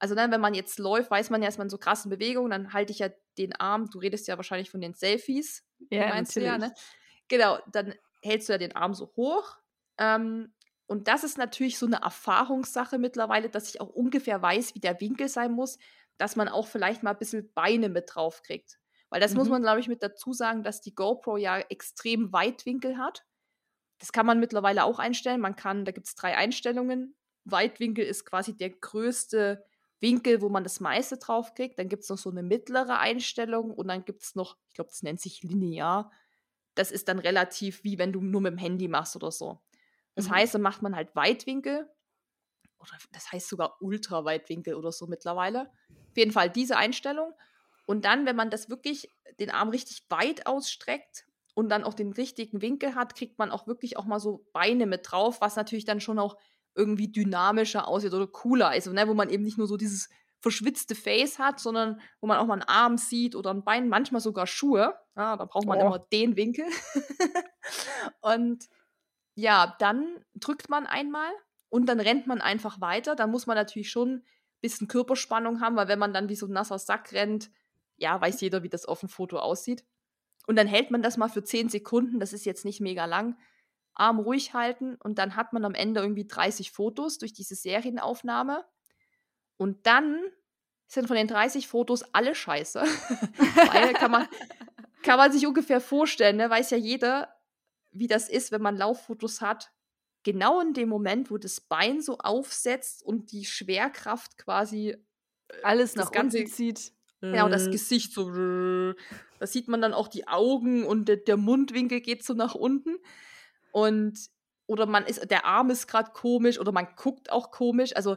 Also 0.00 0.14
dann, 0.14 0.32
wenn 0.32 0.40
man 0.40 0.54
jetzt 0.54 0.78
läuft, 0.78 1.10
weiß 1.10 1.30
man 1.30 1.42
ja, 1.42 1.48
dass 1.48 1.58
man 1.58 1.70
so 1.70 1.78
krassen 1.78 2.10
Bewegungen, 2.10 2.50
dann 2.50 2.72
halte 2.72 2.92
ich 2.92 2.98
ja 2.98 3.10
den 3.38 3.54
Arm, 3.54 3.88
du 3.90 3.98
redest 3.98 4.26
ja 4.26 4.36
wahrscheinlich 4.36 4.70
von 4.70 4.80
den 4.80 4.94
Selfies. 4.94 5.64
Ja, 5.90 6.08
meinst 6.08 6.34
natürlich. 6.34 6.56
Du 6.56 6.62
ja, 6.62 6.68
ne? 6.68 6.74
Genau, 7.28 7.58
dann 7.70 7.94
hältst 8.22 8.48
du 8.48 8.54
ja 8.54 8.58
den 8.58 8.74
Arm 8.74 8.94
so 8.94 9.12
hoch 9.16 9.56
ähm, 9.98 10.52
und 10.86 11.06
das 11.06 11.22
ist 11.22 11.38
natürlich 11.38 11.78
so 11.78 11.86
eine 11.86 12.02
Erfahrungssache 12.02 12.98
mittlerweile, 12.98 13.48
dass 13.48 13.68
ich 13.68 13.80
auch 13.80 13.90
ungefähr 13.90 14.42
weiß, 14.42 14.74
wie 14.74 14.80
der 14.80 15.00
Winkel 15.00 15.28
sein 15.28 15.52
muss, 15.52 15.78
dass 16.16 16.34
man 16.34 16.48
auch 16.48 16.66
vielleicht 16.66 17.04
mal 17.04 17.12
ein 17.12 17.18
bisschen 17.18 17.52
Beine 17.52 17.88
mit 17.88 18.12
drauf 18.12 18.42
kriegt. 18.42 18.80
Weil 19.08 19.20
das 19.20 19.32
mhm. 19.32 19.38
muss 19.38 19.48
man, 19.48 19.62
glaube 19.62 19.78
ich, 19.78 19.86
mit 19.86 20.02
dazu 20.02 20.32
sagen, 20.32 20.64
dass 20.64 20.80
die 20.80 20.94
GoPro 20.94 21.36
ja 21.36 21.58
extrem 21.58 22.32
Weitwinkel 22.32 22.98
hat. 22.98 23.24
Das 23.98 24.10
kann 24.10 24.26
man 24.26 24.40
mittlerweile 24.40 24.84
auch 24.84 24.98
einstellen. 24.98 25.40
Man 25.40 25.54
kann, 25.54 25.84
da 25.84 25.92
gibt 25.92 26.08
es 26.08 26.16
drei 26.16 26.36
Einstellungen. 26.36 27.14
Weitwinkel 27.44 28.04
ist 28.04 28.24
quasi 28.24 28.56
der 28.56 28.70
größte 28.70 29.64
Winkel, 30.00 30.40
wo 30.40 30.48
man 30.48 30.64
das 30.64 30.80
meiste 30.80 31.18
drauf 31.18 31.54
kriegt. 31.54 31.78
Dann 31.78 31.88
gibt 31.88 32.02
es 32.02 32.08
noch 32.08 32.18
so 32.18 32.30
eine 32.30 32.42
mittlere 32.42 32.98
Einstellung 32.98 33.70
und 33.70 33.88
dann 33.88 34.04
gibt 34.04 34.22
es 34.22 34.34
noch, 34.34 34.56
ich 34.68 34.74
glaube, 34.74 34.90
das 34.90 35.02
nennt 35.02 35.20
sich 35.20 35.42
linear. 35.42 36.10
Das 36.74 36.90
ist 36.90 37.08
dann 37.08 37.18
relativ 37.18 37.84
wie 37.84 37.98
wenn 37.98 38.12
du 38.12 38.20
nur 38.20 38.40
mit 38.40 38.52
dem 38.52 38.58
Handy 38.58 38.88
machst 38.88 39.16
oder 39.16 39.30
so. 39.30 39.60
Das 40.14 40.28
mhm. 40.28 40.32
heißt, 40.32 40.54
dann 40.54 40.62
macht 40.62 40.82
man 40.82 40.96
halt 40.96 41.14
Weitwinkel 41.14 41.88
oder 42.78 42.92
das 43.12 43.30
heißt 43.30 43.48
sogar 43.48 43.76
Ultraweitwinkel 43.80 44.74
oder 44.74 44.90
so 44.92 45.06
mittlerweile. 45.06 45.70
Auf 46.10 46.16
jeden 46.16 46.32
Fall 46.32 46.50
diese 46.50 46.76
Einstellung. 46.76 47.34
Und 47.86 48.04
dann, 48.04 48.26
wenn 48.26 48.36
man 48.36 48.50
das 48.50 48.70
wirklich 48.70 49.10
den 49.38 49.50
Arm 49.50 49.68
richtig 49.68 50.04
weit 50.08 50.46
ausstreckt 50.46 51.26
und 51.54 51.68
dann 51.68 51.84
auch 51.84 51.94
den 51.94 52.12
richtigen 52.12 52.62
Winkel 52.62 52.94
hat, 52.94 53.14
kriegt 53.14 53.38
man 53.38 53.50
auch 53.50 53.66
wirklich 53.66 53.96
auch 53.96 54.04
mal 54.04 54.20
so 54.20 54.46
Beine 54.52 54.86
mit 54.86 55.10
drauf, 55.10 55.40
was 55.40 55.56
natürlich 55.56 55.84
dann 55.84 56.00
schon 56.00 56.18
auch 56.18 56.36
irgendwie 56.74 57.08
dynamischer 57.08 57.88
aussieht 57.88 58.14
oder 58.14 58.26
cooler 58.26 58.74
ist, 58.76 58.86
ne? 58.86 59.08
wo 59.08 59.14
man 59.14 59.30
eben 59.30 59.44
nicht 59.44 59.58
nur 59.58 59.66
so 59.66 59.76
dieses 59.76 60.08
verschwitzte 60.40 60.94
Face 60.94 61.38
hat, 61.38 61.60
sondern 61.60 62.00
wo 62.20 62.26
man 62.26 62.38
auch 62.38 62.46
mal 62.46 62.54
einen 62.54 62.62
Arm 62.62 62.98
sieht 62.98 63.36
oder 63.36 63.50
ein 63.50 63.64
Bein, 63.64 63.88
manchmal 63.88 64.20
sogar 64.20 64.46
Schuhe. 64.46 64.94
Ja, 65.16 65.36
da 65.36 65.44
braucht 65.44 65.66
man 65.66 65.78
oh. 65.78 65.86
immer 65.86 65.98
den 65.98 66.36
Winkel. 66.36 66.64
und 68.20 68.68
ja, 69.34 69.76
dann 69.78 70.24
drückt 70.34 70.68
man 70.68 70.86
einmal 70.86 71.30
und 71.68 71.86
dann 71.86 72.00
rennt 72.00 72.26
man 72.26 72.40
einfach 72.40 72.80
weiter. 72.80 73.14
Dann 73.14 73.30
muss 73.30 73.46
man 73.46 73.56
natürlich 73.56 73.90
schon 73.90 74.08
ein 74.14 74.24
bisschen 74.60 74.88
Körperspannung 74.88 75.60
haben, 75.60 75.76
weil 75.76 75.88
wenn 75.88 75.98
man 75.98 76.14
dann 76.14 76.28
wie 76.28 76.36
so 76.36 76.46
ein 76.46 76.52
nasser 76.52 76.78
Sack 76.78 77.12
rennt, 77.12 77.50
ja, 77.96 78.18
weiß 78.18 78.40
jeder, 78.40 78.62
wie 78.62 78.70
das 78.70 78.86
auf 78.86 79.00
dem 79.00 79.08
Foto 79.10 79.38
aussieht. 79.38 79.84
Und 80.46 80.56
dann 80.56 80.66
hält 80.66 80.90
man 80.90 81.02
das 81.02 81.18
mal 81.18 81.28
für 81.28 81.44
10 81.44 81.68
Sekunden, 81.68 82.18
das 82.18 82.32
ist 82.32 82.46
jetzt 82.46 82.64
nicht 82.64 82.80
mega 82.80 83.04
lang. 83.04 83.38
Arm 84.00 84.18
ruhig 84.18 84.54
halten 84.54 84.96
und 84.96 85.18
dann 85.18 85.36
hat 85.36 85.52
man 85.52 85.64
am 85.64 85.74
Ende 85.74 86.00
irgendwie 86.00 86.26
30 86.26 86.72
Fotos 86.72 87.18
durch 87.18 87.32
diese 87.32 87.54
Serienaufnahme. 87.54 88.64
Und 89.56 89.86
dann 89.86 90.18
sind 90.86 91.06
von 91.06 91.16
den 91.16 91.28
30 91.28 91.68
Fotos 91.68 92.02
alle 92.14 92.34
scheiße. 92.34 92.80
Weil 93.72 93.92
kann 93.92 94.10
man, 94.10 94.26
kann 95.02 95.18
man 95.18 95.30
sich 95.30 95.46
ungefähr 95.46 95.80
vorstellen, 95.80 96.36
ne? 96.36 96.48
weiß 96.48 96.70
ja 96.70 96.78
jeder, 96.78 97.36
wie 97.92 98.06
das 98.06 98.28
ist, 98.28 98.52
wenn 98.52 98.62
man 98.62 98.76
Lauffotos 98.76 99.40
hat, 99.40 99.70
genau 100.22 100.60
in 100.60 100.72
dem 100.72 100.88
Moment, 100.88 101.30
wo 101.30 101.38
das 101.38 101.60
Bein 101.60 102.00
so 102.00 102.18
aufsetzt 102.18 103.02
und 103.02 103.32
die 103.32 103.44
Schwerkraft 103.44 104.38
quasi 104.38 104.90
äh, 104.90 105.62
alles 105.62 105.94
nach 105.94 106.10
Ganze, 106.10 106.38
unten 106.38 106.50
zieht. 106.50 106.92
Genau, 107.20 107.48
das 107.48 107.66
äh. 107.66 107.70
Gesicht 107.70 108.12
so. 108.12 108.30
Da 109.40 109.46
sieht 109.46 109.68
man 109.68 109.80
dann 109.80 109.94
auch 109.94 110.08
die 110.08 110.28
Augen 110.28 110.84
und 110.84 111.08
der, 111.08 111.16
der 111.16 111.38
Mundwinkel 111.38 112.02
geht 112.02 112.22
so 112.22 112.34
nach 112.34 112.54
unten. 112.54 112.98
Und 113.72 114.18
oder 114.66 114.86
man 114.86 115.04
ist, 115.04 115.30
der 115.30 115.46
Arm 115.46 115.70
ist 115.70 115.88
gerade 115.88 116.12
komisch 116.12 116.58
oder 116.58 116.70
man 116.70 116.86
guckt 116.96 117.32
auch 117.32 117.50
komisch. 117.50 117.94
Also 117.96 118.16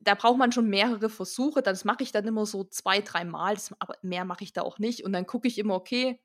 da 0.00 0.14
braucht 0.14 0.38
man 0.38 0.52
schon 0.52 0.68
mehrere 0.70 1.10
Versuche. 1.10 1.60
Das 1.60 1.84
mache 1.84 2.02
ich 2.02 2.12
dann 2.12 2.26
immer 2.26 2.46
so 2.46 2.64
zwei, 2.64 3.00
drei 3.00 3.24
Mal. 3.24 3.54
Das, 3.54 3.74
aber 3.78 3.94
mehr 4.02 4.24
mache 4.24 4.44
ich 4.44 4.52
da 4.52 4.62
auch 4.62 4.78
nicht. 4.78 5.04
Und 5.04 5.12
dann 5.12 5.26
gucke 5.26 5.48
ich 5.48 5.58
immer, 5.58 5.74
okay, 5.74 6.18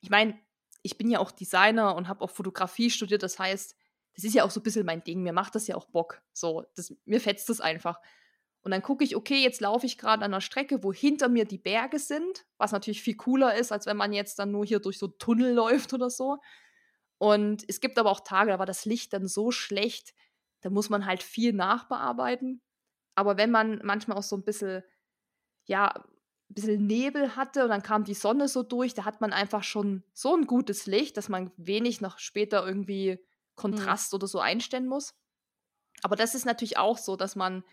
ich 0.00 0.10
meine, 0.10 0.36
ich 0.82 0.98
bin 0.98 1.10
ja 1.10 1.20
auch 1.20 1.30
Designer 1.30 1.94
und 1.94 2.08
habe 2.08 2.22
auch 2.22 2.30
Fotografie 2.30 2.90
studiert. 2.90 3.22
Das 3.22 3.38
heißt, 3.38 3.76
das 4.14 4.24
ist 4.24 4.34
ja 4.34 4.44
auch 4.44 4.50
so 4.50 4.58
ein 4.58 4.64
bisschen 4.64 4.84
mein 4.84 5.04
Ding. 5.04 5.22
Mir 5.22 5.32
macht 5.32 5.54
das 5.54 5.68
ja 5.68 5.76
auch 5.76 5.86
Bock. 5.86 6.20
So, 6.32 6.64
das, 6.74 6.92
mir 7.04 7.20
fetzt 7.20 7.48
das 7.48 7.60
einfach. 7.60 8.00
Und 8.62 8.72
dann 8.72 8.82
gucke 8.82 9.04
ich, 9.04 9.14
okay, 9.14 9.42
jetzt 9.42 9.60
laufe 9.60 9.86
ich 9.86 9.98
gerade 9.98 10.24
an 10.24 10.32
einer 10.32 10.40
Strecke, 10.40 10.82
wo 10.82 10.92
hinter 10.92 11.28
mir 11.28 11.44
die 11.44 11.58
Berge 11.58 12.00
sind, 12.00 12.44
was 12.56 12.72
natürlich 12.72 13.02
viel 13.02 13.16
cooler 13.16 13.54
ist, 13.54 13.70
als 13.70 13.86
wenn 13.86 13.96
man 13.96 14.12
jetzt 14.12 14.38
dann 14.40 14.50
nur 14.50 14.66
hier 14.66 14.80
durch 14.80 14.98
so 14.98 15.06
Tunnel 15.06 15.52
läuft 15.54 15.94
oder 15.94 16.10
so. 16.10 16.38
Und 17.18 17.64
es 17.68 17.80
gibt 17.80 17.98
aber 17.98 18.10
auch 18.10 18.20
Tage, 18.20 18.52
da 18.52 18.58
war 18.58 18.66
das 18.66 18.84
Licht 18.84 19.12
dann 19.12 19.26
so 19.26 19.50
schlecht, 19.50 20.14
da 20.60 20.70
muss 20.70 20.88
man 20.88 21.06
halt 21.06 21.22
viel 21.22 21.52
nachbearbeiten. 21.52 22.62
Aber 23.14 23.36
wenn 23.36 23.50
man 23.50 23.80
manchmal 23.82 24.16
auch 24.16 24.22
so 24.22 24.36
ein 24.36 24.44
bisschen, 24.44 24.82
ja, 25.64 25.92
ein 26.50 26.54
bisschen 26.54 26.86
Nebel 26.86 27.36
hatte 27.36 27.64
und 27.64 27.70
dann 27.70 27.82
kam 27.82 28.04
die 28.04 28.14
Sonne 28.14 28.48
so 28.48 28.62
durch, 28.62 28.94
da 28.94 29.04
hat 29.04 29.20
man 29.20 29.32
einfach 29.32 29.64
schon 29.64 30.04
so 30.14 30.34
ein 30.34 30.46
gutes 30.46 30.86
Licht, 30.86 31.16
dass 31.16 31.28
man 31.28 31.50
wenig 31.56 32.00
noch 32.00 32.18
später 32.18 32.64
irgendwie 32.64 33.12
mhm. 33.12 33.18
Kontrast 33.56 34.12
mhm. 34.12 34.16
oder 34.16 34.26
so 34.28 34.38
einstellen 34.38 34.86
muss. 34.86 35.14
Aber 36.02 36.16
das 36.16 36.34
ist 36.34 36.46
natürlich 36.46 36.78
auch 36.78 36.96
so, 36.96 37.16
dass 37.16 37.34
man, 37.34 37.64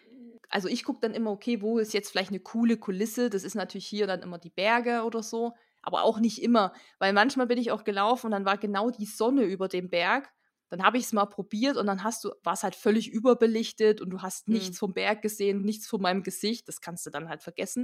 also 0.49 0.67
ich 0.67 0.83
gucke 0.83 0.99
dann 1.01 1.13
immer, 1.13 1.31
okay, 1.31 1.61
wo 1.61 1.77
ist 1.77 1.93
jetzt 1.93 2.09
vielleicht 2.09 2.31
eine 2.31 2.39
coole 2.39 2.77
Kulisse? 2.77 3.29
Das 3.29 3.43
ist 3.43 3.55
natürlich 3.55 3.87
hier 3.87 4.07
dann 4.07 4.23
immer 4.23 4.39
die 4.39 4.49
Berge 4.49 5.03
oder 5.03 5.21
so, 5.21 5.53
aber 5.85 6.03
auch 6.03 6.19
nicht 6.19 6.41
immer, 6.41 6.73
weil 6.99 7.13
manchmal 7.13 7.47
bin 7.47 7.59
ich 7.59 7.71
auch 7.71 7.83
gelaufen 7.83 8.27
und 8.27 8.31
dann 8.31 8.45
war 8.45 8.57
genau 8.57 8.89
die 8.89 9.05
Sonne 9.05 9.43
über 9.43 9.67
dem 9.67 9.89
Berg. 9.89 10.31
Dann 10.69 10.83
habe 10.83 10.97
ich 10.97 11.05
es 11.05 11.13
mal 11.13 11.27
probiert 11.27 11.77
und 11.77 11.85
dann 11.85 12.03
hast 12.03 12.23
du, 12.23 12.31
war 12.43 12.53
es 12.53 12.63
halt 12.63 12.75
völlig 12.75 13.07
überbelichtet 13.07 14.01
und 14.01 14.09
du 14.09 14.21
hast 14.21 14.47
mhm. 14.47 14.55
nichts 14.55 14.79
vom 14.79 14.93
Berg 14.93 15.21
gesehen, 15.21 15.61
nichts 15.61 15.87
von 15.87 16.01
meinem 16.01 16.23
Gesicht. 16.23 16.67
Das 16.67 16.81
kannst 16.81 17.05
du 17.05 17.11
dann 17.11 17.29
halt 17.29 17.43
vergessen. 17.43 17.83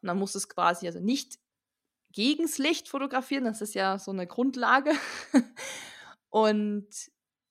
Und 0.00 0.06
dann 0.06 0.18
musst 0.18 0.36
du 0.36 0.38
es 0.38 0.48
quasi 0.48 0.86
also 0.86 1.00
nicht 1.00 1.38
gegens 2.12 2.58
Licht 2.58 2.88
fotografieren, 2.88 3.44
das 3.44 3.60
ist 3.60 3.74
ja 3.74 3.98
so 3.98 4.12
eine 4.12 4.26
Grundlage. 4.26 4.92
und 6.30 6.88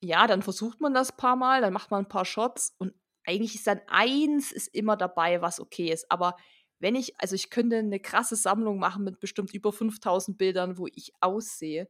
ja, 0.01 0.28
dann 0.28 0.41
versucht 0.41 0.80
man 0.80 0.93
das 0.93 1.11
ein 1.11 1.18
paar 1.18 1.36
Mal, 1.36 1.61
dann 1.61 1.74
macht 1.74 1.91
man 1.91 2.05
ein 2.05 2.09
paar 2.09 2.26
Shots 2.26 2.74
und 2.78 2.93
eigentlich 3.26 3.55
ist 3.55 3.68
dann 3.68 3.82
eins 3.88 4.53
ist 4.53 4.74
immer 4.74 4.95
dabei, 4.95 5.41
was 5.41 5.59
okay 5.59 5.91
ist. 5.91 6.09
Aber 6.09 6.38
wenn 6.80 6.96
ich, 6.96 7.20
also 7.20 7.36
ich 7.36 7.50
könnte 7.50 7.78
eine 7.78 8.00
krasse 8.00 8.36
Sammlung 8.36 8.80
machen 8.80 9.04
mit 9.04 9.20
bestimmt 9.20 9.54
über 9.54 9.72
5000 9.72 10.38
Bildern, 10.38 10.78
wo 10.78 10.88
ich 10.94 11.12
aussehe. 11.20 11.90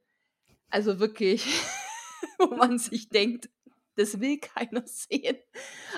Also 0.69 0.99
wirklich, 0.99 1.45
wo 2.39 2.55
man 2.55 2.77
sich 2.77 3.09
denkt, 3.09 3.49
das 3.95 4.19
will 4.19 4.37
keiner 4.39 4.83
sehen. 4.85 5.37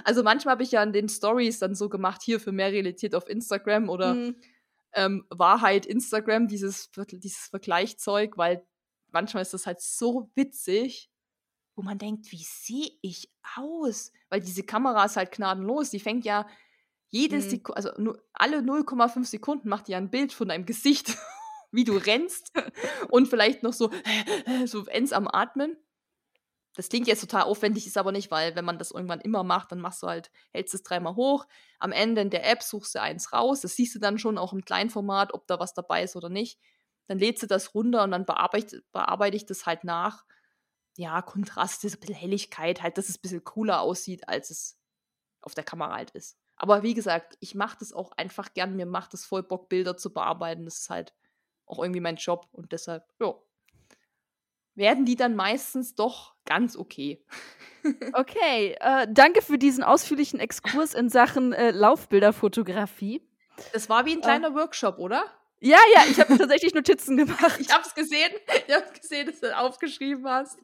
Also 0.04 0.24
manchmal 0.24 0.54
habe 0.54 0.64
ich 0.64 0.72
ja 0.72 0.82
in 0.82 0.94
den 0.94 1.10
Stories 1.10 1.60
dann 1.60 1.76
so 1.76 1.90
gemacht, 1.90 2.22
hier 2.24 2.40
für 2.40 2.52
mehr 2.52 2.72
Realität 2.72 3.14
auf 3.14 3.30
Instagram 3.30 3.90
oder 3.90 4.16
mhm. 4.16 4.36
ähm, 4.94 5.26
Wahrheit 5.30 5.86
Instagram, 5.86 6.48
dieses, 6.48 6.90
dieses 7.12 7.48
Vergleichzeug, 7.48 8.38
weil 8.38 8.66
manchmal 9.12 9.42
ist 9.42 9.54
das 9.54 9.68
halt 9.68 9.82
so 9.82 10.32
witzig, 10.36 11.12
wo 11.76 11.84
man 11.84 11.98
denkt, 11.98 12.32
wie 12.32 12.44
sehe 12.44 12.92
ich 13.02 13.32
aus? 13.56 14.12
Weil 14.30 14.42
diese 14.42 14.64
Kamera 14.64 15.06
ist 15.06 15.18
halt 15.18 15.32
gnadenlos, 15.32 15.90
die 15.90 16.00
fängt 16.00 16.26
ja 16.26 16.48
jede 17.10 17.38
mhm. 17.38 17.42
Sekunde, 17.42 17.76
also 17.78 18.02
nur 18.02 18.24
alle 18.34 18.60
0,5 18.60 19.26
Sekunden 19.26 19.70
macht 19.70 19.90
ja 19.90 19.98
ein 19.98 20.10
Bild 20.10 20.34
von 20.34 20.48
deinem 20.48 20.66
Gesicht, 20.66 21.18
wie 21.72 21.84
du 21.84 21.98
rennst 21.98 22.52
und 23.10 23.28
vielleicht 23.28 23.64
noch 23.64 23.74
so, 23.74 23.92
so 24.66 24.86
ends 24.86 25.12
am 25.12 25.28
Atmen. 25.28 25.78
Das 26.76 26.88
klingt 26.88 27.08
jetzt 27.08 27.22
total 27.22 27.44
aufwendig, 27.44 27.88
ist 27.88 27.98
aber 27.98 28.12
nicht, 28.12 28.32
weil 28.32 28.56
wenn 28.56 28.64
man 28.64 28.78
das 28.78 28.92
irgendwann 28.92 29.20
immer 29.20 29.44
macht, 29.44 29.72
dann 29.72 29.82
machst 29.82 30.02
du 30.02 30.08
halt, 30.08 30.32
hältst 30.52 30.74
es 30.74 30.84
dreimal 30.84 31.16
hoch. 31.16 31.46
Am 31.80 31.92
Ende 31.92 32.22
in 32.22 32.30
der 32.30 32.50
App 32.50 32.64
suchst 32.64 32.96
du 32.96 33.02
eins 33.02 33.34
raus. 33.34 33.62
Das 33.62 33.76
siehst 33.76 33.96
du 33.96 34.00
dann 34.00 34.18
schon 34.18 34.38
auch 34.38 34.54
im 34.54 34.64
Kleinformat, 34.64 35.34
ob 35.34 35.46
da 35.48 35.60
was 35.60 35.74
dabei 35.74 36.04
ist 36.04 36.16
oder 36.16 36.30
nicht. 36.30 36.60
Dann 37.08 37.20
lädst 37.20 37.44
du 37.44 37.48
das 37.48 37.74
runter 37.74 38.04
und 38.04 38.12
dann 38.12 38.26
bearbeite, 38.26 38.84
bearbeite 38.92 39.36
ich 39.36 39.46
das 39.46 39.66
halt 39.66 39.84
nach. 39.84 40.24
Ja, 40.96 41.22
Kontrast, 41.22 41.84
ein 41.84 41.92
bisschen 42.00 42.16
Helligkeit, 42.16 42.82
halt, 42.82 42.98
dass 42.98 43.10
es 43.10 43.18
ein 43.18 43.22
bisschen 43.24 43.44
cooler 43.44 43.82
aussieht, 43.82 44.30
als 44.30 44.50
es 44.50 44.78
auf 45.42 45.56
der 45.56 45.64
Kamera 45.64 45.96
halt 45.96 46.12
ist. 46.12 46.38
Aber 46.60 46.84
wie 46.84 46.94
gesagt, 46.94 47.38
ich 47.40 47.56
mache 47.56 47.78
das 47.80 47.94
auch 47.94 48.12
einfach 48.12 48.54
gern. 48.54 48.76
Mir 48.76 48.86
macht 48.86 49.14
es 49.14 49.26
voll 49.26 49.44
Bock, 49.44 49.70
Bilder 49.70 49.98
zu 49.98 50.14
bearbeiten. 50.14 50.66
Das 50.66 50.80
ist 50.80 50.90
halt 50.90 51.14
auch 51.66 51.80
irgendwie 51.80 52.02
mein 52.02 52.18
Job 52.18 52.48
und 52.52 52.72
deshalb, 52.72 53.04
ja, 53.20 53.34
werden 54.76 55.06
die 55.06 55.16
dann 55.16 55.36
meistens 55.36 55.96
doch 55.96 56.36
ganz 56.46 56.76
okay. 56.76 57.24
okay, 58.14 58.76
äh, 58.80 59.08
danke 59.10 59.42
für 59.42 59.58
diesen 59.58 59.84
ausführlichen 59.84 60.40
Exkurs 60.40 60.94
in 60.94 61.10
Sachen 61.10 61.54
äh, 61.54 61.72
Laufbilderfotografie. 61.72 63.26
Das 63.74 63.90
war 63.90 64.06
wie 64.06 64.14
ein 64.14 64.20
äh. 64.20 64.24
kleiner 64.24 64.50
äh, 64.50 64.56
Workshop, 64.56 65.00
oder? 65.00 65.24
Ja, 65.62 65.78
ja, 65.94 66.04
ich 66.10 66.20
habe 66.20 66.38
tatsächlich 66.38 66.74
Notizen 66.74 67.18
gemacht. 67.18 67.60
Ich 67.60 67.72
habe 67.72 67.84
es 67.86 67.94
gesehen. 67.94 68.32
Ich 68.68 68.74
habe 68.74 68.86
gesehen, 68.98 69.28
dass 69.28 69.42
du 69.42 69.58
aufgeschrieben 69.58 70.26
hast. 70.26 70.58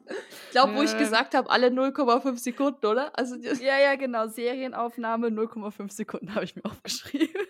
Ich 0.46 0.50
glaube, 0.52 0.74
wo 0.74 0.82
ich 0.82 0.96
gesagt 0.96 1.34
habe, 1.34 1.50
alle 1.50 1.68
0,5 1.68 2.38
Sekunden, 2.38 2.86
oder? 2.86 3.16
Also 3.18 3.36
ja, 3.36 3.78
ja, 3.78 3.94
genau. 3.96 4.26
Serienaufnahme 4.28 5.28
0,5 5.28 5.92
Sekunden 5.92 6.34
habe 6.34 6.44
ich 6.44 6.56
mir 6.56 6.64
aufgeschrieben. 6.64 7.46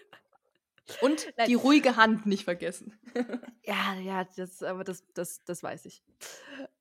Und 1.00 1.32
Nein. 1.36 1.48
die 1.48 1.54
ruhige 1.54 1.96
Hand 1.96 2.26
nicht 2.26 2.44
vergessen. 2.44 2.98
ja, 3.64 3.94
ja, 3.94 4.24
das, 4.36 4.62
aber 4.62 4.84
das, 4.84 5.04
das, 5.14 5.42
das 5.44 5.62
weiß 5.62 5.84
ich. 5.86 6.02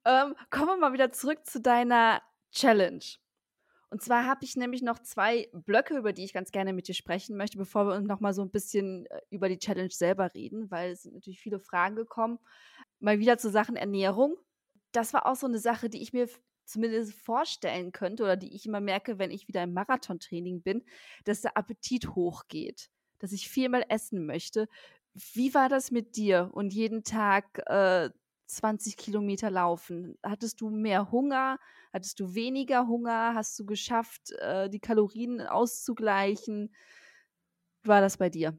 Ähm, 0.04 0.36
kommen 0.50 0.68
wir 0.68 0.78
mal 0.78 0.94
wieder 0.94 1.12
zurück 1.12 1.46
zu 1.46 1.60
deiner 1.60 2.22
Challenge. 2.52 3.04
Und 3.96 4.02
zwar 4.02 4.26
habe 4.26 4.44
ich 4.44 4.58
nämlich 4.58 4.82
noch 4.82 5.00
zwei 5.00 5.48
Blöcke, 5.54 5.96
über 5.96 6.12
die 6.12 6.26
ich 6.26 6.34
ganz 6.34 6.52
gerne 6.52 6.74
mit 6.74 6.90
dir 6.90 6.94
sprechen 6.94 7.38
möchte, 7.38 7.58
bevor 7.58 7.88
wir 7.88 7.96
uns 7.96 8.06
noch 8.10 8.20
mal 8.20 8.34
so 8.34 8.42
ein 8.42 8.52
bisschen 8.52 9.06
äh, 9.06 9.22
über 9.30 9.48
die 9.48 9.58
Challenge 9.58 9.90
selber 9.90 10.34
reden, 10.34 10.70
weil 10.70 10.92
es 10.92 11.04
sind 11.04 11.14
natürlich 11.14 11.40
viele 11.40 11.62
Fragen 11.62 11.96
gekommen. 11.96 12.40
Mal 13.00 13.20
wieder 13.20 13.38
zu 13.38 13.50
Sachen 13.50 13.78
Ernährung. 13.78 14.36
Das 14.92 15.14
war 15.14 15.26
auch 15.26 15.38
so 15.38 15.48
eine 15.48 15.60
Sache, 15.60 15.90
die 15.90 16.02
ich 16.02 16.12
mir 16.12 16.28
zumindest 16.66 17.14
vorstellen 17.14 17.94
könnte 17.94 18.24
oder 18.24 18.36
die 18.36 18.54
ich 18.54 18.66
immer 18.66 18.82
merke, 18.82 19.18
wenn 19.18 19.32
ich 19.32 19.48
wieder 19.48 19.64
im 19.64 19.72
Marathontraining 19.72 20.62
bin, 20.62 20.84
dass 21.24 21.40
der 21.40 21.56
Appetit 21.56 22.10
hochgeht 22.10 22.90
dass 23.20 23.32
ich 23.32 23.48
viermal 23.50 23.86
essen 23.88 24.26
möchte. 24.26 24.68
Wie 25.14 25.54
war 25.54 25.70
das 25.70 25.90
mit 25.90 26.18
dir 26.18 26.50
und 26.54 26.74
jeden 26.74 27.06
Tag 27.06 27.62
äh, 27.68 28.10
20 28.46 28.98
Kilometer 28.98 29.50
laufen? 29.50 30.18
Hattest 30.24 30.62
du 30.62 30.70
mehr 30.70 31.12
Hunger? 31.12 31.60
Hattest 31.94 32.20
du 32.20 32.34
weniger 32.36 32.88
Hunger? 32.88 33.34
Hast 33.36 33.58
du 33.60 33.66
geschafft, 33.66 34.32
äh, 34.40 34.70
die 34.70 34.80
Kalorien 34.80 35.42
auszugleichen? 35.42 36.74
Wie 37.84 37.90
war 37.90 38.02
das 38.02 38.18
bei 38.18 38.30
dir? 38.30 38.58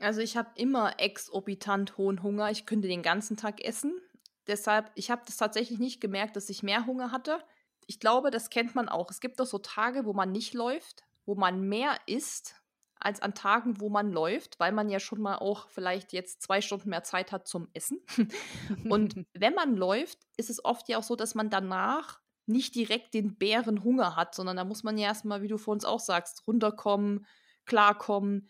Also 0.00 0.20
ich 0.20 0.36
habe 0.36 0.50
immer 0.56 1.00
exorbitant 1.00 1.96
hohen 1.96 2.22
Hunger. 2.22 2.50
Ich 2.50 2.66
könnte 2.66 2.88
den 2.88 3.02
ganzen 3.02 3.36
Tag 3.36 3.64
essen. 3.64 4.00
Deshalb, 4.46 4.90
ich 4.94 5.10
habe 5.10 5.22
das 5.26 5.36
tatsächlich 5.36 5.78
nicht 5.78 6.00
gemerkt, 6.00 6.36
dass 6.36 6.50
ich 6.50 6.62
mehr 6.62 6.86
Hunger 6.86 7.10
hatte. 7.12 7.42
Ich 7.86 7.98
glaube, 7.98 8.30
das 8.30 8.50
kennt 8.50 8.74
man 8.74 8.88
auch. 8.88 9.10
Es 9.10 9.20
gibt 9.20 9.40
doch 9.40 9.46
so 9.46 9.58
Tage, 9.58 10.04
wo 10.04 10.12
man 10.12 10.32
nicht 10.32 10.54
läuft, 10.54 11.04
wo 11.24 11.34
man 11.34 11.68
mehr 11.68 11.96
isst 12.06 12.56
als 12.98 13.20
an 13.20 13.34
Tagen, 13.34 13.80
wo 13.80 13.88
man 13.88 14.10
läuft, 14.10 14.58
weil 14.58 14.72
man 14.72 14.88
ja 14.88 15.00
schon 15.00 15.20
mal 15.20 15.36
auch 15.36 15.68
vielleicht 15.68 16.12
jetzt 16.12 16.42
zwei 16.42 16.60
Stunden 16.60 16.90
mehr 16.90 17.02
Zeit 17.02 17.32
hat 17.32 17.46
zum 17.46 17.68
Essen. 17.74 18.00
Und 18.88 19.14
wenn 19.34 19.54
man 19.54 19.76
läuft, 19.76 20.18
ist 20.36 20.50
es 20.50 20.64
oft 20.64 20.88
ja 20.88 20.98
auch 20.98 21.02
so, 21.02 21.16
dass 21.16 21.34
man 21.34 21.50
danach 21.50 22.20
nicht 22.46 22.74
direkt 22.74 23.14
den 23.14 23.36
Bärenhunger 23.36 24.16
hat, 24.16 24.34
sondern 24.34 24.56
da 24.56 24.64
muss 24.64 24.84
man 24.84 24.96
ja 24.98 25.08
erstmal, 25.08 25.42
wie 25.42 25.48
du 25.48 25.58
vor 25.58 25.72
uns 25.72 25.84
auch 25.84 26.00
sagst, 26.00 26.46
runterkommen, 26.46 27.26
klarkommen. 27.64 28.48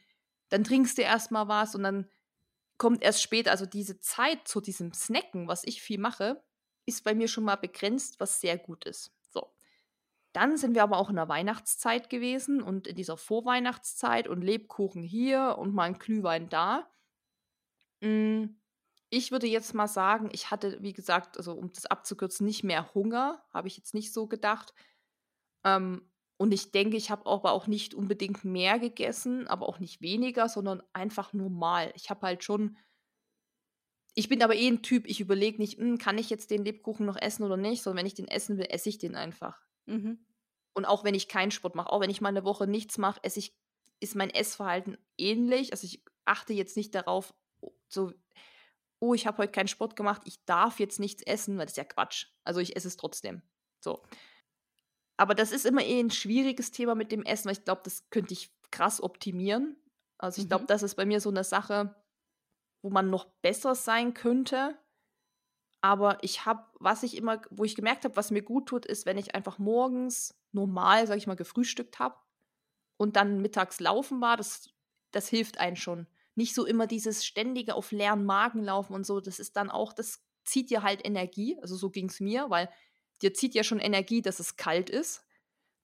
Dann 0.51 0.65
trinkst 0.65 0.99
du 0.99 1.03
erstmal 1.03 1.49
was 1.49 1.75
und 1.75 1.83
dann 1.83 2.09
kommt 2.79 3.03
erst 3.03 3.23
später, 3.23 3.51
also 3.51 3.65
diese 3.65 3.99
Zeit 3.99 4.47
zu 4.47 4.61
diesem 4.61 4.93
Snacken, 4.93 5.49
was 5.49 5.65
ich 5.65 5.81
viel 5.81 5.99
mache, 5.99 6.45
ist 6.85 7.05
bei 7.05 7.15
mir 7.15 7.27
schon 7.27 7.45
mal 7.45 7.57
begrenzt, 7.57 8.21
was 8.21 8.41
sehr 8.41 8.59
gut 8.59 8.85
ist. 8.85 9.16
Dann 10.37 10.59
sind 10.59 10.75
wir 10.75 10.83
aber 10.83 10.99
auch 10.99 11.09
in 11.09 11.17
der 11.17 11.31
Weihnachtszeit 11.31 12.11
gewesen 12.11 12.61
und 12.61 12.87
in 12.87 12.95
dieser 12.95 13.17
Vorweihnachtszeit 13.17 14.29
und 14.29 14.43
Lebkuchen 14.43 15.03
hier 15.03 15.57
und 15.59 15.73
mal 15.73 15.85
ein 15.85 15.99
Glühwein 15.99 16.51
da. 16.51 16.87
Hm, 18.03 18.61
ich 19.09 19.33
würde 19.33 19.47
jetzt 19.47 19.73
mal 19.73 19.89
sagen, 19.89 20.29
ich 20.33 20.51
hatte, 20.51 20.77
wie 20.83 20.93
gesagt, 20.93 21.39
also 21.39 21.55
um 21.55 21.73
das 21.73 21.87
abzukürzen, 21.87 22.45
nicht 22.45 22.65
mehr 22.65 22.93
Hunger, 22.93 23.43
habe 23.51 23.69
ich 23.69 23.79
jetzt 23.79 23.95
nicht 23.95 24.13
so 24.13 24.27
gedacht. 24.27 24.75
Ähm, 25.65 26.07
und 26.37 26.53
ich 26.53 26.71
denke, 26.71 26.99
ich 26.99 27.11
habe 27.11 27.25
aber 27.25 27.53
auch 27.53 27.67
nicht 27.67 27.95
unbedingt 27.95 28.45
mehr 28.45 28.79
gegessen, 28.79 29.49
aber 29.49 29.67
auch 29.67 29.79
nicht 29.79 30.03
weniger, 30.03 30.51
sondern 30.51 30.83
einfach 30.93 31.33
normal. 31.33 31.93
Ich 31.95 32.11
habe 32.11 32.27
halt 32.27 32.45
schon. 32.45 32.77
Ich 34.15 34.29
bin 34.29 34.43
aber 34.43 34.55
eh 34.55 34.69
ein 34.69 34.83
Typ, 34.83 35.07
ich 35.07 35.21
überlege 35.21 35.57
nicht, 35.57 35.79
hm, 35.79 35.97
kann 35.97 36.19
ich 36.19 36.29
jetzt 36.29 36.51
den 36.51 36.63
Lebkuchen 36.63 37.07
noch 37.07 37.17
essen 37.17 37.43
oder 37.43 37.57
nicht, 37.57 37.83
sondern 37.83 38.01
wenn 38.01 38.07
ich 38.07 38.13
den 38.13 38.29
essen 38.29 38.59
will, 38.59 38.67
esse 38.69 38.91
ich 38.91 38.99
den 38.99 39.15
einfach. 39.15 39.67
Mhm. 39.87 40.25
Und 40.75 40.85
auch 40.85 41.05
wenn 41.05 41.15
ich 41.15 41.29
keinen 41.29 41.51
Sport 41.51 41.75
mache, 41.75 41.91
auch 41.91 42.01
wenn 42.01 42.11
ich 42.11 42.21
mal 42.21 42.29
eine 42.29 42.45
Woche 42.45 42.67
nichts 42.67 42.99
mache, 42.99 43.21
esse 43.23 43.39
ich, 43.39 43.57
ist 44.01 44.15
mein 44.15 44.31
Essverhalten 44.31 44.99
ähnlich. 45.17 45.73
Also 45.73 45.87
ich 45.87 46.05
achte 46.27 46.53
jetzt 46.53 46.77
nicht 46.77 46.95
darauf, 46.95 47.35
so, 47.89 48.13
oh, 48.99 49.15
ich 49.15 49.27
habe 49.27 49.39
heute 49.39 49.53
keinen 49.53 49.69
Sport 49.69 49.97
gemacht, 49.97 50.23
ich 50.25 50.45
darf 50.45 50.79
jetzt 50.81 51.01
nichts 51.01 51.23
essen, 51.23 51.57
weil 51.57 51.67
das 51.67 51.73
ist 51.73 51.79
ja 51.79 51.85
Quatsch. 51.85 52.27
Also 52.45 52.61
ich 52.61 52.77
esse 52.77 52.89
es 52.89 52.97
trotzdem. 52.97 53.43
So. 53.81 54.03
Aber 55.17 55.35
das 55.35 55.53
ist 55.53 55.65
immer 55.65 55.83
eh 55.83 55.99
ein 55.99 56.11
schwieriges 56.11 56.73
Thema 56.73 56.95
mit 56.95 57.11
dem 57.11 57.23
Essen, 57.23 57.47
weil 57.47 57.57
ich 57.57 57.65
glaube, 57.65 57.83
das 57.85 58.11
könnte 58.11 58.35
ich 58.35 58.53
krass 58.71 59.03
optimieren. 59.03 59.77
Also 60.19 60.43
ich 60.43 60.49
glaube, 60.49 60.65
mhm. 60.65 60.69
das 60.69 60.83
ist 60.83 60.95
bei 60.95 61.07
mir 61.07 61.21
so 61.21 61.31
eine 61.31 61.45
Sache, 61.45 61.95
wo 62.83 62.91
man 62.91 63.11
noch 63.11 63.25
besser 63.43 63.75
sein 63.75 64.15
könnte. 64.15 64.79
Aber 65.87 66.19
ich 66.23 66.45
habe, 66.45 66.65
was 66.81 67.05
ich 67.05 67.17
immer, 67.17 67.41
wo 67.49 67.63
ich 67.63 67.77
gemerkt 67.77 68.05
habe, 68.05 68.17
was 68.17 68.33
mir 68.33 68.43
gut 68.43 68.67
tut, 68.67 68.85
ist, 68.85 69.07
wenn 69.07 69.19
ich 69.19 69.37
einfach 69.37 69.59
morgens 69.59 70.37
normal, 70.51 71.07
sag 71.07 71.17
ich 71.17 71.29
mal, 71.29 71.37
gefrühstückt 71.37 72.01
habe 72.01 72.17
und 72.97 73.15
dann 73.15 73.41
mittags 73.41 73.79
laufen 73.79 74.21
war, 74.21 74.37
das, 74.37 74.69
das 75.13 75.29
hilft 75.29 75.59
einem 75.59 75.77
schon. 75.77 76.09
Nicht 76.35 76.57
so 76.57 76.67
immer 76.67 76.89
dieses 76.89 77.25
ständige 77.25 77.77
auf 77.77 77.93
leeren 77.93 78.25
Magen 78.25 78.65
laufen 78.65 78.95
und 78.95 79.07
so, 79.07 79.21
das 79.21 79.39
ist 79.39 79.55
dann 79.57 79.71
auch, 79.71 79.93
das 79.93 80.25
zieht 80.45 80.71
dir 80.71 80.83
halt 80.83 81.07
Energie. 81.07 81.57
Also 81.63 81.77
so 81.77 81.89
ging 81.89 82.09
es 82.09 82.19
mir, 82.19 82.51
weil 82.51 82.69
dir 83.23 83.33
zieht 83.33 83.55
ja 83.55 83.63
schon 83.63 83.79
Energie, 83.79 84.23
dass 84.23 84.41
es 84.41 84.57
kalt 84.57 84.91
ist. 84.91 85.25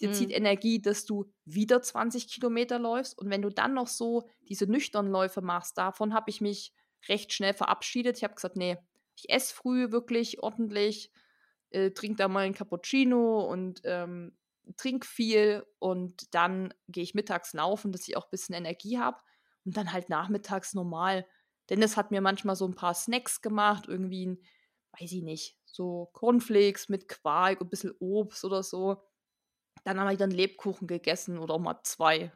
Dir 0.00 0.08
mhm. 0.08 0.14
zieht 0.14 0.32
Energie, 0.32 0.82
dass 0.82 1.04
du 1.04 1.32
wieder 1.44 1.80
20 1.80 2.26
Kilometer 2.26 2.80
läufst. 2.80 3.16
Und 3.16 3.30
wenn 3.30 3.42
du 3.42 3.50
dann 3.50 3.72
noch 3.72 3.86
so 3.86 4.28
diese 4.48 4.66
nüchternen 4.66 5.12
Läufe 5.12 5.42
machst, 5.42 5.78
davon 5.78 6.12
habe 6.12 6.28
ich 6.28 6.40
mich 6.40 6.74
recht 7.08 7.32
schnell 7.32 7.54
verabschiedet. 7.54 8.16
Ich 8.16 8.24
habe 8.24 8.34
gesagt, 8.34 8.56
nee, 8.56 8.78
ich 9.16 9.30
esse 9.30 9.54
früh 9.54 9.90
wirklich 9.92 10.42
ordentlich, 10.42 11.10
äh, 11.70 11.90
trinke 11.90 12.16
da 12.16 12.28
mal 12.28 12.44
ein 12.44 12.54
Cappuccino 12.54 13.44
und 13.44 13.80
ähm, 13.84 14.36
trinke 14.76 15.06
viel 15.06 15.66
und 15.78 16.34
dann 16.34 16.72
gehe 16.88 17.02
ich 17.02 17.14
mittags 17.14 17.52
laufen, 17.52 17.92
dass 17.92 18.06
ich 18.08 18.16
auch 18.16 18.24
ein 18.24 18.30
bisschen 18.30 18.54
Energie 18.54 18.98
habe 18.98 19.18
und 19.64 19.76
dann 19.76 19.92
halt 19.92 20.08
nachmittags 20.08 20.74
normal. 20.74 21.26
Dennis 21.70 21.96
hat 21.96 22.10
mir 22.10 22.20
manchmal 22.20 22.56
so 22.56 22.66
ein 22.66 22.74
paar 22.74 22.94
Snacks 22.94 23.40
gemacht, 23.40 23.86
irgendwie 23.88 24.26
ein, 24.26 24.42
weiß 24.98 25.12
ich 25.12 25.22
nicht, 25.22 25.58
so 25.64 26.10
Cornflakes 26.12 26.88
mit 26.88 27.08
Quark 27.08 27.60
und 27.60 27.68
ein 27.68 27.70
bisschen 27.70 27.94
Obst 27.98 28.44
oder 28.44 28.62
so. 28.62 29.02
Dann 29.84 29.98
habe 29.98 30.12
ich 30.12 30.18
dann 30.18 30.30
Lebkuchen 30.30 30.86
gegessen 30.86 31.38
oder 31.38 31.54
auch 31.54 31.60
mal 31.60 31.80
zwei 31.82 32.32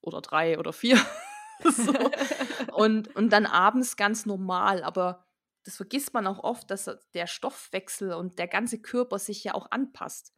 oder 0.00 0.20
drei 0.20 0.58
oder 0.58 0.72
vier. 0.72 0.98
so. 1.62 1.92
und, 2.72 3.14
und 3.14 3.30
dann 3.30 3.46
abends 3.46 3.96
ganz 3.96 4.26
normal, 4.26 4.82
aber 4.82 5.26
das 5.64 5.76
vergisst 5.76 6.12
man 6.14 6.26
auch 6.26 6.44
oft, 6.44 6.70
dass 6.70 6.90
der 7.14 7.26
Stoffwechsel 7.26 8.12
und 8.12 8.38
der 8.38 8.48
ganze 8.48 8.80
Körper 8.80 9.18
sich 9.18 9.42
ja 9.44 9.54
auch 9.54 9.70
anpasst. 9.70 10.34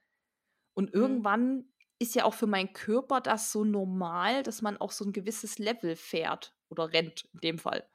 Und 0.74 0.94
mhm. 0.94 1.00
irgendwann 1.00 1.56
mhm. 1.56 1.72
ist 1.98 2.14
ja 2.14 2.24
auch 2.24 2.34
für 2.34 2.46
meinen 2.46 2.72
Körper 2.72 3.20
das 3.20 3.52
so 3.52 3.64
normal, 3.64 4.42
dass 4.42 4.62
man 4.62 4.76
auch 4.76 4.92
so 4.92 5.04
ein 5.04 5.12
gewisses 5.12 5.58
Level 5.58 5.96
fährt 5.96 6.54
oder 6.70 6.92
rennt 6.92 7.28
in 7.32 7.40
dem 7.40 7.58
Fall. 7.58 7.88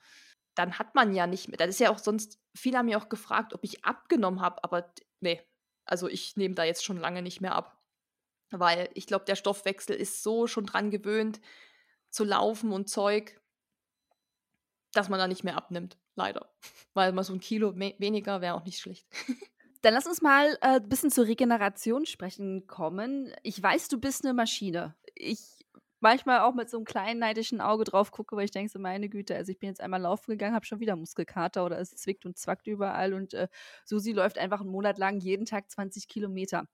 Dann 0.55 0.77
hat 0.77 0.95
man 0.95 1.13
ja 1.13 1.27
nicht 1.27 1.47
mehr. 1.47 1.57
Das 1.57 1.69
ist 1.69 1.79
ja 1.79 1.91
auch 1.91 1.99
sonst, 1.99 2.39
viele 2.55 2.77
haben 2.77 2.87
mir 2.87 2.97
auch 2.97 3.09
gefragt, 3.09 3.53
ob 3.53 3.63
ich 3.63 3.85
abgenommen 3.85 4.41
habe, 4.41 4.63
aber 4.63 4.93
nee, 5.21 5.41
also 5.85 6.09
ich 6.09 6.35
nehme 6.35 6.55
da 6.55 6.65
jetzt 6.65 6.83
schon 6.83 6.97
lange 6.97 7.21
nicht 7.21 7.39
mehr 7.39 7.55
ab. 7.55 7.81
Weil 8.51 8.89
ich 8.95 9.07
glaube, 9.07 9.23
der 9.23 9.37
Stoffwechsel 9.37 9.95
ist 9.95 10.23
so 10.23 10.47
schon 10.47 10.65
dran 10.65 10.91
gewöhnt 10.91 11.39
zu 12.09 12.25
laufen 12.25 12.73
und 12.73 12.89
Zeug, 12.89 13.39
dass 14.91 15.07
man 15.07 15.19
da 15.19 15.27
nicht 15.29 15.45
mehr 15.45 15.55
abnimmt, 15.55 15.97
leider. 16.15 16.49
Weil 16.93 17.11
mal 17.13 17.23
so 17.23 17.33
ein 17.33 17.39
Kilo 17.39 17.75
weniger 17.75 18.41
wäre 18.41 18.55
auch 18.55 18.65
nicht 18.65 18.79
schlecht. 18.79 19.05
Dann 19.81 19.95
lass 19.95 20.05
uns 20.05 20.21
mal 20.21 20.57
ein 20.61 20.77
äh, 20.77 20.79
bisschen 20.87 21.09
zur 21.09 21.25
Regeneration 21.25 22.05
sprechen 22.05 22.67
kommen. 22.67 23.33
Ich 23.41 23.61
weiß, 23.61 23.87
du 23.87 23.99
bist 23.99 24.23
eine 24.23 24.33
Maschine. 24.35 24.95
Ich 25.15 25.39
manchmal 26.01 26.41
auch 26.41 26.53
mit 26.53 26.69
so 26.69 26.77
einem 26.77 26.85
kleinen 26.85 27.19
neidischen 27.19 27.61
Auge 27.61 27.85
drauf 27.85 28.11
gucke, 28.11 28.35
weil 28.35 28.45
ich 28.45 28.51
denke 28.51 28.71
so, 28.71 28.79
meine 28.79 29.07
Güte, 29.07 29.35
also 29.35 29.51
ich 29.51 29.59
bin 29.59 29.69
jetzt 29.69 29.81
einmal 29.81 30.01
laufen 30.01 30.31
gegangen, 30.31 30.55
habe 30.55 30.65
schon 30.65 30.79
wieder 30.79 30.95
Muskelkater 30.95 31.65
oder 31.65 31.79
es 31.79 31.95
zwickt 31.95 32.25
und 32.25 32.37
zwackt 32.37 32.67
überall 32.67 33.13
und 33.13 33.33
äh, 33.33 33.47
Susi 33.85 34.11
läuft 34.11 34.37
einfach 34.37 34.61
einen 34.61 34.71
Monat 34.71 34.97
lang 34.97 35.19
jeden 35.19 35.45
Tag 35.45 35.69
20 35.71 36.07
Kilometer. 36.07 36.67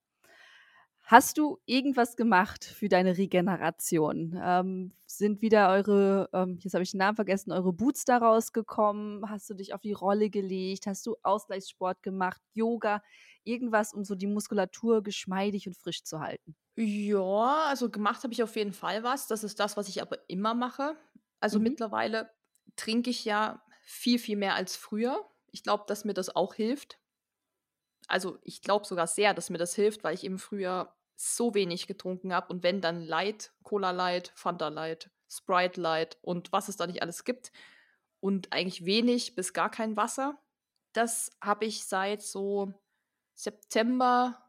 Hast 1.09 1.37
du 1.37 1.57
irgendwas 1.65 2.17
gemacht 2.17 2.65
für 2.65 2.89
deine 2.89 3.17
Regeneration? 3.17 4.37
Ähm, 4.43 4.91
sind 5.05 5.41
wieder 5.41 5.69
eure, 5.69 6.29
ähm, 6.33 6.59
jetzt 6.61 6.73
habe 6.73 6.83
ich 6.83 6.91
den 6.91 6.97
Namen 6.97 7.15
vergessen, 7.15 7.53
eure 7.53 7.71
Boots 7.71 8.03
da 8.03 8.17
rausgekommen? 8.17 9.29
Hast 9.29 9.49
du 9.49 9.53
dich 9.53 9.73
auf 9.73 9.79
die 9.79 9.93
Rolle 9.93 10.29
gelegt? 10.29 10.85
Hast 10.85 11.07
du 11.07 11.15
Ausgleichssport 11.23 12.03
gemacht, 12.03 12.41
Yoga, 12.53 13.01
irgendwas, 13.45 13.93
um 13.93 14.03
so 14.03 14.15
die 14.15 14.27
Muskulatur 14.27 15.01
geschmeidig 15.01 15.65
und 15.65 15.77
frisch 15.77 16.03
zu 16.03 16.19
halten? 16.19 16.57
Ja, 16.75 17.67
also 17.69 17.89
gemacht 17.89 18.23
habe 18.23 18.33
ich 18.33 18.43
auf 18.43 18.57
jeden 18.57 18.73
Fall 18.73 19.01
was. 19.01 19.27
Das 19.27 19.45
ist 19.45 19.61
das, 19.61 19.77
was 19.77 19.87
ich 19.87 20.01
aber 20.01 20.17
immer 20.27 20.55
mache. 20.55 20.97
Also 21.39 21.57
mhm. 21.57 21.63
mittlerweile 21.63 22.29
trinke 22.75 23.11
ich 23.11 23.23
ja 23.23 23.63
viel, 23.81 24.19
viel 24.19 24.35
mehr 24.35 24.55
als 24.55 24.75
früher. 24.75 25.25
Ich 25.53 25.63
glaube, 25.63 25.85
dass 25.87 26.03
mir 26.03 26.13
das 26.13 26.35
auch 26.35 26.53
hilft. 26.53 26.99
Also 28.09 28.39
ich 28.43 28.61
glaube 28.61 28.85
sogar 28.85 29.07
sehr, 29.07 29.33
dass 29.33 29.49
mir 29.49 29.57
das 29.57 29.73
hilft, 29.73 30.03
weil 30.03 30.13
ich 30.13 30.25
eben 30.25 30.37
früher 30.37 30.96
so 31.17 31.55
wenig 31.55 31.87
getrunken 31.87 32.31
habe 32.31 32.53
und 32.53 32.63
wenn 32.63 32.79
dann 32.79 33.01
Light, 33.01 33.51
Cola 33.63 33.91
Light, 33.91 34.31
Fanta 34.35 34.67
Light, 34.69 35.09
Sprite 35.27 35.81
Light 35.81 36.17
und 36.21 36.51
was 36.53 36.69
es 36.69 36.77
da 36.77 36.87
nicht 36.87 37.01
alles 37.01 37.23
gibt 37.23 37.51
und 38.19 38.53
eigentlich 38.53 38.85
wenig 38.85 39.35
bis 39.35 39.51
gar 39.51 39.69
kein 39.69 39.97
Wasser. 39.97 40.39
Das 40.93 41.31
habe 41.41 41.65
ich 41.65 41.83
seit 41.83 42.21
so 42.21 42.73
September 43.33 44.41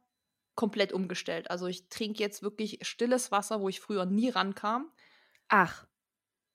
komplett 0.55 0.93
umgestellt. 0.93 1.51
Also 1.51 1.67
ich 1.67 1.89
trinke 1.89 2.23
jetzt 2.23 2.43
wirklich 2.43 2.79
stilles 2.83 3.33
Wasser, 3.33 3.61
wo 3.61 3.69
ich 3.69 3.81
früher 3.81 4.05
nie 4.05 4.29
rankam. 4.29 4.93
Ach, 5.49 5.87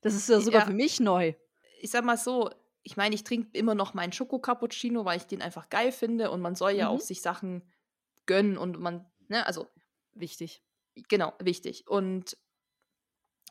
das 0.01 0.13
ist 0.13 0.29
ja 0.29 0.39
sogar 0.39 0.61
ja, 0.61 0.67
für 0.67 0.73
mich 0.73 0.99
neu. 0.99 1.33
Ich 1.81 1.89
sag 1.89 2.03
mal 2.03 2.17
so, 2.17 2.51
ich 2.83 2.97
meine, 2.97 3.15
ich 3.15 3.23
trinke 3.23 3.57
immer 3.57 3.75
noch 3.75 3.93
meinen 3.93 4.11
Schoko-Cappuccino, 4.11 5.05
weil 5.05 5.17
ich 5.17 5.25
den 5.25 5.41
einfach 5.41 5.69
geil 5.69 5.91
finde 5.91 6.29
und 6.29 6.41
man 6.41 6.55
soll 6.55 6.71
ja 6.71 6.89
mhm. 6.89 6.95
auch 6.95 6.99
sich 6.99 7.21
Sachen 7.21 7.63
gönnen 8.25 8.57
und 8.57 8.79
man, 8.79 9.09
ne, 9.27 9.45
also 9.47 9.67
Wichtig. 10.13 10.63
Genau, 11.09 11.33
wichtig. 11.39 11.87
Und 11.87 12.37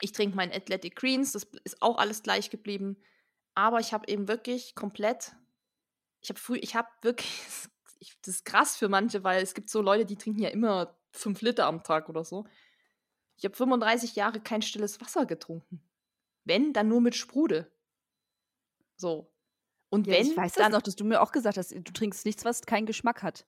ich 0.00 0.12
trinke 0.12 0.36
meinen 0.36 0.52
Athletic 0.52 0.96
Greens, 0.96 1.32
das 1.32 1.44
ist 1.64 1.82
auch 1.82 1.98
alles 1.98 2.22
gleich 2.22 2.50
geblieben. 2.50 2.96
Aber 3.54 3.80
ich 3.80 3.92
habe 3.92 4.08
eben 4.08 4.28
wirklich 4.28 4.74
komplett, 4.74 5.34
ich 6.20 6.30
habe 6.30 6.40
früh, 6.40 6.56
ich 6.56 6.74
habe 6.74 6.88
wirklich, 7.02 7.42
das 8.22 8.34
ist 8.34 8.44
krass 8.44 8.76
für 8.76 8.88
manche, 8.88 9.24
weil 9.24 9.42
es 9.42 9.54
gibt 9.54 9.70
so 9.70 9.82
Leute, 9.82 10.06
die 10.06 10.16
trinken 10.16 10.40
ja 10.40 10.48
immer 10.48 10.96
fünf 11.10 11.40
Liter 11.42 11.66
am 11.66 11.82
Tag 11.82 12.08
oder 12.08 12.24
so. 12.24 12.46
Ich 13.36 13.44
habe 13.44 13.56
35 13.56 14.14
Jahre 14.16 14.40
kein 14.40 14.62
stilles 14.62 15.00
Wasser 15.00 15.26
getrunken. 15.26 15.82
Wenn, 16.44 16.72
dann 16.72 16.88
nur 16.88 17.00
mit 17.00 17.14
Sprudel. 17.14 17.70
So. 18.96 19.32
Und 19.90 20.06
ja, 20.06 20.14
wenn. 20.14 20.26
Ich 20.26 20.36
weiß 20.36 20.54
dann, 20.54 20.70
das 20.70 20.78
noch, 20.78 20.82
dass 20.82 20.96
du 20.96 21.04
mir 21.04 21.20
auch 21.20 21.32
gesagt 21.32 21.58
hast, 21.58 21.72
du 21.72 21.92
trinkst 21.92 22.24
nichts, 22.24 22.44
was 22.44 22.62
keinen 22.62 22.86
Geschmack 22.86 23.22
hat. 23.22 23.46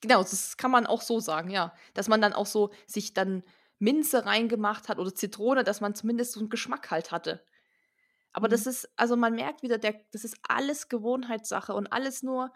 Genau, 0.00 0.22
das 0.22 0.56
kann 0.56 0.70
man 0.70 0.86
auch 0.86 1.02
so 1.02 1.20
sagen, 1.20 1.50
ja. 1.50 1.74
Dass 1.94 2.08
man 2.08 2.20
dann 2.20 2.32
auch 2.32 2.46
so 2.46 2.70
sich 2.86 3.14
dann 3.14 3.42
Minze 3.78 4.26
reingemacht 4.26 4.88
hat 4.88 4.98
oder 4.98 5.14
Zitrone, 5.14 5.64
dass 5.64 5.80
man 5.80 5.94
zumindest 5.94 6.32
so 6.32 6.40
einen 6.40 6.48
Geschmack 6.48 6.90
halt 6.90 7.12
hatte. 7.12 7.44
Aber 8.32 8.48
mhm. 8.48 8.52
das 8.52 8.66
ist, 8.66 8.88
also 8.96 9.16
man 9.16 9.34
merkt 9.34 9.62
wieder, 9.62 9.78
der, 9.78 10.00
das 10.12 10.24
ist 10.24 10.36
alles 10.48 10.88
Gewohnheitssache 10.88 11.74
und 11.74 11.92
alles 11.92 12.22
nur, 12.22 12.52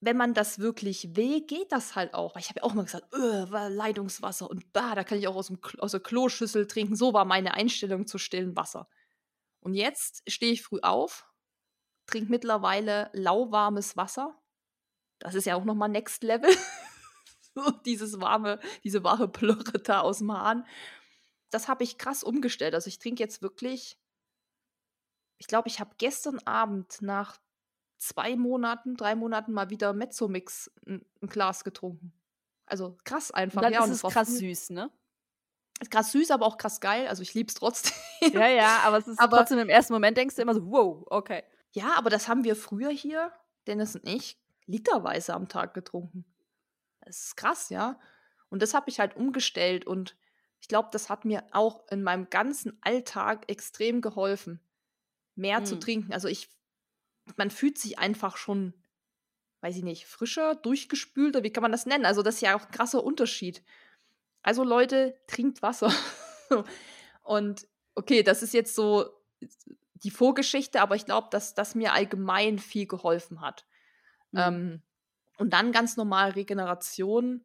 wenn 0.00 0.16
man 0.16 0.34
das 0.34 0.58
wirklich 0.58 1.14
will, 1.16 1.42
geht 1.46 1.70
das 1.70 1.94
halt 1.94 2.12
auch. 2.14 2.34
Weil 2.34 2.42
ich 2.42 2.48
habe 2.48 2.60
ja 2.60 2.64
auch 2.64 2.74
mal 2.74 2.84
gesagt, 2.84 3.06
Leitungswasser 3.12 4.50
und 4.50 4.72
bah, 4.72 4.94
da 4.94 5.04
kann 5.04 5.18
ich 5.18 5.28
auch 5.28 5.36
aus, 5.36 5.46
dem, 5.46 5.58
aus 5.78 5.92
der 5.92 6.00
Kloschüssel 6.00 6.66
trinken. 6.66 6.96
So 6.96 7.12
war 7.12 7.24
meine 7.24 7.54
Einstellung 7.54 8.06
zu 8.06 8.18
stillen 8.18 8.56
Wasser. 8.56 8.88
Und 9.60 9.74
jetzt 9.74 10.28
stehe 10.28 10.52
ich 10.52 10.62
früh 10.62 10.80
auf, 10.82 11.30
trinke 12.06 12.30
mittlerweile 12.30 13.10
lauwarmes 13.12 13.96
Wasser 13.96 14.41
das 15.22 15.34
ist 15.34 15.46
ja 15.46 15.54
auch 15.54 15.64
nochmal 15.64 15.88
Next 15.88 16.22
Level. 16.22 16.50
dieses 17.84 18.20
warme, 18.20 18.58
diese 18.82 19.04
warme 19.04 19.28
Plörre 19.28 19.78
da 19.78 20.00
aus 20.00 20.18
dem 20.18 20.32
Hahn. 20.32 20.66
Das 21.50 21.68
habe 21.68 21.84
ich 21.84 21.98
krass 21.98 22.24
umgestellt. 22.24 22.74
Also 22.74 22.88
ich 22.88 22.98
trinke 22.98 23.22
jetzt 23.22 23.42
wirklich, 23.42 23.98
ich 25.38 25.46
glaube, 25.46 25.68
ich 25.68 25.80
habe 25.80 25.94
gestern 25.98 26.38
Abend 26.40 27.02
nach 27.02 27.38
zwei 27.98 28.36
Monaten, 28.36 28.96
drei 28.96 29.14
Monaten 29.14 29.52
mal 29.52 29.70
wieder 29.70 29.92
Mezzomix 29.92 30.72
ein, 30.86 31.04
ein 31.22 31.28
Glas 31.28 31.62
getrunken. 31.62 32.12
Also 32.66 32.98
krass 33.04 33.30
einfach. 33.30 33.60
dann 33.60 33.72
ja, 33.72 33.84
ist 33.84 33.90
es 33.90 34.02
krass 34.02 34.38
süß, 34.38 34.70
ne? 34.70 34.90
Ist 35.80 35.90
krass 35.90 36.12
süß, 36.12 36.30
aber 36.30 36.46
auch 36.46 36.56
krass 36.56 36.80
geil. 36.80 37.06
Also 37.06 37.22
ich 37.22 37.34
liebe 37.34 37.48
es 37.48 37.54
trotzdem. 37.54 37.92
Ja, 38.32 38.48
ja, 38.48 38.80
aber 38.84 38.98
es 38.98 39.06
ist 39.08 39.20
aber, 39.20 39.38
trotzdem 39.38 39.58
im 39.58 39.68
ersten 39.68 39.92
Moment 39.92 40.16
denkst 40.16 40.36
du 40.36 40.42
immer 40.42 40.54
so, 40.54 40.66
wow, 40.66 41.04
okay. 41.10 41.42
Ja, 41.72 41.94
aber 41.96 42.10
das 42.10 42.28
haben 42.28 42.44
wir 42.44 42.56
früher 42.56 42.90
hier, 42.90 43.32
Dennis 43.66 43.94
und 43.94 44.08
ich, 44.08 44.41
literweise 44.66 45.34
am 45.34 45.48
Tag 45.48 45.74
getrunken. 45.74 46.24
Das 47.00 47.24
ist 47.24 47.36
krass, 47.36 47.68
ja. 47.68 47.98
Und 48.48 48.62
das 48.62 48.74
habe 48.74 48.90
ich 48.90 49.00
halt 49.00 49.16
umgestellt 49.16 49.86
und 49.86 50.16
ich 50.60 50.68
glaube, 50.68 50.90
das 50.92 51.08
hat 51.10 51.24
mir 51.24 51.42
auch 51.50 51.88
in 51.88 52.02
meinem 52.02 52.30
ganzen 52.30 52.78
Alltag 52.82 53.50
extrem 53.50 54.00
geholfen, 54.00 54.60
mehr 55.34 55.60
mhm. 55.60 55.66
zu 55.66 55.76
trinken. 55.76 56.12
Also 56.12 56.28
ich, 56.28 56.50
man 57.36 57.50
fühlt 57.50 57.78
sich 57.78 57.98
einfach 57.98 58.36
schon, 58.36 58.72
weiß 59.60 59.76
ich 59.76 59.82
nicht, 59.82 60.06
frischer, 60.06 60.54
durchgespülter, 60.54 61.42
wie 61.42 61.50
kann 61.50 61.62
man 61.62 61.72
das 61.72 61.86
nennen? 61.86 62.06
Also 62.06 62.22
das 62.22 62.36
ist 62.36 62.42
ja 62.42 62.56
auch 62.56 62.64
ein 62.64 62.70
krasser 62.70 63.02
Unterschied. 63.02 63.64
Also 64.42 64.62
Leute, 64.62 65.18
trinkt 65.26 65.62
Wasser. 65.62 65.92
und 67.22 67.66
okay, 67.96 68.22
das 68.22 68.42
ist 68.42 68.54
jetzt 68.54 68.76
so 68.76 69.10
die 69.94 70.10
Vorgeschichte, 70.10 70.80
aber 70.80 70.94
ich 70.94 71.06
glaube, 71.06 71.28
dass 71.30 71.54
das 71.54 71.74
mir 71.74 71.92
allgemein 71.92 72.58
viel 72.58 72.86
geholfen 72.86 73.40
hat. 73.40 73.66
Mhm. 74.32 74.38
Ähm, 74.38 74.82
und 75.38 75.52
dann 75.52 75.72
ganz 75.72 75.96
normal 75.96 76.30
Regeneration. 76.30 77.44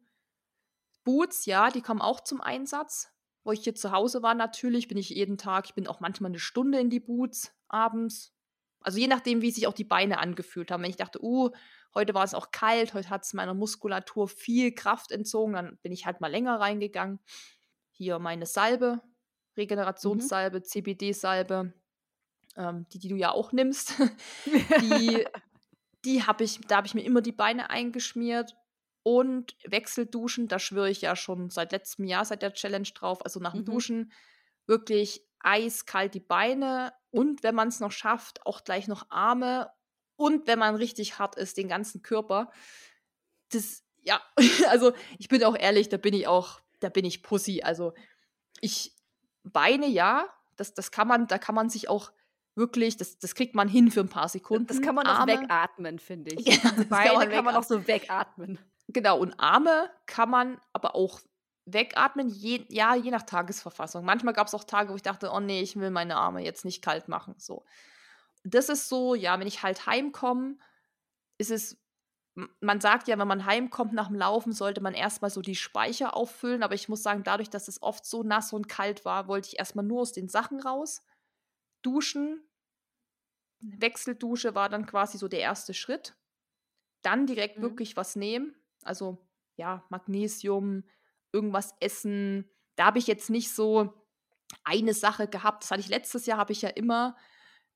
Boots, 1.04 1.46
ja, 1.46 1.70
die 1.70 1.80
kommen 1.80 2.00
auch 2.00 2.20
zum 2.20 2.40
Einsatz. 2.40 3.10
Wo 3.44 3.52
ich 3.52 3.60
hier 3.60 3.74
zu 3.74 3.92
Hause 3.92 4.22
war, 4.22 4.34
natürlich, 4.34 4.88
bin 4.88 4.98
ich 4.98 5.08
jeden 5.08 5.38
Tag, 5.38 5.66
ich 5.66 5.74
bin 5.74 5.86
auch 5.86 6.00
manchmal 6.00 6.30
eine 6.30 6.38
Stunde 6.38 6.80
in 6.80 6.90
die 6.90 7.00
Boots 7.00 7.54
abends. 7.68 8.34
Also 8.80 8.98
je 8.98 9.06
nachdem, 9.06 9.42
wie 9.42 9.50
sich 9.50 9.66
auch 9.66 9.72
die 9.72 9.84
Beine 9.84 10.18
angefühlt 10.18 10.70
haben. 10.70 10.82
Wenn 10.82 10.90
ich 10.90 10.96
dachte, 10.96 11.22
uh, 11.22 11.50
heute 11.94 12.14
war 12.14 12.24
es 12.24 12.34
auch 12.34 12.50
kalt, 12.50 12.94
heute 12.94 13.10
hat 13.10 13.24
es 13.24 13.32
meiner 13.32 13.54
Muskulatur 13.54 14.28
viel 14.28 14.72
Kraft 14.72 15.10
entzogen, 15.10 15.54
dann 15.54 15.78
bin 15.78 15.92
ich 15.92 16.06
halt 16.06 16.20
mal 16.20 16.30
länger 16.30 16.60
reingegangen. 16.60 17.20
Hier 17.92 18.18
meine 18.18 18.46
Salbe, 18.46 18.96
mhm. 18.96 19.00
Regenerationssalbe, 19.56 20.58
mhm. 20.58 20.64
CBD-Salbe, 20.64 21.72
ähm, 22.56 22.86
die, 22.92 22.98
die 22.98 23.08
du 23.08 23.16
ja 23.16 23.32
auch 23.32 23.52
nimmst. 23.52 23.94
die 24.46 25.26
die 26.08 26.24
habe 26.24 26.42
ich, 26.44 26.60
da 26.66 26.78
habe 26.78 26.86
ich 26.86 26.94
mir 26.94 27.04
immer 27.04 27.20
die 27.20 27.32
Beine 27.32 27.68
eingeschmiert 27.68 28.56
und 29.02 29.54
Wechselduschen, 29.64 30.48
da 30.48 30.58
schwöre 30.58 30.88
ich 30.88 31.02
ja 31.02 31.14
schon 31.16 31.50
seit 31.50 31.72
letztem 31.72 32.06
Jahr, 32.06 32.24
seit 32.24 32.40
der 32.40 32.54
Challenge 32.54 32.88
drauf, 32.94 33.22
also 33.22 33.40
nach 33.40 33.52
dem 33.52 33.60
mhm. 33.60 33.66
Duschen 33.66 34.12
wirklich 34.66 35.22
eiskalt 35.40 36.14
die 36.14 36.20
Beine 36.20 36.94
und 37.10 37.42
wenn 37.42 37.54
man 37.54 37.68
es 37.68 37.80
noch 37.80 37.92
schafft, 37.92 38.44
auch 38.46 38.64
gleich 38.64 38.88
noch 38.88 39.10
Arme 39.10 39.70
und 40.16 40.46
wenn 40.46 40.58
man 40.58 40.76
richtig 40.76 41.18
hart 41.18 41.36
ist, 41.36 41.58
den 41.58 41.68
ganzen 41.68 42.00
Körper. 42.02 42.50
Das, 43.50 43.84
ja, 44.02 44.22
also 44.68 44.92
ich 45.18 45.28
bin 45.28 45.44
auch 45.44 45.56
ehrlich, 45.56 45.90
da 45.90 45.98
bin 45.98 46.14
ich 46.14 46.26
auch, 46.26 46.60
da 46.80 46.88
bin 46.88 47.04
ich 47.04 47.22
Pussy. 47.22 47.60
Also 47.62 47.92
ich, 48.62 48.96
Beine 49.44 49.86
ja, 49.86 50.26
das, 50.56 50.72
das 50.72 50.90
kann 50.90 51.06
man, 51.06 51.26
da 51.26 51.38
kann 51.38 51.54
man 51.54 51.68
sich 51.68 51.90
auch 51.90 52.12
wirklich, 52.58 52.98
das, 52.98 53.18
das 53.18 53.34
kriegt 53.34 53.54
man 53.54 53.68
hin 53.68 53.90
für 53.90 54.00
ein 54.00 54.08
paar 54.10 54.28
Sekunden. 54.28 54.66
Das 54.66 54.82
kann 54.82 54.94
man 54.94 55.06
auch 55.06 55.20
Arme, 55.20 55.40
wegatmen, 55.40 55.98
finde 55.98 56.34
ich. 56.34 56.46
Ja, 56.62 56.70
Beine 56.90 57.08
kann 57.08 57.14
man, 57.14 57.30
kann 57.30 57.44
man 57.46 57.56
auch 57.56 57.62
so 57.62 57.86
wegatmen. 57.86 58.58
Genau, 58.88 59.18
und 59.18 59.38
Arme 59.40 59.90
kann 60.06 60.28
man 60.28 60.60
aber 60.72 60.94
auch 60.94 61.20
wegatmen, 61.64 62.28
je, 62.28 62.64
ja, 62.68 62.94
je 62.94 63.10
nach 63.10 63.22
Tagesverfassung. 63.22 64.04
Manchmal 64.04 64.34
gab 64.34 64.46
es 64.46 64.54
auch 64.54 64.64
Tage, 64.64 64.90
wo 64.90 64.96
ich 64.96 65.02
dachte, 65.02 65.30
oh 65.32 65.40
nee, 65.40 65.62
ich 65.62 65.76
will 65.76 65.90
meine 65.90 66.16
Arme 66.16 66.44
jetzt 66.44 66.64
nicht 66.64 66.82
kalt 66.82 67.08
machen. 67.08 67.34
So. 67.38 67.64
Das 68.44 68.68
ist 68.68 68.88
so, 68.88 69.14
ja, 69.14 69.38
wenn 69.38 69.46
ich 69.46 69.62
halt 69.62 69.86
heimkomme, 69.86 70.56
ist 71.36 71.50
es, 71.50 71.80
man 72.60 72.80
sagt 72.80 73.08
ja, 73.08 73.18
wenn 73.18 73.28
man 73.28 73.44
heimkommt 73.44 73.92
nach 73.92 74.08
dem 74.08 74.16
Laufen, 74.16 74.52
sollte 74.52 74.80
man 74.80 74.94
erstmal 74.94 75.30
so 75.30 75.42
die 75.42 75.56
Speicher 75.56 76.16
auffüllen, 76.16 76.62
aber 76.62 76.74
ich 76.74 76.88
muss 76.88 77.02
sagen, 77.02 77.22
dadurch, 77.24 77.50
dass 77.50 77.68
es 77.68 77.82
oft 77.82 78.06
so 78.06 78.22
nass 78.22 78.52
und 78.52 78.68
kalt 78.68 79.04
war, 79.04 79.28
wollte 79.28 79.48
ich 79.48 79.58
erstmal 79.58 79.84
nur 79.84 80.02
aus 80.02 80.12
den 80.12 80.28
Sachen 80.28 80.60
raus. 80.60 81.02
Duschen, 81.82 82.47
Wechseldusche 83.60 84.54
war 84.54 84.68
dann 84.68 84.86
quasi 84.86 85.18
so 85.18 85.28
der 85.28 85.40
erste 85.40 85.74
Schritt. 85.74 86.16
Dann 87.02 87.26
direkt 87.26 87.58
mhm. 87.58 87.62
wirklich 87.62 87.96
was 87.96 88.16
nehmen. 88.16 88.54
Also 88.82 89.18
ja, 89.56 89.84
Magnesium, 89.88 90.84
irgendwas 91.32 91.74
essen. 91.80 92.48
Da 92.76 92.86
habe 92.86 92.98
ich 92.98 93.06
jetzt 93.06 93.30
nicht 93.30 93.52
so 93.52 93.92
eine 94.64 94.94
Sache 94.94 95.28
gehabt. 95.28 95.64
Das 95.64 95.70
hatte 95.70 95.80
ich 95.80 95.88
letztes 95.88 96.26
Jahr, 96.26 96.38
habe 96.38 96.52
ich 96.52 96.62
ja 96.62 96.70
immer 96.70 97.16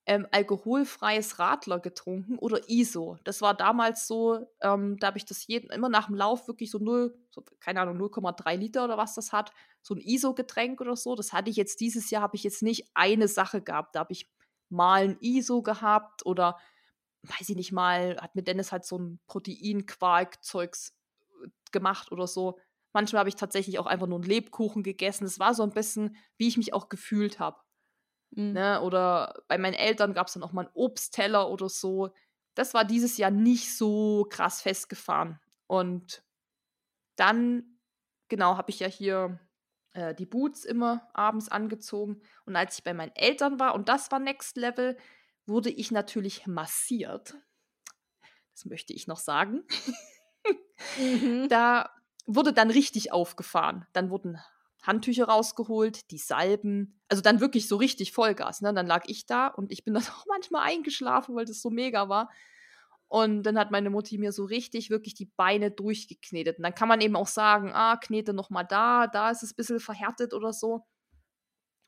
ähm, 0.05 0.27
alkoholfreies 0.31 1.39
Radler 1.39 1.79
getrunken 1.79 2.37
oder 2.37 2.69
ISO. 2.69 3.17
Das 3.23 3.41
war 3.41 3.53
damals 3.53 4.07
so, 4.07 4.47
ähm, 4.61 4.97
da 4.97 5.07
habe 5.07 5.17
ich 5.17 5.25
das 5.25 5.47
jeden, 5.47 5.69
immer 5.69 5.89
nach 5.89 6.07
dem 6.07 6.15
Lauf 6.15 6.47
wirklich 6.47 6.71
so 6.71 6.79
0, 6.79 7.15
so, 7.29 7.43
keine 7.59 7.81
Ahnung, 7.81 7.97
0,3 7.97 8.55
Liter 8.57 8.83
oder 8.83 8.97
was 8.97 9.13
das 9.15 9.31
hat, 9.31 9.51
so 9.81 9.95
ein 9.95 10.01
ISO-Getränk 10.01 10.81
oder 10.81 10.95
so. 10.95 11.15
Das 11.15 11.31
hatte 11.31 11.49
ich 11.49 11.55
jetzt 11.55 11.79
dieses 11.79 12.09
Jahr, 12.09 12.21
habe 12.21 12.35
ich 12.35 12.43
jetzt 12.43 12.63
nicht 12.63 12.89
eine 12.93 13.27
Sache 13.27 13.61
gehabt. 13.61 13.95
Da 13.95 14.01
habe 14.01 14.11
ich 14.11 14.29
mal 14.73 15.03
ein 15.03 15.17
ISO 15.21 15.61
gehabt 15.61 16.25
oder 16.25 16.59
weiß 17.23 17.49
ich 17.49 17.55
nicht 17.55 17.71
mal, 17.71 18.17
hat 18.19 18.35
mit 18.35 18.47
Dennis 18.47 18.71
halt 18.71 18.85
so 18.85 18.97
ein 18.97 19.19
Proteinquark-Zeugs 19.27 20.93
äh, 21.43 21.49
gemacht 21.71 22.11
oder 22.11 22.27
so. 22.27 22.59
Manchmal 22.91 23.21
habe 23.21 23.29
ich 23.29 23.35
tatsächlich 23.35 23.79
auch 23.79 23.85
einfach 23.85 24.07
nur 24.07 24.19
einen 24.19 24.27
Lebkuchen 24.27 24.83
gegessen. 24.83 25.25
Es 25.25 25.39
war 25.39 25.53
so 25.53 25.63
ein 25.63 25.71
bisschen, 25.71 26.15
wie 26.37 26.47
ich 26.47 26.57
mich 26.57 26.73
auch 26.73 26.89
gefühlt 26.89 27.39
habe. 27.39 27.57
Mhm. 28.31 28.53
Ne? 28.53 28.81
Oder 28.81 29.41
bei 29.47 29.57
meinen 29.57 29.73
Eltern 29.73 30.13
gab 30.13 30.27
es 30.27 30.33
dann 30.33 30.43
auch 30.43 30.51
mal 30.51 30.65
einen 30.65 30.75
Obstteller 30.75 31.49
oder 31.49 31.69
so. 31.69 32.13
Das 32.55 32.73
war 32.73 32.85
dieses 32.85 33.17
Jahr 33.17 33.31
nicht 33.31 33.75
so 33.75 34.27
krass 34.29 34.61
festgefahren. 34.61 35.39
Und 35.67 36.23
dann, 37.15 37.79
genau, 38.27 38.57
habe 38.57 38.69
ich 38.69 38.79
ja 38.79 38.87
hier 38.87 39.39
äh, 39.93 40.13
die 40.15 40.25
Boots 40.25 40.65
immer 40.65 41.09
abends 41.13 41.49
angezogen. 41.49 42.21
Und 42.45 42.55
als 42.55 42.77
ich 42.77 42.83
bei 42.83 42.93
meinen 42.93 43.15
Eltern 43.15 43.59
war, 43.59 43.75
und 43.75 43.89
das 43.89 44.11
war 44.11 44.19
Next 44.19 44.57
Level, 44.57 44.97
wurde 45.45 45.69
ich 45.69 45.91
natürlich 45.91 46.47
massiert. 46.47 47.35
Das 48.53 48.65
möchte 48.65 48.93
ich 48.93 49.07
noch 49.07 49.19
sagen. 49.19 49.63
mhm. 50.97 51.47
Da 51.49 51.89
wurde 52.25 52.53
dann 52.53 52.69
richtig 52.69 53.11
aufgefahren. 53.11 53.85
Dann 53.93 54.09
wurden 54.09 54.39
Handtücher 54.83 55.25
rausgeholt, 55.25 56.11
die 56.11 56.17
Salben, 56.17 56.99
also 57.07 57.21
dann 57.21 57.39
wirklich 57.39 57.67
so 57.67 57.77
richtig 57.77 58.11
Vollgas. 58.11 58.61
Ne? 58.61 58.73
Dann 58.73 58.85
lag 58.85 59.03
ich 59.07 59.25
da 59.25 59.47
und 59.47 59.71
ich 59.71 59.83
bin 59.83 59.93
dann 59.93 60.03
auch 60.19 60.25
manchmal 60.27 60.63
eingeschlafen, 60.63 61.35
weil 61.35 61.45
das 61.45 61.61
so 61.61 61.69
mega 61.69 62.09
war. 62.09 62.29
Und 63.13 63.43
dann 63.43 63.59
hat 63.59 63.69
meine 63.69 63.91
Mutti 63.91 64.17
mir 64.17 64.31
so 64.31 64.43
richtig 64.43 64.89
wirklich 64.89 65.13
die 65.13 65.31
Beine 65.37 65.69
durchgeknetet. 65.69 66.57
Und 66.57 66.63
dann 66.63 66.73
kann 66.73 66.87
man 66.87 66.99
eben 66.99 67.15
auch 67.15 67.27
sagen, 67.27 67.71
ah, 67.71 67.95
knete 67.97 68.33
noch 68.33 68.49
mal 68.49 68.63
da, 68.63 69.05
da 69.05 69.29
ist 69.29 69.43
es 69.43 69.51
ein 69.51 69.55
bisschen 69.55 69.79
verhärtet 69.79 70.33
oder 70.33 70.51
so. 70.51 70.87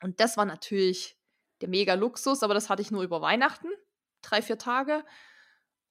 Und 0.04 0.20
das 0.20 0.38
war 0.38 0.46
natürlich 0.46 1.18
der 1.62 1.70
mega 1.70 1.96
Luxus, 1.96 2.44
aber 2.44 2.54
das 2.54 2.70
hatte 2.70 2.84
ich 2.84 2.92
nur 2.92 3.02
über 3.02 3.24
Weihnachten, 3.24 3.70
drei, 4.22 4.44
vier 4.44 4.60
Tage. 4.60 5.04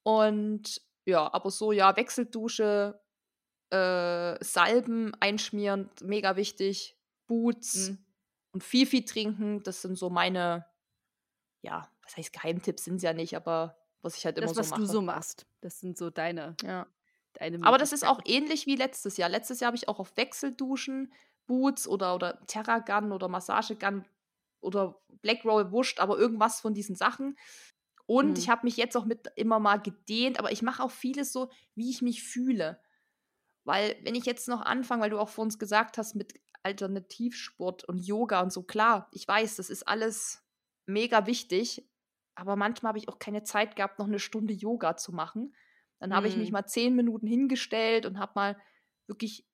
Und 0.05 0.81
ja, 1.05 1.35
aber 1.35 1.51
so, 1.51 1.73
ja, 1.73 1.97
Wechseldusche, 1.97 3.03
äh, 3.71 4.37
Salben 4.41 5.17
einschmieren, 5.19 5.91
mega 6.01 6.37
wichtig. 6.37 6.97
Boots 7.27 7.91
mhm. 7.91 8.07
und 8.53 8.63
viel, 8.63 8.87
viel 8.87 9.05
trinken. 9.05 9.65
Das 9.65 9.83
sind 9.83 9.99
so 9.99 10.11
meine, 10.11 10.65
ja, 11.63 11.91
was 12.05 12.17
heißt 12.17 12.33
Geheimtipps 12.33 12.85
sind 12.85 12.97
es 12.99 13.03
ja 13.03 13.13
nicht, 13.13 13.35
aber 13.35 13.84
was 14.05 14.17
ich 14.17 14.27
halt 14.27 14.39
immer 14.39 14.53
das, 14.53 14.55
so 14.55 14.63
mache. 14.63 14.71
was 14.71 14.79
du 14.79 14.93
so 14.93 15.03
machst. 15.03 15.47
Das 15.61 15.81
sind 15.81 15.97
so 15.97 16.11
deine. 16.11 16.57
Ja. 16.63 16.87
Deine 17.35 17.67
aber 17.67 17.79
das 17.79 17.93
ist 17.93 18.07
auch 18.07 18.21
ähnlich 18.25 18.67
wie 18.67 18.77
letztes 18.77 19.17
Jahr. 19.17 19.29
Letztes 19.29 19.61
Jahr 19.61 19.69
habe 19.69 19.77
ich 19.77 19.89
auch 19.89 19.99
auf 19.99 20.17
Wechselduschen, 20.17 21.13
Boots 21.47 21.89
oder, 21.89 22.15
oder 22.15 22.45
Terragun 22.47 23.13
oder 23.13 23.29
Massagegun 23.29 24.05
oder 24.61 25.01
Black 25.21 25.45
Roll 25.45 25.73
wurscht, 25.73 26.01
aber 26.01 26.19
irgendwas 26.19 26.61
von 26.61 26.75
diesen 26.75 26.95
Sachen. 26.95 27.37
Und 28.07 28.31
mhm. 28.31 28.37
ich 28.37 28.49
habe 28.49 28.65
mich 28.65 28.77
jetzt 28.77 28.97
auch 28.97 29.05
mit 29.05 29.33
immer 29.37 29.59
mal 29.59 29.81
gedehnt, 29.81 30.39
aber 30.39 30.53
ich 30.53 30.63
mache 30.63 30.83
auch 30.83 30.91
vieles 30.91 31.33
so, 31.33 31.51
wie 31.75 31.91
ich 31.91 32.03
mich 32.03 32.23
fühle. 32.23 32.81
Weil, 33.65 33.97
wenn 34.03 34.15
ich 34.15 34.27
jetzt 34.27 34.47
noch 34.47 34.61
anfange, 34.61 35.03
weil 35.03 35.11
du 35.11 35.19
auch 35.19 35.31
vor 35.31 35.45
uns 35.45 35.59
gesagt 35.59 35.97
hast, 35.97 36.15
mit 36.15 36.35
Alternativsport 36.63 37.85
und 37.85 37.99
Yoga 37.99 38.43
und 38.43 38.53
so, 38.53 38.63
klar, 38.63 39.09
ich 39.13 39.27
weiß, 39.27 39.57
das 39.57 39.71
ist 39.71 39.89
alles 39.89 40.43
mega 40.87 41.27
wichtig, 41.27 41.89
aber 42.35 42.57
manchmal 42.57 42.91
habe 42.91 42.99
ich 42.99 43.09
auch 43.09 43.19
keine 43.19 43.43
Zeit 43.43 43.77
gehabt, 43.77 43.99
noch 43.99 44.07
eine 44.07 44.19
Stunde 44.19 44.55
Yoga 44.55 44.97
zu 44.97 45.13
machen. 45.13 45.55
Dann 45.99 46.15
habe 46.15 46.29
ich 46.29 46.37
mich 46.37 46.49
mhm. 46.49 46.55
mal 46.55 46.67
zehn 46.67 46.95
Minuten 46.95 47.27
hingestellt 47.27 48.05
und 48.05 48.19
habe 48.19 48.33
mal 48.35 48.59
wirklich 49.07 49.47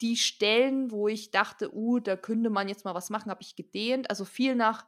die 0.00 0.16
Stellen, 0.16 0.90
wo 0.90 1.08
ich 1.08 1.30
dachte, 1.30 1.74
uh, 1.74 2.00
da 2.00 2.16
könnte 2.16 2.50
man 2.50 2.68
jetzt 2.68 2.84
mal 2.84 2.94
was 2.94 3.10
machen, 3.10 3.30
habe 3.30 3.42
ich 3.42 3.54
gedehnt. 3.54 4.10
Also 4.10 4.24
viel 4.24 4.54
nach 4.54 4.86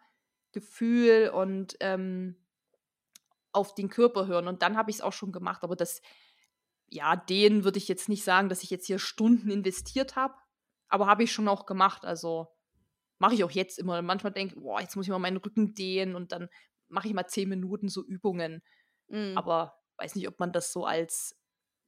Gefühl 0.53 1.31
und 1.33 1.77
ähm, 1.81 2.37
auf 3.53 3.75
den 3.75 3.89
Körper 3.89 4.27
hören. 4.27 4.49
Und 4.49 4.63
dann 4.63 4.77
habe 4.77 4.91
ich 4.91 4.97
es 4.97 5.03
auch 5.03 5.13
schon 5.13 5.33
gemacht. 5.33 5.63
Aber 5.63 5.77
das 5.77 6.01
ja, 6.89 7.17
den 7.17 7.65
würde 7.65 7.79
ich 7.79 7.89
jetzt 7.89 8.09
nicht 8.09 8.25
sagen, 8.25 8.49
dass 8.49 8.63
ich 8.63 8.71
jetzt 8.71 8.87
hier 8.87 8.99
Stunden 8.99 9.51
investiert 9.51 10.17
habe, 10.17 10.35
aber 10.89 11.07
habe 11.07 11.25
ich 11.25 11.33
schon 11.33 11.49
auch 11.49 11.67
gemacht. 11.67 12.05
Also 12.05 12.49
mache 13.19 13.35
ich 13.35 13.45
auch 13.45 13.51
jetzt 13.51 13.79
immer. 13.79 14.01
Manchmal 14.03 14.33
denke 14.33 14.55
ich, 14.55 14.63
boah, 14.63 14.81
jetzt 14.81 14.97
muss 14.97 15.07
ich 15.07 15.11
mal 15.11 15.19
meinen 15.19 15.39
Rücken 15.39 15.75
dehnen 15.75 16.15
und 16.15 16.33
dann 16.33 16.49
mache 16.89 17.09
ich 17.09 17.15
mal 17.15 17.27
zehn 17.27 17.49
Minuten 17.49 17.89
so 17.89 18.05
Übungen. 18.05 18.63
Mhm. 19.09 19.37
Aber 19.37 19.81
weiß 19.99 20.15
nicht, 20.15 20.29
ob 20.29 20.39
man 20.41 20.53
das 20.53 20.73
so 20.73 20.85
als 20.87 21.39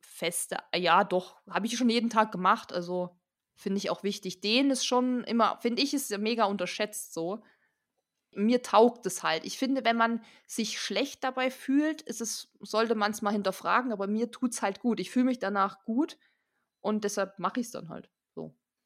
feste, 0.01 0.59
ja, 0.75 1.05
doch, 1.05 1.37
habe 1.49 1.67
ich 1.67 1.77
schon 1.77 1.91
jeden 1.91 2.11
Tag 2.11 2.33
gemacht. 2.33 2.73
Also 2.73 3.19
finde 3.57 3.79
ich 3.79 3.91
auch 3.91 4.03
wichtig. 4.03 4.41
Den 4.41 4.71
ist 4.71 4.87
schon 4.87 5.25
immer, 5.25 5.59
finde 5.61 5.83
ich, 5.83 5.95
ist 5.95 6.11
ja 6.11 6.19
mega 6.19 6.45
unterschätzt 6.45 7.13
so 7.15 7.43
mir 8.35 8.63
taugt 8.63 9.07
es 9.07 9.23
halt. 9.23 9.45
Ich 9.45 9.59
finde, 9.59 9.85
wenn 9.85 9.97
man 9.97 10.23
sich 10.47 10.81
schlecht 10.81 11.25
dabei 11.25 11.51
fühlt, 11.51 12.03
ist 12.03 12.21
es, 12.21 12.53
sollte 12.61 12.95
man 12.95 13.11
es 13.13 13.23
mal 13.23 13.33
hinterfragen, 13.33 13.93
aber 13.93 14.07
mir 14.07 14.31
tut 14.31 14.53
es 14.53 14.63
halt 14.63 14.81
gut. 14.81 15.01
Ich 15.01 15.11
fühle 15.11 15.27
mich 15.27 15.39
danach 15.39 15.85
gut 15.85 16.19
und 16.81 17.05
deshalb 17.05 17.39
mache 17.39 17.61
ich 17.61 17.67
es 17.67 17.73
dann 17.73 17.89
halt. 17.89 18.11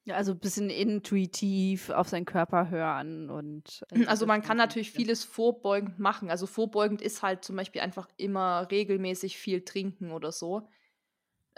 Ja, 0.04 0.16
also 0.16 0.32
ein 0.32 0.40
bisschen 0.40 0.68
intuitiv 0.68 1.90
auf 1.90 2.08
seinen 2.08 2.24
Körper 2.24 2.70
hören 2.70 3.30
und. 3.30 3.84
Äh, 3.90 4.06
also 4.06 4.26
man 4.26 4.42
kann 4.42 4.56
natürlich 4.56 4.90
vieles 4.90 5.22
vorbeugend 5.22 5.98
machen. 5.98 6.30
Also 6.30 6.46
vorbeugend 6.46 7.00
ist 7.00 7.22
halt 7.22 7.44
zum 7.44 7.56
Beispiel 7.56 7.82
einfach 7.82 8.08
immer 8.16 8.68
regelmäßig 8.70 9.38
viel 9.38 9.64
trinken 9.64 10.10
oder 10.10 10.32
so. 10.32 10.68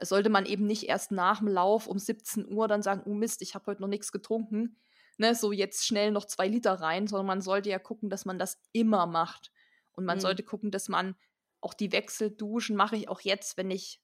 Sollte 0.01 0.29
man 0.29 0.45
eben 0.45 0.67
nicht 0.67 0.85
erst 0.85 1.11
nach 1.13 1.39
dem 1.39 1.49
Lauf 1.49 1.87
um 1.87 1.99
17 1.99 2.53
Uhr 2.53 2.69
dann 2.69 2.83
sagen, 2.83 3.03
oh 3.07 3.15
Mist, 3.15 3.41
ich 3.43 3.55
habe 3.55 3.67
heute 3.67 3.81
noch 3.81 3.89
nichts 3.89 4.13
getrunken 4.13 4.77
ne, 5.19 5.35
so 5.35 5.53
jetzt 5.53 5.87
schnell 5.87 6.11
noch 6.11 6.25
zwei 6.25 6.49
Liter 6.49 6.75
rein, 6.75 7.07
sondern 7.07 7.27
man 7.27 7.41
sollte 7.41 7.71
ja 7.71 7.79
gucken, 7.79 8.11
dass 8.11 8.25
man 8.25 8.39
das 8.39 8.61
immer 8.73 9.07
macht. 9.07 9.53
Und 9.93 10.05
man 10.05 10.19
mhm. 10.19 10.23
sollte 10.23 10.43
gucken, 10.43 10.71
dass 10.71 10.89
man 10.89 11.15
auch 11.61 11.75
die 11.75 11.93
Wechselduschen 11.93 12.77
mache 12.77 12.97
ich 12.97 13.09
auch 13.09 13.21
jetzt, 13.21 13.57
wenn 13.57 13.71
ich 13.71 14.01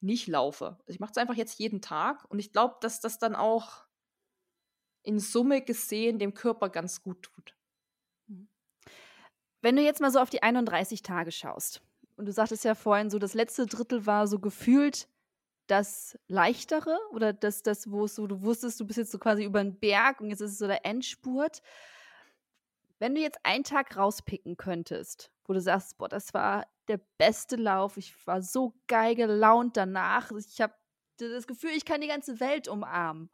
nicht 0.00 0.26
laufe. 0.28 0.78
Also 0.80 0.90
ich 0.90 1.00
mache 1.00 1.12
es 1.12 1.18
einfach 1.18 1.34
jetzt 1.34 1.58
jeden 1.58 1.80
Tag 1.80 2.24
und 2.30 2.38
ich 2.38 2.52
glaube, 2.52 2.76
dass 2.80 3.00
das 3.00 3.18
dann 3.18 3.34
auch 3.34 3.84
in 5.02 5.18
Summe 5.18 5.62
gesehen 5.62 6.18
dem 6.18 6.34
Körper 6.34 6.68
ganz 6.68 7.02
gut 7.02 7.22
tut. 7.22 7.54
Mhm. 8.26 8.48
Wenn 9.62 9.76
du 9.76 9.82
jetzt 9.82 10.00
mal 10.00 10.10
so 10.10 10.20
auf 10.20 10.30
die 10.30 10.42
31 10.42 11.02
Tage 11.02 11.32
schaust 11.32 11.82
und 12.16 12.26
du 12.26 12.32
sagtest 12.32 12.64
ja 12.64 12.74
vorhin 12.74 13.10
so, 13.10 13.18
das 13.18 13.34
letzte 13.34 13.66
Drittel 13.66 14.06
war 14.06 14.26
so 14.26 14.38
gefühlt 14.38 15.08
das 15.66 16.18
Leichtere 16.26 16.98
oder 17.12 17.32
das, 17.32 17.62
das 17.62 17.90
wo 17.90 18.04
es 18.04 18.16
so, 18.16 18.26
du 18.26 18.42
wusstest, 18.42 18.80
du 18.80 18.86
bist 18.86 18.98
jetzt 18.98 19.12
so 19.12 19.18
quasi 19.18 19.44
über 19.44 19.62
den 19.62 19.78
Berg 19.78 20.20
und 20.20 20.30
jetzt 20.30 20.40
ist 20.40 20.52
es 20.52 20.58
so 20.58 20.66
der 20.66 20.84
Endspurt. 20.84 21.62
Wenn 22.98 23.14
du 23.14 23.20
jetzt 23.20 23.38
einen 23.44 23.64
Tag 23.64 23.96
rauspicken 23.96 24.56
könntest, 24.56 25.30
wo 25.44 25.52
du 25.52 25.60
sagst, 25.60 25.96
boah, 25.96 26.08
das 26.08 26.34
war 26.34 26.66
der 26.90 27.00
beste 27.18 27.56
Lauf, 27.56 27.96
ich 27.96 28.14
war 28.26 28.42
so 28.42 28.74
geil 28.88 29.14
gelaunt 29.14 29.76
danach, 29.76 30.30
ich 30.32 30.60
habe 30.60 30.74
das 31.16 31.46
Gefühl, 31.46 31.70
ich 31.70 31.84
kann 31.84 32.00
die 32.00 32.08
ganze 32.08 32.40
Welt 32.40 32.68
umarmen. 32.68 33.30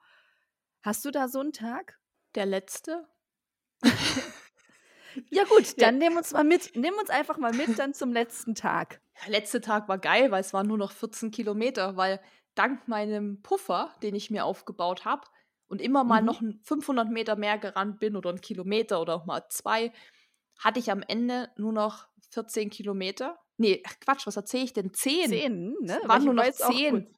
Hast 0.82 1.04
du 1.04 1.10
da 1.10 1.28
so 1.28 1.40
einen 1.40 1.52
Tag? 1.52 1.98
Der 2.34 2.46
letzte? 2.46 3.08
ja 5.30 5.44
gut, 5.44 5.80
dann 5.80 6.00
ja. 6.00 6.08
nimm 6.08 6.16
uns 6.16 6.32
mal 6.32 6.44
mit, 6.44 6.76
nimm 6.76 6.94
uns 6.94 7.10
einfach 7.10 7.38
mal 7.38 7.52
mit 7.52 7.78
dann 7.78 7.94
zum 7.94 8.12
letzten 8.12 8.54
Tag. 8.54 9.00
Der 9.24 9.32
letzte 9.32 9.60
Tag 9.60 9.88
war 9.88 9.98
geil, 9.98 10.30
weil 10.30 10.40
es 10.40 10.52
waren 10.52 10.66
nur 10.66 10.78
noch 10.78 10.92
14 10.92 11.30
Kilometer, 11.30 11.96
weil 11.96 12.20
dank 12.54 12.86
meinem 12.88 13.42
Puffer, 13.42 13.94
den 14.02 14.14
ich 14.14 14.30
mir 14.30 14.44
aufgebaut 14.44 15.04
habe 15.04 15.26
und 15.68 15.80
immer 15.80 16.04
mal 16.04 16.20
mhm. 16.20 16.26
noch 16.26 16.42
500 16.62 17.08
Meter 17.10 17.36
mehr 17.36 17.58
gerannt 17.58 17.98
bin 17.98 18.16
oder 18.16 18.30
einen 18.30 18.40
Kilometer 18.40 19.00
oder 19.00 19.14
auch 19.14 19.26
mal 19.26 19.48
zwei, 19.48 19.92
hatte 20.58 20.78
ich 20.78 20.90
am 20.90 21.02
Ende 21.02 21.50
nur 21.56 21.72
noch 21.72 22.08
14 22.30 22.70
Kilometer. 22.70 23.38
Nee, 23.58 23.82
Quatsch, 24.00 24.26
was 24.26 24.36
erzähle 24.36 24.64
ich 24.64 24.72
denn? 24.72 24.92
10. 24.92 25.30
10, 25.30 25.76
ne? 25.80 26.00
Waren 26.04 26.24
nur 26.24 26.34
noch 26.34 26.50
10. 26.50 27.08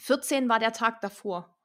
14 0.00 0.48
war 0.48 0.58
der 0.58 0.72
Tag 0.72 1.00
davor. 1.00 1.56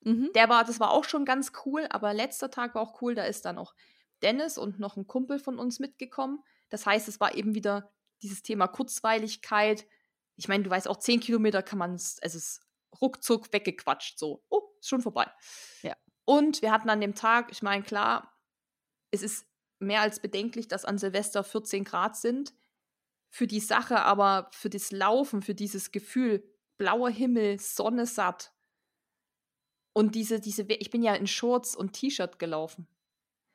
Mhm. 0.00 0.30
Der 0.34 0.48
war, 0.48 0.64
das 0.64 0.80
war 0.80 0.90
auch 0.90 1.04
schon 1.04 1.24
ganz 1.24 1.52
cool, 1.64 1.86
aber 1.90 2.12
letzter 2.12 2.50
Tag 2.50 2.74
war 2.74 2.82
auch 2.82 3.00
cool. 3.00 3.14
Da 3.14 3.24
ist 3.24 3.44
dann 3.44 3.58
auch 3.58 3.74
Dennis 4.22 4.58
und 4.58 4.78
noch 4.78 4.96
ein 4.96 5.06
Kumpel 5.06 5.38
von 5.38 5.58
uns 5.58 5.80
mitgekommen. 5.80 6.42
Das 6.68 6.86
heißt, 6.86 7.08
es 7.08 7.20
war 7.20 7.34
eben 7.34 7.54
wieder 7.54 7.92
dieses 8.22 8.42
Thema 8.42 8.66
Kurzweiligkeit. 8.66 9.86
Ich 10.36 10.48
meine, 10.48 10.64
du 10.64 10.70
weißt 10.70 10.88
auch, 10.88 10.98
zehn 10.98 11.20
Kilometer 11.20 11.62
kann 11.62 11.78
man 11.78 11.94
es, 11.94 12.18
es 12.20 12.34
ist 12.34 12.60
ruckzuck 13.00 13.52
weggequatscht, 13.52 14.18
so, 14.18 14.42
oh, 14.48 14.62
ist 14.80 14.88
schon 14.88 15.02
vorbei. 15.02 15.30
Ja. 15.82 15.96
Und 16.24 16.62
wir 16.62 16.72
hatten 16.72 16.90
an 16.90 17.00
dem 17.00 17.14
Tag, 17.14 17.50
ich 17.50 17.62
meine, 17.62 17.82
klar, 17.82 18.32
es 19.10 19.22
ist 19.22 19.46
mehr 19.78 20.00
als 20.00 20.20
bedenklich, 20.20 20.68
dass 20.68 20.84
an 20.84 20.98
Silvester 20.98 21.44
14 21.44 21.84
Grad 21.84 22.16
sind. 22.16 22.54
Für 23.34 23.48
die 23.48 23.58
Sache, 23.58 24.02
aber 24.02 24.48
für 24.52 24.70
das 24.70 24.92
Laufen, 24.92 25.42
für 25.42 25.56
dieses 25.56 25.90
Gefühl, 25.90 26.48
blauer 26.78 27.10
Himmel, 27.10 27.58
Sonne 27.58 28.06
satt. 28.06 28.52
Und 29.92 30.14
diese, 30.14 30.38
diese, 30.38 30.62
ich 30.68 30.90
bin 30.90 31.02
ja 31.02 31.16
in 31.16 31.26
Shorts 31.26 31.74
und 31.74 31.94
T-Shirt 31.94 32.38
gelaufen. 32.38 32.86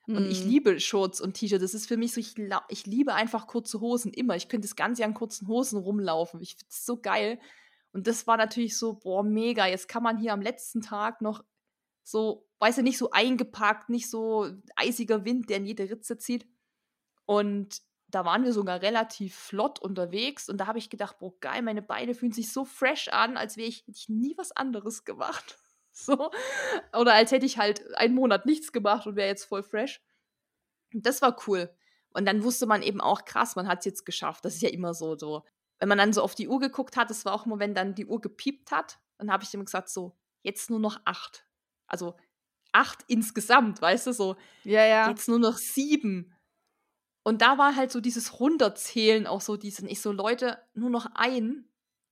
Und 0.06 0.30
ich 0.30 0.44
Mhm. 0.44 0.50
liebe 0.50 0.80
Shorts 0.82 1.22
und 1.22 1.36
T-Shirts. 1.36 1.62
Das 1.62 1.74
ist 1.74 1.88
für 1.88 1.96
mich 1.96 2.12
so, 2.12 2.20
ich, 2.20 2.36
ich 2.68 2.86
liebe 2.88 3.14
einfach 3.14 3.48
kurze 3.48 3.80
Hosen 3.80 4.12
immer. 4.12 4.36
Ich 4.36 4.50
könnte 4.50 4.68
das 4.68 4.76
ganze 4.76 5.02
Jahr 5.02 5.08
in 5.10 5.16
kurzen 5.16 5.48
Hosen 5.48 5.80
rumlaufen. 5.80 6.42
Ich 6.42 6.58
finde 6.58 6.66
es 6.68 6.86
so 6.86 7.00
geil. 7.00 7.40
Und 7.94 8.06
das 8.06 8.28
war 8.28 8.36
natürlich 8.36 8.78
so, 8.78 8.96
boah, 8.96 9.24
mega. 9.24 9.66
Jetzt 9.66 9.88
kann 9.88 10.04
man 10.04 10.18
hier 10.18 10.34
am 10.34 10.42
letzten 10.42 10.82
Tag 10.82 11.22
noch 11.22 11.42
so, 12.04 12.50
weißt 12.60 12.80
du, 12.80 12.82
nicht 12.84 12.98
so 12.98 13.12
eingepackt, 13.12 13.88
nicht 13.88 14.10
so 14.10 14.52
eisiger 14.76 15.24
Wind, 15.24 15.50
der 15.50 15.58
in 15.58 15.68
jede 15.68 15.90
Ritze 15.90 16.18
zieht. 16.18 16.46
Und 17.26 17.82
da 18.12 18.26
waren 18.26 18.44
wir 18.44 18.54
sogar 18.54 18.82
relativ 18.82 19.36
flott 19.36 19.80
unterwegs. 19.80 20.50
Und 20.50 20.58
da 20.58 20.68
habe 20.68 20.80
ich 20.80 20.90
gedacht, 20.90 21.20
boah, 21.20 21.34
geil, 21.40 21.62
meine 21.62 21.82
Beine 21.82 22.14
fühlen 22.14 22.32
sich 22.32 22.52
so 22.52 22.66
fresh 22.66 23.08
an, 23.10 23.38
als 23.38 23.58
wäre 23.58 23.68
ich, 23.68 23.88
ich 23.88 24.10
nie 24.10 24.38
was 24.38 24.52
anderes 24.52 25.06
gemacht. 25.06 25.58
So. 25.92 26.32
Oder 26.98 27.14
als 27.14 27.34
hätte 27.34 27.46
ich 27.46 27.58
halt 27.58 27.94
einen 27.98 28.16
Monat 28.16 28.46
nichts 28.46 28.72
gemacht 28.72 29.06
und 29.06 29.18
wäre 29.18 29.28
jetzt 29.28 29.44
voll 29.44 29.64
fresh. 29.64 30.02
Und 30.94 31.06
das 31.06 31.22
war 31.22 31.36
cool. 31.46 31.76
Und 32.12 32.26
dann 32.26 32.44
wusste 32.44 32.68
man 32.68 32.84
eben 32.84 33.02
auch, 33.02 33.26
krass, 33.26 33.58
man 33.58 33.68
hat 33.68 33.80
es 33.80 33.86
jetzt 33.86 34.06
geschafft. 34.06 34.46
Das 34.46 34.56
ist 34.56 34.62
ja 34.62 34.70
immer 34.70 34.94
so, 34.94 35.18
so. 35.18 35.44
Wenn 35.78 35.90
man 35.90 35.98
dann 35.98 36.14
so 36.14 36.22
auf 36.22 36.36
die 36.36 36.48
Uhr 36.48 36.60
geguckt 36.60 36.96
hat, 36.96 37.10
das 37.10 37.26
war 37.26 37.34
auch 37.34 37.46
immer, 37.46 37.60
wenn 37.60 37.76
dann 37.76 37.96
die 37.96 38.06
Uhr 38.06 38.22
gepiept 38.22 38.72
hat, 38.72 39.00
dann 39.18 39.30
habe 39.30 39.44
ich 39.44 39.54
ihm 39.54 39.66
gesagt, 39.66 39.90
so, 39.90 40.16
jetzt 40.42 40.70
nur 40.70 40.80
noch 40.80 41.02
acht. 41.04 41.46
Also 41.86 42.16
acht 42.72 43.04
insgesamt, 43.08 43.82
weißt 43.82 44.08
du, 44.08 44.14
so, 44.14 44.36
Ja, 44.64 44.86
ja. 44.86 45.10
jetzt 45.10 45.28
nur 45.28 45.40
noch 45.40 45.58
sieben. 45.58 46.34
Und 47.24 47.42
da 47.42 47.58
war 47.58 47.76
halt 47.76 47.92
so 47.92 48.02
dieses 48.02 48.40
Runterzählen 48.40 49.28
auch 49.28 49.42
so 49.42 49.58
diesen, 49.58 49.88
ich 49.88 50.02
so, 50.02 50.12
Leute, 50.12 50.58
nur 50.74 50.90
noch 50.90 51.08
ein. 51.16 51.66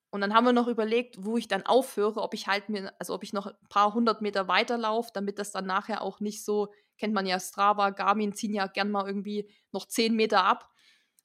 Und 0.09 0.21
dann 0.21 0.33
haben 0.33 0.45
wir 0.45 0.53
noch 0.53 0.67
überlegt, 0.67 1.23
wo 1.23 1.37
ich 1.37 1.47
dann 1.47 1.65
aufhöre, 1.65 2.21
ob 2.21 2.33
ich 2.33 2.47
halt 2.47 2.69
mir, 2.69 2.93
also 2.99 3.13
ob 3.13 3.23
ich 3.23 3.33
noch 3.33 3.47
ein 3.47 3.67
paar 3.69 3.93
hundert 3.93 4.21
Meter 4.21 4.47
weiterlaufe, 4.47 5.11
damit 5.13 5.39
das 5.39 5.51
dann 5.51 5.65
nachher 5.65 6.01
auch 6.01 6.19
nicht 6.19 6.43
so, 6.43 6.71
kennt 6.97 7.13
man 7.13 7.25
ja 7.25 7.39
Strava, 7.39 7.89
Garmin 7.91 8.33
ziehen 8.33 8.53
ja 8.53 8.67
gern 8.67 8.89
mal 8.91 9.05
irgendwie 9.07 9.49
noch 9.71 9.85
zehn 9.85 10.15
Meter 10.15 10.43
ab. 10.43 10.69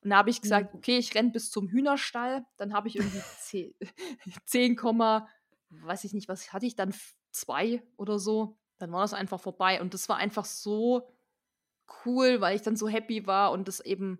Und 0.03 0.11
da 0.11 0.17
habe 0.17 0.31
ich 0.31 0.41
gesagt, 0.41 0.75
okay, 0.75 0.99
ich 0.99 1.15
renne 1.15 1.31
bis 1.31 1.51
zum 1.51 1.69
Hühnerstall. 1.69 2.45
Dann 2.57 2.75
habe 2.75 2.89
ich 2.89 2.97
irgendwie 2.97 3.21
10, 3.41 3.75
10, 4.45 4.77
weiß 5.71 6.05
ich 6.05 6.13
nicht, 6.13 6.29
was 6.29 6.53
hatte 6.53 6.67
ich 6.67 6.77
dann, 6.77 6.93
zwei 7.31 7.83
oder 7.97 8.19
so. 8.19 8.59
Dann 8.79 8.93
war 8.93 9.01
das 9.01 9.15
einfach 9.15 9.41
vorbei. 9.41 9.81
Und 9.81 9.95
das 9.95 10.09
war 10.09 10.17
einfach 10.17 10.45
so 10.45 11.09
cool, 12.05 12.41
weil 12.41 12.57
ich 12.57 12.63
dann 12.63 12.77
so 12.77 12.89
happy 12.89 13.27
war 13.27 13.53
und 13.53 13.69
das 13.69 13.81
eben, 13.81 14.19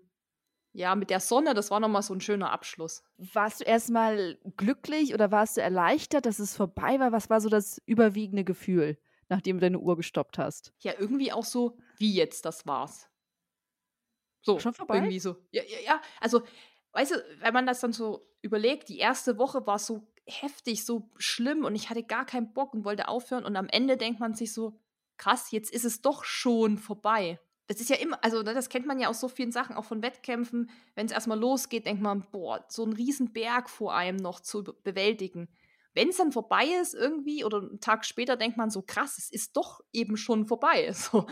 ja, 0.71 0.95
mit 0.95 1.09
der 1.09 1.19
Sonne, 1.19 1.53
das 1.53 1.71
war 1.71 1.79
nochmal 1.79 2.01
so 2.01 2.13
ein 2.13 2.21
schöner 2.21 2.51
Abschluss. 2.51 3.03
Warst 3.17 3.61
du 3.61 3.65
erstmal 3.65 4.37
glücklich 4.57 5.13
oder 5.13 5.31
warst 5.31 5.57
du 5.57 5.61
erleichtert, 5.61 6.25
dass 6.25 6.39
es 6.39 6.55
vorbei 6.55 6.99
war? 6.99 7.11
Was 7.11 7.29
war 7.29 7.41
so 7.41 7.49
das 7.49 7.81
überwiegende 7.85 8.43
Gefühl, 8.43 8.97
nachdem 9.29 9.57
du 9.57 9.61
deine 9.61 9.79
Uhr 9.79 9.95
gestoppt 9.95 10.37
hast? 10.37 10.73
Ja, 10.79 10.93
irgendwie 10.97 11.31
auch 11.31 11.45
so, 11.45 11.77
wie 11.97 12.13
jetzt, 12.13 12.45
das 12.45 12.65
war's. 12.65 13.09
So, 14.41 14.59
Schon 14.59 14.73
vorbei? 14.73 14.97
irgendwie 14.97 15.19
so. 15.19 15.37
Ja, 15.51 15.63
ja, 15.63 15.79
ja, 15.85 16.01
also, 16.19 16.41
weißt 16.91 17.11
du, 17.11 17.15
wenn 17.39 17.53
man 17.53 17.65
das 17.65 17.79
dann 17.79 17.93
so 17.93 18.27
überlegt, 18.41 18.89
die 18.89 18.97
erste 18.97 19.37
Woche 19.37 19.65
war 19.65 19.79
so 19.79 20.07
heftig, 20.25 20.85
so 20.85 21.09
schlimm 21.17 21.65
und 21.65 21.75
ich 21.75 21.89
hatte 21.89 22.03
gar 22.03 22.25
keinen 22.25 22.53
Bock 22.53 22.73
und 22.73 22.83
wollte 22.83 23.07
aufhören 23.07 23.45
und 23.45 23.55
am 23.55 23.69
Ende 23.69 23.97
denkt 23.97 24.19
man 24.19 24.33
sich 24.33 24.53
so, 24.53 24.79
krass, 25.17 25.51
jetzt 25.51 25.71
ist 25.71 25.85
es 25.85 26.01
doch 26.01 26.23
schon 26.23 26.77
vorbei. 26.77 27.39
Das 27.67 27.79
ist 27.79 27.89
ja 27.89 27.95
immer, 27.95 28.21
also 28.23 28.41
ne, 28.41 28.53
das 28.53 28.69
kennt 28.69 28.85
man 28.85 28.99
ja 28.99 29.07
aus 29.07 29.19
so 29.21 29.29
vielen 29.29 29.51
Sachen, 29.51 29.75
auch 29.75 29.85
von 29.85 30.01
Wettkämpfen. 30.01 30.69
Wenn 30.95 31.05
es 31.05 31.11
erstmal 31.13 31.39
losgeht, 31.39 31.85
denkt 31.85 32.01
man, 32.01 32.25
boah, 32.31 32.65
so 32.69 32.83
einen 32.83 32.93
riesen 32.93 33.31
Berg 33.31 33.69
vor 33.69 33.95
einem 33.95 34.17
noch 34.17 34.41
zu 34.41 34.63
be- 34.63 34.73
bewältigen. 34.83 35.47
Wenn 35.93 36.09
es 36.09 36.17
dann 36.17 36.31
vorbei 36.31 36.65
ist 36.81 36.93
irgendwie 36.93 37.45
oder 37.45 37.59
einen 37.59 37.79
Tag 37.79 38.03
später 38.05 38.35
denkt 38.35 38.57
man 38.57 38.69
so, 38.69 38.81
krass, 38.81 39.17
es 39.17 39.29
ist 39.31 39.55
doch 39.55 39.79
eben 39.93 40.17
schon 40.17 40.45
vorbei. 40.47 40.91
So. 40.93 41.27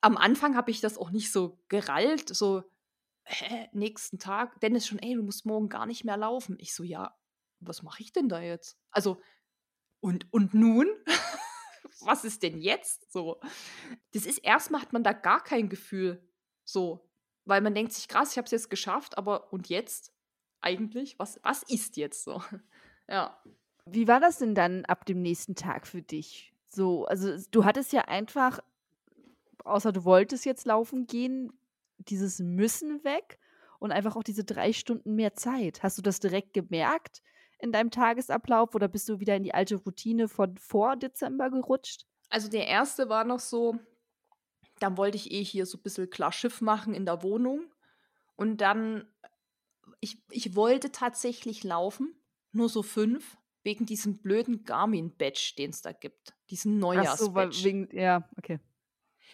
Am 0.00 0.16
Anfang 0.16 0.56
habe 0.56 0.70
ich 0.70 0.80
das 0.80 0.98
auch 0.98 1.10
nicht 1.10 1.32
so 1.32 1.58
gerallt, 1.68 2.28
so, 2.34 2.62
hä, 3.24 3.68
nächsten 3.72 4.18
Tag, 4.18 4.60
Dennis 4.60 4.86
schon, 4.86 4.98
ey, 5.00 5.14
du 5.14 5.22
musst 5.22 5.46
morgen 5.46 5.68
gar 5.68 5.86
nicht 5.86 6.04
mehr 6.04 6.16
laufen. 6.16 6.56
Ich 6.60 6.74
so, 6.74 6.84
ja, 6.84 7.16
was 7.60 7.82
mache 7.82 8.02
ich 8.02 8.12
denn 8.12 8.28
da 8.28 8.40
jetzt? 8.40 8.76
Also, 8.90 9.20
und, 10.00 10.32
und 10.32 10.54
nun? 10.54 10.86
was 12.04 12.24
ist 12.24 12.42
denn 12.42 12.60
jetzt? 12.60 13.12
So. 13.12 13.40
Das 14.12 14.26
ist 14.26 14.38
erstmal 14.38 14.82
hat 14.82 14.92
man 14.92 15.04
da 15.04 15.12
gar 15.12 15.42
kein 15.42 15.68
Gefühl. 15.68 16.22
So. 16.64 17.08
Weil 17.44 17.60
man 17.60 17.74
denkt 17.74 17.92
sich, 17.92 18.08
krass, 18.08 18.32
ich 18.32 18.38
habe 18.38 18.46
es 18.46 18.52
jetzt 18.52 18.70
geschafft, 18.70 19.18
aber 19.18 19.52
und 19.52 19.68
jetzt? 19.68 20.12
Eigentlich? 20.60 21.18
Was, 21.18 21.40
was 21.42 21.62
ist 21.64 21.96
jetzt 21.96 22.24
so? 22.24 22.42
Ja. 23.08 23.36
Wie 23.84 24.06
war 24.06 24.20
das 24.20 24.38
denn 24.38 24.54
dann 24.54 24.84
ab 24.84 25.04
dem 25.04 25.20
nächsten 25.20 25.56
Tag 25.56 25.88
für 25.88 26.00
dich? 26.00 26.54
So, 26.68 27.04
also 27.06 27.36
du 27.50 27.64
hattest 27.64 27.92
ja 27.92 28.02
einfach, 28.02 28.60
außer 29.64 29.92
du 29.92 30.04
wolltest 30.04 30.46
jetzt 30.46 30.64
laufen 30.66 31.08
gehen, 31.08 31.52
dieses 31.98 32.38
Müssen 32.38 33.02
weg 33.04 33.38
und 33.80 33.90
einfach 33.90 34.14
auch 34.16 34.22
diese 34.22 34.44
drei 34.44 34.72
Stunden 34.72 35.16
mehr 35.16 35.34
Zeit. 35.34 35.82
Hast 35.82 35.98
du 35.98 36.02
das 36.02 36.20
direkt 36.20 36.54
gemerkt 36.54 37.22
in 37.62 37.72
deinem 37.72 37.90
Tagesablauf 37.90 38.74
oder 38.74 38.88
bist 38.88 39.08
du 39.08 39.20
wieder 39.20 39.36
in 39.36 39.44
die 39.44 39.54
alte 39.54 39.76
Routine 39.76 40.28
von 40.28 40.56
vor 40.58 40.96
Dezember 40.96 41.50
gerutscht? 41.50 42.06
Also 42.28 42.48
der 42.48 42.66
erste 42.66 43.08
war 43.08 43.24
noch 43.24 43.40
so, 43.40 43.78
dann 44.80 44.96
wollte 44.96 45.16
ich 45.16 45.30
eh 45.30 45.44
hier 45.44 45.66
so 45.66 45.78
ein 45.78 45.82
bisschen 45.82 46.10
klar 46.10 46.32
Schiff 46.32 46.60
machen 46.60 46.94
in 46.94 47.06
der 47.06 47.22
Wohnung. 47.22 47.72
Und 48.36 48.60
dann, 48.60 49.06
ich, 50.00 50.18
ich 50.30 50.56
wollte 50.56 50.90
tatsächlich 50.90 51.62
laufen, 51.62 52.14
nur 52.50 52.68
so 52.68 52.82
fünf, 52.82 53.38
wegen 53.62 53.86
diesem 53.86 54.18
blöden 54.18 54.64
Garmin-Badge, 54.64 55.54
den 55.56 55.70
es 55.70 55.82
da 55.82 55.92
gibt. 55.92 56.34
Diesen 56.50 56.72
so, 56.74 56.78
Neujahrs-Badge. 56.78 57.64
wegen, 57.64 57.96
ja, 57.96 58.28
okay. 58.36 58.58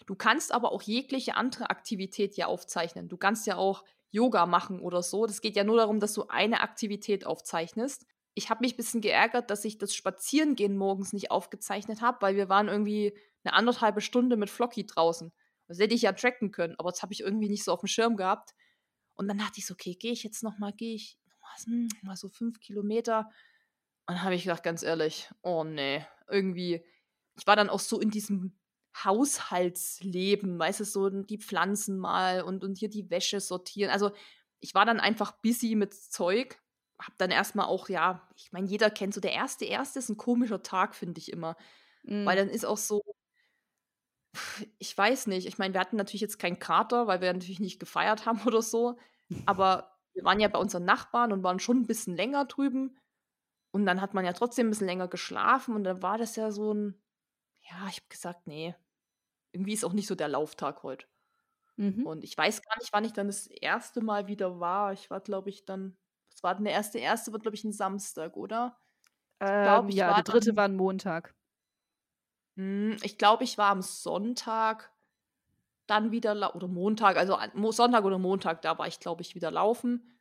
Du 0.06 0.14
kannst 0.14 0.52
aber 0.52 0.72
auch 0.72 0.82
jegliche 0.82 1.34
andere 1.34 1.70
Aktivität 1.70 2.36
ja 2.36 2.46
aufzeichnen. 2.46 3.08
Du 3.08 3.16
kannst 3.16 3.46
ja 3.46 3.56
auch 3.56 3.84
Yoga 4.10 4.46
machen 4.46 4.80
oder 4.80 5.02
so. 5.02 5.26
Das 5.26 5.40
geht 5.40 5.56
ja 5.56 5.64
nur 5.64 5.76
darum, 5.76 6.00
dass 6.00 6.12
du 6.14 6.28
eine 6.28 6.60
Aktivität 6.60 7.26
aufzeichnest. 7.26 8.06
Ich 8.38 8.50
habe 8.50 8.60
mich 8.60 8.74
ein 8.74 8.76
bisschen 8.76 9.00
geärgert, 9.00 9.50
dass 9.50 9.64
ich 9.64 9.78
das 9.78 9.96
Spazierengehen 9.96 10.76
morgens 10.76 11.12
nicht 11.12 11.32
aufgezeichnet 11.32 12.00
habe, 12.00 12.18
weil 12.20 12.36
wir 12.36 12.48
waren 12.48 12.68
irgendwie 12.68 13.12
eine 13.42 13.52
anderthalbe 13.52 14.00
Stunde 14.00 14.36
mit 14.36 14.48
Flocky 14.48 14.86
draußen. 14.86 15.32
Das 15.66 15.80
hätte 15.80 15.96
ich 15.96 16.02
ja 16.02 16.12
tracken 16.12 16.52
können, 16.52 16.76
aber 16.78 16.90
das 16.90 17.02
habe 17.02 17.12
ich 17.12 17.20
irgendwie 17.20 17.48
nicht 17.48 17.64
so 17.64 17.72
auf 17.72 17.80
dem 17.80 17.88
Schirm 17.88 18.16
gehabt. 18.16 18.54
Und 19.14 19.26
dann 19.26 19.38
dachte 19.38 19.58
ich 19.58 19.66
so, 19.66 19.74
okay, 19.74 19.96
gehe 19.96 20.12
ich 20.12 20.22
jetzt 20.22 20.44
noch 20.44 20.56
mal, 20.56 20.72
gehe 20.72 20.94
ich 20.94 21.18
noch 21.26 21.40
mal, 21.40 21.64
hm, 21.64 21.88
mal 22.02 22.16
so 22.16 22.28
fünf 22.28 22.60
Kilometer. 22.60 23.28
Und 24.06 24.14
dann 24.14 24.22
habe 24.22 24.36
ich 24.36 24.44
gedacht, 24.44 24.62
ganz 24.62 24.84
ehrlich, 24.84 25.28
oh 25.42 25.64
nee, 25.64 26.06
irgendwie. 26.28 26.84
Ich 27.36 27.46
war 27.48 27.56
dann 27.56 27.70
auch 27.70 27.80
so 27.80 28.00
in 28.00 28.10
diesem 28.10 28.56
Haushaltsleben, 29.04 30.60
weißt 30.60 30.78
du, 30.78 30.84
so 30.84 31.10
die 31.10 31.38
Pflanzen 31.38 31.98
mal 31.98 32.42
und, 32.42 32.62
und 32.62 32.78
hier 32.78 32.88
die 32.88 33.10
Wäsche 33.10 33.40
sortieren. 33.40 33.90
Also 33.90 34.12
ich 34.60 34.74
war 34.74 34.86
dann 34.86 35.00
einfach 35.00 35.32
busy 35.42 35.74
mit 35.74 35.92
Zeug. 35.92 36.60
Hab 36.98 37.16
dann 37.18 37.30
erstmal 37.30 37.66
auch, 37.66 37.88
ja, 37.88 38.28
ich 38.36 38.52
meine, 38.52 38.66
jeder 38.66 38.90
kennt 38.90 39.14
so, 39.14 39.20
der 39.20 39.32
erste, 39.32 39.64
erste 39.64 39.98
ist 39.98 40.08
ein 40.08 40.16
komischer 40.16 40.62
Tag, 40.62 40.94
finde 40.94 41.18
ich 41.18 41.32
immer. 41.32 41.56
Mhm. 42.02 42.26
Weil 42.26 42.36
dann 42.36 42.48
ist 42.48 42.64
auch 42.64 42.76
so, 42.76 43.02
ich 44.78 44.96
weiß 44.96 45.28
nicht, 45.28 45.46
ich 45.46 45.58
meine, 45.58 45.74
wir 45.74 45.80
hatten 45.80 45.96
natürlich 45.96 46.20
jetzt 46.20 46.38
keinen 46.38 46.58
Kater, 46.58 47.06
weil 47.06 47.20
wir 47.20 47.32
natürlich 47.32 47.60
nicht 47.60 47.80
gefeiert 47.80 48.26
haben 48.26 48.40
oder 48.46 48.62
so. 48.62 48.98
Aber 49.46 49.96
wir 50.14 50.24
waren 50.24 50.40
ja 50.40 50.48
bei 50.48 50.58
unseren 50.58 50.84
Nachbarn 50.84 51.32
und 51.32 51.42
waren 51.42 51.60
schon 51.60 51.78
ein 51.78 51.86
bisschen 51.86 52.16
länger 52.16 52.44
drüben. 52.44 52.98
Und 53.70 53.86
dann 53.86 54.00
hat 54.00 54.14
man 54.14 54.24
ja 54.24 54.32
trotzdem 54.32 54.66
ein 54.66 54.70
bisschen 54.70 54.86
länger 54.86 55.08
geschlafen 55.08 55.74
und 55.76 55.84
dann 55.84 56.02
war 56.02 56.16
das 56.16 56.36
ja 56.36 56.50
so 56.50 56.72
ein, 56.72 57.00
ja, 57.62 57.86
ich 57.88 57.96
habe 57.96 58.08
gesagt, 58.08 58.46
nee, 58.46 58.74
irgendwie 59.52 59.74
ist 59.74 59.84
auch 59.84 59.92
nicht 59.92 60.06
so 60.06 60.14
der 60.14 60.28
Lauftag 60.28 60.82
heute. 60.82 61.06
Mhm. 61.76 62.06
Und 62.06 62.24
ich 62.24 62.36
weiß 62.36 62.62
gar 62.62 62.78
nicht, 62.78 62.92
wann 62.92 63.04
ich 63.04 63.12
dann 63.12 63.26
das 63.26 63.46
erste 63.46 64.00
Mal 64.00 64.26
wieder 64.26 64.58
war. 64.58 64.92
Ich 64.92 65.10
war, 65.10 65.20
glaube 65.20 65.50
ich, 65.50 65.64
dann, 65.64 65.96
was 66.38 66.42
war 66.44 66.54
denn 66.54 66.64
der 66.64 66.72
erste? 66.74 66.98
erste 66.98 67.32
war, 67.32 67.40
glaube 67.40 67.56
ich, 67.56 67.64
ein 67.64 67.72
Samstag, 67.72 68.36
oder? 68.36 68.78
glaub, 69.62 69.86
Ähm, 69.86 69.88
ich 69.88 69.96
ja, 69.96 70.12
der 70.14 70.24
dritte 70.24 70.50
dann- 70.50 70.56
war 70.56 70.64
ein 70.64 70.76
Montag. 70.76 71.34
Hm, 72.56 72.96
ich 73.02 73.18
glaube, 73.18 73.44
ich 73.44 73.58
war 73.58 73.70
am 73.70 73.82
Sonntag 73.82 74.92
dann 75.86 76.12
wieder, 76.12 76.54
oder 76.54 76.68
Montag, 76.68 77.16
also 77.16 77.38
Sonntag 77.72 78.04
oder 78.04 78.18
Montag, 78.18 78.62
da 78.62 78.78
war 78.78 78.86
ich, 78.88 79.00
glaube 79.00 79.22
ich, 79.22 79.34
wieder 79.34 79.50
laufen. 79.50 80.20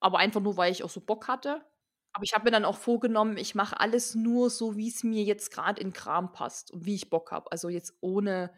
Aber 0.00 0.18
einfach 0.18 0.40
nur, 0.40 0.56
weil 0.56 0.72
ich 0.72 0.84
auch 0.84 0.90
so 0.90 1.00
Bock 1.00 1.28
hatte. 1.28 1.64
Aber 2.12 2.24
ich 2.24 2.34
habe 2.34 2.44
mir 2.44 2.50
dann 2.52 2.64
auch 2.64 2.76
vorgenommen, 2.78 3.36
ich 3.38 3.54
mache 3.54 3.80
alles 3.80 4.14
nur 4.14 4.50
so, 4.50 4.76
wie 4.76 4.88
es 4.88 5.04
mir 5.04 5.24
jetzt 5.24 5.52
gerade 5.52 5.80
in 5.80 5.92
Kram 5.92 6.32
passt 6.32 6.72
und 6.72 6.86
wie 6.86 6.94
ich 6.96 7.10
Bock 7.10 7.32
habe. 7.32 7.52
Also 7.52 7.68
jetzt 7.68 7.96
ohne, 8.00 8.52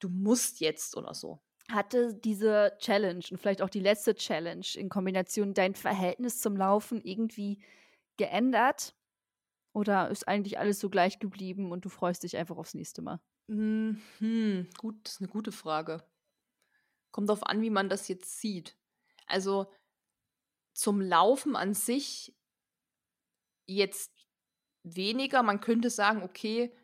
du 0.00 0.08
musst 0.10 0.60
jetzt 0.60 0.96
oder 0.96 1.14
so. 1.14 1.42
Hatte 1.70 2.14
diese 2.14 2.76
Challenge 2.78 3.24
und 3.30 3.38
vielleicht 3.38 3.62
auch 3.62 3.70
die 3.70 3.80
letzte 3.80 4.14
Challenge 4.14 4.66
in 4.74 4.88
Kombination 4.88 5.54
dein 5.54 5.74
Verhältnis 5.74 6.40
zum 6.40 6.56
Laufen 6.56 7.00
irgendwie 7.02 7.62
geändert? 8.16 8.94
Oder 9.72 10.10
ist 10.10 10.28
eigentlich 10.28 10.58
alles 10.58 10.80
so 10.80 10.90
gleich 10.90 11.18
geblieben 11.18 11.72
und 11.72 11.84
du 11.84 11.88
freust 11.88 12.24
dich 12.24 12.36
einfach 12.36 12.58
aufs 12.58 12.74
nächste 12.74 13.02
Mal? 13.02 13.20
Hm, 13.48 14.00
hm, 14.18 14.68
gut, 14.78 14.96
das 15.04 15.14
ist 15.14 15.20
eine 15.20 15.28
gute 15.28 15.52
Frage. 15.52 16.02
Kommt 17.10 17.28
darauf 17.28 17.44
an, 17.44 17.60
wie 17.60 17.70
man 17.70 17.88
das 17.88 18.08
jetzt 18.08 18.40
sieht. 18.40 18.76
Also 19.26 19.72
zum 20.74 21.00
Laufen 21.00 21.56
an 21.56 21.74
sich 21.74 22.34
jetzt 23.66 24.12
weniger. 24.82 25.42
Man 25.42 25.60
könnte 25.60 25.90
sagen, 25.90 26.22
okay, 26.22 26.74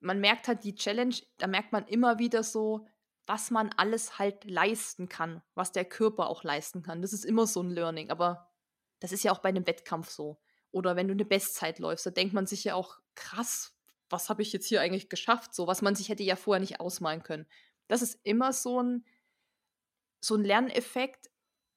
man 0.00 0.20
merkt 0.20 0.48
halt 0.48 0.64
die 0.64 0.74
Challenge, 0.74 1.14
da 1.38 1.46
merkt 1.46 1.72
man 1.72 1.86
immer 1.86 2.18
wieder 2.18 2.42
so, 2.42 2.86
was 3.28 3.50
man 3.50 3.70
alles 3.76 4.18
halt 4.18 4.44
leisten 4.44 5.08
kann, 5.08 5.42
was 5.54 5.72
der 5.72 5.84
Körper 5.84 6.28
auch 6.28 6.44
leisten 6.44 6.82
kann. 6.82 7.02
Das 7.02 7.12
ist 7.12 7.24
immer 7.24 7.46
so 7.46 7.62
ein 7.62 7.70
Learning, 7.70 8.10
aber 8.10 8.50
das 9.00 9.12
ist 9.12 9.22
ja 9.22 9.32
auch 9.32 9.40
bei 9.40 9.50
einem 9.50 9.66
Wettkampf 9.66 10.08
so. 10.08 10.40
Oder 10.70 10.96
wenn 10.96 11.08
du 11.08 11.12
eine 11.12 11.24
Bestzeit 11.24 11.78
läufst, 11.78 12.06
da 12.06 12.10
denkt 12.10 12.34
man 12.34 12.46
sich 12.46 12.64
ja 12.64 12.74
auch, 12.74 12.98
krass, 13.14 13.74
was 14.08 14.30
habe 14.30 14.42
ich 14.42 14.52
jetzt 14.52 14.66
hier 14.66 14.80
eigentlich 14.80 15.10
geschafft? 15.10 15.54
So, 15.54 15.66
was 15.66 15.82
man 15.82 15.94
sich 15.94 16.08
hätte 16.08 16.22
ja 16.22 16.36
vorher 16.36 16.60
nicht 16.60 16.80
ausmalen 16.80 17.22
können. 17.22 17.46
Das 17.86 18.00
ist 18.00 18.18
immer 18.22 18.52
so 18.52 18.82
ein, 18.82 19.04
so 20.20 20.34
ein 20.34 20.44
Lerneffekt, 20.44 21.30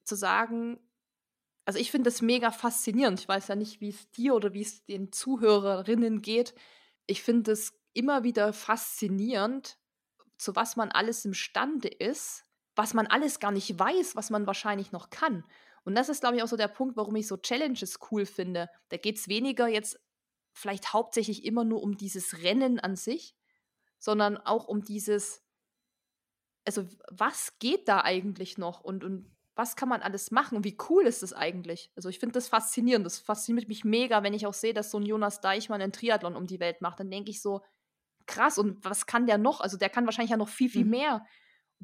zu 0.04 0.16
sagen, 0.16 0.80
also 1.66 1.80
ich 1.80 1.92
finde 1.92 2.10
das 2.10 2.22
mega 2.22 2.52
faszinierend. 2.52 3.20
Ich 3.20 3.28
weiß 3.28 3.48
ja 3.50 3.56
nicht, 3.56 3.82
wie 3.82 3.90
es 3.90 4.10
dir 4.12 4.34
oder 4.34 4.54
wie 4.54 4.62
es 4.62 4.84
den 4.86 5.12
Zuhörerinnen 5.12 6.22
geht. 6.22 6.56
Ich 7.06 7.24
finde 7.24 7.52
es 7.52 7.74
immer 7.94 8.24
wieder 8.24 8.52
faszinierend, 8.54 9.78
zu 10.42 10.56
was 10.56 10.76
man 10.76 10.92
alles 10.92 11.24
imstande 11.24 11.88
ist, 11.88 12.46
was 12.76 12.94
man 12.94 13.06
alles 13.06 13.40
gar 13.40 13.52
nicht 13.52 13.78
weiß, 13.78 14.16
was 14.16 14.32
man 14.32 14.48
wahrscheinlich 14.48 14.92
noch 14.92 15.12
kann. 15.12 15.46
Und 15.84 15.96
das 15.96 16.10
ist, 16.10 16.22
glaube 16.22 16.36
ich, 16.36 16.44
auch 16.44 16.48
so 16.48 16.58
der 16.58 16.68
Punkt, 16.68 16.98
warum 16.98 17.16
ich 17.16 17.28
so 17.28 17.38
Challenges 17.38 18.00
cool 18.12 18.26
finde. 18.26 18.68
Da 18.90 18.98
geht 18.98 19.18
es 19.18 19.28
weniger 19.28 19.68
jetzt 19.68 20.00
vielleicht 20.54 20.94
hauptsächlich 20.94 21.46
immer 21.46 21.64
nur 21.64 21.84
um 21.84 21.96
dieses 21.96 22.42
Rennen 22.42 22.80
an 22.80 22.96
sich, 22.96 23.36
sondern 24.00 24.38
auch 24.38 24.68
um 24.68 24.84
dieses, 24.84 25.44
also 26.66 26.88
was 27.10 27.60
geht 27.60 27.88
da 27.88 28.02
eigentlich 28.02 28.58
noch 28.58 28.82
und, 28.82 29.04
und 29.04 29.32
was 29.56 29.76
kann 29.76 29.90
man 29.90 30.02
alles 30.02 30.32
machen 30.32 30.58
und 30.58 30.64
wie 30.64 30.78
cool 30.90 31.06
ist 31.06 31.22
das 31.22 31.34
eigentlich? 31.34 31.92
Also 31.96 32.10
ich 32.10 32.18
finde 32.18 32.34
das 32.34 32.48
faszinierend. 32.48 33.06
Das 33.06 33.20
fasziniert 33.20 33.68
mich 33.68 33.84
mega, 33.84 34.24
wenn 34.24 34.34
ich 34.34 34.48
auch 34.48 34.54
sehe, 34.56 34.74
dass 34.74 34.90
so 34.90 34.98
ein 34.98 35.06
Jonas 35.06 35.40
Deichmann 35.40 35.82
einen 35.82 35.92
Triathlon 35.92 36.36
um 36.36 36.48
die 36.48 36.60
Welt 36.60 36.82
macht. 36.82 37.00
Dann 37.00 37.12
denke 37.12 37.30
ich 37.30 37.42
so, 37.42 37.62
krass, 38.32 38.58
und 38.58 38.84
was 38.84 39.06
kann 39.06 39.28
der 39.28 39.38
noch? 39.38 39.62
Also 39.62 39.78
der 39.78 39.90
kann 39.90 40.06
wahrscheinlich 40.06 40.32
ja 40.32 40.38
noch 40.38 40.50
viel, 40.50 40.70
viel 40.70 40.86
mhm. 40.86 40.92
mehr. 40.92 41.26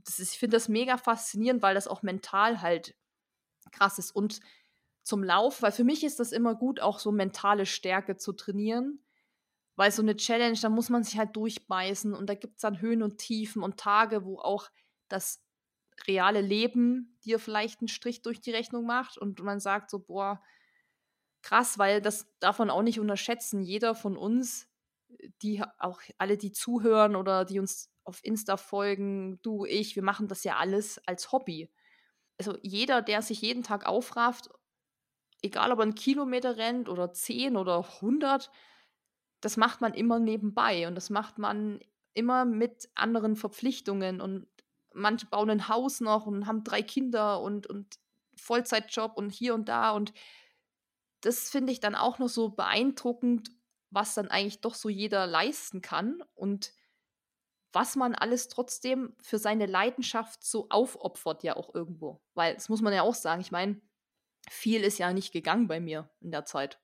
Ist, 0.07 0.19
ich 0.19 0.39
finde 0.39 0.57
das 0.57 0.69
mega 0.69 0.97
faszinierend, 0.97 1.61
weil 1.61 1.75
das 1.75 1.87
auch 1.87 2.01
mental 2.01 2.61
halt 2.61 2.95
krass 3.71 3.99
ist. 3.99 4.11
Und 4.11 4.39
zum 5.03 5.23
Lauf, 5.23 5.61
weil 5.61 5.71
für 5.71 5.83
mich 5.83 6.03
ist 6.03 6.19
das 6.19 6.31
immer 6.31 6.55
gut, 6.55 6.79
auch 6.79 6.99
so 6.99 7.11
mentale 7.11 7.65
Stärke 7.65 8.17
zu 8.17 8.33
trainieren. 8.33 9.03
Weil 9.75 9.91
so 9.91 10.01
eine 10.01 10.15
Challenge, 10.15 10.57
da 10.59 10.69
muss 10.69 10.89
man 10.89 11.03
sich 11.03 11.17
halt 11.19 11.35
durchbeißen 11.35 12.15
und 12.15 12.27
da 12.27 12.33
gibt 12.33 12.55
es 12.55 12.61
dann 12.61 12.81
Höhen 12.81 13.03
und 13.03 13.19
Tiefen 13.19 13.61
und 13.61 13.77
Tage, 13.77 14.25
wo 14.25 14.39
auch 14.39 14.69
das 15.07 15.43
reale 16.07 16.41
Leben 16.41 17.17
dir 17.23 17.39
vielleicht 17.39 17.81
einen 17.81 17.87
Strich 17.87 18.21
durch 18.21 18.41
die 18.41 18.51
Rechnung 18.51 18.85
macht 18.85 19.17
und 19.17 19.39
man 19.41 19.59
sagt 19.59 19.91
so, 19.91 19.99
boah, 19.99 20.41
krass, 21.41 21.77
weil 21.77 22.01
das 22.01 22.27
darf 22.39 22.59
man 22.59 22.69
auch 22.69 22.81
nicht 22.81 22.99
unterschätzen. 22.99 23.61
Jeder 23.61 23.95
von 23.95 24.17
uns, 24.17 24.66
die 25.41 25.63
auch 25.79 26.01
alle, 26.17 26.37
die 26.37 26.51
zuhören 26.51 27.15
oder 27.15 27.45
die 27.45 27.59
uns 27.59 27.89
auf 28.03 28.23
Insta 28.23 28.57
folgen, 28.57 29.39
du, 29.41 29.65
ich, 29.65 29.95
wir 29.95 30.03
machen 30.03 30.27
das 30.27 30.43
ja 30.43 30.57
alles 30.57 30.99
als 31.07 31.31
Hobby. 31.31 31.69
Also 32.37 32.57
jeder, 32.61 33.01
der 33.01 33.21
sich 33.21 33.41
jeden 33.41 33.63
Tag 33.63 33.85
aufrafft, 33.85 34.49
egal 35.41 35.71
ob 35.71 35.79
er 35.79 35.83
einen 35.83 35.95
Kilometer 35.95 36.57
rennt 36.57 36.89
oder 36.89 37.13
zehn 37.13 37.57
oder 37.57 38.01
hundert, 38.01 38.51
das 39.41 39.57
macht 39.57 39.81
man 39.81 39.93
immer 39.93 40.19
nebenbei 40.19 40.87
und 40.87 40.95
das 40.95 41.09
macht 41.09 41.37
man 41.37 41.79
immer 42.13 42.45
mit 42.45 42.89
anderen 42.95 43.35
Verpflichtungen 43.35 44.21
und 44.21 44.47
manche 44.93 45.27
bauen 45.27 45.49
ein 45.49 45.67
Haus 45.67 45.99
noch 45.99 46.25
und 46.25 46.47
haben 46.47 46.63
drei 46.63 46.81
Kinder 46.81 47.41
und, 47.41 47.67
und 47.67 47.99
Vollzeitjob 48.35 49.15
und 49.15 49.29
hier 49.29 49.53
und 49.53 49.69
da. 49.69 49.91
Und 49.91 50.13
das 51.21 51.49
finde 51.49 51.71
ich 51.71 51.79
dann 51.79 51.95
auch 51.95 52.19
noch 52.19 52.29
so 52.29 52.49
beeindruckend, 52.49 53.51
was 53.89 54.13
dann 54.13 54.27
eigentlich 54.29 54.61
doch 54.61 54.75
so 54.75 54.89
jeder 54.89 55.27
leisten 55.27 55.81
kann 55.81 56.21
und 56.33 56.73
was 57.73 57.95
man 57.95 58.15
alles 58.15 58.47
trotzdem 58.47 59.15
für 59.21 59.37
seine 59.37 59.65
Leidenschaft 59.65 60.43
so 60.43 60.67
aufopfert, 60.69 61.43
ja 61.43 61.55
auch 61.55 61.73
irgendwo. 61.75 62.21
Weil, 62.33 62.55
das 62.55 62.69
muss 62.69 62.81
man 62.81 62.93
ja 62.93 63.03
auch 63.03 63.15
sagen, 63.15 63.41
ich 63.41 63.51
meine, 63.51 63.81
viel 64.49 64.81
ist 64.81 64.97
ja 64.97 65.13
nicht 65.13 65.33
gegangen 65.33 65.67
bei 65.67 65.79
mir 65.79 66.09
in 66.21 66.31
der 66.31 66.45
Zeit. 66.45 66.79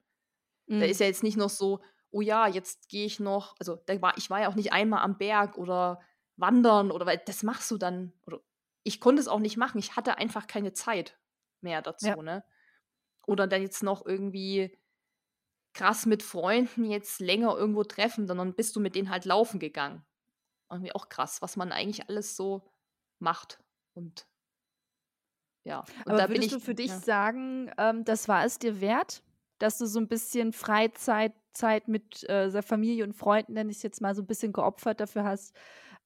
Mhm. 0.68 0.82
Da 0.82 0.86
ist 0.86 1.00
ja 1.00 1.08
jetzt 1.08 1.24
nicht 1.24 1.38
noch 1.38 1.50
so, 1.50 1.82
oh 2.12 2.22
ja, 2.22 2.48
jetzt 2.48 2.90
gehe 2.90 3.06
ich 3.06 3.20
noch, 3.20 3.56
also 3.60 3.78
da 3.86 4.00
war, 4.02 4.18
ich 4.18 4.30
war 4.30 4.42
ja 4.42 4.50
auch 4.50 4.56
nicht 4.56 4.74
einmal 4.74 5.04
am 5.04 5.18
Berg 5.18 5.58
oder 5.58 6.02
wandern 6.36 6.92
oder 6.92 7.06
weil 7.06 7.22
das 7.26 7.44
machst 7.44 7.72
du 7.72 7.78
dann. 7.78 8.14
Oder 8.26 8.40
ich 8.84 9.00
konnte 9.00 9.22
es 9.22 9.28
auch 9.28 9.40
nicht 9.40 9.58
machen. 9.58 9.80
Ich 9.80 9.96
hatte 9.96 10.18
einfach 10.18 10.48
keine 10.48 10.74
Zeit 10.74 11.18
mehr 11.62 11.82
dazu, 11.82 12.08
ja. 12.08 12.16
ne? 12.22 12.44
Oder 13.26 13.48
dann 13.48 13.62
jetzt 13.62 13.84
noch 13.84 14.06
irgendwie 14.06 14.78
krass 15.74 16.06
mit 16.06 16.24
Freunden 16.24 16.86
jetzt 16.86 17.20
länger 17.20 17.56
irgendwo 17.58 17.84
treffen, 17.84 18.28
sondern 18.28 18.54
bist 18.54 18.76
du 18.76 18.80
mit 18.80 18.96
denen 18.96 19.10
halt 19.10 19.26
laufen 19.26 19.60
gegangen. 19.60 20.06
Irgendwie 20.72 20.94
auch 20.94 21.10
krass, 21.10 21.42
was 21.42 21.56
man 21.56 21.72
eigentlich 21.72 22.10
alles 22.10 22.36
so 22.36 22.70
macht. 23.20 23.60
Und 23.94 24.28
ja. 25.66 25.80
Und 26.06 26.12
Aber 26.12 26.18
da 26.18 26.30
würdest 26.30 26.48
ich, 26.48 26.54
du 26.54 26.60
für 26.60 26.76
dich 26.76 26.90
ja. 26.90 27.00
sagen, 27.00 27.72
ähm, 27.78 28.06
das 28.06 28.28
war 28.28 28.46
es 28.46 28.60
dir 28.60 28.82
wert, 28.82 29.24
dass 29.60 29.78
du 29.78 29.86
so 29.86 30.00
ein 30.00 30.08
bisschen 30.08 30.52
Freizeit 30.54 31.34
Zeit 31.54 31.88
mit 31.88 32.24
äh, 32.30 32.52
der 32.52 32.64
Familie 32.64 33.04
und 33.04 33.14
Freunden, 33.14 33.54
nenne 33.54 33.70
ich 33.70 33.78
es 33.78 33.84
jetzt 33.84 34.02
mal, 34.02 34.16
so 34.16 34.24
ein 34.24 34.28
bisschen 34.28 34.54
geopfert 34.54 35.00
dafür 35.00 35.24
hast, 35.24 35.56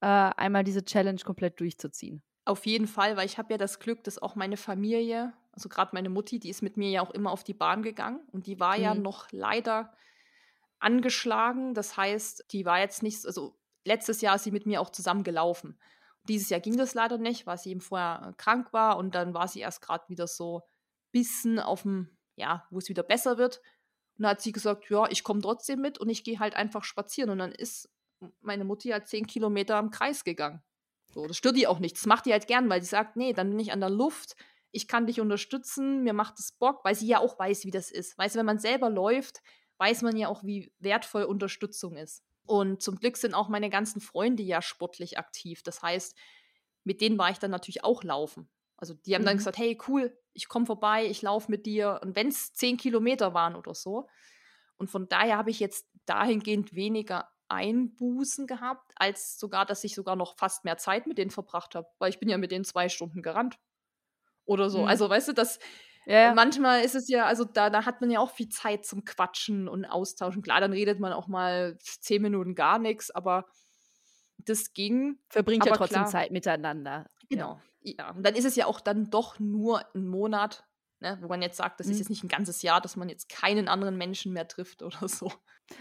äh, 0.00 0.06
einmal 0.06 0.62
diese 0.64 0.84
Challenge 0.84 1.20
komplett 1.24 1.58
durchzuziehen. 1.60 2.22
Auf 2.44 2.66
jeden 2.66 2.86
Fall, 2.86 3.16
weil 3.16 3.26
ich 3.26 3.38
habe 3.38 3.52
ja 3.52 3.58
das 3.58 3.78
Glück, 3.78 4.04
dass 4.04 4.20
auch 4.20 4.34
meine 4.34 4.56
Familie, 4.56 5.32
also 5.58 5.68
gerade 5.68 5.90
meine 5.92 6.08
Mutti, 6.08 6.38
die 6.38 6.50
ist 6.50 6.62
mit 6.62 6.76
mir 6.76 6.88
ja 6.88 7.02
auch 7.02 7.10
immer 7.10 7.32
auf 7.32 7.42
die 7.42 7.54
Bahn 7.54 7.82
gegangen 7.82 8.20
und 8.30 8.46
die 8.46 8.60
war 8.60 8.76
mhm. 8.76 8.82
ja 8.82 8.94
noch 8.94 9.26
leider 9.32 9.92
angeschlagen. 10.78 11.74
Das 11.74 11.96
heißt, 11.96 12.44
die 12.52 12.64
war 12.64 12.78
jetzt 12.78 13.02
nicht, 13.02 13.26
also 13.26 13.58
letztes 13.84 14.20
Jahr 14.20 14.36
ist 14.36 14.44
sie 14.44 14.52
mit 14.52 14.66
mir 14.66 14.80
auch 14.80 14.90
zusammen 14.90 15.24
gelaufen. 15.24 15.76
Dieses 16.28 16.48
Jahr 16.48 16.60
ging 16.60 16.76
das 16.76 16.94
leider 16.94 17.18
nicht, 17.18 17.44
weil 17.46 17.58
sie 17.58 17.70
eben 17.70 17.80
vorher 17.80 18.34
krank 18.36 18.72
war 18.72 18.98
und 18.98 19.16
dann 19.16 19.34
war 19.34 19.48
sie 19.48 19.58
erst 19.58 19.82
gerade 19.82 20.08
wieder 20.08 20.28
so 20.28 20.62
bisschen 21.10 21.58
auf 21.58 21.82
dem, 21.82 22.16
ja, 22.36 22.64
wo 22.70 22.78
es 22.78 22.88
wieder 22.88 23.02
besser 23.02 23.36
wird. 23.36 23.56
Und 24.16 24.22
dann 24.22 24.30
hat 24.30 24.40
sie 24.40 24.52
gesagt, 24.52 24.88
ja, 24.90 25.08
ich 25.10 25.24
komme 25.24 25.40
trotzdem 25.40 25.80
mit 25.80 25.98
und 25.98 26.08
ich 26.08 26.22
gehe 26.22 26.38
halt 26.38 26.54
einfach 26.54 26.84
spazieren. 26.84 27.30
Und 27.30 27.38
dann 27.38 27.50
ist 27.50 27.90
meine 28.40 28.64
Mutti 28.64 28.90
halt 28.90 29.08
zehn 29.08 29.26
Kilometer 29.26 29.76
im 29.80 29.90
Kreis 29.90 30.22
gegangen. 30.22 30.62
So, 31.12 31.26
das 31.26 31.36
stört 31.36 31.56
die 31.56 31.66
auch 31.66 31.80
nicht. 31.80 31.96
Das 31.96 32.06
macht 32.06 32.26
die 32.26 32.32
halt 32.32 32.46
gern, 32.46 32.68
weil 32.68 32.80
sie 32.80 32.88
sagt, 32.88 33.16
nee, 33.16 33.32
dann 33.32 33.50
bin 33.50 33.58
ich 33.58 33.72
an 33.72 33.80
der 33.80 33.90
Luft, 33.90 34.36
ich 34.70 34.88
kann 34.88 35.06
dich 35.06 35.20
unterstützen, 35.20 36.02
mir 36.02 36.12
macht 36.12 36.38
es 36.38 36.52
Bock, 36.52 36.84
weil 36.84 36.94
sie 36.94 37.06
ja 37.06 37.18
auch 37.20 37.38
weiß, 37.38 37.64
wie 37.64 37.70
das 37.70 37.90
ist. 37.90 38.18
Weißt 38.18 38.34
du, 38.34 38.38
wenn 38.38 38.46
man 38.46 38.58
selber 38.58 38.90
läuft, 38.90 39.42
weiß 39.78 40.02
man 40.02 40.16
ja 40.16 40.28
auch, 40.28 40.44
wie 40.44 40.72
wertvoll 40.78 41.24
Unterstützung 41.24 41.96
ist. 41.96 42.22
Und 42.44 42.82
zum 42.82 42.96
Glück 42.96 43.16
sind 43.16 43.34
auch 43.34 43.48
meine 43.48 43.70
ganzen 43.70 44.00
Freunde 44.00 44.42
ja 44.42 44.62
sportlich 44.62 45.18
aktiv. 45.18 45.62
Das 45.62 45.82
heißt, 45.82 46.16
mit 46.84 47.00
denen 47.00 47.18
war 47.18 47.30
ich 47.30 47.38
dann 47.38 47.50
natürlich 47.50 47.84
auch 47.84 48.02
laufen. 48.02 48.48
Also 48.76 48.94
die 48.94 49.14
haben 49.14 49.22
mhm. 49.22 49.26
dann 49.26 49.36
gesagt, 49.36 49.58
hey, 49.58 49.78
cool, 49.88 50.16
ich 50.32 50.48
komme 50.48 50.66
vorbei, 50.66 51.06
ich 51.06 51.22
laufe 51.22 51.50
mit 51.50 51.66
dir. 51.66 52.00
Und 52.02 52.16
wenn 52.16 52.28
es 52.28 52.52
zehn 52.54 52.76
Kilometer 52.76 53.34
waren 53.34 53.56
oder 53.56 53.74
so. 53.74 54.08
Und 54.76 54.88
von 54.88 55.08
daher 55.08 55.36
habe 55.36 55.50
ich 55.50 55.60
jetzt 55.60 55.86
dahingehend 56.06 56.74
weniger 56.74 57.28
Einbußen 57.48 58.46
gehabt, 58.46 58.92
als 58.96 59.38
sogar, 59.38 59.66
dass 59.66 59.84
ich 59.84 59.94
sogar 59.94 60.16
noch 60.16 60.36
fast 60.36 60.64
mehr 60.64 60.76
Zeit 60.76 61.06
mit 61.06 61.18
denen 61.18 61.30
verbracht 61.30 61.74
habe, 61.74 61.88
weil 61.98 62.10
ich 62.10 62.20
bin 62.20 62.28
ja 62.28 62.38
mit 62.38 62.52
denen 62.52 62.64
zwei 62.64 62.88
Stunden 62.88 63.22
gerannt. 63.22 63.58
Oder 64.48 64.70
so. 64.70 64.80
Mhm. 64.82 64.88
Also, 64.88 65.08
weißt 65.10 65.28
du, 65.28 65.32
das 65.34 65.58
ja. 66.06 66.32
manchmal 66.32 66.82
ist 66.82 66.94
es 66.94 67.08
ja, 67.08 67.26
also 67.26 67.44
da, 67.44 67.68
da 67.68 67.84
hat 67.84 68.00
man 68.00 68.10
ja 68.10 68.18
auch 68.18 68.30
viel 68.30 68.48
Zeit 68.48 68.86
zum 68.86 69.04
Quatschen 69.04 69.68
und 69.68 69.84
Austauschen. 69.84 70.40
Klar, 70.40 70.60
dann 70.60 70.72
redet 70.72 71.00
man 71.00 71.12
auch 71.12 71.28
mal 71.28 71.76
zehn 71.78 72.22
Minuten 72.22 72.54
gar 72.54 72.78
nichts, 72.78 73.10
aber 73.10 73.44
das 74.38 74.72
ging. 74.72 75.18
Verbringt 75.28 75.66
ja 75.66 75.74
trotzdem 75.74 75.96
klar, 75.96 76.06
Zeit 76.06 76.30
miteinander. 76.30 77.10
Genau. 77.28 77.60
Ja. 77.82 77.94
ja. 77.98 78.10
Und 78.12 78.24
dann 78.24 78.34
ist 78.34 78.46
es 78.46 78.56
ja 78.56 78.64
auch 78.64 78.80
dann 78.80 79.10
doch 79.10 79.38
nur 79.38 79.82
ein 79.94 80.08
Monat, 80.08 80.64
ne, 81.00 81.18
wo 81.20 81.28
man 81.28 81.42
jetzt 81.42 81.56
sagt, 81.56 81.80
das 81.80 81.86
mhm. 81.86 81.92
ist 81.92 81.98
jetzt 82.00 82.10
nicht 82.10 82.24
ein 82.24 82.28
ganzes 82.28 82.62
Jahr, 82.62 82.80
dass 82.80 82.96
man 82.96 83.08
jetzt 83.08 83.28
keinen 83.28 83.68
anderen 83.68 83.96
Menschen 83.96 84.32
mehr 84.32 84.48
trifft 84.48 84.82
oder 84.82 85.08
so. 85.08 85.32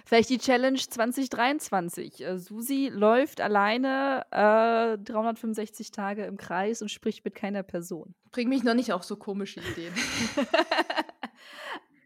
Vielleicht 0.05 0.29
die 0.29 0.37
Challenge 0.37 0.77
2023. 0.77 2.21
Äh, 2.21 2.39
Susi 2.39 2.89
läuft 2.91 3.39
alleine 3.39 4.25
äh, 4.31 4.97
365 4.97 5.91
Tage 5.91 6.25
im 6.25 6.37
Kreis 6.37 6.81
und 6.81 6.89
spricht 6.89 7.23
mit 7.23 7.35
keiner 7.35 7.63
Person. 7.63 8.13
Bring 8.31 8.49
mich 8.49 8.63
noch 8.63 8.73
nicht 8.73 8.91
auf 8.91 9.03
so 9.03 9.15
komische 9.15 9.61
Ideen. 9.61 9.93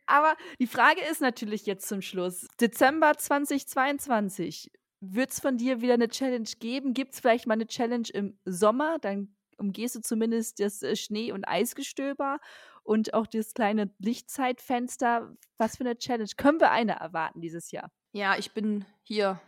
Aber 0.05 0.35
die 0.59 0.67
Frage 0.67 1.01
ist 1.09 1.21
natürlich 1.21 1.65
jetzt 1.65 1.88
zum 1.88 2.01
Schluss: 2.01 2.47
Dezember 2.59 3.13
2022. 3.17 4.71
Wird 4.99 5.31
es 5.31 5.39
von 5.39 5.57
dir 5.57 5.81
wieder 5.81 5.95
eine 5.95 6.09
Challenge 6.09 6.49
geben? 6.59 6.93
Gibt 6.93 7.13
es 7.13 7.21
vielleicht 7.21 7.47
mal 7.47 7.55
eine 7.55 7.65
Challenge 7.65 8.07
im 8.13 8.38
Sommer? 8.45 8.99
Dann 8.99 9.33
umgehst 9.57 9.95
du 9.95 10.01
zumindest 10.01 10.59
das 10.59 10.83
äh, 10.83 10.95
Schnee- 10.95 11.31
und 11.31 11.47
Eisgestöber 11.47 12.38
und 12.84 13.14
auch 13.14 13.28
das 13.28 13.53
kleine 13.53 13.94
Lichtzeitfenster. 13.99 15.36
Was 15.58 15.78
für 15.78 15.84
eine 15.84 15.98
Challenge? 15.98 16.30
Können 16.38 16.60
wir 16.60 16.72
eine 16.72 16.94
erwarten 16.94 17.41
dieses 17.41 17.72
Jahr? 17.72 17.91
Ja, 18.14 18.38
ich 18.38 18.52
bin 18.52 18.86
hier. 19.03 19.40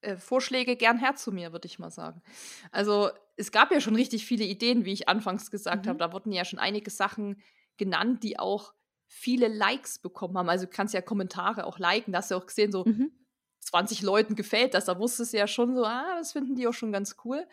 Äh, 0.00 0.16
Vorschläge 0.16 0.76
gern 0.76 0.98
her 0.98 1.14
zu 1.14 1.32
mir, 1.32 1.52
würde 1.52 1.66
ich 1.66 1.78
mal 1.78 1.90
sagen. 1.90 2.22
Also 2.70 3.10
es 3.36 3.52
gab 3.52 3.72
ja 3.72 3.80
schon 3.80 3.96
richtig 3.96 4.26
viele 4.26 4.44
Ideen, 4.44 4.84
wie 4.84 4.92
ich 4.92 5.08
anfangs 5.08 5.50
gesagt 5.50 5.86
mhm. 5.86 5.90
habe. 5.90 5.98
Da 5.98 6.12
wurden 6.12 6.32
ja 6.32 6.44
schon 6.44 6.58
einige 6.58 6.90
Sachen 6.90 7.40
genannt, 7.76 8.22
die 8.22 8.38
auch 8.38 8.74
viele 9.06 9.48
Likes 9.48 9.98
bekommen 9.98 10.36
haben. 10.36 10.48
Also 10.48 10.66
du 10.66 10.70
kannst 10.70 10.94
ja 10.94 11.00
Kommentare 11.00 11.64
auch 11.64 11.78
liken. 11.78 12.12
Da 12.12 12.18
hast 12.18 12.30
du 12.30 12.36
auch 12.36 12.46
gesehen, 12.46 12.72
so 12.72 12.84
mhm. 12.84 13.12
20 13.60 14.02
Leuten 14.02 14.34
gefällt 14.34 14.74
das. 14.74 14.84
Da 14.84 14.98
wusstest 14.98 15.32
du 15.32 15.38
ja 15.38 15.46
schon 15.46 15.74
so, 15.74 15.84
ah, 15.84 16.16
das 16.18 16.32
finden 16.32 16.54
die 16.54 16.68
auch 16.68 16.74
schon 16.74 16.92
ganz 16.92 17.16
cool. 17.24 17.46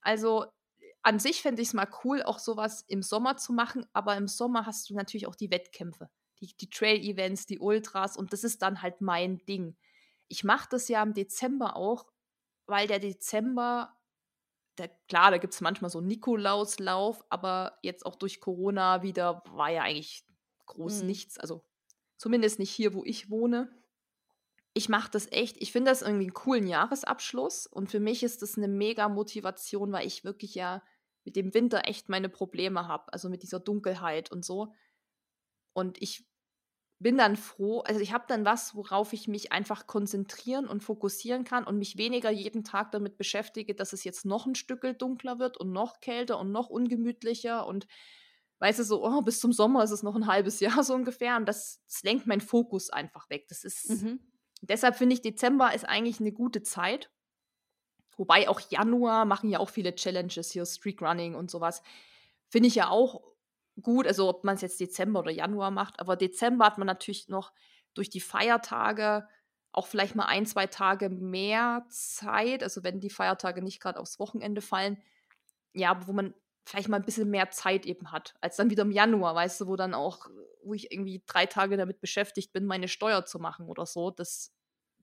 Also 0.00 0.46
an 1.06 1.20
sich 1.20 1.40
fände 1.40 1.62
ich 1.62 1.68
es 1.68 1.74
mal 1.74 1.88
cool, 2.02 2.24
auch 2.24 2.40
sowas 2.40 2.84
im 2.88 3.00
Sommer 3.00 3.36
zu 3.36 3.52
machen, 3.52 3.86
aber 3.92 4.16
im 4.16 4.26
Sommer 4.26 4.66
hast 4.66 4.90
du 4.90 4.94
natürlich 4.94 5.28
auch 5.28 5.36
die 5.36 5.52
Wettkämpfe, 5.52 6.10
die, 6.40 6.56
die 6.56 6.68
Trail-Events, 6.68 7.46
die 7.46 7.60
Ultras 7.60 8.16
und 8.16 8.32
das 8.32 8.42
ist 8.42 8.60
dann 8.60 8.82
halt 8.82 9.00
mein 9.00 9.38
Ding. 9.46 9.76
Ich 10.26 10.42
mache 10.42 10.66
das 10.68 10.88
ja 10.88 11.00
im 11.04 11.14
Dezember 11.14 11.76
auch, 11.76 12.06
weil 12.66 12.88
der 12.88 12.98
Dezember, 12.98 13.96
der, 14.78 14.88
klar, 15.06 15.30
da 15.30 15.38
gibt 15.38 15.54
es 15.54 15.60
manchmal 15.60 15.92
so 15.92 16.00
Nikolauslauf, 16.00 17.24
aber 17.30 17.78
jetzt 17.82 18.04
auch 18.04 18.16
durch 18.16 18.40
Corona 18.40 19.04
wieder 19.04 19.44
war 19.52 19.70
ja 19.70 19.82
eigentlich 19.82 20.26
groß 20.66 21.02
mhm. 21.02 21.06
nichts, 21.06 21.38
also 21.38 21.64
zumindest 22.16 22.58
nicht 22.58 22.72
hier, 22.72 22.94
wo 22.94 23.04
ich 23.04 23.30
wohne 23.30 23.70
ich 24.76 24.90
mache 24.90 25.10
das 25.10 25.32
echt, 25.32 25.56
ich 25.62 25.72
finde 25.72 25.90
das 25.90 26.02
irgendwie 26.02 26.24
einen 26.24 26.34
coolen 26.34 26.66
Jahresabschluss 26.66 27.66
und 27.66 27.90
für 27.90 27.98
mich 27.98 28.22
ist 28.22 28.42
das 28.42 28.58
eine 28.58 28.68
mega 28.68 29.08
Motivation, 29.08 29.90
weil 29.90 30.06
ich 30.06 30.22
wirklich 30.22 30.54
ja 30.54 30.82
mit 31.26 31.36
dem 31.36 31.52
Winter 31.52 31.82
echt 31.84 32.08
meine 32.08 32.30
Probleme 32.30 32.88
habe, 32.88 33.12
also 33.12 33.28
mit 33.28 33.42
dieser 33.42 33.60
Dunkelheit 33.60 34.32
und 34.32 34.44
so. 34.44 34.72
Und 35.74 36.00
ich 36.00 36.24
bin 36.98 37.18
dann 37.18 37.36
froh, 37.36 37.80
also 37.80 38.00
ich 38.00 38.14
habe 38.14 38.24
dann 38.26 38.46
was, 38.46 38.74
worauf 38.74 39.12
ich 39.12 39.28
mich 39.28 39.52
einfach 39.52 39.86
konzentrieren 39.86 40.66
und 40.66 40.82
fokussieren 40.82 41.44
kann 41.44 41.64
und 41.64 41.76
mich 41.76 41.98
weniger 41.98 42.30
jeden 42.30 42.64
Tag 42.64 42.92
damit 42.92 43.18
beschäftige, 43.18 43.74
dass 43.74 43.92
es 43.92 44.04
jetzt 44.04 44.24
noch 44.24 44.46
ein 44.46 44.54
Stückel 44.54 44.94
dunkler 44.94 45.38
wird 45.38 45.58
und 45.58 45.72
noch 45.72 46.00
kälter 46.00 46.38
und 46.38 46.52
noch 46.52 46.70
ungemütlicher 46.70 47.66
und 47.66 47.86
weißt 48.60 48.78
du, 48.78 48.84
so, 48.84 49.04
oh, 49.04 49.20
bis 49.20 49.40
zum 49.40 49.52
Sommer 49.52 49.84
ist 49.84 49.90
es 49.90 50.02
noch 50.02 50.14
ein 50.16 50.26
halbes 50.26 50.60
Jahr 50.60 50.82
so 50.82 50.94
ungefähr 50.94 51.36
und 51.36 51.46
das, 51.46 51.82
das 51.86 52.02
lenkt 52.02 52.26
meinen 52.26 52.40
Fokus 52.40 52.88
einfach 52.88 53.28
weg. 53.28 53.46
Das 53.48 53.64
ist, 53.64 53.90
mhm. 53.90 54.20
Deshalb 54.62 54.96
finde 54.96 55.14
ich, 55.14 55.20
Dezember 55.20 55.74
ist 55.74 55.84
eigentlich 55.84 56.20
eine 56.20 56.32
gute 56.32 56.62
Zeit. 56.62 57.10
Wobei 58.16 58.48
auch 58.48 58.60
Januar 58.60 59.24
machen 59.24 59.50
ja 59.50 59.58
auch 59.58 59.68
viele 59.68 59.94
Challenges 59.94 60.50
hier, 60.50 60.64
Streak 60.64 61.02
Running 61.02 61.34
und 61.34 61.50
sowas. 61.50 61.82
Finde 62.48 62.68
ich 62.68 62.74
ja 62.74 62.88
auch 62.88 63.22
gut, 63.82 64.06
also 64.06 64.28
ob 64.28 64.44
man 64.44 64.54
es 64.54 64.62
jetzt 64.62 64.80
Dezember 64.80 65.20
oder 65.20 65.30
Januar 65.30 65.70
macht. 65.70 66.00
Aber 66.00 66.16
Dezember 66.16 66.64
hat 66.64 66.78
man 66.78 66.86
natürlich 66.86 67.28
noch 67.28 67.52
durch 67.94 68.08
die 68.10 68.20
Feiertage 68.20 69.28
auch 69.72 69.86
vielleicht 69.86 70.14
mal 70.14 70.24
ein, 70.24 70.46
zwei 70.46 70.66
Tage 70.66 71.10
mehr 71.10 71.84
Zeit. 71.90 72.62
Also 72.62 72.82
wenn 72.82 73.00
die 73.00 73.10
Feiertage 73.10 73.62
nicht 73.62 73.80
gerade 73.80 74.00
aufs 74.00 74.18
Wochenende 74.18 74.62
fallen. 74.62 75.02
Ja, 75.74 76.06
wo 76.06 76.12
man 76.12 76.34
vielleicht 76.64 76.88
mal 76.88 76.96
ein 76.96 77.04
bisschen 77.04 77.30
mehr 77.30 77.50
Zeit 77.50 77.84
eben 77.84 78.10
hat, 78.10 78.34
als 78.40 78.56
dann 78.56 78.70
wieder 78.70 78.82
im 78.82 78.90
Januar, 78.90 79.34
weißt 79.34 79.60
du, 79.60 79.66
wo 79.66 79.76
dann 79.76 79.92
auch 79.92 80.26
wo 80.66 80.74
ich 80.74 80.90
irgendwie 80.90 81.22
drei 81.26 81.46
Tage 81.46 81.76
damit 81.76 82.00
beschäftigt 82.00 82.52
bin, 82.52 82.66
meine 82.66 82.88
Steuer 82.88 83.24
zu 83.24 83.38
machen 83.38 83.68
oder 83.68 83.86
so. 83.86 84.10
Das 84.10 84.52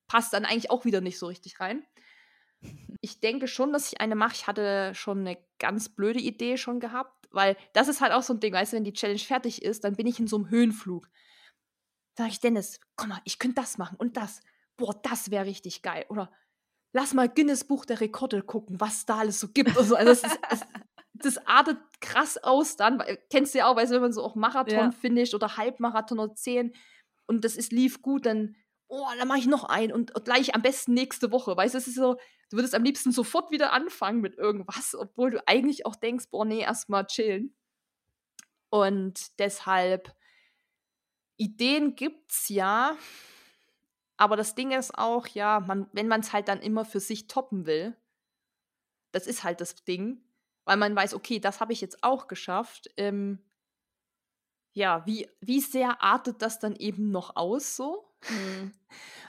passt 0.08 0.34
dann 0.34 0.46
eigentlich 0.46 0.70
auch 0.70 0.86
wieder 0.86 1.02
nicht 1.02 1.18
so 1.18 1.28
richtig 1.28 1.60
rein. 1.60 1.86
Ich 3.02 3.20
denke 3.20 3.48
schon, 3.48 3.74
dass 3.74 3.92
ich 3.92 4.02
eine 4.02 4.16
mache. 4.16 4.34
Ich 4.34 4.48
hatte 4.48 4.94
schon 4.96 5.20
eine 5.20 5.38
ganz 5.60 5.90
blöde 5.90 6.20
Idee 6.20 6.58
schon 6.58 6.80
gehabt, 6.80 7.28
weil 7.32 7.58
das 7.74 7.88
ist 7.88 8.02
halt 8.02 8.14
auch 8.14 8.24
so 8.24 8.34
ein 8.34 8.40
Ding, 8.40 8.54
weißt 8.54 8.74
du, 8.74 8.78
wenn 8.78 8.84
die 8.84 8.94
Challenge 8.94 9.20
fertig 9.20 9.62
ist, 9.62 9.84
dann 9.84 9.96
bin 9.96 10.08
ich 10.08 10.20
in 10.20 10.28
so 10.28 10.38
einem 10.38 10.50
Höhenflug. 10.50 11.10
Da 12.16 12.24
sag 12.24 12.32
ich, 12.32 12.40
Dennis, 12.40 12.80
komm 12.96 13.10
mal, 13.10 13.22
ich 13.26 13.40
könnte 13.40 13.62
das 13.62 13.78
machen 13.78 13.98
und 13.98 14.18
das. 14.18 14.42
Boah, 14.78 14.94
das 15.04 15.32
wäre 15.32 15.46
richtig 15.46 15.82
geil. 15.82 16.06
Oder 16.10 16.32
lass 16.94 17.14
mal 17.14 17.28
Guinness 17.28 17.66
Buch 17.66 17.86
der 17.86 18.00
Rekorde 18.00 18.42
gucken, 18.42 18.80
was 18.80 19.06
da 19.06 19.20
alles 19.20 19.40
so 19.40 19.50
gibt. 19.50 19.76
Also, 19.78 19.96
also 19.96 20.12
es, 20.12 20.24
ist, 20.24 20.40
es, 20.50 20.62
das 21.14 21.48
artet 21.48 21.78
krass 22.00 22.38
aus 22.38 22.78
dann. 22.78 23.04
Kennst 23.30 23.54
du 23.54 23.60
ja 23.60 23.68
auch, 23.68 23.76
weißt 23.76 23.92
du, 23.92 23.96
wenn 23.96 24.04
man 24.04 24.14
so 24.14 24.24
auch 24.24 24.36
Marathon 24.36 24.76
ja. 24.76 24.92
finisht 24.92 25.34
oder 25.34 25.58
Halbmarathon 25.58 26.20
oder 26.20 26.36
10 26.36 26.74
und 27.26 27.44
das 27.44 27.56
ist, 27.56 27.72
lief 27.72 28.02
gut, 28.02 28.26
dann, 28.26 28.56
oh, 28.94 29.08
dann 29.18 29.28
mache 29.28 29.40
ich 29.40 29.48
noch 29.48 29.64
einen 29.64 29.92
und, 29.92 30.14
und, 30.16 30.26
gleich 30.26 30.54
am 30.54 30.62
besten 30.62 30.94
nächste 30.94 31.32
Woche. 31.32 31.58
Weißt 31.58 31.74
du, 31.74 31.80
es 31.80 31.88
ist 31.88 31.96
so, 31.96 32.16
du 32.50 32.58
würdest 32.58 32.76
am 32.76 32.84
liebsten 32.84 33.12
sofort 33.12 33.50
wieder 33.50 33.74
anfangen 33.74 34.22
mit 34.22 34.38
irgendwas, 34.38 34.96
obwohl 34.96 35.32
du 35.32 35.48
eigentlich 35.48 35.86
auch 35.86 35.96
denkst, 35.96 36.26
boah, 36.30 36.46
nee, 36.46 36.62
erstmal 36.62 37.08
chillen. 37.08 37.56
Und 38.70 39.40
deshalb, 39.40 40.16
Ideen 41.38 41.96
gibt's 41.96 42.50
ja, 42.50 42.96
aber 44.18 44.36
das 44.38 44.54
Ding 44.54 44.72
ist 44.72 44.96
auch, 44.96 45.26
ja, 45.28 45.60
man, 45.60 45.90
wenn 45.92 46.08
man 46.08 46.22
es 46.22 46.32
halt 46.32 46.48
dann 46.48 46.62
immer 46.62 46.86
für 46.86 47.00
sich 47.00 47.28
toppen 47.28 47.66
will, 47.66 47.98
das 49.12 49.26
ist 49.26 49.44
halt 49.44 49.60
das 49.60 49.84
Ding, 49.84 50.24
weil 50.66 50.78
man 50.78 50.96
weiß, 50.96 51.16
okay, 51.16 51.40
das 51.40 51.60
habe 51.60 51.74
ich 51.74 51.82
jetzt 51.82 52.04
auch 52.04 52.28
geschafft. 52.28 52.90
Ähm, 52.98 53.44
ja, 54.72 55.06
wie, 55.06 55.30
wie 55.40 55.62
sehr 55.62 56.02
artet 56.02 56.42
das 56.42 56.60
dann 56.60 56.76
eben 56.76 57.12
noch 57.12 57.36
aus 57.36 57.76
so? 57.76 58.13
Mhm. 58.30 58.74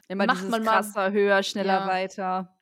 Immer 0.08 0.26
Macht 0.26 0.48
man 0.48 0.64
krasser, 0.64 1.10
mal, 1.10 1.12
höher, 1.12 1.42
schneller, 1.42 1.80
ja. 1.80 1.86
weiter. 1.86 2.58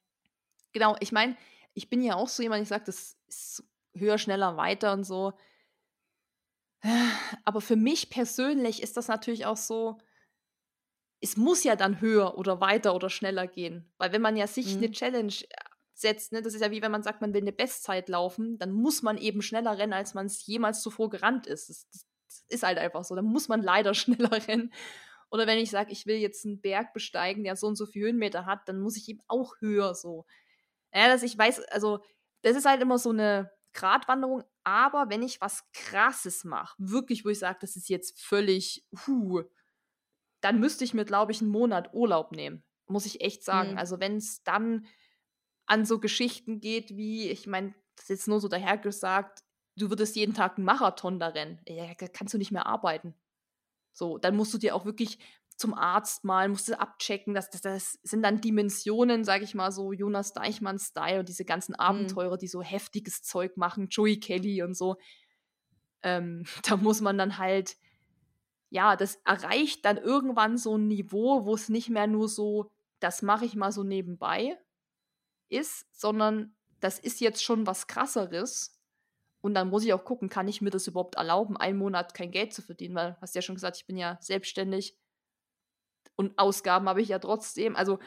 Genau, 0.72 0.96
ich 1.00 1.12
meine, 1.12 1.36
ich 1.74 1.90
bin 1.90 2.02
ja 2.02 2.14
auch 2.14 2.28
so 2.28 2.42
jemand, 2.42 2.62
ich 2.62 2.68
sage, 2.68 2.84
das 2.86 3.16
ist 3.26 3.64
höher, 3.94 4.18
schneller, 4.18 4.56
weiter 4.56 4.92
und 4.92 5.04
so. 5.04 5.32
Aber 7.44 7.60
für 7.60 7.76
mich 7.76 8.10
persönlich 8.10 8.82
ist 8.82 8.96
das 8.96 9.09
natürlich 9.09 9.46
auch 9.46 9.56
so, 9.56 9.98
es 11.20 11.36
muss 11.36 11.62
ja 11.62 11.76
dann 11.76 12.00
höher 12.00 12.36
oder 12.38 12.60
weiter 12.60 12.94
oder 12.94 13.10
schneller 13.10 13.46
gehen. 13.46 13.92
Weil 13.98 14.12
wenn 14.12 14.22
man 14.22 14.36
ja 14.36 14.46
sich 14.46 14.74
mhm. 14.74 14.78
eine 14.78 14.90
Challenge 14.90 15.34
setzt. 15.94 16.32
Ne? 16.32 16.42
Das 16.42 16.54
ist 16.54 16.60
ja 16.60 16.70
wie 16.70 16.82
wenn 16.82 16.92
man 16.92 17.02
sagt, 17.02 17.22
man 17.22 17.32
will 17.32 17.40
eine 17.40 17.52
Bestzeit 17.52 18.09
laufen, 18.09 18.59
dann 18.59 18.72
muss 18.72 19.02
man 19.02 19.16
eben 19.16 19.40
schneller 19.40 19.78
rennen, 19.78 19.94
als 19.94 20.14
man 20.14 20.26
es 20.26 20.44
jemals 20.46 20.82
zuvor 20.82 21.09
gerannt 21.09 21.46
ist. 21.46 21.70
Das, 21.70 21.88
das, 21.90 22.06
ist 22.48 22.62
halt 22.64 22.78
einfach 22.78 23.04
so. 23.04 23.14
Dann 23.14 23.24
muss 23.24 23.48
man 23.48 23.62
leider 23.62 23.94
schneller 23.94 24.32
rennen. 24.46 24.72
Oder 25.32 25.46
wenn 25.46 25.59
ich 25.59 25.70
sage, 25.70 25.92
ich 25.92 26.04
will 26.04 26.16
jetzt 26.16 26.44
einen 26.44 26.60
Berg 26.60 26.92
besteigen, 26.92 27.42
der 27.42 27.56
so 27.56 27.66
und 27.66 27.76
so 27.76 27.86
viele 27.86 28.09
Höhenmeter 28.09 28.44
hat, 28.44 28.68
dann 28.68 28.80
muss 28.80 28.98
ich 28.98 29.09
eben 29.09 29.22
auch 29.28 29.54
höher 29.60 29.94
so. 29.94 30.26
Ja, 30.92 31.09
dass 31.09 31.22
ich 31.22 31.36
weiß, 31.36 31.60
also 31.70 32.04
das 32.42 32.54
ist 32.54 32.66
halt 32.66 32.82
immer 32.82 32.98
so 32.98 33.10
eine 33.10 33.50
Gratwanderung, 33.72 34.44
aber 34.62 35.09
wenn 35.09 35.22
ich 35.22 35.40
was 35.40 35.64
Krasses 35.72 36.44
mache, 36.44 36.74
wirklich, 36.78 37.24
wo 37.24 37.30
ich 37.30 37.38
sage, 37.38 37.56
das 37.62 37.76
ist 37.76 37.88
jetzt 37.88 38.20
völlig, 38.20 38.86
huh, 39.06 39.42
dann 40.42 40.60
müsste 40.60 40.84
ich 40.84 40.92
mir, 40.92 41.06
glaube 41.06 41.32
ich, 41.32 41.40
einen 41.40 41.50
Monat 41.50 41.94
Urlaub 41.94 42.32
nehmen. 42.32 42.62
Muss 42.86 43.06
ich 43.06 43.22
echt 43.22 43.42
sagen. 43.42 43.72
Mhm. 43.72 43.78
Also 43.78 44.00
wenn 44.00 44.16
es 44.16 44.42
dann 44.42 44.86
an 45.64 45.86
so 45.86 45.98
Geschichten 45.98 46.60
geht 46.60 46.90
wie, 46.90 47.30
ich 47.30 47.46
meine, 47.46 47.74
das 47.96 48.04
ist 48.04 48.10
jetzt 48.10 48.28
nur 48.28 48.40
so 48.40 48.48
dahergesagt, 48.48 49.44
du 49.76 49.88
würdest 49.88 50.14
jeden 50.14 50.34
Tag 50.34 50.59
einen 50.59 50.66
Marathon 50.66 51.18
da 51.18 51.28
rennen. 51.28 51.59
Ja, 51.66 51.86
da 51.98 52.06
kannst 52.09 52.34
du 52.34 52.38
nicht 52.38 52.52
mehr 52.52 52.66
arbeiten. 52.66 53.14
So, 53.93 54.19
dann 54.19 54.36
musst 54.36 54.55
du 54.55 54.59
dir 54.59 54.74
auch 54.74 54.85
wirklich 54.85 55.19
zum 55.56 55.74
Arzt 55.74 56.24
mal, 56.24 56.48
musst 56.48 56.69
du 56.69 56.78
abchecken, 56.78 57.35
dass 57.35 57.51
das, 57.51 57.60
das 57.60 57.98
sind 58.02 58.23
dann 58.23 58.40
Dimensionen, 58.40 59.24
sag 59.24 59.43
ich 59.43 59.55
mal, 59.55 59.70
so 59.70 59.93
Jonas 59.93 60.32
Deichmann-Style 60.32 61.20
und 61.20 61.28
diese 61.28 61.44
ganzen 61.44 61.73
mhm. 61.73 61.81
Abenteurer, 61.81 62.35
mhm. 62.35 62.39
die 62.40 62.48
so 62.48 62.62
heftiges 62.62 63.23
Zeug 63.23 63.56
machen, 63.56 63.89
Joey 63.89 64.19
Kelly 64.19 64.62
und 64.62 64.77
so. 64.77 64.97
Ähm, 66.02 66.44
da 66.69 66.77
muss 66.77 67.01
man 67.01 67.19
dann 67.19 67.39
halt, 67.39 67.77
ja, 68.70 68.97
das 68.97 69.16
erreicht 69.24 69.85
dann 69.85 69.98
irgendwann 69.98 70.56
so 70.56 70.77
ein 70.77 70.89
Niveau, 70.89 71.44
wo 71.44 71.55
es 71.55 71.69
nicht 71.69 71.90
mehr 71.90 72.06
nur 72.06 72.28
so, 72.28 72.73
das 73.01 73.23
mache 73.23 73.44
ich 73.44 73.55
mal 73.55 73.73
so 73.73 73.85
nebenbei, 73.85 74.59
ist, 75.48 75.86
sondern 75.93 76.55
das 76.81 76.98
ist 76.98 77.20
jetzt 77.20 77.43
schon 77.43 77.66
was 77.66 77.86
krasseres. 77.86 78.78
Und 79.43 79.55
dann 79.55 79.69
muss 79.69 79.85
ich 79.85 79.93
auch 79.93 80.05
gucken, 80.05 80.28
kann 80.28 80.48
ich 80.48 80.62
mir 80.62 80.70
das 80.70 80.86
überhaupt 80.86 81.16
erlauben, 81.16 81.56
einen 81.56 81.77
Monat 81.77 82.14
kein 82.14 82.31
Geld 82.31 82.55
zu 82.55 82.62
verdienen, 82.62 82.94
weil, 82.94 83.16
hast 83.20 83.35
ja 83.35 83.43
schon 83.43 83.56
gesagt, 83.56 83.77
ich 83.77 83.86
bin 83.86 83.97
ja 83.97 84.16
selbstständig 84.20 84.97
und 86.14 86.39
Ausgaben 86.39 86.89
habe 86.89 87.02
ich 87.02 87.09
ja 87.09 87.19
trotzdem. 87.19 87.74
Also, 87.74 87.98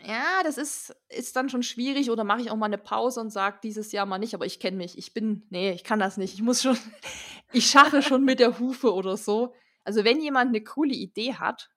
ja, 0.00 0.42
das 0.42 0.56
ist, 0.56 0.96
ist 1.10 1.36
dann 1.36 1.50
schon 1.50 1.62
schwierig 1.62 2.10
oder 2.10 2.24
mache 2.24 2.40
ich 2.40 2.50
auch 2.50 2.56
mal 2.56 2.66
eine 2.66 2.78
Pause 2.78 3.20
und 3.20 3.30
sage 3.30 3.60
dieses 3.62 3.92
Jahr 3.92 4.06
mal 4.06 4.18
nicht, 4.18 4.34
aber 4.34 4.46
ich 4.46 4.58
kenne 4.58 4.78
mich. 4.78 4.96
Ich 4.96 5.12
bin, 5.12 5.46
nee, 5.50 5.72
ich 5.72 5.84
kann 5.84 5.98
das 5.98 6.16
nicht. 6.16 6.34
Ich 6.34 6.42
muss 6.42 6.62
schon, 6.62 6.76
ich 7.52 7.66
schaffe 7.66 8.00
schon 8.02 8.24
mit 8.24 8.40
der 8.40 8.58
Hufe 8.58 8.94
oder 8.94 9.18
so. 9.18 9.54
Also, 9.84 10.04
wenn 10.04 10.22
jemand 10.22 10.48
eine 10.48 10.64
coole 10.64 10.94
Idee 10.94 11.34
hat, 11.34 11.70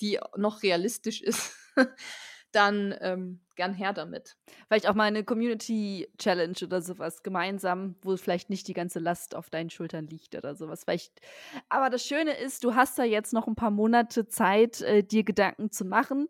die 0.00 0.20
noch 0.36 0.62
realistisch 0.62 1.20
ist, 1.20 1.52
dann 2.52 2.94
ähm, 3.00 3.45
gern 3.56 3.74
her 3.74 3.92
damit. 3.92 4.36
Vielleicht 4.68 4.88
auch 4.88 4.94
mal 4.94 5.04
eine 5.04 5.24
Community-Challenge 5.24 6.56
oder 6.62 6.80
sowas 6.80 7.22
gemeinsam, 7.22 7.96
wo 8.02 8.16
vielleicht 8.16 8.50
nicht 8.50 8.68
die 8.68 8.74
ganze 8.74 8.98
Last 8.98 9.34
auf 9.34 9.50
deinen 9.50 9.70
Schultern 9.70 10.06
liegt 10.06 10.34
oder 10.34 10.54
sowas. 10.54 10.84
Vielleicht. 10.84 11.20
Aber 11.68 11.90
das 11.90 12.04
Schöne 12.04 12.36
ist, 12.36 12.64
du 12.64 12.74
hast 12.74 12.98
da 12.98 13.04
jetzt 13.04 13.32
noch 13.32 13.46
ein 13.46 13.56
paar 13.56 13.70
Monate 13.70 14.28
Zeit, 14.28 14.80
äh, 14.82 15.02
dir 15.02 15.24
Gedanken 15.24 15.70
zu 15.70 15.84
machen 15.84 16.28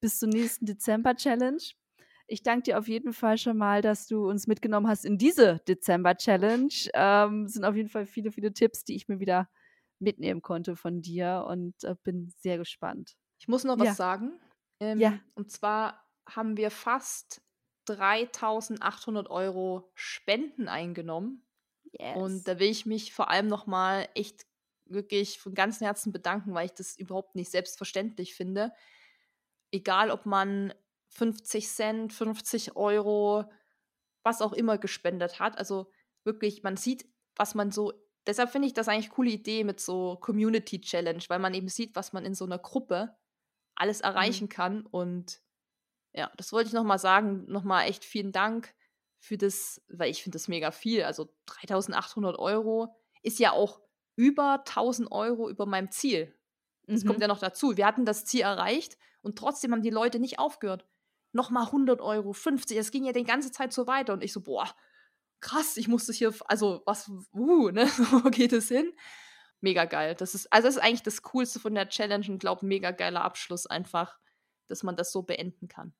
bis 0.00 0.18
zur 0.18 0.28
nächsten 0.28 0.66
Dezember-Challenge. 0.66 1.62
Ich 2.28 2.42
danke 2.42 2.64
dir 2.64 2.78
auf 2.78 2.88
jeden 2.88 3.12
Fall 3.12 3.38
schon 3.38 3.56
mal, 3.56 3.82
dass 3.82 4.06
du 4.06 4.28
uns 4.28 4.46
mitgenommen 4.46 4.88
hast 4.88 5.04
in 5.04 5.16
diese 5.16 5.60
Dezember-Challenge. 5.68 6.90
Ähm, 6.94 7.46
sind 7.46 7.64
auf 7.64 7.76
jeden 7.76 7.88
Fall 7.88 8.06
viele, 8.06 8.32
viele 8.32 8.52
Tipps, 8.52 8.84
die 8.84 8.96
ich 8.96 9.08
mir 9.08 9.20
wieder 9.20 9.48
mitnehmen 9.98 10.42
konnte 10.42 10.76
von 10.76 11.00
dir 11.00 11.46
und 11.48 11.74
äh, 11.84 11.94
bin 12.02 12.32
sehr 12.38 12.58
gespannt. 12.58 13.16
Ich 13.38 13.48
muss 13.48 13.64
noch 13.64 13.78
was 13.78 13.88
ja. 13.88 13.94
sagen. 13.94 14.38
Ähm, 14.80 14.98
ja. 14.98 15.18
Und 15.34 15.50
zwar 15.50 16.05
haben 16.28 16.56
wir 16.56 16.70
fast 16.70 17.42
3800 17.86 19.30
Euro 19.30 19.90
Spenden 19.94 20.68
eingenommen. 20.68 21.46
Yes. 21.92 22.16
Und 22.16 22.48
da 22.48 22.58
will 22.58 22.70
ich 22.70 22.86
mich 22.86 23.12
vor 23.12 23.30
allem 23.30 23.46
nochmal 23.46 24.08
echt 24.14 24.46
wirklich 24.84 25.38
von 25.38 25.54
ganzem 25.54 25.84
Herzen 25.86 26.12
bedanken, 26.12 26.54
weil 26.54 26.66
ich 26.66 26.74
das 26.74 26.96
überhaupt 26.96 27.34
nicht 27.34 27.50
selbstverständlich 27.50 28.34
finde. 28.34 28.72
Egal, 29.72 30.10
ob 30.10 30.26
man 30.26 30.74
50 31.08 31.68
Cent, 31.68 32.12
50 32.12 32.76
Euro, 32.76 33.50
was 34.22 34.42
auch 34.42 34.52
immer 34.52 34.78
gespendet 34.78 35.40
hat. 35.40 35.58
Also 35.58 35.90
wirklich, 36.24 36.62
man 36.62 36.76
sieht, 36.76 37.06
was 37.36 37.54
man 37.54 37.70
so. 37.70 37.92
Deshalb 38.26 38.50
finde 38.50 38.66
ich 38.68 38.74
das 38.74 38.88
eigentlich 38.88 39.06
eine 39.06 39.14
coole 39.14 39.30
Idee 39.30 39.64
mit 39.64 39.80
so 39.80 40.16
Community 40.16 40.80
Challenge, 40.80 41.22
weil 41.28 41.38
man 41.38 41.54
eben 41.54 41.68
sieht, 41.68 41.94
was 41.96 42.12
man 42.12 42.24
in 42.24 42.34
so 42.34 42.44
einer 42.44 42.58
Gruppe 42.58 43.16
alles 43.76 44.00
Mhm. 44.00 44.04
erreichen 44.04 44.48
kann. 44.48 44.84
Und 44.86 45.40
ja, 46.16 46.30
das 46.36 46.52
wollte 46.52 46.68
ich 46.68 46.74
nochmal 46.74 46.98
sagen. 46.98 47.44
Nochmal 47.46 47.88
echt 47.88 48.04
vielen 48.04 48.32
Dank 48.32 48.74
für 49.18 49.36
das, 49.36 49.82
weil 49.88 50.10
ich 50.10 50.22
finde 50.22 50.36
das 50.36 50.48
mega 50.48 50.70
viel. 50.70 51.04
Also 51.04 51.28
3800 51.46 52.38
Euro 52.38 52.94
ist 53.22 53.38
ja 53.38 53.52
auch 53.52 53.80
über 54.16 54.64
1000 54.64 55.10
Euro 55.12 55.48
über 55.48 55.66
meinem 55.66 55.90
Ziel. 55.90 56.34
Das 56.86 57.04
kommt 57.04 57.18
Mhm. 57.18 57.22
ja 57.22 57.28
noch 57.28 57.38
dazu. 57.40 57.76
Wir 57.76 57.86
hatten 57.86 58.04
das 58.04 58.24
Ziel 58.24 58.42
erreicht 58.42 58.96
und 59.20 59.38
trotzdem 59.38 59.72
haben 59.72 59.82
die 59.82 59.90
Leute 59.90 60.18
nicht 60.20 60.38
aufgehört. 60.38 60.86
Nochmal 61.32 61.66
100 61.66 62.00
Euro, 62.00 62.32
50, 62.32 62.76
das 62.76 62.90
ging 62.90 63.04
ja 63.04 63.12
die 63.12 63.24
ganze 63.24 63.50
Zeit 63.50 63.72
so 63.72 63.86
weiter. 63.86 64.12
Und 64.12 64.22
ich 64.22 64.32
so, 64.32 64.40
boah, 64.40 64.72
krass, 65.40 65.76
ich 65.76 65.88
musste 65.88 66.12
hier, 66.12 66.32
also 66.46 66.82
was, 66.86 67.10
uh, 67.34 67.70
ne, 67.70 67.86
wo 68.24 68.30
geht 68.30 68.52
es 68.52 68.68
hin? 68.68 68.92
Mega 69.60 69.84
geil. 69.84 70.14
Das 70.14 70.34
ist, 70.34 70.50
also 70.52 70.68
das 70.68 70.76
ist 70.76 70.82
eigentlich 70.82 71.02
das 71.02 71.22
Coolste 71.22 71.58
von 71.60 71.74
der 71.74 71.88
Challenge 71.88 72.26
und 72.28 72.38
glaube, 72.38 72.64
mega 72.64 72.90
geiler 72.92 73.22
Abschluss 73.22 73.66
einfach, 73.66 74.18
dass 74.68 74.82
man 74.82 74.96
das 74.96 75.12
so 75.12 75.22
beenden 75.22 75.68
kann. 75.68 75.94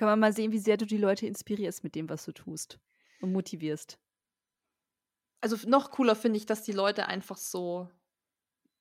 Kann 0.00 0.08
man 0.08 0.18
mal 0.18 0.32
sehen, 0.32 0.50
wie 0.50 0.58
sehr 0.58 0.78
du 0.78 0.86
die 0.86 0.96
Leute 0.96 1.26
inspirierst 1.26 1.84
mit 1.84 1.94
dem, 1.94 2.08
was 2.08 2.24
du 2.24 2.32
tust 2.32 2.78
und 3.20 3.32
motivierst. 3.32 3.98
Also 5.42 5.58
noch 5.68 5.90
cooler 5.90 6.16
finde 6.16 6.38
ich, 6.38 6.46
dass 6.46 6.62
die 6.62 6.72
Leute 6.72 7.04
einfach 7.06 7.36
so, 7.36 7.86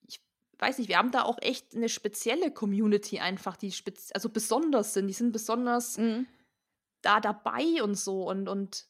ich 0.08 0.22
weiß 0.60 0.78
nicht, 0.78 0.88
wir 0.88 0.98
haben 0.98 1.12
da 1.12 1.24
auch 1.24 1.38
echt 1.42 1.76
eine 1.76 1.90
spezielle 1.90 2.54
Community 2.54 3.20
einfach, 3.20 3.58
die 3.58 3.74
spez 3.74 4.12
also 4.14 4.30
besonders 4.30 4.94
sind. 4.94 5.08
Die 5.08 5.14
sind 5.14 5.34
besonders 5.34 5.98
Mhm. 5.98 6.26
da 7.02 7.20
dabei 7.20 7.84
und 7.84 7.96
so. 7.96 8.24
Und, 8.30 8.48
und 8.48 8.88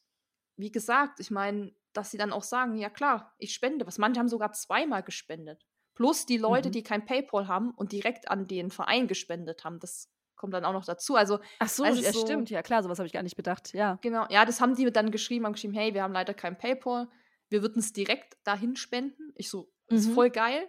wie 0.56 0.70
gesagt, 0.70 1.18
ich 1.18 1.32
meine, 1.32 1.74
dass 1.94 2.12
sie 2.12 2.16
dann 2.16 2.32
auch 2.32 2.44
sagen, 2.44 2.76
ja 2.76 2.90
klar, 2.90 3.34
ich 3.38 3.52
spende 3.52 3.88
was. 3.88 3.98
Manche 3.98 4.20
haben 4.20 4.28
sogar 4.28 4.52
zweimal 4.52 5.02
gespendet. 5.02 5.66
Plus 5.96 6.26
die 6.26 6.38
Leute, 6.38 6.68
Mhm. 6.68 6.72
die 6.74 6.82
kein 6.84 7.04
PayPal 7.04 7.48
haben 7.48 7.72
und 7.72 7.90
direkt 7.90 8.30
an 8.30 8.46
den 8.46 8.70
Verein 8.70 9.08
gespendet 9.08 9.64
haben. 9.64 9.80
Das 9.80 10.08
kommt 10.40 10.54
dann 10.54 10.64
auch 10.64 10.72
noch 10.72 10.84
dazu. 10.86 11.14
Also, 11.14 11.38
Ach 11.58 11.68
so, 11.68 11.84
Also 11.84 12.00
ja, 12.02 12.12
so- 12.12 12.20
stimmt. 12.26 12.50
Ja, 12.50 12.62
klar, 12.62 12.82
sowas 12.82 12.98
habe 12.98 13.06
ich 13.06 13.12
gar 13.12 13.22
nicht 13.22 13.36
bedacht. 13.36 13.72
Ja. 13.74 13.98
genau, 14.00 14.26
ja, 14.30 14.44
das 14.44 14.60
haben 14.60 14.74
die 14.74 14.90
dann 14.90 15.10
geschrieben, 15.10 15.44
haben 15.46 15.52
geschrieben, 15.52 15.74
hey, 15.74 15.92
wir 15.94 16.02
haben 16.02 16.12
leider 16.14 16.34
kein 16.34 16.56
PayPal. 16.58 17.08
Wir 17.50 17.62
würden 17.62 17.80
es 17.80 17.92
direkt 17.92 18.36
dahin 18.44 18.74
spenden. 18.76 19.32
Ich 19.36 19.50
so, 19.50 19.70
ist 19.88 20.08
Mhm. 20.08 20.14
voll 20.14 20.30
geil. 20.30 20.66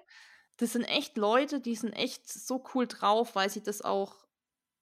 Das 0.57 0.73
sind 0.73 0.83
echt 0.83 1.17
Leute, 1.17 1.59
die 1.61 1.75
sind 1.75 1.93
echt 1.93 2.27
so 2.31 2.63
cool 2.75 2.85
drauf, 2.85 3.33
weil 3.35 3.49
sie 3.49 3.63
das 3.63 3.81
auch, 3.81 4.27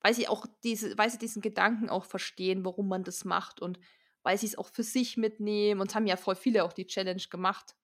weil 0.02 0.14
sie 0.14 0.28
auch 0.28 0.46
diese, 0.64 0.98
weil 0.98 1.10
sie 1.10 1.18
diesen 1.20 1.42
Gedanken 1.42 1.90
auch 1.90 2.06
verstehen, 2.06 2.66
warum 2.66 2.88
man 2.88 3.04
das 3.04 3.24
macht 3.26 3.62
und 3.62 3.80
weil 4.24 4.38
sie 4.38 4.48
es 4.48 4.58
auch 4.58 4.70
für 4.70 4.84
sich 4.84 5.16
mitnehmen 5.18 5.80
und 5.80 5.94
haben 5.96 6.08
ja 6.08 6.18
voll 6.18 6.36
viele 6.36 6.64
auch 6.66 6.74
die 6.74 6.88
Challenge 6.88 7.22
gemacht, 7.30 7.76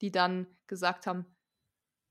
die 0.00 0.10
dann 0.10 0.46
gesagt 0.66 1.06
haben, 1.06 1.26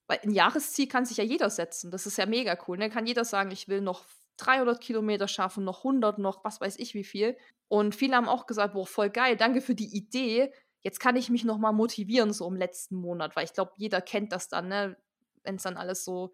weil 0.08 0.20
ein 0.24 0.32
Jahresziel 0.32 0.88
kann 0.88 1.06
sich 1.06 1.18
ja 1.18 1.24
jeder 1.26 1.50
setzen. 1.50 1.92
Das 1.92 2.06
ist 2.06 2.18
ja 2.18 2.26
mega 2.26 2.58
cool. 2.68 2.78
Ne? 2.78 2.90
Kann 2.90 3.06
jeder 3.06 3.26
sagen, 3.26 3.52
ich 3.52 3.68
will 3.68 3.82
noch 3.82 4.06
300 4.38 4.82
Kilometer 4.82 5.28
schaffen, 5.28 5.64
noch 5.64 5.84
100, 5.84 6.20
noch 6.20 6.44
was 6.46 6.62
weiß 6.62 6.78
ich 6.80 6.94
wie 6.94 7.04
viel. 7.04 7.38
Und 7.70 7.96
viele 7.96 8.16
haben 8.16 8.30
auch 8.30 8.46
gesagt, 8.48 8.74
boah, 8.74 8.88
voll 8.88 9.10
geil, 9.10 9.36
danke 9.38 9.62
für 9.62 9.76
die 9.76 9.96
Idee. 9.96 10.54
Jetzt 10.84 11.00
kann 11.00 11.16
ich 11.16 11.30
mich 11.30 11.44
noch 11.44 11.58
mal 11.58 11.72
motivieren 11.74 12.34
so 12.34 12.48
im 12.48 12.56
letzten 12.56 12.96
Monat, 12.96 13.36
weil 13.36 13.46
ich 13.46 13.54
glaube, 13.54 13.74
jeder 13.78 14.02
kennt 14.02 14.32
das 14.32 14.48
dann, 14.50 14.68
ne? 14.70 14.98
wenn 15.44 15.56
es 15.56 15.64
dann 15.64 15.78
alles 15.78 16.04
so, 16.06 16.34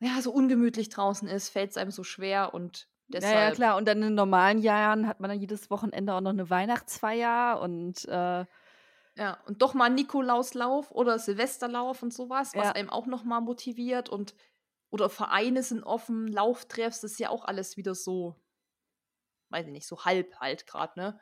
ja, 0.00 0.20
so 0.22 0.32
ungemütlich 0.32 0.88
draußen 0.88 1.28
ist, 1.28 1.48
fällt 1.50 1.70
es 1.70 1.76
einem 1.76 1.90
so 1.90 2.04
schwer 2.04 2.54
und 2.54 2.88
deshalb. 3.12 3.22
Ja, 3.22 3.42
ja, 3.44 3.50
klar. 3.50 3.76
Und 3.76 3.86
dann 3.86 4.02
in 4.02 4.14
normalen 4.14 4.58
Jahren 4.58 5.06
hat 5.06 5.20
man 5.20 5.28
dann 5.30 5.40
jedes 5.40 5.68
Wochenende 5.70 6.14
auch 6.14 6.20
noch 6.20 6.30
eine 6.30 6.48
Weihnachtsfeier 6.48 7.60
und 7.60 8.04
äh, 8.08 8.46
Ja, 9.16 9.40
und 9.46 9.60
doch 9.62 9.74
mal 9.74 9.90
Nikolauslauf 9.90 10.90
oder 10.92 11.18
Silvesterlauf 11.18 12.02
und 12.02 12.12
sowas, 12.14 12.56
was 12.56 12.70
Ja. 12.70 12.74
einem 12.74 12.90
auch 12.90 13.06
noch 13.06 13.24
mal 13.24 13.40
motiviert 13.40 14.08
und 14.08 14.34
oder 14.90 15.08
Vereine 15.08 15.62
sind 15.62 15.82
offen, 15.84 16.28
Lauftreffs, 16.28 17.00
das 17.00 17.12
ist 17.12 17.20
ja 17.20 17.30
auch 17.30 17.44
alles 17.44 17.76
wieder 17.76 17.94
so, 17.94 18.36
weiß 19.50 19.66
ich 19.66 19.72
nicht, 19.72 19.86
so 19.86 20.04
halb 20.04 20.36
halt 20.38 20.66
gerade, 20.66 20.98
ne? 20.98 21.20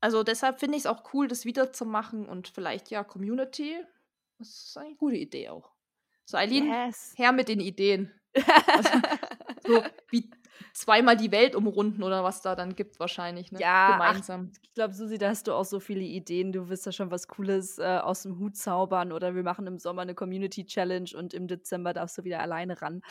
Also 0.00 0.24
deshalb 0.24 0.58
finde 0.58 0.76
ich 0.76 0.84
es 0.84 0.86
auch 0.86 1.14
cool, 1.14 1.28
das 1.28 1.44
wieder 1.44 1.72
zu 1.72 1.84
machen 1.84 2.28
und 2.28 2.48
vielleicht 2.48 2.90
ja 2.90 3.04
Community, 3.04 3.84
das 4.38 4.48
ist 4.48 4.76
eine 4.76 4.96
gute 4.96 5.16
Idee 5.16 5.50
auch. 5.50 5.70
So 6.24 6.36
Eileen, 6.36 6.66
yes. 6.66 7.14
her 7.16 7.32
mit 7.32 7.48
den 7.48 7.60
Ideen. 7.60 8.12
So 9.64 9.80
wie 10.08 10.28
zweimal 10.72 11.16
die 11.16 11.32
Welt 11.32 11.54
umrunden 11.56 12.02
oder 12.02 12.24
was 12.24 12.42
da 12.42 12.54
dann 12.56 12.74
gibt 12.76 13.00
wahrscheinlich, 13.00 13.52
ne? 13.52 13.60
Ja, 13.60 14.00
ach, 14.04 14.20
gemeinsam. 14.20 14.52
Ich 14.62 14.74
glaube, 14.74 14.94
Susi, 14.94 15.18
da 15.18 15.28
hast 15.28 15.46
du 15.46 15.52
auch 15.52 15.64
so 15.64 15.80
viele 15.80 16.00
Ideen. 16.02 16.52
Du 16.52 16.68
wirst 16.68 16.86
da 16.86 16.92
schon 16.92 17.10
was 17.10 17.28
Cooles 17.28 17.78
äh, 17.78 17.82
aus 18.02 18.22
dem 18.22 18.38
Hut 18.38 18.56
zaubern 18.56 19.12
oder 19.12 19.34
wir 19.34 19.42
machen 19.42 19.66
im 19.66 19.78
Sommer 19.78 20.02
eine 20.02 20.14
Community 20.14 20.64
Challenge 20.64 21.10
und 21.16 21.34
im 21.34 21.46
Dezember 21.48 21.92
darfst 21.92 22.16
du 22.18 22.24
wieder 22.24 22.40
alleine 22.40 22.80
ran. 22.80 23.02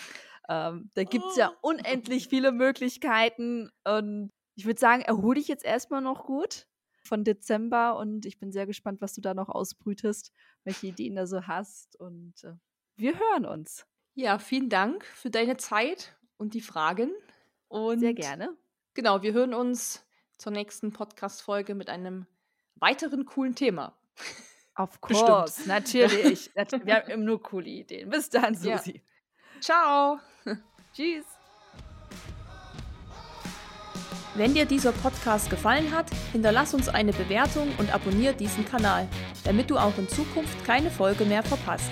Ähm, 0.49 0.89
da 0.95 1.03
gibt 1.03 1.29
es 1.31 1.35
ja 1.35 1.51
Oh. 1.51 1.57
unendlich 1.61 2.27
viele 2.29 2.51
Möglichkeiten 2.51 3.69
und 3.85 4.31
ich 4.55 4.65
würde 4.65 4.79
sagen, 4.79 5.01
erhol 5.03 5.35
dich 5.35 5.47
jetzt 5.47 5.65
erstmal 5.65 6.01
noch 6.01 6.25
gut 6.25 6.67
von 7.03 7.23
Dezember 7.23 7.97
und 7.97 8.25
ich 8.25 8.39
bin 8.39 8.51
sehr 8.51 8.67
gespannt, 8.67 9.01
was 9.01 9.13
du 9.13 9.21
da 9.21 9.33
noch 9.33 9.49
ausbrütest, 9.49 10.31
welche 10.63 10.87
Ideen 10.87 11.15
da 11.15 11.27
so 11.27 11.47
hast 11.47 11.99
und 11.99 12.43
äh, 12.43 12.53
wir 12.95 13.19
hören 13.19 13.45
uns. 13.45 13.85
Ja, 14.13 14.39
vielen 14.39 14.69
Dank 14.69 15.05
für 15.05 15.29
deine 15.29 15.57
Zeit 15.57 16.15
und 16.37 16.53
die 16.53 16.61
Fragen. 16.61 17.11
Und 17.71 17.99
Sehr 18.01 18.13
gerne. 18.13 18.49
Genau, 18.95 19.21
wir 19.21 19.31
hören 19.31 19.53
uns 19.53 20.05
zur 20.37 20.51
nächsten 20.51 20.91
Podcast-Folge 20.91 21.73
mit 21.73 21.89
einem 21.89 22.27
weiteren 22.75 23.25
coolen 23.25 23.55
Thema. 23.55 23.95
Bestimmt. 24.75 24.99
course, 25.29 25.67
natürlich. 25.67 26.49
Nat- 26.55 26.85
Wir 26.85 26.95
haben 26.95 27.23
nur 27.23 27.41
coole 27.41 27.67
Ideen. 27.69 28.09
Bis 28.09 28.29
dann, 28.29 28.55
Ja. 28.61 28.77
Susi. 28.77 29.01
Ciao! 29.61 30.19
Tschüss. 30.93 31.25
Wenn 34.35 34.53
dir 34.53 34.65
dieser 34.65 34.91
Podcast 34.91 35.49
gefallen 35.49 35.91
hat, 35.95 36.09
hinterlass 36.31 36.73
uns 36.73 36.89
eine 36.89 37.13
Bewertung 37.13 37.69
und 37.77 37.93
abonniere 37.93 38.33
diesen 38.33 38.65
Kanal, 38.65 39.07
damit 39.43 39.69
du 39.69 39.77
auch 39.77 39.97
in 39.97 40.09
Zukunft 40.09 40.65
keine 40.65 40.89
Folge 40.89 41.25
mehr 41.25 41.43
verpasst. 41.43 41.91